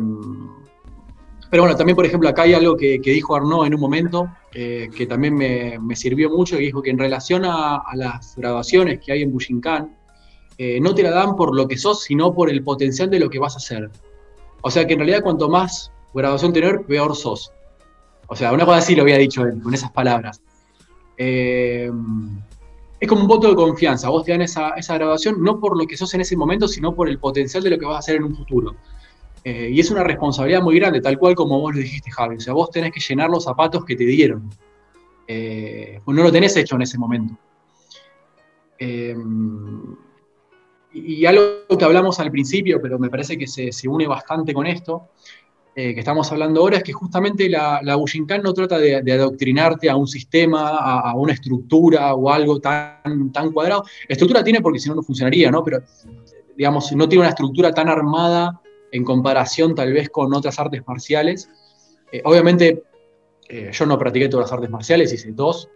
pero 1.50 1.64
bueno, 1.64 1.76
también, 1.76 1.96
por 1.96 2.06
ejemplo, 2.06 2.30
acá 2.30 2.44
hay 2.44 2.54
algo 2.54 2.78
que, 2.78 3.00
dijo 3.04 3.36
Arnaud 3.36 3.66
en 3.66 3.74
un 3.74 3.82
momento, 3.82 4.30
eh, 4.54 4.88
que 4.96 5.08
también 5.08 5.34
me, 5.34 5.96
sirvió 5.96 6.30
mucho, 6.30 6.58
que 6.58 6.62
dijo 6.62 6.84
que 6.84 6.92
en 6.92 7.00
relación 7.00 7.44
a, 7.44 7.82
las 7.96 8.36
graduaciones 8.38 9.00
que 9.00 9.14
hay 9.14 9.24
en 9.24 9.32
Bushinkan, 9.32 9.98
eh, 10.60 10.80
no 10.80 10.94
te 10.94 11.02
la 11.02 11.10
dan 11.10 11.36
por 11.36 11.56
lo 11.56 11.68
que 11.68 11.80
sos, 11.80 12.04
sino 12.04 12.36
por 12.36 12.52
el 12.52 12.64
potencial 12.64 13.10
de 13.10 13.20
lo 13.20 13.32
que 13.32 13.40
vas 13.40 13.56
a 13.56 13.58
hacer. 13.58 13.90
O 14.62 14.70
sea 14.70 14.86
que 14.86 14.94
en 14.94 15.00
realidad 15.00 15.24
cuanto 15.24 15.50
más 15.50 15.92
graduación 16.14 16.54
tener, 16.54 16.84
peor 16.84 17.16
sos. 17.16 17.52
O 18.28 18.36
sea, 18.36 18.54
una 18.54 18.64
cosa 18.64 18.78
así 18.78 18.96
lo 18.96 19.02
había 19.02 19.18
dicho 19.18 19.42
él, 19.42 19.60
con 19.60 19.74
esas 19.74 19.92
palabras. 19.92 20.44
Eh, 21.18 21.90
es 23.02 23.10
como 23.10 23.24
un 23.24 23.28
voto 23.28 23.50
de 23.50 23.56
confianza. 23.56 24.10
Vos 24.10 24.24
te 24.24 24.32
dan 24.32 24.44
esa, 24.44 24.70
esa, 24.78 24.94
graduación 24.94 25.44
no 25.44 25.60
por 25.60 25.76
lo 25.76 25.88
que 25.88 25.98
sos 25.98 26.14
en 26.14 26.22
ese 26.22 26.38
momento, 26.38 26.68
sino 26.68 26.94
por 26.94 27.10
el 27.10 27.18
potencial 27.18 27.64
de 27.64 27.72
lo 27.72 27.80
que 27.80 27.86
vas 27.86 27.96
a 27.96 28.00
hacer 28.00 28.18
en 28.18 28.26
un 28.26 28.36
futuro. 28.36 28.76
Eh, 29.44 29.72
y 29.74 29.80
es 29.80 29.90
una 29.90 30.04
responsabilidad 30.04 30.62
muy 30.62 30.78
grande, 30.80 31.02
tal 31.02 31.18
cual 31.18 31.34
como 31.34 31.60
vos 31.60 31.74
lo 31.74 31.82
dijiste, 31.82 32.12
Javi. 32.12 32.36
O 32.36 32.40
sea, 32.40 32.54
vos 32.54 32.70
tenés 32.70 32.92
que 32.92 33.00
llenar 33.00 33.32
los 33.32 33.44
zapatos 33.44 33.84
que 33.86 33.96
te 33.96 34.04
dieron. 34.04 34.52
Eh, 35.28 36.00
pues 36.06 36.16
no 36.16 36.22
lo 36.22 36.32
tenés 36.32 36.56
hecho 36.56 36.76
en 36.76 36.84
ese 36.84 37.00
momento. 37.00 37.36
Eh, 38.78 39.16
y 40.94 41.26
algo 41.26 41.44
que 41.80 41.86
hablamos 41.86 42.20
al 42.20 42.30
principio, 42.30 42.80
pero 42.82 43.00
me 43.00 43.10
parece 43.10 43.38
que 43.38 43.48
se, 43.48 43.72
une 43.88 44.08
bastante 44.08 44.54
con 44.54 44.68
esto, 44.68 45.10
eh, 45.74 45.94
que 45.94 46.02
estamos 46.02 46.30
hablando 46.32 46.60
ahora, 46.60 46.78
es 46.78 46.84
que 46.84 46.92
justamente 46.92 47.48
la, 47.48 47.80
la 47.82 47.96
Bushinkan 47.96 48.42
no 48.44 48.54
trata 48.54 48.78
de, 48.78 49.12
adoctrinarte 49.14 49.90
a 49.90 49.96
un 49.96 50.06
sistema, 50.06 50.78
a, 50.78 51.16
una 51.16 51.32
estructura 51.32 52.14
o 52.14 52.30
algo 52.30 52.60
tan, 52.60 53.32
tan 53.32 53.52
cuadrado. 53.54 53.86
estructura 54.08 54.44
tiene 54.44 54.60
porque 54.60 54.80
si 54.80 54.90
no, 54.90 54.96
no 54.96 55.04
funcionaría, 55.04 55.50
¿no? 55.50 55.64
Pero, 55.64 55.82
digamos, 56.58 56.92
no 56.92 57.08
tiene 57.08 57.22
una 57.22 57.30
estructura 57.30 57.74
tan 57.74 57.88
armada 57.88 58.62
en 58.92 59.06
comparación 59.06 59.74
tal 59.74 59.94
vez 59.94 60.10
con 60.10 60.34
otras 60.34 60.60
artes 60.60 60.82
marciales. 60.86 61.50
Eh, 62.12 62.22
obviamente, 62.26 62.84
eh, 63.48 63.70
yo 63.72 63.86
no 63.86 63.98
practiqué 63.98 64.28
todas 64.28 64.48
las 64.48 64.54
artes 64.54 64.70
marciales, 64.70 65.14
hice 65.14 65.32
dos, 65.32 65.70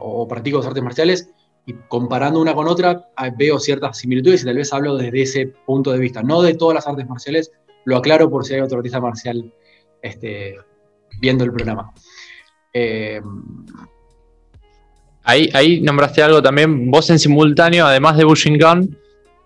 o 0.00 0.26
practico 0.26 0.58
las 0.58 0.66
artes 0.66 0.82
marciales, 0.82 1.30
y 1.66 1.74
comparando 1.88 2.40
una 2.40 2.54
con 2.54 2.68
otra 2.68 3.10
ah, 3.16 3.30
veo 3.36 3.58
ciertas 3.58 3.98
similitudes 3.98 4.42
y 4.42 4.44
tal 4.44 4.56
vez 4.56 4.72
hablo 4.72 4.96
desde 4.96 5.22
ese 5.22 5.46
punto 5.46 5.92
de 5.92 5.98
vista, 5.98 6.22
no 6.22 6.42
de 6.42 6.54
todas 6.54 6.76
las 6.76 6.86
artes 6.86 7.08
marciales, 7.08 7.50
lo 7.86 7.96
aclaro 7.96 8.28
por 8.28 8.44
si 8.44 8.54
hay 8.54 8.60
otro 8.60 8.78
artista 8.78 9.00
marcial 9.00 9.52
este, 10.02 10.56
viendo 11.20 11.44
el 11.44 11.52
programa. 11.52 11.92
Eh, 12.72 13.20
ahí, 15.22 15.48
ahí 15.54 15.80
nombraste 15.80 16.22
algo 16.22 16.42
también, 16.42 16.90
vos 16.90 17.08
en 17.10 17.18
simultáneo, 17.18 17.86
además 17.86 18.16
de 18.16 18.24
Bushinkan, 18.24 18.96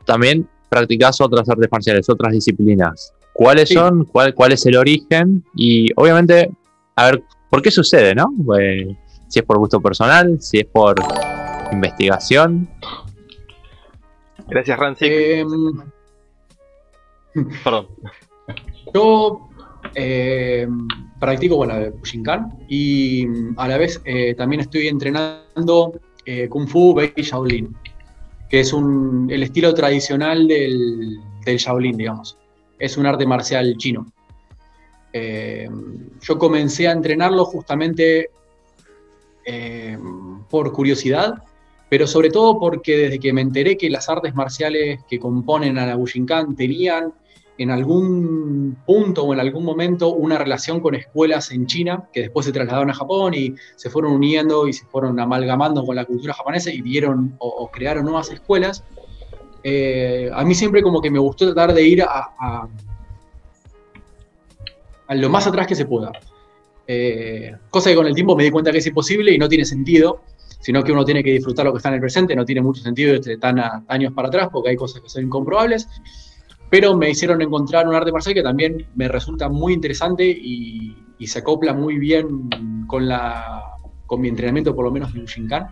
también 0.05 0.49
practicás 0.69 1.21
otras 1.21 1.49
artes 1.49 1.69
marciales, 1.71 2.09
otras 2.09 2.33
disciplinas. 2.33 3.13
¿Cuáles 3.33 3.69
son? 3.69 4.05
Cuál, 4.07 4.35
¿Cuál 4.35 4.53
es 4.53 4.65
el 4.67 4.77
origen? 4.77 5.45
Y 5.55 5.89
obviamente, 5.97 6.51
a 6.97 7.11
ver, 7.11 7.23
¿por 7.51 7.63
qué 7.63 7.71
sucede, 7.71 8.15
no? 8.15 8.33
Pues, 8.45 8.89
si 9.29 9.39
es 9.39 9.45
por 9.45 9.59
gusto 9.59 9.81
personal, 9.81 10.41
si 10.41 10.61
es 10.61 10.67
por 10.67 10.97
investigación. 11.73 12.69
Gracias, 14.49 14.79
Rancy. 14.79 15.07
Em, 15.07 15.83
Perdón. 17.63 17.87
Yo 18.95 19.49
em, 19.95 20.89
practico 21.19 21.57
bueno, 21.57 21.75
Bushinkan 21.99 22.59
y 22.69 23.27
a 23.57 23.69
la 23.69 23.79
vez 23.79 24.01
eh, 24.05 24.35
también 24.35 24.61
estoy 24.61 24.89
entrenando 24.89 26.01
eh, 26.25 26.49
Kung 26.49 26.67
Fu 26.67 26.95
Bei 26.95 27.13
Shaolin, 27.17 27.75
que 28.49 28.61
es 28.61 28.73
el 28.73 29.43
estilo 29.43 29.75
tradicional 29.75 30.47
del, 30.49 31.19
Shaolin, 31.47 31.97
digamos. 31.97 32.37
Es 32.79 32.97
un 32.97 33.07
arte 33.07 33.27
marcial 33.27 33.77
chino. 33.77 34.07
Yo 35.13 36.39
comencé 36.39 36.87
a 36.87 36.93
entrenarlo 36.93 37.45
justamente 37.45 38.31
por 40.49 40.73
curiosidad 40.73 41.43
pero 41.91 42.07
sobre 42.07 42.31
todo 42.31 42.59
porque 42.59 42.97
desde 42.97 43.19
que 43.19 43.33
me 43.33 43.43
enteré 43.43 43.77
que 43.77 43.91
las 43.91 44.09
artes 44.09 44.35
marciales 44.35 45.01
que 45.09 45.19
componen 45.19 45.77
a 45.77 45.87
la 45.87 45.97
Bushinkan 45.97 46.55
tenían 46.55 47.13
en 47.61 47.71
algún 47.71 48.79
punto 48.87 49.25
o 49.25 49.35
en 49.35 49.41
algún 49.41 49.67
momento 49.67 50.15
una 50.15 50.39
relación 50.39 50.81
con 50.81 50.95
escuelas 50.95 51.51
en 51.51 51.67
China, 51.67 52.09
que 52.11 52.23
después 52.23 52.47
se 52.47 52.53
trasladaron 52.53 52.89
a 52.89 52.95
Japón 52.95 53.35
y 53.35 53.55
se 53.77 53.91
fueron 53.91 54.13
uniendo 54.13 54.67
y 54.67 54.73
se 54.73 54.87
fueron 54.87 55.21
amalgamando 55.21 55.85
con 55.85 55.95
la 55.95 56.07
cultura 56.07 56.33
japonesa 56.33 56.71
y 56.71 56.81
dieron 56.81 57.37
o, 57.39 57.71
crearon 57.71 58.05
nuevas 58.05 58.31
escuelas, 58.31 58.83
eh, 59.63 60.31
a 60.33 60.43
mí 60.43 60.55
siempre 60.55 60.81
como 60.81 61.03
que 61.03 61.11
me 61.11 61.19
gustó 61.19 61.53
tratar 61.53 61.75
de 61.75 61.83
ir 61.87 62.03
a, 62.03 62.67
lo 65.11 65.29
más 65.29 65.47
atrás 65.47 65.67
que 65.67 65.75
se 65.75 65.85
pueda. 65.85 66.13
Eh, 66.87 67.55
cosa 67.69 67.91
que 67.91 67.97
con 67.97 68.07
el 68.07 68.15
tiempo 68.15 68.35
me 68.35 68.45
di 68.45 68.51
cuenta 68.51 68.73
que 68.73 68.79
es 68.79 68.87
imposible 68.87 69.35
y 69.35 69.39
no 69.39 69.51
tiene 69.51 69.67
sentido, 69.67 70.23
sino 70.61 70.83
que 70.83 70.93
uno 70.93 71.05
tiene 71.05 71.23
que 71.23 71.33
disfrutar 71.33 71.67
lo 71.67 71.73
que 71.73 71.77
está 71.77 71.91
en 71.91 71.97
el 71.97 72.01
presente, 72.01 72.35
no 72.35 72.47
tiene 72.47 72.63
mucho 72.63 72.81
sentido 72.81 73.15
estar 73.17 73.37
tan 73.37 73.85
años 73.87 74.15
para 74.15 74.29
atrás 74.29 74.49
porque 74.51 74.71
hay 74.71 74.77
cosas 74.77 75.03
que 75.03 75.11
son 75.11 75.25
incomprobables, 75.25 75.87
pero 76.71 76.97
me 76.97 77.11
hicieron 77.11 77.43
encontrar 77.43 77.89
un 77.89 77.95
arte 77.95 78.13
marcial 78.13 78.35
que 78.35 78.43
también 78.43 78.87
me 78.95 79.09
resulta 79.09 79.49
muy 79.49 79.75
interesante 79.75 80.25
y, 80.25 80.97
se 81.27 81.41
acopla 81.41 81.75
muy 81.75 81.99
bien 81.99 82.49
con, 82.87 83.07
la, 83.07 83.75
con 84.07 84.23
mi 84.23 84.29
entrenamiento, 84.29 84.75
por 84.75 84.87
lo 84.87 84.91
menos 84.91 85.13
de 85.13 85.21
Ushinkan, 85.21 85.69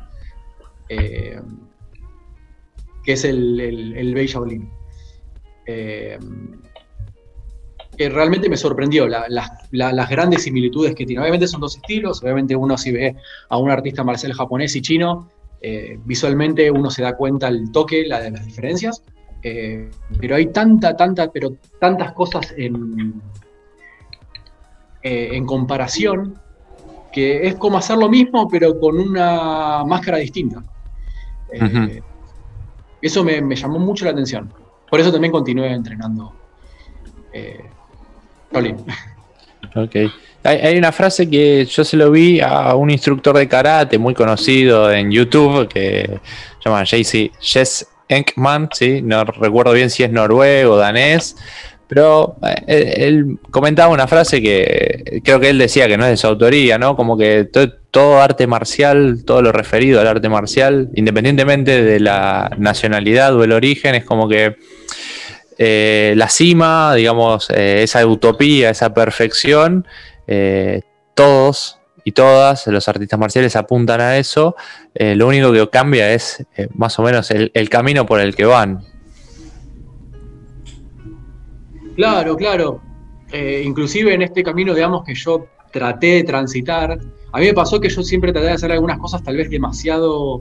eh, 0.90 1.40
que 3.02 3.12
es 3.12 3.24
el, 3.24 3.58
el, 3.58 3.96
el 3.96 4.14
Bei 4.14 4.26
Shaolin. 4.26 4.70
Eh, 5.64 6.18
que 7.98 8.08
realmente 8.08 8.48
me 8.48 8.56
sorprendió 8.56 9.08
las 9.08 10.10
grandes 10.10 10.44
similitudes 10.44 10.94
que 10.94 11.04
tiene. 11.04 11.20
Obviamente 11.20 11.48
son 11.48 11.60
dos 11.60 11.76
estilos, 11.76 12.22
obviamente 12.22 12.54
uno 12.54 12.78
si 12.78 12.92
ve 12.92 13.16
a 13.48 13.58
un 13.58 13.70
artista 13.70 14.04
marcial 14.04 14.32
japonés 14.32 14.76
y 14.76 14.82
chino, 14.82 15.28
eh, 15.60 15.98
visualmente 16.04 16.70
uno 16.70 16.90
se 16.90 17.02
da 17.02 17.16
cuenta 17.16 17.48
el 17.48 17.72
toque, 17.72 18.06
la 18.06 18.20
de 18.20 18.30
las 18.30 18.46
diferencias, 18.46 19.02
eh, 19.42 19.90
pero 20.18 20.36
hay 20.36 20.46
tanta, 20.46 20.96
tanta, 20.96 21.30
pero 21.30 21.56
tantas 21.80 22.12
cosas 22.12 22.52
en, 22.56 23.20
eh, 25.02 25.30
en 25.32 25.46
comparación 25.46 26.38
que 27.12 27.46
es 27.46 27.54
como 27.54 27.78
hacer 27.78 27.96
lo 27.96 28.08
mismo, 28.08 28.48
pero 28.48 28.78
con 28.78 28.98
una 28.98 29.84
máscara 29.84 30.18
distinta. 30.18 30.62
Eh, 31.52 32.02
eso 33.00 33.24
me, 33.24 33.56
llamó 33.56 33.78
mucho 33.78 34.04
la 34.04 34.10
atención. 34.10 34.52
Por 34.90 35.00
eso 35.00 35.12
también 35.12 35.32
continué 35.32 35.72
entrenando. 35.72 36.32
Eh, 37.32 37.64
ok. 39.74 39.96
Hay, 40.44 40.78
una 40.78 40.92
frase 40.92 41.28
que 41.28 41.64
yo 41.64 41.84
se 41.84 41.96
lo 41.96 42.10
vi 42.10 42.40
a 42.40 42.74
un 42.74 42.90
instructor 42.90 43.36
de 43.36 43.48
karate 43.48 43.98
muy 43.98 44.14
conocido 44.14 44.90
en 44.90 45.10
YouTube 45.10 45.68
que 45.68 46.20
se 46.58 46.68
llama 46.68 46.84
JC 46.84 47.32
Jess 47.40 47.86
Enkman, 48.08 48.68
¿sí? 48.72 49.02
no 49.02 49.24
recuerdo 49.24 49.72
bien 49.72 49.90
si 49.90 50.02
es 50.02 50.10
noruego 50.10 50.74
o 50.74 50.76
danés, 50.76 51.36
pero 51.88 52.36
eh, 52.66 52.94
él, 52.98 53.38
comentaba 53.50 53.92
una 53.92 54.06
frase 54.06 54.42
que 54.42 55.20
creo 55.24 55.40
que 55.40 55.50
él 55.50 55.58
decía 55.58 55.88
que 55.88 55.96
no 55.96 56.04
es 56.04 56.10
de 56.10 56.16
su 56.18 56.26
autoría, 56.26 56.78
¿no? 56.78 56.96
Como 56.96 57.16
que 57.16 57.48
todo, 57.90 58.20
arte 58.20 58.46
marcial, 58.46 59.24
todo 59.24 59.42
lo 59.42 59.50
referido 59.50 60.00
al 60.00 60.06
arte 60.06 60.28
marcial, 60.28 60.90
independientemente 60.94 61.82
de 61.82 61.98
la 61.98 62.50
nacionalidad 62.58 63.34
o 63.34 63.42
el 63.42 63.52
origen, 63.52 63.94
es 63.94 64.04
como 64.04 64.28
que 64.28 64.56
eh, 65.56 66.12
la 66.16 66.28
cima, 66.28 66.94
digamos, 66.94 67.48
eh, 67.50 67.82
esa 67.82 68.06
utopía, 68.06 68.70
esa 68.70 68.92
perfección, 68.92 69.86
todos 71.14 71.78
y 72.08 72.12
todas 72.12 72.66
los 72.68 72.88
artistas 72.88 73.20
marciales 73.20 73.54
apuntan 73.56 74.00
a 74.00 74.16
eso. 74.16 74.56
lo 74.94 75.28
único 75.28 75.52
que 75.52 75.68
cambia 75.68 76.12
es 76.12 76.46
más 76.74 76.98
o 76.98 77.02
menos 77.02 77.30
el 77.30 77.68
camino 77.68 78.06
por 78.06 78.20
el 78.20 78.34
que 78.34 78.44
van. 78.44 78.84
Claro, 81.98 82.36
claro. 82.36 82.80
Eh, 83.32 83.60
inclusive 83.64 84.14
en 84.14 84.22
este 84.22 84.44
camino, 84.44 84.72
digamos, 84.72 85.04
que 85.04 85.16
yo 85.16 85.48
traté 85.72 86.06
de 86.14 86.22
transitar, 86.22 86.92
a 87.32 87.38
mí 87.40 87.46
me 87.46 87.52
pasó 87.52 87.80
que 87.80 87.88
yo 87.88 88.04
siempre 88.04 88.32
traté 88.32 88.46
de 88.46 88.52
hacer 88.52 88.70
algunas 88.70 89.00
cosas 89.00 89.20
tal 89.24 89.36
vez 89.36 89.50
demasiado 89.50 90.38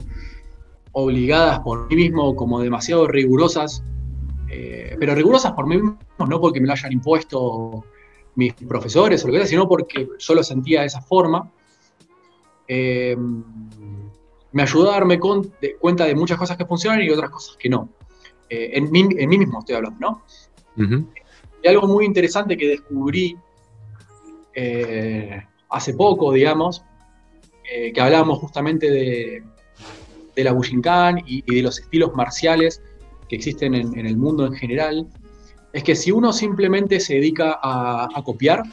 obligadas 0.92 1.62
por 1.62 1.90
mí 1.90 1.96
mismo, 1.96 2.36
como 2.36 2.62
demasiado 2.62 3.08
rigurosas, 3.08 3.84
eh, 4.52 4.96
pero 5.00 5.16
rigurosas 5.16 5.54
por 5.54 5.66
mí 5.66 5.78
mismo, 5.78 5.98
no 6.28 6.40
porque 6.40 6.62
me 6.62 6.68
lo 6.68 6.74
hayan 6.74 6.92
impuesto 6.92 7.84
mis 8.36 8.54
profesores 8.54 9.24
o 9.24 9.28
lo 9.28 9.34
que 9.34 9.40
sea, 9.40 9.48
sino 9.48 9.68
porque 9.68 10.08
yo 10.20 10.36
lo 10.36 10.44
sentía 10.44 10.82
de 10.82 10.88
esa 10.88 11.02
forma. 11.02 11.52
Eh, 12.68 13.16
me 14.52 14.62
ayudó 14.64 14.90
a 14.90 14.94
darme 14.94 15.20
cuenta 15.20 16.06
de 16.06 16.16
muchas 16.16 16.38
cosas 16.38 16.58
que 16.58 16.66
funcionan 16.66 17.02
y 17.02 17.10
otras 17.10 17.30
cosas 17.30 17.58
que 17.58 17.70
no. 17.70 17.90
en, 18.50 18.92
mí, 18.92 19.04
mismo 19.04 19.60
estoy 19.60 19.76
hablando, 19.76 20.00
¿no? 20.00 20.24
Y 21.64 21.68
algo 21.68 21.88
muy 21.88 22.06
interesante 22.06 22.58
que 22.58 22.68
descubrí 22.68 23.38
eh, 24.54 25.44
hace 25.70 25.94
poco, 25.94 26.32
digamos, 26.34 26.84
eh, 27.72 27.94
que 27.94 28.02
hablábamos 28.02 28.40
justamente 28.40 28.90
de, 28.90 29.44
la 30.44 30.52
Bujinkan 30.52 31.20
y, 31.20 31.44
y, 31.46 31.56
de 31.56 31.62
los 31.62 31.80
estilos 31.80 32.16
marciales 32.16 32.82
que 33.28 33.36
existen 33.36 33.76
en, 33.76 34.06
el 34.06 34.18
mundo 34.18 34.46
en 34.46 34.54
general, 34.54 35.08
es 35.74 35.84
que 35.84 35.96
si 35.96 36.12
uno 36.12 36.34
simplemente 36.34 37.00
se 37.00 37.16
dedica 37.16 37.60
a, 37.62 38.22
copiar, 38.24 38.64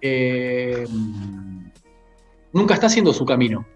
eh, 0.00 0.86
nunca 2.52 2.74
está 2.74 2.86
haciendo 2.86 3.12
su 3.12 3.24
camino. 3.24 3.66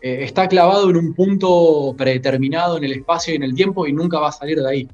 está 0.00 0.48
clavado 0.48 0.88
en 0.90 0.96
un 0.96 1.14
punto 1.14 1.94
predeterminado 1.96 2.78
en 2.78 2.84
el 2.84 2.92
espacio 2.92 3.34
y 3.34 3.36
en 3.36 3.42
el 3.42 3.54
tiempo 3.54 3.86
y 3.86 3.92
nunca 3.92 4.18
va 4.18 4.28
a 4.28 4.32
salir 4.32 4.58
de 4.58 4.68
ahí. 4.68 4.88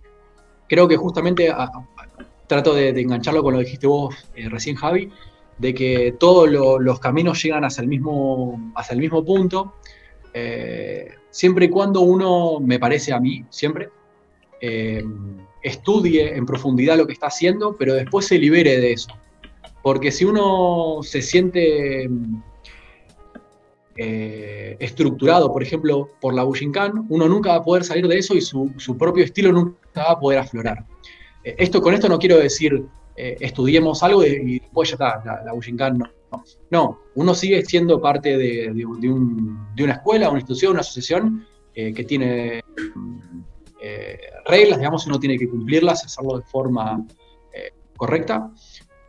Creo 0.69 0.89
que 0.89 0.97
justamente 0.97 1.53
trato 2.47 2.75
de, 2.75 2.89
engancharlo 2.89 3.43
con 3.43 3.55
lo 3.55 3.59
que 3.61 3.65
dijiste 3.65 3.87
vos 3.87 4.15
eh, 4.35 4.49
recién, 4.49 4.77
Javi, 4.77 5.11
de 5.59 5.75
que 5.75 6.15
todos 6.19 6.49
los 6.49 7.01
caminos 7.01 7.43
llegan 7.43 7.65
hacia 7.65 7.83
el 7.83 7.89
mismo, 7.89 8.73
hacia 8.75 8.95
el 8.95 9.01
mismo 9.01 9.25
punto, 9.25 9.75
eh, 10.35 11.11
siempre 11.31 11.67
y 11.67 11.71
cuando 11.71 12.01
uno, 12.01 12.61
me 12.61 12.79
parece 12.79 13.13
a 13.13 13.21
mí, 13.21 13.45
siempre, 13.51 13.89
eh, 14.61 15.05
estudie 15.63 16.37
en 16.37 16.47
profundidad 16.47 16.97
lo 16.97 17.07
que 17.07 17.15
está 17.15 17.29
haciendo, 17.29 17.77
pero 17.77 17.95
después 17.95 18.27
se 18.27 18.39
libere 18.39 18.79
de 18.79 18.93
eso. 18.93 19.11
Porque 19.83 20.11
si 20.11 20.25
uno 20.25 20.99
se 21.03 21.23
siente 21.23 22.09
estructurado, 23.97 25.53
por 25.53 25.63
ejemplo, 25.63 26.11
por 26.21 26.35
la 26.35 26.43
Bujinkan, 26.45 27.07
uno 27.09 27.29
nunca 27.29 27.51
va 27.51 27.57
a 27.57 27.65
poder 27.65 27.85
salir 27.85 28.07
de 28.07 28.19
eso 28.19 28.35
y 28.35 28.41
su, 28.41 28.73
su 28.77 28.97
propio 28.97 29.25
estilo 29.25 29.53
nunca 29.53 29.79
va 29.97 30.13
a 30.13 30.21
poder 30.21 30.39
aflorar. 30.39 30.85
Eh, 31.47 31.55
esto, 31.59 31.81
con 31.81 31.95
esto 31.95 32.09
no 32.09 32.19
quiero 32.19 32.39
decir 32.39 32.85
eh, 33.17 33.37
estudiemos 33.41 34.03
algo 34.03 34.25
y, 34.25 34.59
después 34.59 34.91
ya 34.91 34.95
está, 34.95 35.23
la, 35.25 35.45
la 35.45 35.91
no, 35.91 36.45
no. 36.71 37.01
uno 37.15 37.35
sigue 37.35 37.65
siendo 37.65 38.01
parte 38.01 38.37
de, 38.37 38.85
una 38.85 39.93
escuela, 39.93 40.29
una 40.29 40.41
institución, 40.41 40.73
una 40.73 40.81
asociación 40.81 41.47
eh, 41.75 41.95
que 41.95 42.05
tiene 42.05 42.63
reglas, 44.47 44.79
digamos, 44.79 45.07
uno 45.07 45.21
tiene 45.21 45.39
que 45.39 45.49
cumplirlas, 45.49 46.05
hacerlo 46.05 46.39
de 46.39 46.43
forma 46.43 47.07
correcta, 47.97 48.51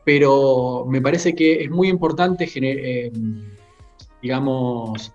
pero 0.05 0.85
me 0.87 1.01
parece 1.01 1.33
que 1.33 1.63
es 1.63 1.69
muy 1.71 1.89
importante, 1.89 2.47
digamos, 4.27 5.13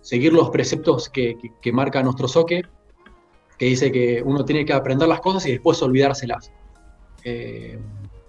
seguir 0.00 0.32
los 0.32 0.50
preceptos 0.50 1.08
que, 1.08 1.36
marca 1.72 2.02
nuestro 2.02 2.26
soque, 2.26 2.62
que 3.56 3.66
dice 3.66 3.92
que 3.92 4.20
uno 4.24 4.44
tiene 4.44 4.64
que 4.64 4.72
aprender 4.72 5.06
las 5.06 5.20
cosas 5.20 5.46
y 5.46 5.52
después 5.52 5.80
olvidárselas. 5.82 6.50
Eh, 7.22 7.78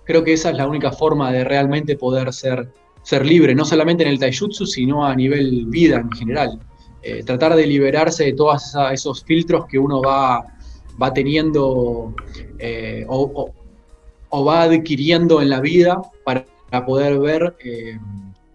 creo 0.04 0.24
que 0.24 0.34
esa 0.34 0.52
es 0.52 0.58
la 0.58 0.68
única 0.68 0.91
forma 0.91 1.32
de 1.32 1.44
realmente 1.44 1.98
poder 1.98 2.32
ser, 2.34 2.72
ser 3.02 3.26
libre, 3.26 3.56
no 3.56 3.66
solamente 3.66 4.04
en 4.04 4.10
el 4.10 4.20
taijutsu, 4.20 4.68
sino 4.68 5.08
a 5.08 5.16
nivel 5.16 5.66
vida 5.66 5.98
en 5.98 6.12
general. 6.12 6.60
Eh, 7.02 7.24
tratar 7.24 7.56
de 7.56 7.66
liberarse 7.66 8.26
de 8.26 8.34
todos 8.34 8.76
esos 8.91 9.24
filtros 9.24 9.66
que 9.66 9.80
uno 9.80 10.04
va, 10.04 10.45
va 11.02 11.14
teniendo 11.14 12.14
eh, 12.60 13.06
o, 13.08 13.52
va 14.45 14.62
adquiriendo 14.62 15.41
en 15.41 15.50
la 15.50 15.62
vida 15.62 16.00
para, 16.24 16.45
poder 16.86 17.20
ver 17.20 17.56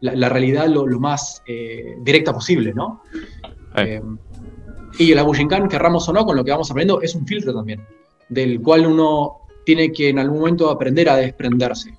la, 0.01 0.29
realidad 0.29 0.69
lo, 0.69 0.87
más 1.01 1.43
directa 2.03 2.33
posible, 2.33 2.73
¿no? 2.75 3.03
Y 4.99 5.15
la 5.15 5.23
Bushinkan, 5.23 5.69
querramos 5.69 6.09
o 6.09 6.13
no, 6.13 6.25
con 6.25 6.37
lo 6.37 6.45
que 6.45 6.51
vamos 6.51 6.71
aprendiendo, 6.71 7.01
es 7.03 7.15
un 7.15 7.27
filtro 7.27 7.55
también, 7.55 7.87
del 8.29 8.61
cual 8.61 8.87
uno 8.87 9.49
tiene 9.65 9.93
que 9.93 10.09
en 10.09 10.19
algún 10.19 10.41
momento 10.41 10.71
aprender 10.71 11.09
a 11.09 11.17
desprenderse. 11.17 11.95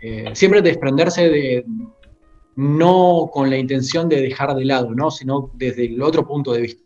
Eh, 0.00 0.30
siempre 0.34 0.62
desprenderse 0.62 1.28
de, 1.28 1.64
no 2.56 3.30
con 3.32 3.50
la 3.50 3.56
intención 3.56 4.08
de 4.08 4.20
dejar 4.20 4.54
de 4.54 4.64
lado, 4.64 4.94
¿no? 4.94 5.10
sino 5.10 5.50
desde 5.54 5.86
el 5.86 6.02
otro 6.02 6.26
punto 6.26 6.52
de 6.52 6.60
vista. 6.60 6.82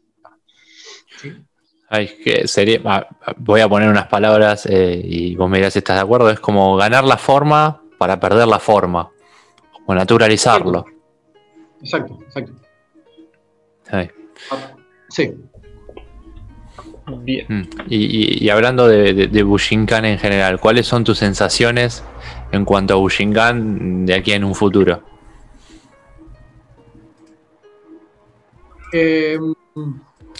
Ay, 1.91 2.11
que 2.23 2.47
sería, 2.47 3.09
voy 3.39 3.61
a 3.61 3.69
poner 3.69 3.89
unas 3.89 4.09
palabras 4.09 4.67
eh, 4.67 5.01
y 5.03 5.35
vos 5.37 5.49
me 5.49 5.59
dirás 5.59 5.73
si 5.73 5.81
estás 5.81 5.97
de 5.97 6.03
acuerdo, 6.03 6.31
es 6.31 6.39
como 6.39 6.77
ganar 6.77 7.05
la 7.05 7.17
forma 7.17 7.83
para 7.99 8.21
perder 8.21 8.47
la 8.47 8.59
forma, 8.59 9.11
o 9.89 9.95
naturalizarlo. 9.95 10.85
Exacto, 11.81 12.19
exacto. 12.23 12.53
Ah, 13.91 14.07
Sí. 15.09 15.33
Bien. 17.23 17.47
Mm. 17.49 17.63
Y, 17.89 18.49
hablando 18.51 18.87
de, 18.87 19.43
Bushinkan 19.43 20.05
en 20.05 20.19
general, 20.19 20.61
¿cuáles 20.61 20.87
son 20.87 21.05
tus 21.05 21.17
sensaciones 21.17 22.05
en 22.53 22.67
cuanto 22.67 22.93
a 22.93 22.97
Bushinkan 22.99 24.05
de 24.05 24.15
aquí 24.15 24.33
en 24.33 24.45
un 24.45 24.55
futuro? 24.55 25.03
Em, 28.93 29.55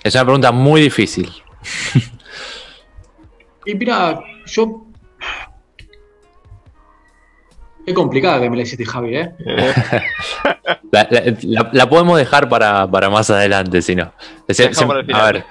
es 0.05 0.15
una 0.15 0.25
pregunta 0.25 0.53
muy 0.53 0.83
difícil. 0.83 1.31
y 3.65 3.75
mira, 3.75 4.21
yo 4.45 4.88
Qué 7.89 7.95
complicada 7.95 8.39
que 8.39 8.51
me 8.51 8.57
la 8.59 8.65
hiciste, 8.65 8.85
Javi, 8.85 9.17
¿eh? 9.17 9.33
la, 11.73 11.89
podemos 11.89 12.19
dejar 12.19 12.47
para, 12.47 12.87
más 13.09 13.31
adelante, 13.31 13.81
si 13.81 13.97
no. 13.97 14.13
A 15.15 15.33
ver, 15.33 15.45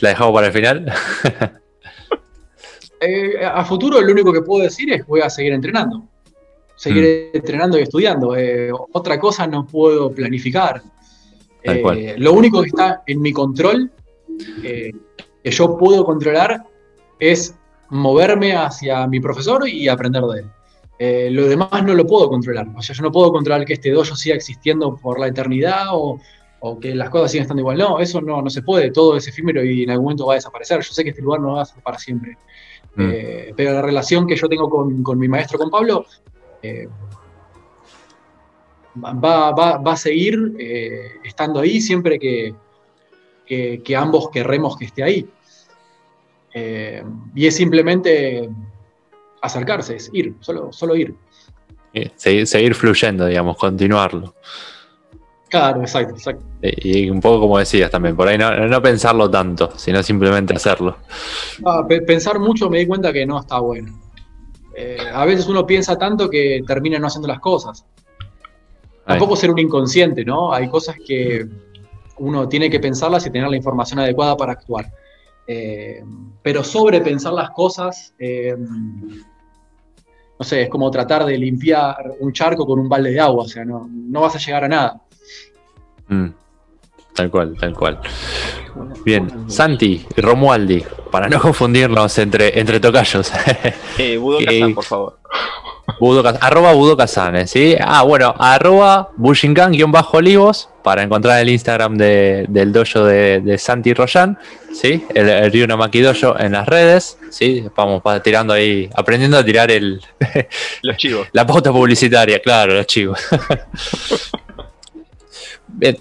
¿la 0.00 0.08
dejamos 0.08 0.32
para 0.32 0.46
el 0.46 0.52
final? 0.52 0.92
Eh, 3.02 3.42
a 3.42 3.64
futuro 3.64 3.98
lo 3.98 4.12
único 4.12 4.30
que 4.30 4.42
puedo 4.42 4.62
decir 4.62 4.92
es 4.92 4.98
que 4.98 5.08
voy 5.08 5.22
a 5.22 5.30
seguir 5.30 5.54
entrenando. 5.54 6.04
Seguir 6.76 7.30
mm. 7.32 7.36
entrenando 7.38 7.78
y 7.78 7.82
estudiando. 7.82 8.36
Eh, 8.36 8.70
otra 8.92 9.18
cosa 9.18 9.46
no 9.46 9.66
puedo 9.66 10.12
planificar. 10.12 10.82
lo 11.64 12.32
único 12.34 12.60
que 12.60 12.68
está 12.68 13.02
en 13.06 13.22
mi 13.22 13.32
control, 13.32 13.90
que 14.60 14.92
yo 15.44 15.78
puedo 15.78 16.04
controlar, 16.04 16.62
es 17.18 17.54
moverme 17.88 18.54
hacia 18.54 19.06
mi 19.06 19.18
profesor 19.18 19.66
y 19.66 19.88
aprender 19.88 20.22
de 20.24 20.40
él. 20.40 20.50
Eh, 21.02 21.30
lo 21.30 21.48
demás 21.48 21.82
no 21.82 21.94
lo 21.94 22.06
puedo 22.06 22.28
controlar. 22.28 22.68
O 22.76 22.82
sea, 22.82 22.94
yo 22.94 23.02
no 23.02 23.10
puedo 23.10 23.32
controlar 23.32 23.64
que 23.64 23.72
este 23.72 23.90
dojo 23.90 24.14
siga 24.14 24.34
existiendo 24.36 24.96
por 24.96 25.18
la 25.18 25.28
eternidad 25.28 25.86
o, 25.92 26.20
que 26.78 26.94
las 26.94 27.08
cosas 27.08 27.30
sigan 27.30 27.44
estando 27.44 27.62
igual. 27.62 27.78
No, 27.78 28.00
eso 28.00 28.20
no, 28.20 28.42
no 28.42 28.50
se 28.50 28.60
puede. 28.60 28.90
Todo 28.90 29.16
es 29.16 29.26
efímero 29.26 29.64
y 29.64 29.84
en 29.84 29.90
algún 29.90 30.04
momento 30.04 30.26
va 30.26 30.34
a 30.34 30.36
desaparecer. 30.36 30.82
Yo 30.82 30.92
sé 30.92 31.02
que 31.02 31.08
este 31.08 31.22
lugar 31.22 31.40
no 31.40 31.54
va 31.54 31.62
a 31.62 31.64
ser 31.64 31.82
para 31.82 31.98
siempre. 31.98 32.36
Mm. 32.96 33.10
Eh, 33.14 33.54
pero 33.56 33.72
la 33.72 33.80
relación 33.80 34.26
que 34.26 34.36
yo 34.36 34.46
tengo 34.46 34.68
con, 34.68 35.18
mi 35.18 35.26
maestro, 35.26 35.58
con 35.58 35.70
Pablo, 35.70 36.04
eh, 36.62 36.86
va, 39.02 39.52
va, 39.52 39.92
a 39.92 39.96
seguir 39.96 40.54
estando 41.24 41.60
ahí 41.60 41.80
siempre 41.80 42.18
que, 42.18 42.54
que, 43.46 43.96
ambos 43.96 44.28
querremos 44.28 44.76
que 44.76 44.84
esté 44.84 45.02
ahí. 45.02 45.26
Y 47.34 47.46
es 47.46 47.56
simplemente 47.56 48.50
acercarse, 49.42 49.96
es 49.96 50.10
ir, 50.12 50.34
solo, 50.40 50.72
solo 50.72 50.96
ir. 50.96 51.14
Seguir, 52.16 52.46
seguir 52.46 52.74
fluyendo, 52.74 53.26
digamos, 53.26 53.56
continuarlo. 53.56 54.34
Claro, 55.50 55.80
exacto, 55.80 56.14
exacto. 56.14 56.44
Y, 56.62 57.10
un 57.10 57.20
poco 57.20 57.40
como 57.40 57.58
decías 57.58 57.90
también, 57.90 58.14
por 58.14 58.28
ahí 58.28 58.38
no, 58.38 58.80
pensarlo 58.80 59.28
tanto, 59.28 59.72
sino 59.76 60.00
simplemente 60.02 60.54
hacerlo. 60.54 60.96
Pensar 62.06 62.38
mucho 62.38 62.70
me 62.70 62.78
di 62.78 62.86
cuenta 62.86 63.12
que 63.12 63.26
no 63.26 63.40
está 63.40 63.58
bueno. 63.58 64.00
Eh, 64.76 64.96
a 65.12 65.24
veces 65.24 65.48
uno 65.48 65.66
piensa 65.66 65.98
tanto 65.98 66.30
que 66.30 66.62
termina 66.64 67.00
no 67.00 67.08
haciendo 67.08 67.26
las 67.26 67.40
cosas. 67.40 67.84
Tampoco 69.04 69.34
ser 69.34 69.50
un 69.50 69.58
inconsciente, 69.58 70.24
¿no? 70.24 70.52
Hay 70.52 70.68
cosas 70.68 70.94
que 71.04 71.44
uno 72.18 72.48
tiene 72.48 72.70
que 72.70 72.78
pensarlas 72.78 73.26
y 73.26 73.30
tener 73.30 73.48
la 73.48 73.56
información 73.56 73.98
adecuada 73.98 74.36
para 74.36 74.52
actuar. 74.52 74.86
Eh, 75.48 76.04
pero 76.42 76.62
sobrepensar 76.62 77.32
las 77.32 77.50
cosas, 77.50 78.14
eh, 78.20 78.56
no 80.40 80.46
sé, 80.46 80.62
es 80.62 80.68
como 80.70 80.90
tratar 80.90 81.26
de 81.26 81.36
limpiar 81.36 82.14
un 82.18 82.32
charco 82.32 82.64
con 82.64 82.78
un 82.78 82.88
balde 82.88 83.10
de 83.10 83.20
agua, 83.20 83.44
o 83.44 83.48
sea, 83.48 83.62
no, 83.62 83.86
no 83.92 84.22
vas 84.22 84.34
a 84.36 84.38
llegar 84.38 84.64
a 84.64 84.68
nada. 84.68 85.00
Mm. 86.08 86.28
tal 87.14 87.30
cual, 87.30 87.54
tal 87.60 87.74
cual. 87.74 88.00
Bien, 89.04 89.50
Santi 89.50 90.06
y 90.16 90.20
Romualdi, 90.22 90.82
para 91.10 91.28
no 91.28 91.38
confundirnos 91.42 92.16
entre, 92.16 92.58
entre 92.58 92.80
tocayos. 92.80 93.30
Eh, 93.98 94.16
Budo 94.16 94.38
Kazan, 94.38 94.74
por 94.74 94.84
favor. 94.84 95.18
Budo, 95.98 96.22
arroba 96.40 96.72
Budo 96.72 96.96
¿sí? 97.46 97.76
Ah, 97.80 98.02
bueno, 98.02 98.34
arroba 98.38 99.10
Bushinkan-olivos 99.16 100.68
para 100.82 101.02
encontrar 101.02 101.40
el 101.40 101.48
Instagram 101.48 101.96
del 101.96 102.72
dojo 102.72 103.04
de, 103.04 103.56
Santi 103.58 103.94
Royan, 103.94 104.38
¿sí? 104.72 105.04
El, 105.14 105.28
el 105.28 105.52
Ryuna 105.52 105.76
Dojo 105.76 106.38
en 106.38 106.52
las 106.52 106.66
redes, 106.66 107.18
¿sí? 107.30 107.64
Vamos 107.76 108.02
tirando 108.22 108.52
ahí, 108.52 108.88
aprendiendo 108.94 109.38
a 109.38 109.44
tirar 109.44 109.70
el... 109.70 110.00
los 110.82 110.96
chivos. 110.96 111.28
La 111.32 111.46
pauta 111.46 111.72
publicitaria, 111.72 112.40
claro, 112.40 112.74
los 112.74 112.86
chivos. 112.86 113.20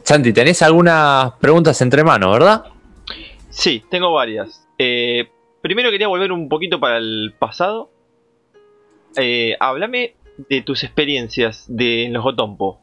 Santi, 0.03 0.33
tenés 0.33 0.61
algunas 0.61 1.33
preguntas 1.33 1.81
entre 1.81 2.03
manos, 2.03 2.33
¿verdad? 2.33 2.65
Sí, 3.49 3.83
tengo 3.89 4.13
varias. 4.13 4.67
Eh, 4.77 5.29
primero 5.61 5.91
quería 5.91 6.07
volver 6.07 6.31
un 6.31 6.49
poquito 6.49 6.79
para 6.79 6.97
el 6.97 7.33
pasado. 7.37 7.91
Eh, 9.19 9.55
háblame 9.59 10.15
de 10.49 10.61
tus 10.61 10.83
experiencias 10.83 11.65
de, 11.67 12.05
en 12.05 12.13
los 12.13 12.23
Gotompo. 12.23 12.79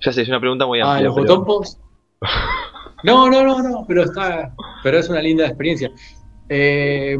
Ya 0.00 0.12
sé, 0.12 0.22
es 0.22 0.28
una 0.28 0.40
pregunta 0.40 0.66
muy 0.66 0.80
amplia. 0.80 0.98
Ah, 0.98 1.02
los 1.02 1.14
Gotompos. 1.14 1.78
No, 3.02 3.30
no, 3.30 3.42
no, 3.42 3.62
no, 3.62 3.86
pero 3.88 4.02
está. 4.02 4.54
Pero 4.82 4.98
es 4.98 5.08
una 5.08 5.22
linda 5.22 5.46
experiencia. 5.46 5.90
Eh, 6.50 7.16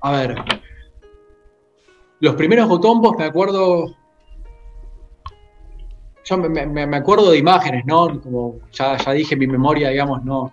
a 0.00 0.12
ver. 0.12 0.36
Los 2.20 2.34
primeros 2.34 2.66
Gotompos 2.66 3.18
me 3.18 3.24
acuerdo 3.24 3.94
yo 6.30 6.38
me, 6.38 6.96
acuerdo 6.96 7.30
de 7.30 7.38
imágenes, 7.38 7.84
¿no? 7.86 8.20
Como 8.20 8.60
ya, 8.72 8.96
ya, 8.96 9.12
dije, 9.12 9.36
mi 9.36 9.46
memoria, 9.46 9.90
digamos, 9.90 10.24
no, 10.24 10.52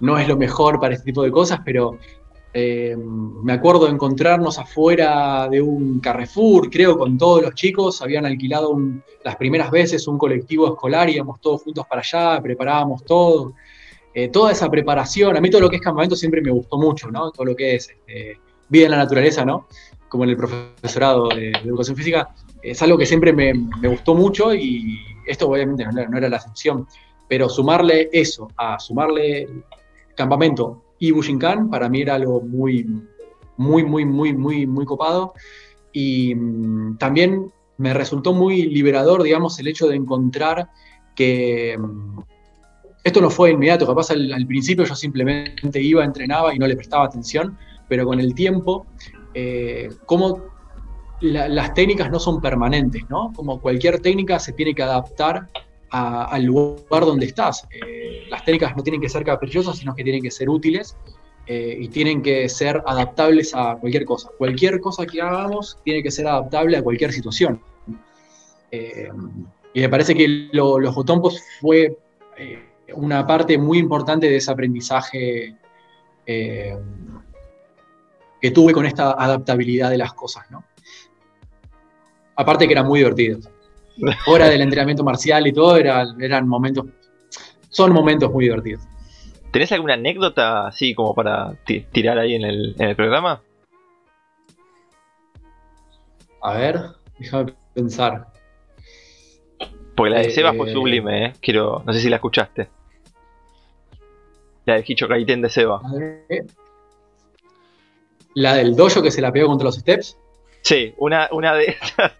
no 0.00 0.18
es 0.18 0.26
lo 0.26 0.36
mejor 0.36 0.80
para 0.80 0.94
este 0.94 1.06
tipo 1.06 1.22
de 1.22 1.30
cosas, 1.30 1.60
pero 1.64 1.98
eh, 2.52 2.96
me 2.96 3.52
acuerdo 3.52 3.86
de 3.86 3.92
encontrarnos 3.92 4.58
afuera 4.58 5.48
de 5.48 5.62
un 5.62 6.00
Carrefour, 6.00 6.68
creo, 6.68 6.98
con 6.98 7.16
todos 7.16 7.42
los 7.42 7.54
chicos, 7.54 8.02
habían 8.02 8.26
alquilado 8.26 8.76
las 9.22 9.36
primeras 9.36 9.70
veces 9.70 10.08
un 10.08 10.18
colectivo 10.18 10.66
escolar, 10.66 11.08
íbamos 11.08 11.40
todos 11.40 11.62
juntos 11.62 11.86
para 11.86 12.00
allá, 12.00 12.42
preparábamos 12.42 13.04
todo. 13.04 13.54
Eh, 14.12 14.28
toda 14.28 14.50
esa 14.50 14.68
preparación, 14.68 15.36
a 15.36 15.40
mí 15.40 15.48
todo 15.48 15.60
lo 15.60 15.70
que 15.70 15.76
es 15.76 15.82
campamento 15.82 16.16
siempre 16.16 16.42
me 16.42 16.50
gustó 16.50 16.78
mucho, 16.78 17.10
¿no? 17.10 17.30
Todo 17.30 17.44
lo 17.46 17.54
que 17.54 17.76
es 17.76 17.90
este, 17.90 18.40
vida 18.68 18.86
en 18.86 18.90
la 18.90 18.96
naturaleza, 18.96 19.44
¿no? 19.44 19.68
Como 20.08 20.24
en 20.24 20.30
el 20.30 20.36
profesorado 20.36 21.28
de, 21.28 21.52
educación 21.52 21.96
física, 21.96 22.34
es 22.62 22.82
algo 22.82 22.98
que 22.98 23.06
siempre 23.06 23.32
me, 23.32 23.54
me 23.54 23.88
gustó 23.88 24.16
mucho 24.16 24.52
y 24.52 24.98
esto 25.24 25.48
obviamente 25.48 25.84
no 25.86 26.18
era, 26.18 26.28
la 26.28 26.36
excepción, 26.36 26.88
pero 27.28 27.48
sumarle 27.48 28.10
eso, 28.12 28.48
a 28.56 28.80
sumarle 28.80 29.48
campamento 30.16 30.82
y 31.00 31.10
Bushinkan, 31.10 31.70
para 31.70 31.88
mí 31.88 32.02
era 32.02 32.14
algo 32.14 32.40
muy, 32.40 32.86
muy, 33.56 33.82
muy, 33.82 34.04
muy, 34.04 34.32
muy, 34.32 34.66
muy 34.66 34.84
copado. 34.84 35.32
Y 35.92 36.34
mm, 36.34 36.98
también 36.98 37.50
me 37.78 37.92
resultó 37.94 38.32
muy 38.32 38.66
liberador, 38.66 39.22
digamos, 39.24 39.58
el 39.58 39.66
hecho 39.66 39.88
de 39.88 39.96
encontrar 39.96 40.68
que 41.16 41.76
mm, 41.76 42.20
esto 43.02 43.20
no 43.20 43.30
fue 43.30 43.50
inmediato, 43.50 43.86
capaz 43.86 44.10
al, 44.10 44.32
al, 44.32 44.46
principio 44.46 44.84
yo 44.84 44.94
simplemente 44.94 45.80
iba, 45.80 46.04
entrenaba 46.04 46.54
y 46.54 46.58
no 46.58 46.66
le 46.66 46.76
prestaba 46.76 47.06
atención, 47.06 47.56
pero 47.88 48.04
con 48.04 48.20
el 48.20 48.34
tiempo, 48.34 48.86
eh, 49.32 49.88
cómo 50.06 50.50
las 51.20 51.74
técnicas 51.74 52.10
no 52.10 52.18
son 52.18 52.40
permanentes, 52.40 53.02
¿no? 53.08 53.32
Como 53.34 53.60
cualquier 53.60 54.00
técnica 54.00 54.38
se 54.38 54.52
tiene 54.52 54.74
que 54.74 54.82
adaptar 54.82 55.48
al 55.90 56.44
lugar 56.44 57.04
donde 57.04 57.26
estás. 57.26 57.66
Eh, 57.70 58.26
las 58.28 58.44
técnicas 58.44 58.76
no 58.76 58.82
tienen 58.82 59.00
que 59.00 59.08
ser 59.08 59.24
caprichosas, 59.24 59.78
sino 59.78 59.94
que 59.94 60.04
tienen 60.04 60.22
que 60.22 60.30
ser 60.30 60.48
útiles 60.48 60.96
eh, 61.46 61.76
y 61.80 61.88
tienen 61.88 62.22
que 62.22 62.48
ser 62.48 62.82
adaptables 62.86 63.54
a 63.54 63.76
cualquier 63.76 64.04
cosa. 64.04 64.30
Cualquier 64.38 64.80
cosa 64.80 65.06
que 65.06 65.20
hagamos 65.20 65.78
tiene 65.84 66.02
que 66.02 66.10
ser 66.10 66.26
adaptable 66.26 66.76
a 66.76 66.82
cualquier 66.82 67.12
situación. 67.12 67.60
Eh, 68.70 69.08
y 69.74 69.80
me 69.80 69.88
parece 69.88 70.14
que 70.14 70.48
los 70.52 70.94
botompos 70.94 71.40
fue 71.60 71.96
una 72.94 73.26
parte 73.26 73.58
muy 73.58 73.78
importante 73.78 74.28
de 74.28 74.36
ese 74.36 74.50
aprendizaje 74.50 75.56
que 76.24 76.78
tuve 78.52 78.72
con 78.72 78.86
esta 78.86 79.12
adaptabilidad 79.12 79.90
de 79.90 79.98
las 79.98 80.14
cosas, 80.14 80.50
¿no? 80.50 80.64
Aparte 82.36 82.66
que 82.66 82.72
eran 82.72 82.86
muy 82.86 83.00
divertidos. 83.00 83.50
Hora 84.26 84.48
del 84.48 84.60
entrenamiento 84.60 85.04
marcial 85.04 85.46
y 85.46 85.52
todo 85.52 85.76
eran 85.76 86.48
momentos, 86.48 86.86
son 87.68 87.92
momentos 87.92 88.30
muy 88.32 88.44
divertidos. 88.44 88.82
¿Tenés 89.50 89.72
alguna 89.72 89.94
anécdota 89.94 90.68
así 90.68 90.94
como 90.94 91.14
para 91.14 91.54
tirar 91.92 92.18
ahí 92.18 92.34
en 92.34 92.44
el, 92.44 92.96
programa? 92.96 93.42
A 96.42 96.54
ver, 96.54 96.80
déjame 97.18 97.54
pensar. 97.74 98.28
Porque 99.96 100.10
la 100.10 100.20
de 100.20 100.30
Seba 100.30 100.54
fue 100.54 100.70
eh, 100.70 100.72
sublime, 100.72 101.26
¿eh? 101.26 101.32
Quiero, 101.40 101.82
no 101.84 101.92
sé 101.92 102.00
si 102.00 102.08
la 102.08 102.16
escuchaste. 102.16 102.68
La 104.64 104.74
del 104.74 104.84
Hicho 104.86 105.08
Kaiten 105.08 105.42
de 105.42 105.50
Seba. 105.50 105.82
La 108.34 108.54
del 108.54 108.76
dojo 108.76 109.02
que 109.02 109.10
se 109.10 109.20
la 109.20 109.32
pegó 109.32 109.48
contra 109.48 109.66
los 109.66 109.76
steps. 109.76 110.16
Sí, 110.62 110.94
una, 110.98 111.28
una 111.32 111.54
de 111.54 111.64
esas 111.82 112.12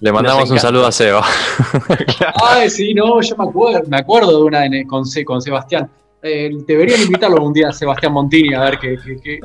le 0.00 0.12
mandamos, 0.12 0.50
un 0.50 0.58
saludo 0.58 0.86
a 0.86 0.92
Seba. 0.92 1.24
Ay, 2.42 2.68
sí, 2.70 2.92
no, 2.94 3.20
yo 3.20 3.36
me 3.36 3.44
acuerdo, 3.44 3.82
me 3.88 3.96
acuerdo 3.96 4.38
de 4.38 4.44
una 4.44 4.64
con, 4.86 5.04
con 5.24 5.40
Sebastián. 5.40 5.88
Eh, 6.22 6.50
deberían 6.66 7.00
invitarlo 7.02 7.36
algún 7.36 7.52
día 7.52 7.68
a 7.68 7.72
Sebastián 7.72 8.12
Montini 8.12 8.52
a 8.54 8.62
ver 8.62 8.78
qué 8.78 8.96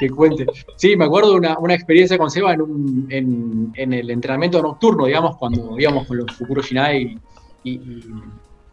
que, 0.00 0.10
cuente. 0.10 0.46
Sí, 0.76 0.96
me 0.96 1.06
acuerdo 1.06 1.30
de 1.30 1.36
una, 1.36 1.58
una 1.58 1.74
experiencia 1.74 2.18
con 2.18 2.30
Seba 2.30 2.52
en, 2.52 2.60
un, 2.60 3.06
en, 3.08 3.72
en, 3.74 3.92
el 3.92 4.10
entrenamiento 4.10 4.60
nocturno, 4.60 5.06
digamos, 5.06 5.36
cuando 5.36 5.78
íbamos 5.78 6.06
con 6.06 6.18
los 6.18 6.32
Fukuro 6.32 6.60
Shinai 6.60 7.18
y, 7.64 7.70
y, 7.70 8.04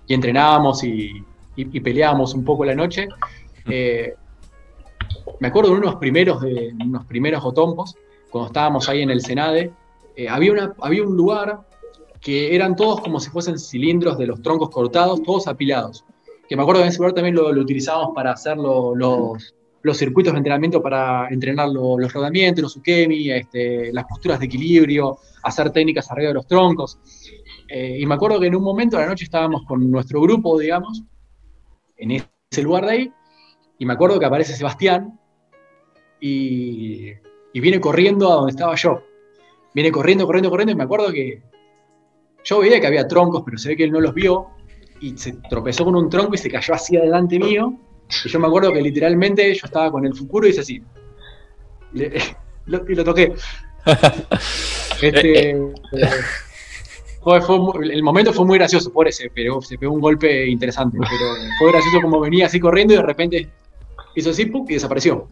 y 0.07 0.13
entrenábamos 0.13 0.83
y, 0.83 1.23
peleábamos 1.83 2.33
un 2.33 2.43
poco 2.43 2.65
la 2.65 2.75
noche. 2.75 3.07
Eh, 3.69 4.13
me 5.39 5.47
acuerdo 5.47 5.71
de 5.71 5.77
unos 5.77 5.95
primeros, 5.95 6.41
de, 6.41 6.73
unos 6.79 7.05
primeros 7.05 7.43
otompos, 7.43 7.95
cuando 8.29 8.47
estábamos 8.47 8.89
ahí 8.89 9.01
en 9.01 9.09
el 9.09 9.21
Senade, 9.21 9.71
eh, 10.15 10.27
había, 10.27 10.51
una, 10.51 10.73
había 10.81 11.03
un 11.03 11.15
lugar 11.15 11.61
que 12.19 12.55
eran 12.55 12.75
todos 12.75 13.01
como 13.01 13.19
si 13.19 13.29
fuesen 13.29 13.57
cilindros 13.57 14.17
de 14.17 14.27
los 14.27 14.41
troncos 14.41 14.69
cortados, 14.69 15.21
todos 15.23 15.47
apilados. 15.47 16.03
Que 16.49 16.55
me 16.55 16.61
acuerdo 16.61 16.81
que 16.81 16.85
en 16.85 16.89
ese 16.89 16.99
lugar 16.99 17.13
también 17.13 17.35
lo, 17.35 17.49
utilizábamos 17.49 18.15
para 18.15 18.31
hacer 18.31 18.57
los, 18.57 18.97
los, 19.81 19.97
circuitos 19.97 20.33
de 20.33 20.39
entrenamiento, 20.39 20.81
para 20.81 21.27
entrenar 21.29 21.69
los 21.69 22.11
rodamientos, 22.11 22.61
los 22.61 22.75
ukemi, 22.75 23.29
este, 23.29 23.93
las 23.93 24.05
posturas 24.05 24.39
de 24.39 24.45
equilibrio, 24.45 25.19
hacer 25.43 25.71
técnicas 25.71 26.09
arriba 26.11 26.29
de 26.29 26.33
los 26.33 26.47
troncos. 26.47 26.99
Eh, 27.69 27.97
y 27.99 28.05
me 28.05 28.15
acuerdo 28.15 28.39
que 28.39 28.47
en 28.47 28.55
un 28.55 28.63
momento 28.63 28.97
de 28.97 29.03
la 29.03 29.09
noche 29.09 29.25
estábamos 29.25 29.63
con 29.65 29.89
nuestro 29.89 30.21
grupo, 30.21 30.57
digamos, 30.57 31.03
en 31.97 32.11
ese 32.11 32.63
lugar 32.63 32.85
de 32.85 32.91
ahí, 32.91 33.13
y 33.79 33.85
me 33.85 33.93
acuerdo 33.93 34.19
que 34.19 34.25
aparece 34.25 34.53
Sebastián 34.53 35.19
y, 36.19 37.13
viene 37.53 37.79
corriendo 37.79 38.31
a 38.31 38.35
donde 38.35 38.51
estaba 38.51 38.75
yo. 38.75 39.03
Viene 39.73 39.91
corriendo, 39.91 40.25
corriendo, 40.25 40.49
corriendo 40.49 40.71
y 40.73 40.75
me 40.75 40.83
acuerdo 40.83 41.11
que 41.11 41.41
yo 42.43 42.59
veía 42.59 42.79
que 42.79 42.87
había 42.87 43.07
troncos, 43.07 43.41
pero 43.43 43.57
se 43.57 43.69
ve 43.69 43.77
que 43.77 43.83
él 43.83 43.91
no 43.91 43.99
los 43.99 44.13
vio 44.13 44.47
y 45.01 45.17
se 45.17 45.33
tropezó 45.49 45.85
con 45.85 45.95
un 45.95 46.09
tronco 46.09 46.35
y 46.35 46.37
se 46.37 46.49
cayó 46.49 46.73
así 46.73 46.97
adelante 46.97 47.39
mío. 47.39 47.73
Y 48.25 48.29
yo 48.29 48.39
me 48.39 48.47
acuerdo 48.47 48.71
que 48.71 48.81
literalmente 48.81 49.53
yo 49.53 49.65
estaba 49.65 49.91
con 49.91 50.05
el 50.05 50.13
Fukuro 50.13 50.47
y 50.47 50.51
hice 50.51 50.61
así. 50.61 50.81
y 51.93 52.95
lo 52.95 53.03
toqué. 53.03 53.33
Este, 54.99 55.51
eh, 55.51 55.57
el 57.91 58.01
momento 58.01 58.33
fue 58.33 58.45
muy 58.45 58.57
gracioso, 58.57 58.91
por 58.91 59.07
ese, 59.07 59.29
pero 59.33 59.61
se 59.61 59.77
pegó 59.77 59.93
un 59.93 60.01
golpe 60.01 60.47
interesante. 60.47 60.97
Pero 60.99 61.51
fue 61.59 61.71
gracioso 61.71 62.01
como 62.01 62.19
venía 62.19 62.47
así 62.47 62.59
corriendo 62.59 62.95
y 62.95 62.97
de 62.97 63.03
repente 63.03 63.49
hizo 64.17 64.31
así 64.31 64.51
y 64.67 64.73
desapareció. 64.73 65.29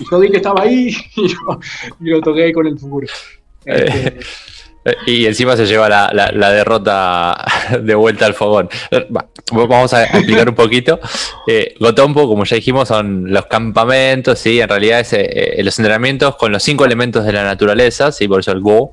Y 0.00 0.04
yo 0.10 0.20
vi 0.20 0.30
que 0.30 0.36
estaba 0.36 0.62
ahí 0.62 0.94
y, 1.16 2.08
lo 2.08 2.20
toqué 2.20 2.52
con 2.52 2.66
el 2.66 2.78
futuro. 2.78 3.06
Este, 3.64 4.20
y 5.06 5.26
encima 5.26 5.56
se 5.56 5.66
lleva 5.66 5.88
la, 5.88 6.52
derrota 6.52 7.44
de 7.82 7.94
vuelta 7.94 8.26
al 8.26 8.34
fogón. 8.34 8.68
Vamos 9.50 9.92
a 9.92 10.04
explicar 10.04 10.48
un 10.48 10.54
poquito. 10.54 11.00
Eh, 11.46 11.74
Gotompo, 11.80 12.28
como 12.28 12.44
ya 12.44 12.56
dijimos, 12.56 12.88
son 12.88 13.32
los 13.32 13.46
campamentos, 13.46 14.38
¿sí? 14.38 14.60
En 14.60 14.68
realidad 14.68 15.00
es 15.00 15.12
eh, 15.14 15.60
los 15.62 15.78
entrenamientos 15.78 16.36
con 16.36 16.52
los 16.52 16.62
cinco 16.62 16.84
elementos 16.84 17.24
de 17.24 17.32
la 17.32 17.42
naturaleza, 17.42 18.12
¿sí? 18.12 18.28
Por 18.28 18.40
eso 18.40 18.52
el 18.52 18.60
Go. 18.60 18.92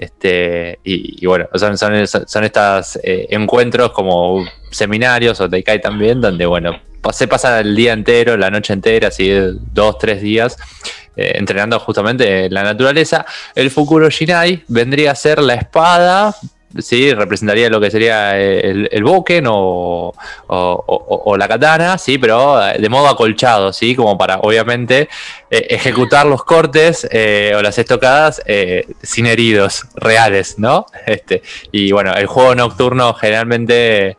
Este, 0.00 0.78
y, 0.82 1.26
bueno, 1.26 1.46
son, 1.56 1.76
son, 1.76 1.94
estos 1.94 2.98
eh, 3.02 3.26
encuentros 3.28 3.92
como 3.92 4.42
seminarios 4.70 5.38
o 5.42 5.50
Teikai 5.50 5.78
también, 5.78 6.22
donde 6.22 6.46
bueno, 6.46 6.80
se 7.12 7.28
pasa 7.28 7.60
el 7.60 7.76
día 7.76 7.92
entero, 7.92 8.38
la 8.38 8.50
noche 8.50 8.72
entera, 8.72 9.08
así 9.08 9.30
dos, 9.74 9.98
tres 9.98 10.22
días, 10.22 10.56
eh, 11.16 11.32
entrenando 11.34 11.78
justamente 11.80 12.46
en 12.46 12.54
la 12.54 12.62
naturaleza. 12.62 13.26
El 13.54 13.70
Fukuro 13.70 14.08
Shinai 14.08 14.64
vendría 14.68 15.10
a 15.10 15.14
ser 15.14 15.38
la 15.38 15.52
espada, 15.52 16.34
¿sí? 16.78 17.12
representaría 17.14 17.68
lo 17.68 17.80
que 17.80 17.90
sería 17.90 18.38
el, 18.38 18.88
el 18.90 19.02
boken 19.02 19.44
o, 19.48 20.12
la 21.36 21.48
katana, 21.48 21.98
¿sí? 21.98 22.18
pero 22.18 22.56
de 22.56 22.88
modo 22.88 23.08
acolchado, 23.08 23.72
¿sí? 23.72 23.94
como 23.94 24.18
para 24.18 24.38
obviamente 24.38 25.08
eh, 25.50 25.66
ejecutar 25.70 26.26
los 26.26 26.44
cortes 26.44 27.08
eh, 27.10 27.52
o 27.56 27.62
las 27.62 27.78
estocadas 27.78 28.42
sin 29.02 29.26
heridos 29.26 29.86
reales. 29.94 30.58
¿no? 30.58 30.86
Este, 31.06 31.42
y 31.72 31.90
bueno, 31.90 32.14
el 32.14 32.26
juego 32.26 32.54
nocturno 32.54 33.14
generalmente 33.14 34.16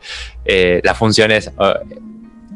la 0.83 0.93
función 0.93 1.31
es 1.31 1.49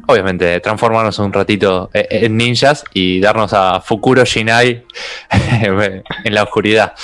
obviamente, 0.06 0.60
transformarnos 0.60 1.18
un 1.18 1.32
ratito 1.32 1.90
eh, 1.92 2.06
en 2.10 2.36
ninjas 2.36 2.84
y 2.94 3.20
darnos 3.20 3.52
a 3.52 3.80
Fukuro 3.80 4.24
Shinai 4.24 4.84
en 5.60 6.34
la 6.34 6.42
oscuridad. 6.42 6.94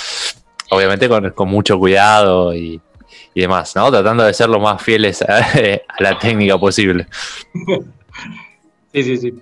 Obviamente 0.73 1.07
con, 1.07 1.49
mucho 1.49 1.77
cuidado 1.77 2.53
y, 2.53 2.81
demás, 3.35 3.75
¿no? 3.75 3.91
Tratando 3.91 4.23
de 4.23 4.33
ser 4.33 4.49
lo 4.49 4.59
más 4.59 4.81
fieles 4.81 5.21
a, 5.21 5.45
la 5.99 6.17
técnica 6.19 6.57
posible. 6.57 7.07
Sí, 8.93 9.03
sí, 9.03 9.17
sí. 9.17 9.33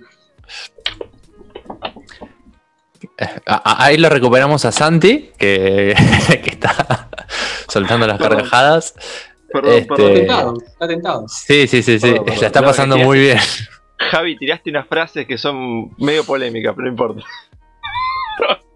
Ahí 3.46 3.98
lo 3.98 4.10
recuperamos 4.10 4.66
a 4.66 4.72
Santi, 4.72 5.32
que, 5.38 5.92
está 6.30 7.10
soltando 7.68 8.08
las 8.08 8.20
carcajadas. 8.20 8.96
Perdón, 9.52 9.74
este... 9.74 9.88
perdón, 9.88 10.14
tentado, 10.14 10.54
está 10.66 10.88
tentado. 10.88 11.28
Sí, 11.28 11.68
sí, 11.68 11.84
sí, 11.84 12.00
sí. 12.00 12.16
la 12.40 12.48
está 12.48 12.62
pasando 12.62 12.98
muy 12.98 13.20
bien. 13.20 13.38
Javi, 13.98 14.38
tiraste 14.38 14.70
unas 14.70 14.88
frases 14.88 15.28
que 15.28 15.38
son 15.38 15.96
medio 15.98 16.24
polémicas, 16.24 16.74
pero 16.76 16.86
no 16.86 16.92
importa. 16.92 17.24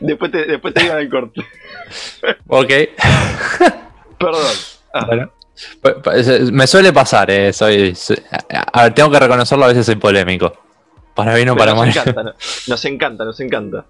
después 0.00 0.30
te, 0.30 0.46
después 0.46 0.74
te 0.74 0.82
digan 0.82 0.98
el 0.98 1.10
corte. 1.10 1.40
ok. 2.46 2.68
Perdón. 4.18 4.56
Ah. 4.92 5.06
Bueno. 5.06 5.32
Me 6.52 6.66
suele 6.66 6.92
pasar, 6.92 7.30
eh, 7.30 7.52
soy, 7.52 7.96
a 8.72 8.82
ver, 8.82 8.94
tengo 8.94 9.08
que 9.10 9.20
reconocerlo, 9.20 9.64
a 9.64 9.68
veces 9.68 9.86
soy 9.86 9.94
polémico. 9.96 10.52
Para 11.14 11.34
bien 11.34 11.48
o 11.50 11.56
para 11.56 11.76
mal. 11.76 11.86
Nos 11.86 11.96
encanta, 11.96 12.22
nos 12.66 12.84
encanta, 12.84 13.24
nos 13.24 13.40
encanta. 13.40 13.84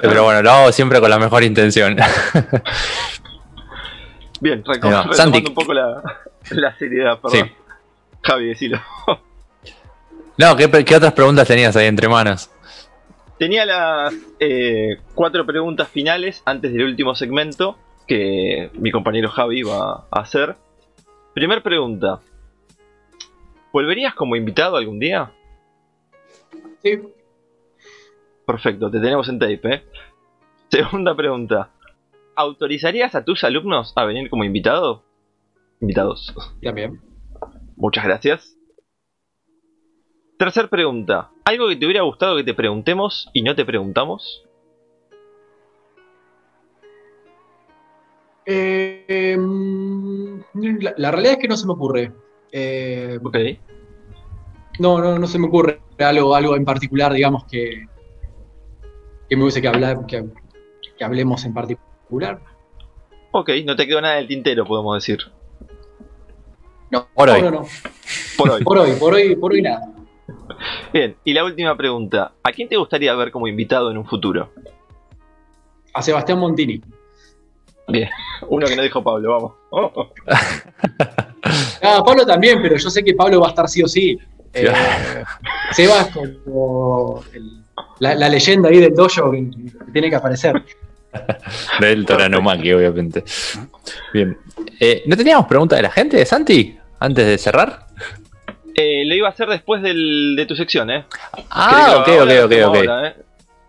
Pero 0.00 0.22
bueno, 0.22 0.40
lo 0.42 0.50
hago 0.52 0.72
siempre 0.72 1.00
con 1.00 1.10
la 1.10 1.18
mejor 1.18 1.42
intención. 1.42 1.96
Bien, 4.40 4.62
retomando 4.64 5.38
un 5.38 5.54
poco 5.54 5.74
la, 5.74 6.00
seriedad, 6.78 7.18
perdón. 7.20 7.48
Sí. 7.48 7.52
Javi, 8.22 8.46
decilo. 8.46 8.80
no, 10.38 10.56
¿qué, 10.56 10.94
otras 10.94 11.12
preguntas 11.12 11.48
tenías 11.48 11.74
ahí 11.74 11.86
entre 11.86 12.08
manos? 12.08 12.48
Tenía 13.40 13.64
las 13.64 14.14
eh, 14.38 14.98
cuatro 15.14 15.46
preguntas 15.46 15.88
finales 15.88 16.42
antes 16.44 16.74
del 16.74 16.84
último 16.84 17.14
segmento 17.14 17.78
que 18.06 18.70
mi 18.74 18.90
compañero 18.90 19.30
Javi 19.30 19.60
iba 19.60 20.06
a 20.10 20.20
hacer. 20.20 20.56
Primer 21.32 21.62
pregunta. 21.62 22.20
¿Volverías 23.72 24.14
como 24.14 24.36
invitado 24.36 24.76
algún 24.76 24.98
día? 24.98 25.32
Sí. 26.82 27.00
Perfecto, 28.46 28.90
te 28.90 29.00
tenemos 29.00 29.26
en 29.30 29.38
tape, 29.38 29.74
¿eh? 29.74 29.84
Segunda 30.68 31.16
pregunta. 31.16 31.70
¿Autorizarías 32.36 33.14
a 33.14 33.24
tus 33.24 33.42
alumnos 33.42 33.94
a 33.96 34.04
venir 34.04 34.28
como 34.28 34.44
invitado? 34.44 35.02
Invitados. 35.80 36.34
También. 36.62 37.00
Muchas 37.74 38.04
gracias. 38.04 38.54
Tercer 40.36 40.68
pregunta. 40.68 41.30
¿Algo 41.50 41.66
que 41.66 41.74
te 41.74 41.84
hubiera 41.84 42.02
gustado 42.02 42.36
que 42.36 42.44
te 42.44 42.54
preguntemos 42.54 43.28
y 43.32 43.42
no 43.42 43.56
te 43.56 43.64
preguntamos? 43.64 44.44
Eh, 48.46 49.36
mm, 49.36 50.38
la, 50.96 51.10
realidad 51.10 51.32
es 51.32 51.38
que 51.40 51.48
no 51.48 51.56
se 51.56 51.66
me 51.66 51.72
ocurre. 51.72 52.12
Eh, 52.52 53.18
ok. 53.20 53.36
No, 54.78 55.00
no, 55.00 55.18
no 55.18 55.26
se 55.26 55.40
me 55.40 55.48
ocurre 55.48 55.80
algo, 55.98 56.36
algo 56.36 56.54
en 56.54 56.64
particular, 56.64 57.12
digamos, 57.12 57.42
que, 57.46 57.84
que 59.28 59.36
me 59.36 59.42
hubiese 59.42 59.60
que 59.60 59.66
hablar, 59.66 60.06
que 60.06 60.24
hablemos 61.00 61.44
en 61.44 61.52
particular. 61.52 62.40
Ok, 63.32 63.50
no 63.64 63.74
te 63.74 63.88
quedó 63.88 64.00
nada 64.00 64.14
del 64.14 64.28
tintero, 64.28 64.64
podemos 64.64 64.94
decir. 64.98 65.18
No, 66.92 67.08
por 67.12 67.28
hoy. 67.28 67.42
No, 67.42 67.66
Por 68.36 68.50
hoy. 68.50 68.62
por 68.62 68.78
hoy, 68.78 68.92
por 68.92 69.14
hoy, 69.14 69.34
por 69.34 69.52
hoy 69.52 69.62
nada. 69.62 69.99
Bien, 70.92 71.16
y 71.24 71.32
la 71.32 71.44
última 71.44 71.76
pregunta. 71.76 72.32
¿A 72.42 72.52
quién 72.52 72.68
te 72.68 72.76
gustaría 72.76 73.14
ver 73.14 73.30
como 73.30 73.46
invitado 73.46 73.90
en 73.90 73.98
un 73.98 74.06
futuro? 74.06 74.52
A 75.94 76.02
Sebastián 76.02 76.38
Montini. 76.38 76.80
Bien, 77.88 78.08
uno 78.48 78.66
que 78.66 78.76
no 78.76 78.82
dijo 78.82 79.02
Pablo, 79.02 79.56
vamos. 79.72 80.08
Ah, 81.82 82.02
Pablo 82.04 82.26
también, 82.26 82.60
pero 82.60 82.76
yo 82.76 82.90
sé 82.90 83.02
que 83.02 83.14
Pablo 83.14 83.40
va 83.40 83.46
a 83.46 83.50
estar 83.50 83.66
sí 83.66 83.82
o 83.82 83.88
sí. 83.88 84.16
Eh, 84.52 84.70
Sebas 85.72 86.08
como 86.08 87.24
la, 88.00 88.28
leyenda 88.28 88.68
ahí 88.68 88.78
del 88.78 88.94
dojo 88.94 89.30
que 89.30 89.50
tiene 89.92 90.10
que 90.10 90.16
aparecer. 90.16 90.62
Del 91.80 92.06
Toranomaki, 92.06 92.72
obviamente. 92.72 93.24
Bien. 94.12 94.36
Eh, 94.78 95.02
¿No 95.06 95.16
teníamos 95.16 95.46
preguntas 95.46 95.78
de 95.78 95.82
la 95.82 95.90
gente, 95.90 96.24
Santi? 96.24 96.78
Antes 97.00 97.26
de 97.26 97.38
cerrar. 97.38 97.86
Eh, 98.80 99.04
lo 99.04 99.14
iba 99.14 99.28
a 99.28 99.30
hacer 99.30 99.48
después 99.48 99.82
de 99.82 100.46
tu 100.46 100.56
sección, 100.56 100.90
¿eh? 100.90 101.04
Ah, 101.50 101.96
ok, 101.98 102.08
ok, 102.22 102.30
ok, 102.44 102.52
ok. 102.68 102.76
¿eh? 102.76 103.14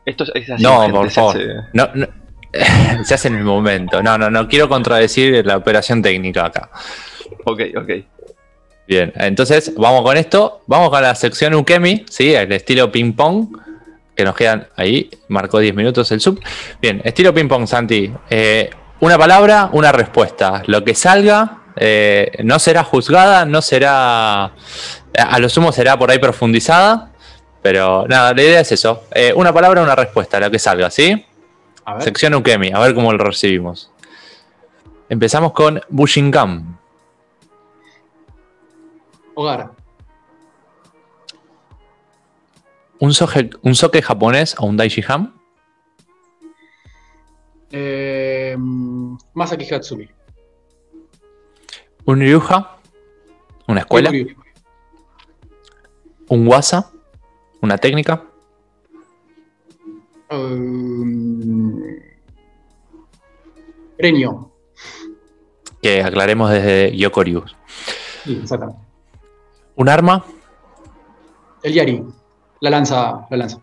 Esto 0.05 0.23
es 0.33 0.49
así, 0.49 0.63
no, 0.63 0.89
por 0.89 1.09
favor. 1.11 1.35
Se 1.35 1.43
hace... 1.43 1.53
No, 1.73 1.89
no. 1.93 2.07
se 3.03 3.13
hace 3.13 3.27
en 3.27 3.35
el 3.35 3.43
momento. 3.43 4.01
No, 4.01 4.17
no, 4.17 4.29
no 4.29 4.47
quiero 4.47 4.67
contradecir 4.69 5.45
la 5.45 5.57
operación 5.57 6.01
técnica 6.01 6.45
acá. 6.45 6.69
Ok, 7.45 7.61
ok. 7.77 7.91
Bien, 8.87 9.11
entonces 9.15 9.73
vamos 9.77 10.01
con 10.03 10.17
esto. 10.17 10.61
Vamos 10.67 10.89
con 10.89 11.01
la 11.01 11.15
sección 11.15 11.53
Ukemi, 11.55 12.05
¿sí? 12.09 12.33
El 12.33 12.51
estilo 12.51 12.91
ping-pong 12.91 13.57
que 14.15 14.23
nos 14.23 14.35
quedan 14.35 14.67
ahí. 14.75 15.09
Marcó 15.27 15.59
10 15.59 15.75
minutos 15.75 16.11
el 16.11 16.19
sub. 16.19 16.41
Bien, 16.81 17.01
estilo 17.03 17.33
ping-pong, 17.33 17.67
Santi. 17.67 18.11
Eh, 18.29 18.69
una 18.99 19.17
palabra, 19.17 19.69
una 19.71 19.91
respuesta. 19.91 20.63
Lo 20.67 20.83
que 20.83 20.93
salga 20.95 21.61
eh, 21.75 22.31
no 22.43 22.59
será 22.59 22.83
juzgada, 22.83 23.45
no 23.45 23.61
será. 23.61 24.51
A 25.17 25.39
lo 25.39 25.49
sumo 25.49 25.71
será 25.71 25.97
por 25.97 26.11
ahí 26.11 26.19
profundizada. 26.19 27.11
Pero 27.61 28.07
nada, 28.07 28.33
la 28.33 28.41
idea 28.41 28.59
es 28.61 28.71
eso. 28.71 29.03
Eh, 29.13 29.33
una 29.35 29.53
palabra, 29.53 29.81
una 29.81 29.95
respuesta, 29.95 30.39
lo 30.39 30.49
que 30.49 30.59
salga, 30.59 30.89
¿sí? 30.89 31.25
Sección 31.99 32.33
Ukemi, 32.35 32.71
a 32.71 32.79
ver 32.79 32.95
cómo 32.95 33.11
lo 33.11 33.23
recibimos. 33.23 33.91
Empezamos 35.09 35.51
con 35.51 35.81
Bushinkan. 35.89 36.79
Hogar. 39.35 39.71
¿Un 42.99 43.13
soke, 43.13 43.57
un 43.61 43.75
soke 43.75 44.01
japonés 44.01 44.55
o 44.57 44.65
un 44.65 44.77
Daishi 44.77 45.03
Ham? 45.07 45.33
Eh, 47.71 48.55
Masaki 49.33 49.73
Hatsumi. 49.73 50.07
¿Un 52.05 52.19
Ryuha? 52.19 52.77
¿Una 53.67 53.81
escuela? 53.81 54.09
¿Un 54.09 54.35
Wasa? 56.31 56.91
¿Una 57.61 57.77
técnica? 57.77 58.23
Um. 60.29 61.81
Que 65.81 66.01
aclaremos 66.01 66.49
desde 66.49 66.95
Yokoryu. 66.95 67.43
Sí, 68.23 68.39
exactamente. 68.41 68.81
¿Un 69.75 69.89
arma? 69.89 70.25
El 71.63 71.73
Yari. 71.73 72.03
La 72.61 72.69
lanza, 72.69 73.27
la 73.29 73.37
lanza. 73.37 73.59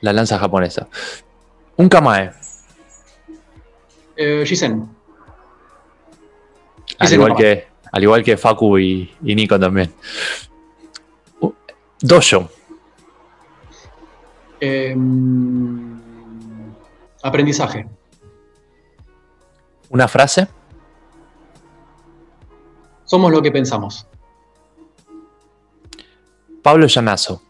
la 0.00 0.12
lanza 0.12 0.38
japonesa. 0.38 0.88
Un 1.76 1.88
Kamae. 1.88 2.32
Eh, 4.16 4.42
Shisen. 4.46 4.88
Al 6.98 7.06
Shisen 7.06 7.20
igual, 7.20 7.36
que, 7.36 7.66
al 7.92 8.02
igual 8.02 8.24
que 8.24 8.36
Facu 8.36 8.78
y, 8.78 9.12
y 9.22 9.34
Nico 9.34 9.58
también. 9.60 9.92
Dojo. 12.00 12.48
Eh, 14.60 14.96
aprendizaje. 17.22 17.88
Una 19.90 20.08
frase. 20.08 20.48
Somos 23.04 23.32
lo 23.32 23.40
que 23.40 23.52
pensamos. 23.52 24.06
Pablo 26.62 26.86
Llanazo. 26.86 27.42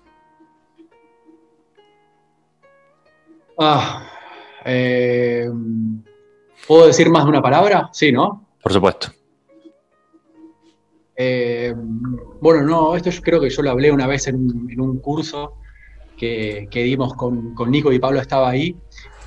Ah, 3.58 4.06
eh, 4.64 5.50
¿Puedo 6.66 6.86
decir 6.86 7.08
más 7.08 7.24
de 7.24 7.30
una 7.30 7.40
palabra? 7.40 7.88
Sí, 7.92 8.12
¿no? 8.12 8.44
Por 8.62 8.72
supuesto. 8.72 9.08
Eh, 11.16 11.74
bueno, 12.40 12.62
no, 12.62 12.96
esto 12.96 13.10
yo 13.10 13.20
creo 13.22 13.40
que 13.40 13.50
yo 13.50 13.62
lo 13.62 13.70
hablé 13.70 13.90
una 13.90 14.06
vez 14.06 14.26
en 14.28 14.36
un, 14.36 14.70
en 14.70 14.80
un 14.80 14.98
curso 14.98 15.54
que, 16.16 16.68
que 16.70 16.82
dimos 16.82 17.14
con, 17.14 17.54
con 17.54 17.70
Nico 17.70 17.92
y 17.92 17.98
Pablo 17.98 18.20
estaba 18.20 18.48
ahí. 18.50 18.76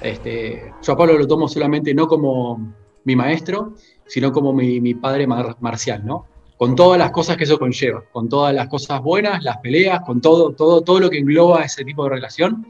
Este, 0.01 0.73
yo 0.81 0.93
a 0.93 0.97
Pablo 0.97 1.17
lo 1.17 1.27
tomo 1.27 1.47
solamente 1.47 1.93
no 1.93 2.07
como 2.07 2.73
mi 3.03 3.15
maestro, 3.15 3.73
sino 4.07 4.31
como 4.31 4.53
mi, 4.53 4.79
mi 4.79 4.93
padre 4.93 5.27
mar- 5.27 5.57
marcial, 5.59 6.05
¿no? 6.05 6.27
Con 6.57 6.75
todas 6.75 6.99
las 6.99 7.11
cosas 7.11 7.37
que 7.37 7.45
eso 7.45 7.57
conlleva, 7.57 8.03
con 8.11 8.27
todas 8.27 8.53
las 8.53 8.67
cosas 8.67 9.01
buenas, 9.01 9.43
las 9.43 9.57
peleas, 9.57 10.01
con 10.05 10.19
todo, 10.19 10.51
todo, 10.53 10.81
todo 10.81 10.99
lo 10.99 11.09
que 11.09 11.17
engloba 11.19 11.61
ese 11.61 11.85
tipo 11.85 12.03
de 12.03 12.09
relación, 12.11 12.65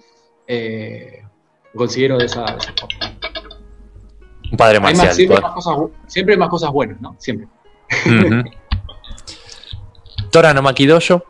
eh, 0.48 1.24
lo 1.74 1.78
considero 1.78 2.18
de 2.18 2.26
esa, 2.26 2.44
de 2.46 2.58
esa 2.58 2.74
forma. 2.80 3.18
Un 4.52 4.58
padre 4.58 4.78
Hay 4.78 4.82
más- 4.84 4.98
marcial. 4.98 5.16
siempre, 5.16 5.36
hay 5.38 5.42
más 5.44 5.54
cosas, 5.54 5.78
siempre 6.08 6.34
hay 6.36 6.40
más 6.40 6.50
cosas 6.50 6.72
buenas, 6.72 7.02
¿no? 7.02 7.16
Siempre. 7.20 7.48
Tora 10.32 10.54
no 10.54 10.62
Maki 10.62 10.86
Dojo. 10.86 11.24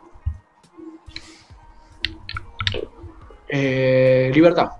Eh, 3.48 4.30
libertad. 4.34 4.70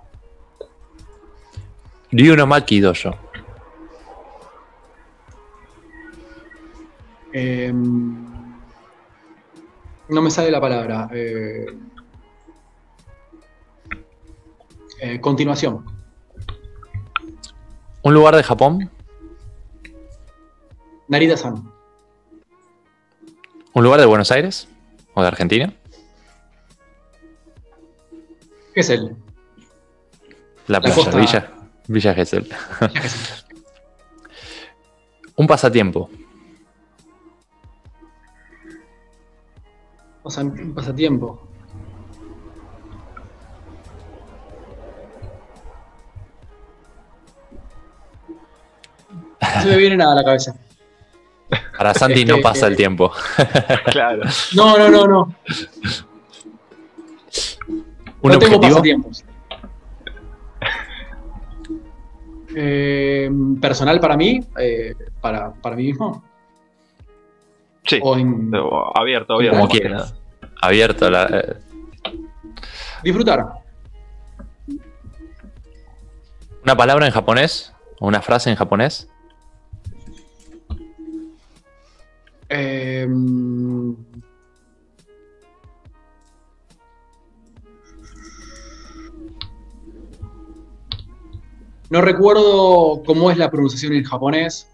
Ryu 2.11 2.35
no 2.35 2.45
Maki 2.47 2.79
Dojo. 2.79 3.11
Eh, 7.33 7.71
no 7.73 8.61
me 10.21 10.29
sale 10.29 10.51
la 10.51 10.61
palabra. 10.61 11.09
eh, 11.13 11.65
eh, 14.99 15.19
continuación. 15.19 15.83
Un 18.03 18.13
lugar 18.13 18.35
de 18.35 18.43
Japón. 18.43 18.91
Narita-san. 21.07 21.70
Un 23.73 23.83
lugar 23.83 23.99
de 23.99 24.05
Buenos 24.05 24.31
Aires. 24.31 24.67
O 25.13 25.21
de 25.21 25.27
Argentina. 25.27 25.73
¿Qué 28.73 28.79
es 28.79 28.89
él? 28.89 29.15
La 30.67 30.79
La 30.79 30.81
playa. 30.81 31.11
Villa, 31.17 31.51
Villa 31.87 32.13
Gesell. 32.13 32.47
Un 35.35 35.47
pasatiempo. 35.47 36.09
Pasa- 40.23 40.41
Un 40.41 40.73
pasatiempo. 40.73 41.47
No 49.41 49.61
se 49.61 49.67
me 49.67 49.77
viene 49.77 49.97
nada 49.97 50.13
a 50.13 50.15
la 50.15 50.23
cabeza. 50.23 50.55
Para 51.81 51.95
Santi 51.95 52.25
no 52.25 52.37
pasa 52.43 52.67
eh, 52.67 52.69
el 52.69 52.75
tiempo. 52.75 53.11
Claro. 53.91 54.21
No, 54.55 54.77
no, 54.77 54.87
no, 54.91 55.07
no. 55.07 55.35
Un 58.21 58.31
no 58.31 58.37
tengo 58.37 58.57
objetivo. 58.57 58.75
pasatiempos. 58.75 59.25
Eh, 62.55 63.31
personal 63.59 63.99
para 63.99 64.15
mí, 64.15 64.41
eh, 64.59 64.93
para, 65.21 65.53
para 65.53 65.75
mí 65.75 65.85
mismo. 65.85 66.23
Sí. 67.85 67.99
O 68.03 68.15
en 68.15 68.51
O 68.55 68.95
Abierto, 68.95 69.33
abierto. 69.33 69.57
Como 69.57 69.67
quieras. 69.71 70.13
Abierto. 70.61 71.09
la- 71.09 71.25
eh, 71.25 71.55
disfrutar. 73.03 73.43
una 76.63 76.77
palabra 76.77 77.07
en 77.07 77.11
japonés. 77.11 77.73
O 77.99 78.05
una 78.07 78.21
frase 78.21 78.51
en 78.51 78.55
japonés. 78.55 79.07
Eh, 82.53 83.07
no 91.89 92.01
recuerdo 92.01 93.03
cómo 93.05 93.31
es 93.31 93.37
la 93.37 93.49
pronunciación 93.49 93.93
en 93.93 94.03
japonés, 94.03 94.67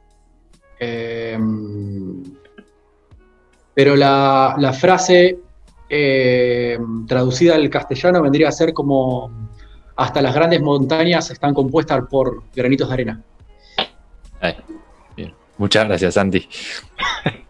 eh, 0.79 1.37
pero 3.75 3.95
la, 3.95 4.55
la 4.57 4.73
frase 4.73 5.37
eh, 5.87 6.79
traducida 7.07 7.53
al 7.53 7.69
castellano 7.69 8.23
vendría 8.23 8.49
a 8.49 8.51
ser 8.51 8.73
como 8.73 9.31
hasta 9.95 10.19
las 10.23 10.33
grandes 10.33 10.61
montañas 10.61 11.29
están 11.29 11.53
compuestas 11.53 12.05
por 12.09 12.41
granitos 12.55 12.87
de 12.87 12.93
arena. 12.93 13.23
Bien. 15.15 15.33
Muchas 15.59 15.85
gracias, 15.85 16.15
Santi. 16.15 16.49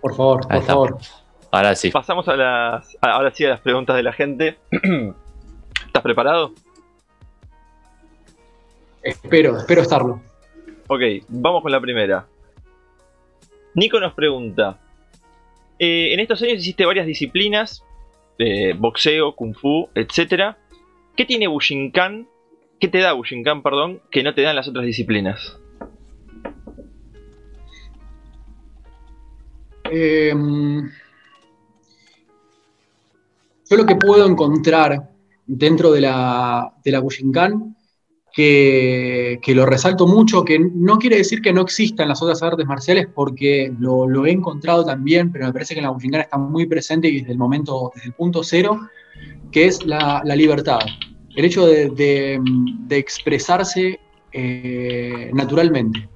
Por 0.00 0.16
favor, 0.16 0.40
Ahí 0.44 0.48
por 0.48 0.56
está. 0.60 0.72
favor. 0.72 0.98
Ahora 1.50 1.74
sí. 1.74 1.90
Pasamos 1.90 2.26
a 2.28 2.36
las. 2.36 2.96
Ahora 3.00 3.30
sí 3.34 3.44
a 3.44 3.50
las 3.50 3.60
preguntas 3.60 3.96
de 3.96 4.02
la 4.02 4.12
gente. 4.12 4.58
¿Estás 5.86 6.02
preparado? 6.02 6.52
Espero, 9.02 9.56
espero 9.58 9.82
estarlo. 9.82 10.20
Ok, 10.88 11.00
vamos 11.28 11.62
con 11.62 11.72
la 11.72 11.80
primera. 11.80 12.26
Nico 13.74 13.98
nos 14.00 14.14
pregunta: 14.14 14.78
eh, 15.78 16.12
En 16.12 16.20
estos 16.20 16.42
años 16.42 16.58
hiciste 16.58 16.84
varias 16.84 17.06
disciplinas: 17.06 17.84
eh, 18.38 18.74
boxeo, 18.76 19.34
kung 19.34 19.54
fu, 19.54 19.88
etc. 19.94 20.56
¿Qué 21.16 21.24
tiene 21.24 21.46
Bushinkan? 21.48 22.28
¿Qué 22.78 22.88
te 22.88 22.98
da 22.98 23.12
Bushinkan, 23.12 23.62
perdón, 23.62 24.00
que 24.10 24.22
no 24.22 24.34
te 24.34 24.42
dan 24.42 24.56
las 24.56 24.68
otras 24.68 24.84
disciplinas? 24.86 25.58
Eh, 29.90 30.32
yo 33.68 33.76
lo 33.76 33.86
que 33.86 33.96
puedo 33.96 34.26
encontrar 34.28 35.10
dentro 35.46 35.92
de 35.92 36.00
la, 36.00 36.72
de 36.84 36.90
la 36.92 37.00
que, 38.32 39.38
que 39.42 39.54
lo 39.54 39.66
resalto 39.66 40.06
mucho, 40.06 40.44
que 40.44 40.58
no 40.58 40.98
quiere 40.98 41.16
decir 41.16 41.40
que 41.42 41.52
no 41.52 41.62
existan 41.62 42.08
las 42.08 42.22
otras 42.22 42.42
artes 42.42 42.66
marciales, 42.66 43.06
porque 43.12 43.72
lo, 43.78 44.06
lo 44.08 44.26
he 44.26 44.30
encontrado 44.30 44.84
también, 44.84 45.32
pero 45.32 45.46
me 45.46 45.52
parece 45.52 45.74
que 45.74 45.80
en 45.80 45.84
la 45.86 45.90
Bushinkan 45.90 46.20
está 46.22 46.38
muy 46.38 46.66
presente 46.66 47.08
y 47.08 47.20
desde 47.20 47.32
el 47.32 47.38
momento, 47.38 47.90
desde 47.94 48.08
el 48.08 48.14
punto 48.14 48.42
cero, 48.44 48.80
que 49.50 49.66
es 49.66 49.84
la, 49.84 50.22
la 50.24 50.36
libertad. 50.36 50.78
El 51.34 51.44
hecho 51.44 51.66
de, 51.66 51.90
de- 51.90 52.40
de 52.86 52.96
expresarse 52.96 54.00
eh, 54.32 55.30
naturalmente. 55.32 56.08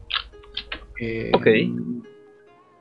Eh, 1.00 1.32
Ok. 1.34 1.46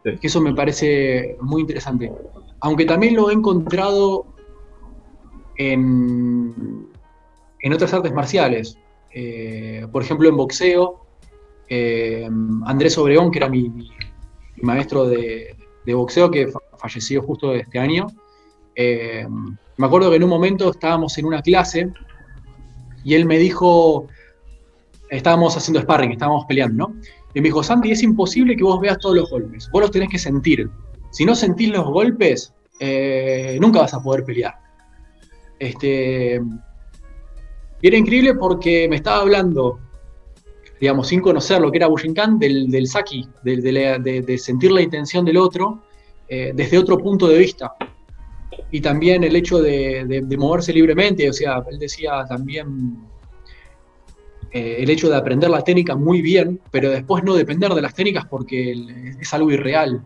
Que 0.04 0.28
eso 0.28 0.42
me 0.42 0.54
parece 0.54 1.38
muy 1.42 1.62
interesante. 1.62 2.12
Aunque 2.60 2.86
también 2.86 3.16
lo 3.16 3.30
he 3.30 3.34
encontrado 3.34 4.26
en, 5.58 6.88
en 7.62 7.74
otras 7.74 7.94
artes 7.94 8.14
marciales. 8.14 8.78
Eh, 9.12 9.88
por 9.92 10.02
ejemplo, 10.04 10.28
en 10.28 10.36
boxeo, 10.38 11.06
eh, 11.70 12.28
Andrés 12.66 12.98
Obregón, 12.98 13.32
que 13.32 13.40
era 13.40 13.50
mi, 13.50 13.72
maestro 14.62 15.06
de, 15.06 15.56
de 15.86 15.94
boxeo, 15.94 16.32
que 16.32 16.48
fa- 16.48 16.60
falleció 16.78 17.22
justo 17.22 17.54
este 17.54 17.80
año, 17.80 18.08
eh, 18.76 19.28
me 19.78 19.86
acuerdo 19.86 20.10
que 20.10 20.16
en 20.18 20.24
un 20.24 20.30
momento 20.30 20.72
estábamos 20.72 21.18
en 21.18 21.26
una 21.26 21.42
clase 21.42 21.92
y 23.04 23.14
él 23.14 23.26
me 23.26 23.38
dijo, 23.38 24.08
estábamos 25.10 25.56
haciendo 25.58 25.82
sparring, 25.82 26.12
estábamos 26.12 26.46
peleando, 26.46 26.88
¿no? 26.88 26.96
Y 27.34 27.42
me 27.42 27.48
dijo, 27.48 27.64
Santi, 27.64 27.92
es 27.92 28.04
imposible 28.04 28.56
que 28.56 28.64
vos 28.64 28.80
veas 28.80 28.98
todos 29.00 29.16
los 29.16 29.30
golpes. 29.30 29.70
Vos 29.72 29.82
los 29.82 29.92
tenés 29.92 30.10
que 30.10 30.20
sentir. 30.20 30.70
Si 31.12 31.26
no 31.26 31.36
sentís 31.36 31.70
los 31.70 31.86
golpes, 31.86 32.54
eh, 32.80 33.58
nunca 33.62 33.80
vas 33.82 33.94
a 33.94 34.02
poder 34.02 34.24
pelear. 34.24 34.54
Este, 35.60 36.42
y 37.82 37.88
era 37.88 37.98
increíble 37.98 38.36
porque 38.36 38.88
me 38.90 38.96
estaba 38.98 39.22
hablando, 39.22 39.80
digamos, 40.80 41.08
sin 41.08 41.22
conocer 41.22 41.62
lo 41.62 41.72
que 41.72 41.78
era 41.78 41.88
Bushinkan, 41.88 42.38
del, 42.40 42.70
del 42.70 42.88
Saki, 42.88 43.28
del- 43.44 43.62
de, 43.62 44.00
de- 44.00 44.22
de 44.22 44.38
sentir 44.38 44.72
la 44.72 44.82
intención 44.82 45.26
del 45.26 45.38
otro 45.38 45.84
eh, 46.28 46.52
desde 46.56 46.78
otro 46.78 46.98
punto 46.98 47.28
de 47.28 47.38
vista. 47.38 47.74
y 48.72 48.82
también 48.82 49.24
el 49.24 49.36
hecho 49.36 49.60
de, 49.62 50.24
moverse 50.38 50.74
libremente, 50.74 51.30
o 51.30 51.34
sea, 51.34 51.64
él 51.70 51.78
decía 51.80 52.26
también 52.28 52.98
eh, 54.54 54.84
el 54.84 54.90
hecho 54.92 55.10
de 55.10 55.16
aprender 55.16 55.50
la 55.50 55.64
técnica 55.64 55.96
muy 55.96 56.22
bien, 56.22 56.62
pero 56.70 56.92
después 56.92 57.24
no 57.24 57.34
depender 57.34 57.74
de 57.74 57.82
las 57.82 57.96
técnicas 57.96 58.26
porque 58.28 58.72
es 59.20 59.34
algo 59.34 59.50
irreal. 59.52 60.06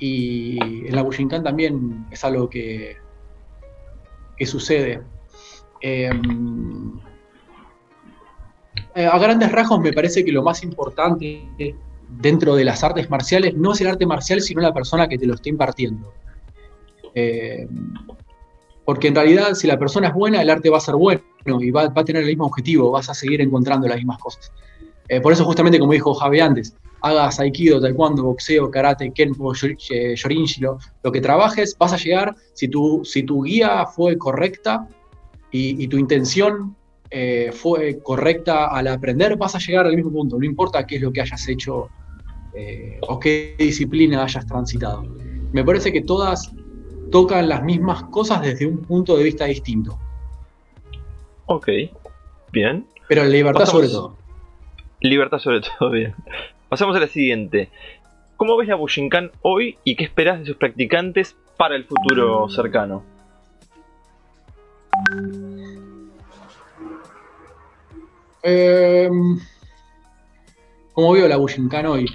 Y 0.00 0.58
en 0.86 0.96
la 0.96 1.02
Bushinkan 1.02 1.44
también 1.44 2.04
es 2.10 2.24
algo 2.24 2.50
que, 2.50 2.96
que 4.36 4.46
sucede. 4.46 5.00
Em, 5.80 6.98
eh, 8.96 9.06
a 9.06 9.16
grandes 9.18 9.52
rasgos 9.52 9.78
me 9.78 9.92
parece 9.92 10.24
que 10.24 10.32
lo 10.32 10.42
más 10.42 10.64
importante 10.64 11.44
dentro 12.08 12.56
de 12.56 12.64
las 12.64 12.82
artes 12.82 13.08
marciales 13.08 13.54
no 13.54 13.74
es 13.74 13.80
el 13.80 13.86
arte 13.86 14.06
marcial, 14.06 14.40
sino 14.40 14.60
la 14.60 14.74
persona 14.74 15.08
que 15.08 15.18
te 15.18 15.26
lo 15.26 15.34
está 15.34 15.50
impartiendo. 15.50 16.12
Eh, 17.14 17.68
porque 18.84 19.06
en 19.06 19.14
realidad, 19.14 19.54
si 19.54 19.68
la 19.68 19.78
persona 19.78 20.08
es 20.08 20.14
buena, 20.14 20.42
el 20.42 20.50
arte 20.50 20.68
va 20.68 20.78
a 20.78 20.80
ser 20.80 20.96
bueno 20.96 21.20
y 21.44 21.70
va, 21.70 21.84
a 21.84 22.04
tener 22.04 22.22
el 22.22 22.28
mismo 22.28 22.46
objetivo, 22.46 22.90
vas 22.90 23.08
a 23.08 23.14
seguir 23.14 23.40
encontrando 23.40 23.86
las 23.88 23.96
mismas 23.96 24.18
cosas. 24.18 24.52
Eh, 25.08 25.20
por 25.20 25.32
eso, 25.32 25.44
justamente, 25.44 25.78
como 25.78 25.92
dijo 25.92 26.12
Javi 26.14 26.40
antes, 26.40 26.76
hagas 27.00 27.40
aikido, 27.40 27.80
taekwondo, 27.80 28.24
boxeo, 28.24 28.70
karate, 28.70 29.12
kenpo, 29.12 29.54
shorinji, 29.54 30.60
lo, 30.60 30.78
lo, 31.02 31.12
que 31.12 31.20
trabajes, 31.20 31.76
vas 31.78 31.92
a 31.92 31.96
llegar, 31.96 32.34
si 32.52 32.68
tu, 32.68 33.02
si 33.04 33.22
tu 33.22 33.42
guía 33.42 33.86
fue 33.86 34.18
correcta 34.18 34.86
y, 35.50 35.86
tu 35.88 35.96
intención 35.96 36.76
eh, 37.10 37.50
fue 37.52 37.98
correcta 38.02 38.66
al 38.66 38.88
aprender, 38.88 39.36
vas 39.36 39.54
a 39.54 39.58
llegar 39.58 39.86
al 39.86 39.96
mismo 39.96 40.12
punto, 40.12 40.38
no 40.38 40.44
importa 40.44 40.86
qué 40.86 40.96
es 40.96 41.02
lo 41.02 41.12
que 41.12 41.22
hayas 41.22 41.48
hecho 41.48 41.88
o 43.06 43.20
qué 43.20 43.54
disciplina 43.56 44.24
hayas 44.24 44.44
transitado. 44.44 45.04
Me 45.52 45.64
parece 45.64 45.92
que 45.92 46.02
todas 46.02 46.50
tocan 47.10 47.48
las 47.48 47.62
mismas 47.62 48.02
cosas 48.04 48.42
desde 48.42 48.66
un 48.66 48.78
punto 48.78 49.16
de 49.16 49.24
vista 49.24 49.44
distinto. 49.46 49.98
Ok, 51.50 51.68
bien. 52.52 52.86
Pero 53.08 53.24
libertad 53.24 53.64
sobre 53.64 53.88
todo. 53.88 54.16
Libertad 55.00 55.38
sobre 55.38 55.62
todo, 55.62 55.90
bien. 55.92 56.14
Pasamos 56.68 56.94
a 56.94 57.00
la 57.00 57.06
siguiente. 57.06 57.70
¿Cómo 58.36 58.56
ves 58.58 58.68
la 58.68 58.74
Bushinkan 58.74 59.32
hoy 59.40 59.78
y 59.82 59.96
qué 59.96 60.04
esperas 60.04 60.40
de 60.40 60.44
sus 60.44 60.56
practicantes 60.56 61.36
para 61.56 61.74
el 61.74 61.84
futuro 61.84 62.50
cercano? 62.50 63.02
Em, 68.42 69.38
¿Cómo 70.92 71.12
veo 71.12 71.26
la 71.28 71.38
Bushinkan 71.38 71.86
hoy? 71.86 72.06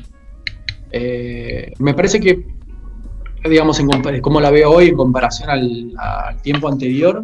Eh, 0.91 1.73
me 1.79 1.95
parece 1.95 2.19
que 2.19 2.45
digamos, 3.49 3.79
en 3.79 4.21
como 4.21 4.39
la 4.39 4.51
veo 4.51 4.71
hoy 4.71 4.89
en 4.89 4.95
comparación 4.95 5.49
al, 5.49 6.41
tiempo 6.41 6.69
anterior, 6.69 7.21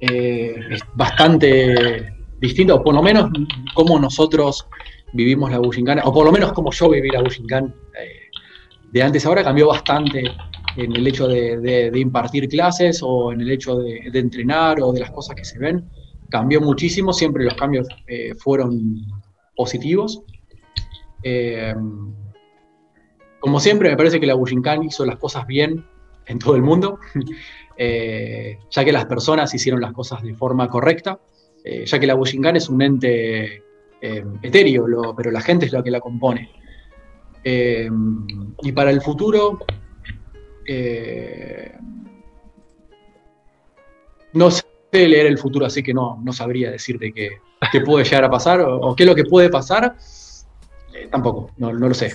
eh, 0.00 0.54
es 0.70 0.80
bastante 0.94 2.14
distinto, 2.38 2.82
por 2.82 2.94
lo 2.94 3.02
menos 3.02 3.30
como 3.74 3.98
nosotros 3.98 4.66
vivimos 5.12 5.50
la 5.50 5.58
Bushinkan, 5.58 6.00
o 6.04 6.12
por 6.12 6.24
lo 6.24 6.32
menos 6.32 6.52
como 6.52 6.72
yo 6.72 6.88
viví 6.88 7.10
la 7.10 7.22
Bushinkan 7.22 7.66
eh, 7.66 8.30
de 8.92 9.02
antes 9.02 9.26
ahora, 9.26 9.44
cambió 9.44 9.68
bastante 9.68 10.24
en 10.76 10.96
el 10.96 11.06
hecho 11.06 11.28
de, 11.28 11.90
impartir 11.94 12.48
clases 12.48 13.00
o 13.02 13.32
en 13.32 13.40
el 13.42 13.50
hecho 13.50 13.76
de, 13.78 14.10
entrenar 14.14 14.80
o 14.80 14.92
de 14.92 15.00
las 15.00 15.10
cosas 15.10 15.36
que 15.36 15.44
se 15.44 15.58
ven. 15.58 15.88
Cambió 16.28 16.60
muchísimo, 16.60 17.12
siempre 17.12 17.44
los 17.44 17.54
cambios 17.54 17.86
eh, 18.06 18.34
fueron 18.36 18.80
positivos. 19.54 20.22
Como 23.40 23.58
siempre, 23.58 23.90
me 23.90 23.96
parece 23.96 24.20
que 24.20 24.26
la 24.26 24.34
Bushinkan 24.34 24.84
hizo 24.84 25.04
las 25.06 25.16
cosas 25.16 25.46
bien 25.46 25.84
en 26.26 26.38
todo 26.38 26.54
el 26.56 26.62
mundo, 26.62 26.98
eh, 27.76 28.58
ya 28.70 28.84
que 28.84 28.92
las 28.92 29.06
personas 29.06 29.54
hicieron 29.54 29.80
las 29.80 29.92
cosas 29.92 30.22
de 30.22 30.34
forma 30.34 30.68
correcta, 30.68 31.18
eh, 31.64 31.84
ya 31.86 31.98
que 31.98 32.06
la 32.06 32.14
Bushinkan 32.14 32.56
es 32.56 32.68
un 32.68 32.82
ente 32.82 33.62
eh, 34.00 34.24
etéreo, 34.42 35.14
pero 35.16 35.30
la 35.30 35.40
gente 35.40 35.66
es 35.66 35.72
la 35.72 35.82
que 35.82 35.90
la 35.90 36.00
compone. 36.00 36.50
y 37.44 38.72
para 38.72 38.90
el 38.90 39.00
futuro, 39.00 39.58
no 44.32 44.50
sé 44.50 44.64
leer 44.92 45.26
el 45.26 45.38
futuro, 45.38 45.66
así 45.66 45.82
que 45.82 45.94
no, 45.94 46.20
no 46.22 46.32
sabría 46.32 46.70
decirte 46.70 47.12
qué, 47.12 47.40
puede 47.84 48.04
llegar 48.04 48.24
a 48.24 48.30
pasar 48.30 48.60
o, 48.60 48.94
qué 48.94 49.04
es 49.04 49.08
lo 49.08 49.14
que 49.14 49.24
puede 49.24 49.48
pasar. 49.48 49.96
tampoco, 51.10 51.50
no 51.56 51.72
lo 51.72 51.94
sé. 51.94 52.12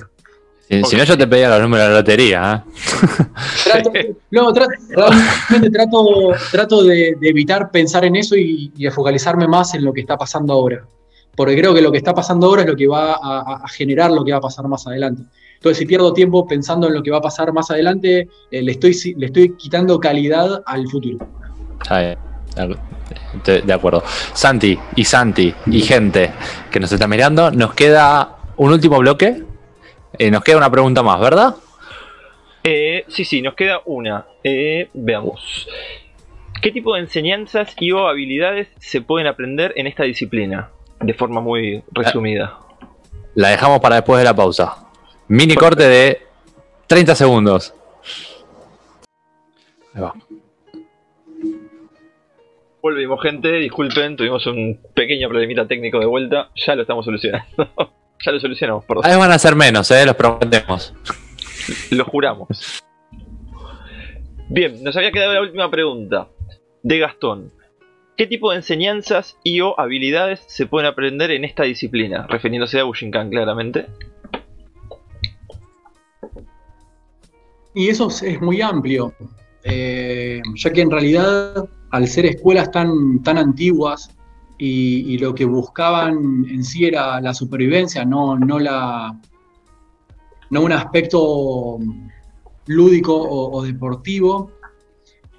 Si, 0.67 0.95
no, 0.95 1.03
yo 1.03 1.15
te 1.15 1.27
pedía 1.27 1.49
los 1.49 1.61
números 1.61 1.85
de 1.85 1.93
la 1.93 1.99
lotería. 1.99 2.65
¿eh? 3.95 4.15
no, 4.31 4.51
realmente 4.51 5.69
trato, 5.69 6.31
trato 6.51 6.83
de, 6.83 7.15
evitar 7.21 7.69
pensar 7.69 8.03
en 8.03 8.15
eso 8.15 8.35
y, 8.35 8.71
y, 8.75 8.89
focalizarme 8.89 9.47
más 9.47 9.75
en 9.75 9.85
lo 9.85 9.93
que 9.93 10.01
está 10.01 10.17
pasando 10.17 10.53
ahora. 10.53 10.83
Porque 11.35 11.55
creo 11.55 11.73
que 11.73 11.81
lo 11.81 11.91
que 11.91 11.99
está 11.99 12.15
pasando 12.15 12.47
ahora 12.47 12.63
es 12.63 12.67
lo 12.67 12.75
que 12.75 12.87
va 12.87 13.13
a, 13.13 13.67
generar 13.67 14.09
lo 14.09 14.25
que 14.25 14.31
va 14.31 14.39
a 14.39 14.41
pasar 14.41 14.67
más 14.67 14.87
adelante. 14.87 15.23
Entonces, 15.55 15.77
si 15.77 15.85
pierdo 15.85 16.13
tiempo 16.13 16.47
pensando 16.47 16.87
en 16.87 16.95
lo 16.95 17.03
que 17.03 17.11
va 17.11 17.17
a 17.17 17.21
pasar 17.21 17.53
más 17.53 17.69
adelante, 17.69 18.27
eh, 18.49 18.61
le, 18.61 18.71
estoy, 18.71 18.95
le 19.17 19.27
estoy 19.27 19.55
quitando 19.55 19.99
calidad 19.99 20.63
al 20.65 20.87
futuro. 20.87 21.19
de 23.43 23.73
acuerdo. 23.73 24.03
Santi 24.33 24.79
y 24.95 25.03
Santi 25.03 25.53
y 25.67 25.81
gente 25.81 26.31
que 26.71 26.79
nos 26.79 26.91
está 26.91 27.07
mirando, 27.07 27.51
nos 27.51 27.73
queda 27.75 28.37
un 28.57 28.71
último 28.71 28.97
bloque 28.97 29.43
eh, 30.19 30.31
nos 30.31 30.43
queda 30.43 30.57
una 30.57 30.69
pregunta 30.69 31.03
más, 31.03 31.19
¿verdad? 31.19 31.55
Eh, 32.63 33.05
sí, 33.07 33.25
sí, 33.25 33.41
nos 33.41 33.53
queda 33.53 33.81
una. 33.85 34.25
Eh, 34.43 34.89
veamos. 34.93 35.67
¿Qué 36.61 36.71
tipo 36.71 36.95
de 36.95 37.01
enseñanzas 37.01 37.75
y 37.79 37.91
o 37.91 38.07
habilidades 38.07 38.69
se 38.79 39.01
pueden 39.01 39.27
aprender 39.27 39.73
en 39.75 39.87
esta 39.87 40.03
disciplina? 40.03 40.71
De 40.99 41.13
forma 41.13 41.41
muy 41.41 41.83
resumida. 41.91 42.57
La 43.35 43.49
dejamos 43.49 43.79
para 43.81 43.95
después 43.95 44.17
de 44.17 44.25
la 44.25 44.35
pausa. 44.35 44.87
Mini 45.27 45.55
corte 45.55 45.87
de 45.87 46.21
30 46.87 47.15
segundos. 47.15 47.75
Ahí 49.93 50.01
va. 50.01 50.13
Volvimos, 52.81 53.21
gente. 53.21 53.51
Disculpen, 53.53 54.15
tuvimos 54.15 54.45
un 54.47 54.79
pequeño 54.93 55.27
problemita 55.27 55.67
técnico 55.67 55.99
de 55.99 56.05
vuelta. 56.05 56.49
Ya 56.55 56.75
lo 56.75 56.81
estamos 56.81 57.05
solucionando. 57.05 57.69
Ya 58.23 58.31
lo 58.31 58.39
solucionamos, 58.39 58.85
perdón. 58.85 59.05
Ahí 59.05 59.17
van 59.17 59.31
a 59.31 59.39
ser 59.39 59.55
menos, 59.55 59.89
¿eh? 59.91 60.05
Los 60.05 60.15
prometemos. 60.15 60.93
lo 61.91 62.05
juramos. 62.05 62.83
Bien, 64.49 64.83
nos 64.83 64.95
había 64.95 65.11
quedado 65.11 65.33
la 65.33 65.41
última 65.41 65.69
pregunta. 65.69 66.27
De 66.83 66.99
Gastón. 66.99 67.51
¿Qué 68.17 68.27
tipo 68.27 68.51
de 68.51 68.57
enseñanzas 68.57 69.37
y 69.43 69.59
o 69.59 69.77
habilidades 69.79 70.43
se 70.47 70.67
pueden 70.67 70.87
aprender 70.87 71.31
en 71.31 71.43
esta 71.43 71.63
disciplina? 71.63 72.25
Refiriéndose 72.29 72.79
a 72.79 72.83
Bushinkan, 72.83 73.29
claramente. 73.29 73.87
Y 77.73 77.89
eso 77.89 78.07
es 78.07 78.41
muy 78.41 78.61
amplio, 78.61 79.13
eh, 79.63 80.41
ya 80.55 80.71
que 80.71 80.79
en 80.79 80.91
realidad, 80.91 81.67
al 81.91 82.07
ser 82.07 82.25
escuelas 82.25 82.71
tan, 82.71 83.21
tan 83.21 83.37
antiguas, 83.37 84.14
y, 84.57 85.17
lo 85.17 85.35
que 85.35 85.45
buscaban 85.45 86.45
en 86.49 86.63
sí 86.63 86.85
era 86.85 87.19
la 87.19 87.33
supervivencia, 87.33 88.05
no, 88.05 88.31
un 90.51 90.71
aspecto 90.71 91.79
lúdico 92.67 93.15
o, 93.15 93.61
deportivo. 93.63 94.51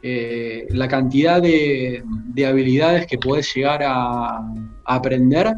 Eh, 0.03 0.67
la 0.71 0.87
cantidad 0.87 1.41
de, 1.43 2.03
habilidades 2.47 3.07
que 3.07 3.19
puedes 3.19 3.53
llegar 3.55 3.83
a, 3.83 4.53
aprender 4.85 5.53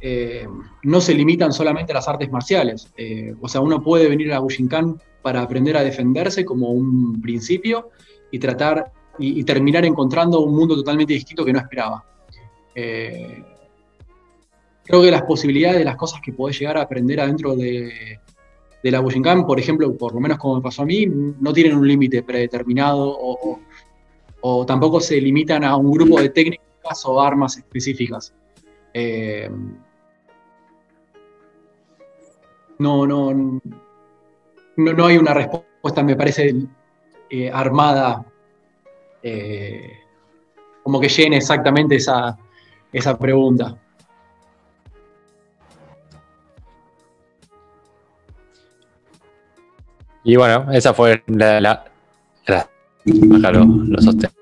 eh, 0.00 0.46
no 0.82 1.00
se 1.00 1.14
limitan 1.14 1.52
solamente 1.52 1.92
a 1.92 1.96
las 1.96 2.08
artes 2.08 2.30
marciales. 2.30 2.92
Eh, 2.96 3.34
o 3.40 3.48
sea, 3.48 3.60
uno 3.60 3.82
puede 3.82 4.08
venir 4.08 4.32
a 4.32 4.40
Bushinkan 4.40 5.00
para 5.22 5.40
aprender 5.40 5.76
a 5.76 5.82
defenderse 5.82 6.44
como 6.44 6.70
un 6.70 7.22
principio 7.22 7.90
y 8.30 8.38
tratar 8.38 8.92
y 9.16 9.44
terminar 9.44 9.84
encontrando 9.84 10.40
un 10.40 10.56
mundo 10.56 10.74
totalmente 10.74 11.12
distinto 11.12 11.44
que 11.44 11.52
no 11.52 11.60
esperaba. 11.60 12.04
Eh, 12.74 13.44
creo 14.84 15.02
que 15.02 15.10
las 15.10 15.22
posibilidades 15.22 15.78
de 15.78 15.84
las 15.84 15.96
cosas 15.96 16.20
que 16.20 16.32
podés 16.32 16.58
llegar 16.58 16.76
a 16.76 16.82
aprender 16.82 17.20
adentro 17.20 17.54
de, 17.54 18.18
la 18.82 19.00
Bushinkan, 19.00 19.46
por 19.46 19.58
ejemplo, 19.58 19.96
por 19.96 20.14
lo 20.14 20.20
menos 20.20 20.38
como 20.38 20.56
me 20.56 20.60
pasó 20.60 20.82
a 20.82 20.86
mí, 20.86 21.06
no 21.06 21.52
tienen 21.52 21.76
un 21.76 21.88
límite 21.88 22.22
predeterminado 22.22 23.16
o, 24.42 24.66
tampoco 24.66 25.00
se 25.00 25.18
limitan 25.20 25.64
a 25.64 25.74
un 25.74 25.90
grupo 25.90 26.20
de 26.20 26.28
técnicas 26.28 27.06
o 27.06 27.18
armas 27.20 27.56
específicas. 27.56 28.34
Eh, 28.92 29.48
no, 32.78 33.06
no, 33.06 33.60
no, 34.76 35.06
hay 35.06 35.16
una 35.16 35.32
respuesta, 35.32 36.02
me 36.02 36.14
parece, 36.14 36.54
eh, 37.30 37.50
armada, 37.50 38.26
como 40.82 41.00
que 41.00 41.08
llene 41.08 41.38
exactamente 41.38 41.96
esa, 41.96 42.38
esa 42.94 43.18
pregunta. 43.18 43.76
Y 50.24 50.36
bueno, 50.36 50.72
esa 50.72 50.94
fue 50.94 51.22
la, 51.26 51.84
Acá 52.46 53.52
lo, 53.52 53.64
lo 53.64 54.00
sostengo. 54.00 54.32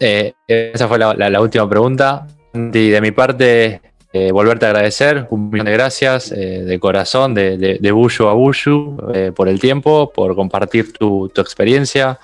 Eh, 0.00 0.32
esa 0.48 0.88
fue 0.88 0.98
la, 0.98 1.40
última 1.40 1.68
pregunta. 1.68 2.26
Y 2.52 2.90
de 2.90 3.00
mi 3.00 3.12
parte, 3.12 3.80
eh, 4.12 4.32
volverte 4.32 4.66
a 4.66 4.70
agradecer, 4.70 5.28
un 5.30 5.48
millón 5.48 5.66
de 5.66 5.72
gracias 5.72 6.32
eh, 6.32 6.64
de 6.64 6.80
corazón, 6.80 7.34
de, 7.34 7.56
de, 7.56 7.88
a 7.88 8.32
Bushu, 8.32 8.96
por 9.36 9.48
el 9.48 9.60
tiempo, 9.60 10.10
por 10.12 10.34
compartir 10.34 10.92
tu, 10.92 11.30
experiencia, 11.36 12.18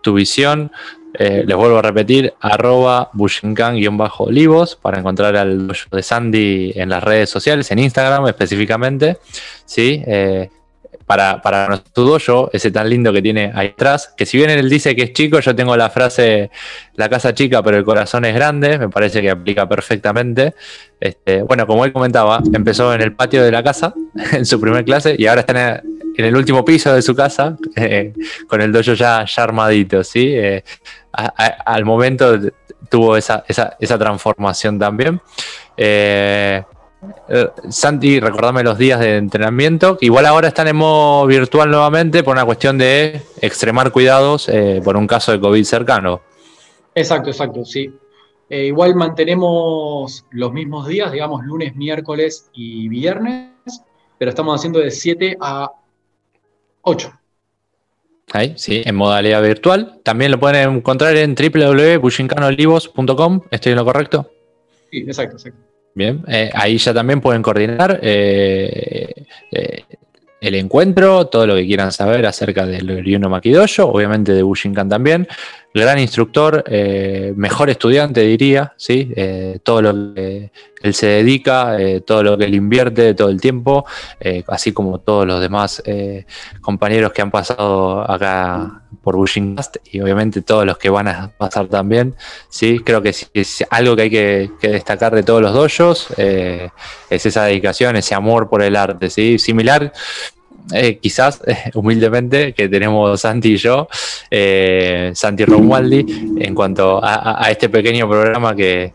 tu 0.00 0.14
visión. 0.14 0.72
les 1.18 1.56
vuelvo 1.56 1.78
a 1.78 1.82
repetir, 1.82 2.34
arroba 2.40 3.10
bushinkan-olivos 3.12 4.76
para 4.76 4.98
encontrar 5.00 5.36
al 5.36 5.66
de 5.68 6.02
Sandy 6.02 6.72
en 6.76 6.88
las 6.88 7.02
redes 7.02 7.30
sociales, 7.30 7.70
en 7.70 7.80
Instagram 7.80 8.26
específicamente. 8.26 9.18
¿sí? 9.64 10.02
Para, 11.10 11.42
para 11.42 11.66
nuestro 11.66 12.04
dojo, 12.04 12.50
ese 12.52 12.70
tan 12.70 12.88
lindo 12.88 13.12
que 13.12 13.20
tiene 13.20 13.50
ahí 13.52 13.74
atrás, 13.76 14.14
que 14.16 14.24
si 14.24 14.36
bien 14.36 14.48
él 14.48 14.70
dice 14.70 14.94
que 14.94 15.02
es 15.02 15.12
chico, 15.12 15.40
yo 15.40 15.56
tengo 15.56 15.76
la 15.76 15.90
frase, 15.90 16.52
la 16.94 17.08
casa 17.08 17.34
chica, 17.34 17.64
pero 17.64 17.78
el 17.78 17.84
corazón 17.84 18.24
es 18.26 18.32
grande, 18.32 18.78
me 18.78 18.88
parece 18.88 19.20
que 19.20 19.28
aplica 19.28 19.68
perfectamente. 19.68 20.54
Este, 21.00 21.42
bueno, 21.42 21.66
como 21.66 21.84
él 21.84 21.92
comentaba, 21.92 22.40
empezó 22.52 22.94
en 22.94 23.00
el 23.00 23.12
patio 23.12 23.42
de 23.42 23.50
la 23.50 23.60
casa, 23.60 23.92
en 24.32 24.46
su 24.46 24.60
primer 24.60 24.84
clase, 24.84 25.16
y 25.18 25.26
ahora 25.26 25.40
está 25.40 25.82
en 26.16 26.24
el, 26.26 26.36
último 26.36 26.64
piso 26.64 26.94
de 26.94 27.02
su 27.02 27.16
casa, 27.16 27.56
eh, 27.74 28.12
con 28.46 28.60
el 28.60 28.70
dojo 28.70 28.94
ya, 28.94 29.26
armadito, 29.36 30.04
¿sí? 30.04 30.32
Eh, 30.32 30.62
al 31.10 31.84
momento 31.84 32.38
tuvo 32.88 33.16
esa, 33.16 33.44
esa, 33.48 33.76
esa 33.80 33.98
transformación 33.98 34.78
también. 34.78 35.20
Eh, 35.76 36.62
eh, 37.28 37.48
Santi, 37.68 38.18
recordame 38.20 38.62
los 38.62 38.78
días 38.78 39.00
de 39.00 39.16
entrenamiento. 39.16 39.98
Igual 40.00 40.26
ahora 40.26 40.46
están 40.48 40.68
en 40.68 40.76
modo 40.76 41.26
virtual 41.26 41.70
nuevamente 41.70 42.22
por 42.22 42.36
una 42.36 42.44
cuestión 42.44 42.76
de 42.78 43.22
extremar 43.40 43.90
cuidados 43.92 44.48
eh, 44.48 44.80
por 44.84 44.96
un 44.96 45.06
caso 45.06 45.32
de 45.32 45.40
COVID 45.40 45.64
cercano. 45.64 46.20
Exacto, 46.94 47.30
exacto, 47.30 47.64
sí. 47.64 47.92
Eh, 48.48 48.66
igual 48.66 48.94
mantenemos 48.96 50.26
los 50.30 50.52
mismos 50.52 50.86
días, 50.88 51.12
digamos 51.12 51.44
lunes, 51.44 51.76
miércoles 51.76 52.50
y 52.52 52.88
viernes, 52.88 53.52
pero 54.18 54.30
estamos 54.30 54.58
haciendo 54.58 54.80
de 54.80 54.90
7 54.90 55.36
a 55.40 55.70
8. 56.82 57.12
Ahí, 58.32 58.54
sí, 58.56 58.82
en 58.84 58.96
modalidad 58.96 59.40
virtual. 59.42 60.00
También 60.04 60.32
lo 60.32 60.38
pueden 60.38 60.76
encontrar 60.76 61.16
en 61.16 61.34
www.bushincanolivos.com. 61.34 63.40
¿Estoy 63.50 63.72
en 63.72 63.78
lo 63.78 63.84
correcto? 63.84 64.30
Sí, 64.90 64.98
exacto, 64.98 65.36
exacto. 65.36 65.69
Bien, 65.94 66.22
eh, 66.28 66.50
ahí 66.54 66.78
ya 66.78 66.94
también 66.94 67.20
pueden 67.20 67.42
coordinar 67.42 67.98
eh, 68.02 69.12
eh, 69.50 69.84
el 70.40 70.54
encuentro, 70.54 71.26
todo 71.26 71.46
lo 71.46 71.56
que 71.56 71.66
quieran 71.66 71.92
saber 71.92 72.24
acerca 72.26 72.64
del 72.64 73.04
Ryuno 73.04 73.28
Makidoyo, 73.28 73.88
obviamente 73.88 74.32
de 74.32 74.42
Bushinkan 74.42 74.88
también. 74.88 75.28
Gran 75.72 75.98
instructor, 75.98 76.64
mejor 77.36 77.70
estudiante 77.70 78.22
diría, 78.22 78.74
¿sí? 78.76 79.14
todo 79.62 79.82
lo 79.82 80.14
que 80.14 80.50
él 80.82 80.94
se 80.94 81.06
dedica, 81.06 81.76
todo 82.04 82.24
lo 82.24 82.36
que 82.36 82.46
él 82.46 82.54
invierte 82.54 83.14
todo 83.14 83.28
el 83.28 83.40
tiempo, 83.40 83.86
así 84.48 84.72
como 84.72 84.98
todos 84.98 85.28
los 85.28 85.40
demás 85.40 85.80
compañeros 86.60 87.12
que 87.12 87.22
han 87.22 87.30
pasado 87.30 88.10
acá 88.10 88.80
por 89.02 89.16
Bushincast 89.16 89.76
y 89.90 90.00
obviamente 90.00 90.42
todos 90.42 90.66
los 90.66 90.78
que 90.78 90.90
van 90.90 91.08
a 91.08 91.30
pasar 91.36 91.68
también. 91.68 92.14
¿sí? 92.48 92.80
Creo 92.80 93.02
que 93.02 93.14
es 93.32 93.64
algo 93.70 93.96
que 93.96 94.02
hay 94.02 94.10
que, 94.10 94.50
destacar 94.60 95.14
de 95.14 95.22
todos 95.22 95.42
los 95.42 95.52
dojos, 95.52 96.08
eh, 96.16 96.70
es 97.08 97.26
esa 97.26 97.44
dedicación, 97.44 97.96
ese 97.96 98.14
amor 98.14 98.48
por 98.48 98.62
el 98.62 98.76
arte. 98.76 99.10
¿sí? 99.10 99.38
Similar, 99.38 99.92
eh, 100.72 100.98
quizás 100.98 101.42
humildemente, 101.74 102.52
que 102.52 102.68
tenemos 102.68 103.20
Santi 103.20 103.54
y 103.54 103.56
yo, 103.56 103.88
eh, 104.30 105.12
Santi 105.14 105.44
Romualdi, 105.44 106.36
en 106.38 106.54
cuanto 106.54 107.00
a 107.02 107.46
este 107.50 107.68
pequeño 107.68 108.08
programa 108.08 108.54
que, 108.54 108.92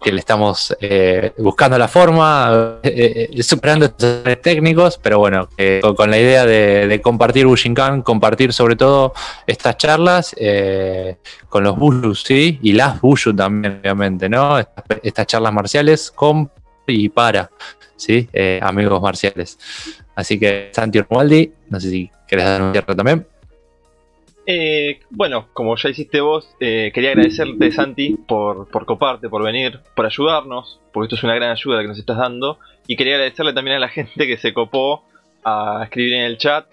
que 0.00 0.12
le 0.12 0.20
estamos 0.20 0.76
eh, 0.80 1.32
buscando 1.38 1.76
la 1.76 1.88
forma, 1.88 2.78
eh, 2.82 3.28
eh, 3.32 3.42
superando 3.42 3.86
estos 3.86 4.22
técnicos, 4.40 4.98
pero 5.02 5.18
bueno, 5.18 5.48
con, 5.96 6.10
la 6.10 6.18
idea 6.18 6.46
de, 6.46 7.00
compartir 7.02 7.46
Bushinkan, 7.46 8.02
compartir 8.02 8.52
sobre 8.52 8.76
todo 8.76 9.12
estas 9.46 9.76
charlas 9.76 10.34
con 11.48 11.64
los 11.64 11.76
Bushus, 11.76 12.22
¿sí? 12.22 12.58
Y 12.62 12.72
las 12.72 13.00
Bushu 13.00 13.34
también, 13.34 13.80
obviamente, 13.80 14.28
¿no? 14.28 14.58
Estas, 15.02 15.26
charlas 15.26 15.52
marciales 15.52 16.10
con 16.12 16.50
y 16.86 17.08
para, 17.08 17.50
¿sí? 17.96 18.28
amigos 18.60 19.02
marciales. 19.02 19.58
Así 20.18 20.36
que 20.36 20.70
Santi 20.72 21.00
Romualdi, 21.00 21.52
no 21.70 21.78
sé 21.78 21.90
si 21.90 22.10
querés 22.26 22.44
dar 22.44 22.60
un 22.60 22.72
cierre 22.72 22.96
también. 22.96 23.24
Eh, 24.46 24.98
bueno, 25.10 25.46
como 25.52 25.76
ya 25.76 25.90
hiciste 25.90 26.20
vos, 26.20 26.56
eh, 26.58 26.90
quería 26.92 27.10
agradecerte, 27.10 27.70
Santi, 27.70 28.16
por, 28.26 28.66
por 28.66 28.84
coparte, 28.84 29.28
por 29.28 29.44
venir, 29.44 29.78
por 29.94 30.06
ayudarnos, 30.06 30.80
porque 30.92 31.04
esto 31.04 31.14
es 31.14 31.22
una 31.22 31.36
gran 31.36 31.52
ayuda 31.52 31.82
que 31.82 31.86
nos 31.86 32.00
estás 32.00 32.16
dando. 32.16 32.58
Y 32.88 32.96
quería 32.96 33.14
agradecerle 33.14 33.52
también 33.52 33.76
a 33.76 33.78
la 33.78 33.88
gente 33.90 34.26
que 34.26 34.36
se 34.38 34.52
copó 34.52 35.04
a 35.44 35.82
escribir 35.84 36.14
en 36.14 36.22
el 36.22 36.36
chat. 36.36 36.66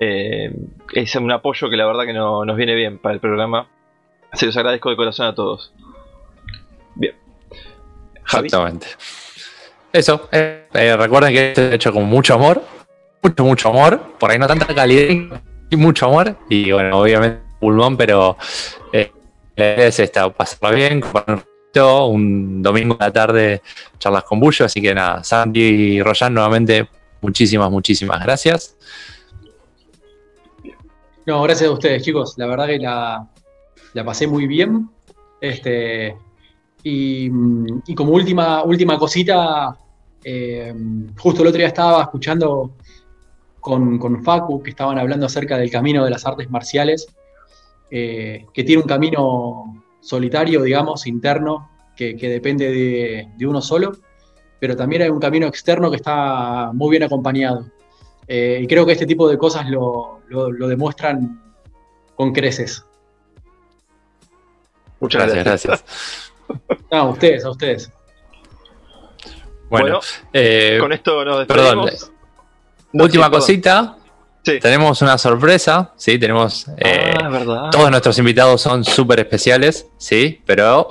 Eh, 0.00 0.50
es 0.92 1.14
un 1.14 1.30
apoyo 1.30 1.70
que 1.70 1.76
la 1.76 1.86
verdad 1.86 2.04
que 2.04 2.12
no, 2.12 2.44
nos 2.44 2.56
viene 2.56 2.74
bien 2.74 2.98
para 2.98 3.14
el 3.14 3.20
programa. 3.20 3.68
Se 4.32 4.44
los 4.44 4.56
agradezco 4.56 4.90
de 4.90 4.96
corazón 4.96 5.26
a 5.28 5.36
todos. 5.36 5.72
Bien. 6.96 7.14
Exactamente. 8.16 8.88
Eso, 9.92 10.28
recuerden 10.32 11.32
que 11.32 11.48
esto 11.50 11.62
es 11.62 11.74
hecho 11.74 11.92
con 11.92 12.04
mucho 12.06 12.34
amor, 12.34 12.60
mucho, 13.22 13.44
mucho 13.44 13.68
amor, 13.68 14.00
por 14.18 14.30
ahí 14.30 14.38
no 14.38 14.46
tanta 14.46 14.74
calidad 14.74 15.38
y 15.70 15.76
mucho 15.76 16.06
amor. 16.06 16.36
Y 16.48 16.72
bueno, 16.72 17.00
obviamente 17.00 17.48
pulmón, 17.60 17.96
pero 17.96 18.36
eh, 18.92 19.10
la 19.56 19.74
idea 19.74 19.86
es 19.88 19.98
esta, 19.98 20.32
pasarla 20.32 20.70
bien, 20.70 21.02
un 21.80 22.62
domingo 22.62 22.96
a 22.98 23.04
la 23.04 23.12
tarde 23.12 23.62
charlas 23.98 24.24
con 24.24 24.40
Bullo. 24.40 24.64
Así 24.64 24.80
que 24.80 24.94
nada, 24.94 25.22
Sandy 25.22 25.60
y 25.60 26.02
Royan, 26.02 26.34
nuevamente, 26.34 26.88
muchísimas, 27.20 27.70
muchísimas 27.70 28.22
gracias. 28.22 28.76
No, 31.26 31.42
gracias 31.42 31.68
a 31.68 31.72
ustedes, 31.72 32.02
chicos. 32.02 32.34
La 32.38 32.46
verdad 32.46 32.66
que 32.66 32.78
la, 32.78 33.28
pasé 34.04 34.26
muy 34.26 34.46
bien. 34.46 34.88
Este, 35.40 36.16
y, 36.82 37.30
como 37.94 38.12
última, 38.12 38.62
última 38.64 38.98
cosita, 38.98 39.76
eh, 40.24 40.74
justo 41.18 41.42
el 41.42 41.48
otro 41.48 41.58
día 41.58 41.68
estaba 41.68 42.02
escuchando 42.02 42.72
con, 43.68 44.24
Facu, 44.24 44.62
que 44.62 44.70
estaban 44.70 44.98
hablando 44.98 45.26
acerca 45.26 45.58
del 45.58 45.70
camino 45.70 46.02
de 46.04 46.10
las 46.10 46.24
artes 46.24 46.48
marciales, 46.50 47.06
eh, 47.90 48.46
que 48.54 48.64
tiene 48.64 48.82
un 48.82 48.88
camino 48.88 49.84
solitario, 50.00 50.62
digamos, 50.62 51.06
interno, 51.06 51.70
que, 51.94 52.14
depende 52.14 52.70
de, 53.36 53.46
uno 53.46 53.60
solo, 53.60 53.92
pero 54.58 54.74
también 54.74 55.02
hay 55.02 55.10
un 55.10 55.20
camino 55.20 55.46
externo 55.46 55.90
que 55.90 55.96
está 55.96 56.70
muy 56.72 56.90
bien 56.90 57.02
acompañado. 57.02 57.66
Eh, 58.26 58.60
y 58.62 58.66
creo 58.66 58.86
que 58.86 58.92
este 58.92 59.06
tipo 59.06 59.28
de 59.28 59.36
cosas 59.36 59.68
lo, 59.68 60.20
demuestran 60.30 61.42
con 62.14 62.32
creces. 62.32 62.84
Muchas 65.00 65.26
gracias, 65.34 65.44
gracias. 65.44 66.32
a 66.90 67.04
ustedes, 67.04 67.44
a 67.44 67.50
ustedes. 67.50 67.92
Bueno, 69.68 70.00
eh, 70.32 70.78
con 70.80 70.92
esto 70.92 71.24
nos 71.24 71.40
despedimos. 71.40 72.12
Última 72.92 73.30
cosita. 73.30 73.96
Tenemos 74.42 75.02
una 75.02 75.18
sorpresa, 75.18 75.92
¿sí? 75.96 76.18
Tenemos... 76.18 76.68
Eh, 76.78 77.14
ah, 77.22 77.68
todos 77.70 77.90
nuestros 77.90 78.18
invitados 78.18 78.62
son 78.62 78.84
súper 78.84 79.20
especiales, 79.20 79.86
¿sí? 79.98 80.40
Pero 80.46 80.88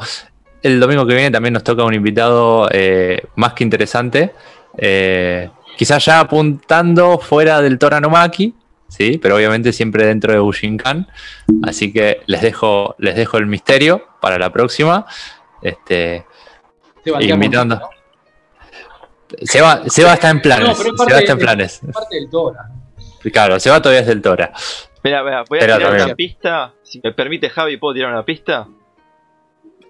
el 0.62 0.80
domingo 0.80 1.08
que 1.08 1.16
viene 1.16 1.32
también 1.32 1.54
nos 1.54 1.64
toca 1.64 1.84
un 1.84 1.94
invitado 1.94 2.68
eh, 2.72 3.24
más 3.36 3.54
que 3.54 3.64
interesante. 3.64 4.34
Eh, 4.78 5.50
quizás 5.76 6.06
ya 6.06 6.20
apuntando 6.20 7.18
fuera 7.18 7.62
del 7.62 7.80
Toranomaki, 7.80 8.54
¿sí? 8.88 9.18
Pero 9.22 9.38
obviamente 9.38 9.74
siempre 9.74 10.06
dentro 10.06 10.34
de 10.34 10.40
Bushinkan. 10.40 11.08
Así 11.64 11.92
que 11.92 12.22
les 12.28 12.42
dejo, 12.42 12.96
les 13.00 13.16
dejo 13.16 13.38
el 13.38 13.48
misterio 13.48 14.08
para 14.22 14.38
la 14.38 14.52
próxima. 14.52 15.06
Este, 15.62 16.26
invitando... 17.06 17.78
Se 17.78 17.97
va, 19.62 19.90
se 19.90 20.04
va 20.04 20.12
a 20.12 20.14
estar 20.16 20.32
en 20.32 20.42
planes. 20.42 20.78
se 20.78 20.92
va 20.92 21.18
a 21.18 21.20
estar 21.20 21.38
en 21.38 21.40
planes. 21.40 21.82
Parte 21.94 22.16
del 22.16 22.30
Tora. 22.30 22.70
Claro, 23.32 23.60
se 23.60 23.70
va 23.70 23.82
todavía 23.82 24.02
desde 24.02 24.14
el 24.14 24.22
Tora. 24.22 24.54
Mira, 25.04 25.24
mira, 25.24 25.44
voy 25.48 25.60
a 25.60 25.62
tirar 25.62 25.94
una 25.94 26.16
pista. 26.16 26.74
Si 26.84 27.00
me 27.04 27.14
permite, 27.14 27.50
Javi, 27.50 27.78
¿puedo 27.78 27.94
tirar 27.94 28.12
una 28.12 28.26
pista? 28.26 28.68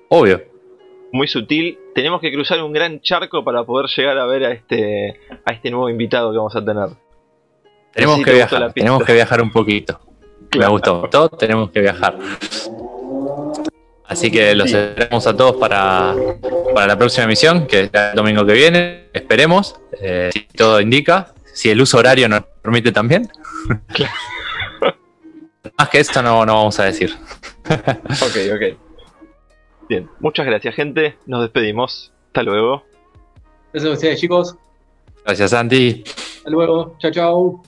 Obvio. 0.10 0.44
Muy 1.12 1.28
sutil. 1.28 1.78
Tenemos 1.96 2.22
que 2.22 2.32
cruzar 2.32 2.62
un 2.62 2.74
gran 2.74 3.02
charco 3.02 3.44
para 3.44 3.64
poder 3.64 3.90
llegar 3.96 4.18
a 4.18 4.26
ver 4.26 4.46
a 4.46 4.52
este, 4.52 5.20
a 5.46 5.54
este 5.54 5.72
nuevo 5.72 5.90
invitado 5.90 6.32
que 6.32 6.38
vamos 6.38 6.56
a 6.56 6.64
tener. 6.64 6.90
Tenemos 7.94 8.24
que 8.24 8.34
viajar, 8.34 8.74
tenemos 8.74 9.04
que 9.04 9.14
viajar 9.14 9.42
un 9.42 9.52
poquito. 9.52 10.00
Me 10.58 10.68
gustó. 10.68 11.30
Tenemos 11.30 11.72
que 11.72 11.82
viajar. 11.82 12.18
Así 14.08 14.32
que 14.32 14.56
los 14.56 14.72
esperamos 14.72 15.28
a 15.28 15.36
todos 15.36 15.58
para, 15.58 16.16
la 16.74 16.98
próxima 16.98 17.26
emisión, 17.26 17.68
que 17.68 17.82
es 17.82 17.90
el 17.94 18.16
domingo 18.16 18.46
que 18.46 18.54
viene. 18.54 19.10
Esperemos, 19.14 19.76
eh, 20.00 20.30
si 20.32 20.42
todo 20.44 20.80
indica, 20.80 21.34
si 21.54 21.70
el 21.70 21.82
uso 21.82 21.98
horario 21.98 22.30
nos 22.30 22.44
permite 22.62 22.92
también. 22.94 23.30
Más 25.78 25.90
que 25.90 26.00
esto 26.00 26.22
no, 26.22 26.46
no 26.46 26.56
vamos 26.56 26.80
a 26.80 26.86
decir. 26.86 27.14
ok, 27.70 28.38
ok. 28.56 28.78
Bien, 29.90 30.10
muchas 30.20 30.46
gracias 30.46 30.76
gente, 30.76 31.18
nos 31.26 31.42
despedimos. 31.42 32.14
Hasta 32.28 32.44
luego. 32.44 32.84
Gracias 33.74 33.92
a 33.92 33.94
ustedes 33.94 34.20
chicos. 34.20 34.56
Gracias 35.26 35.52
Santi. 35.52 36.04
Hasta 36.38 36.50
luego. 36.50 36.96
Chao, 37.00 37.12
chao. 37.12 37.64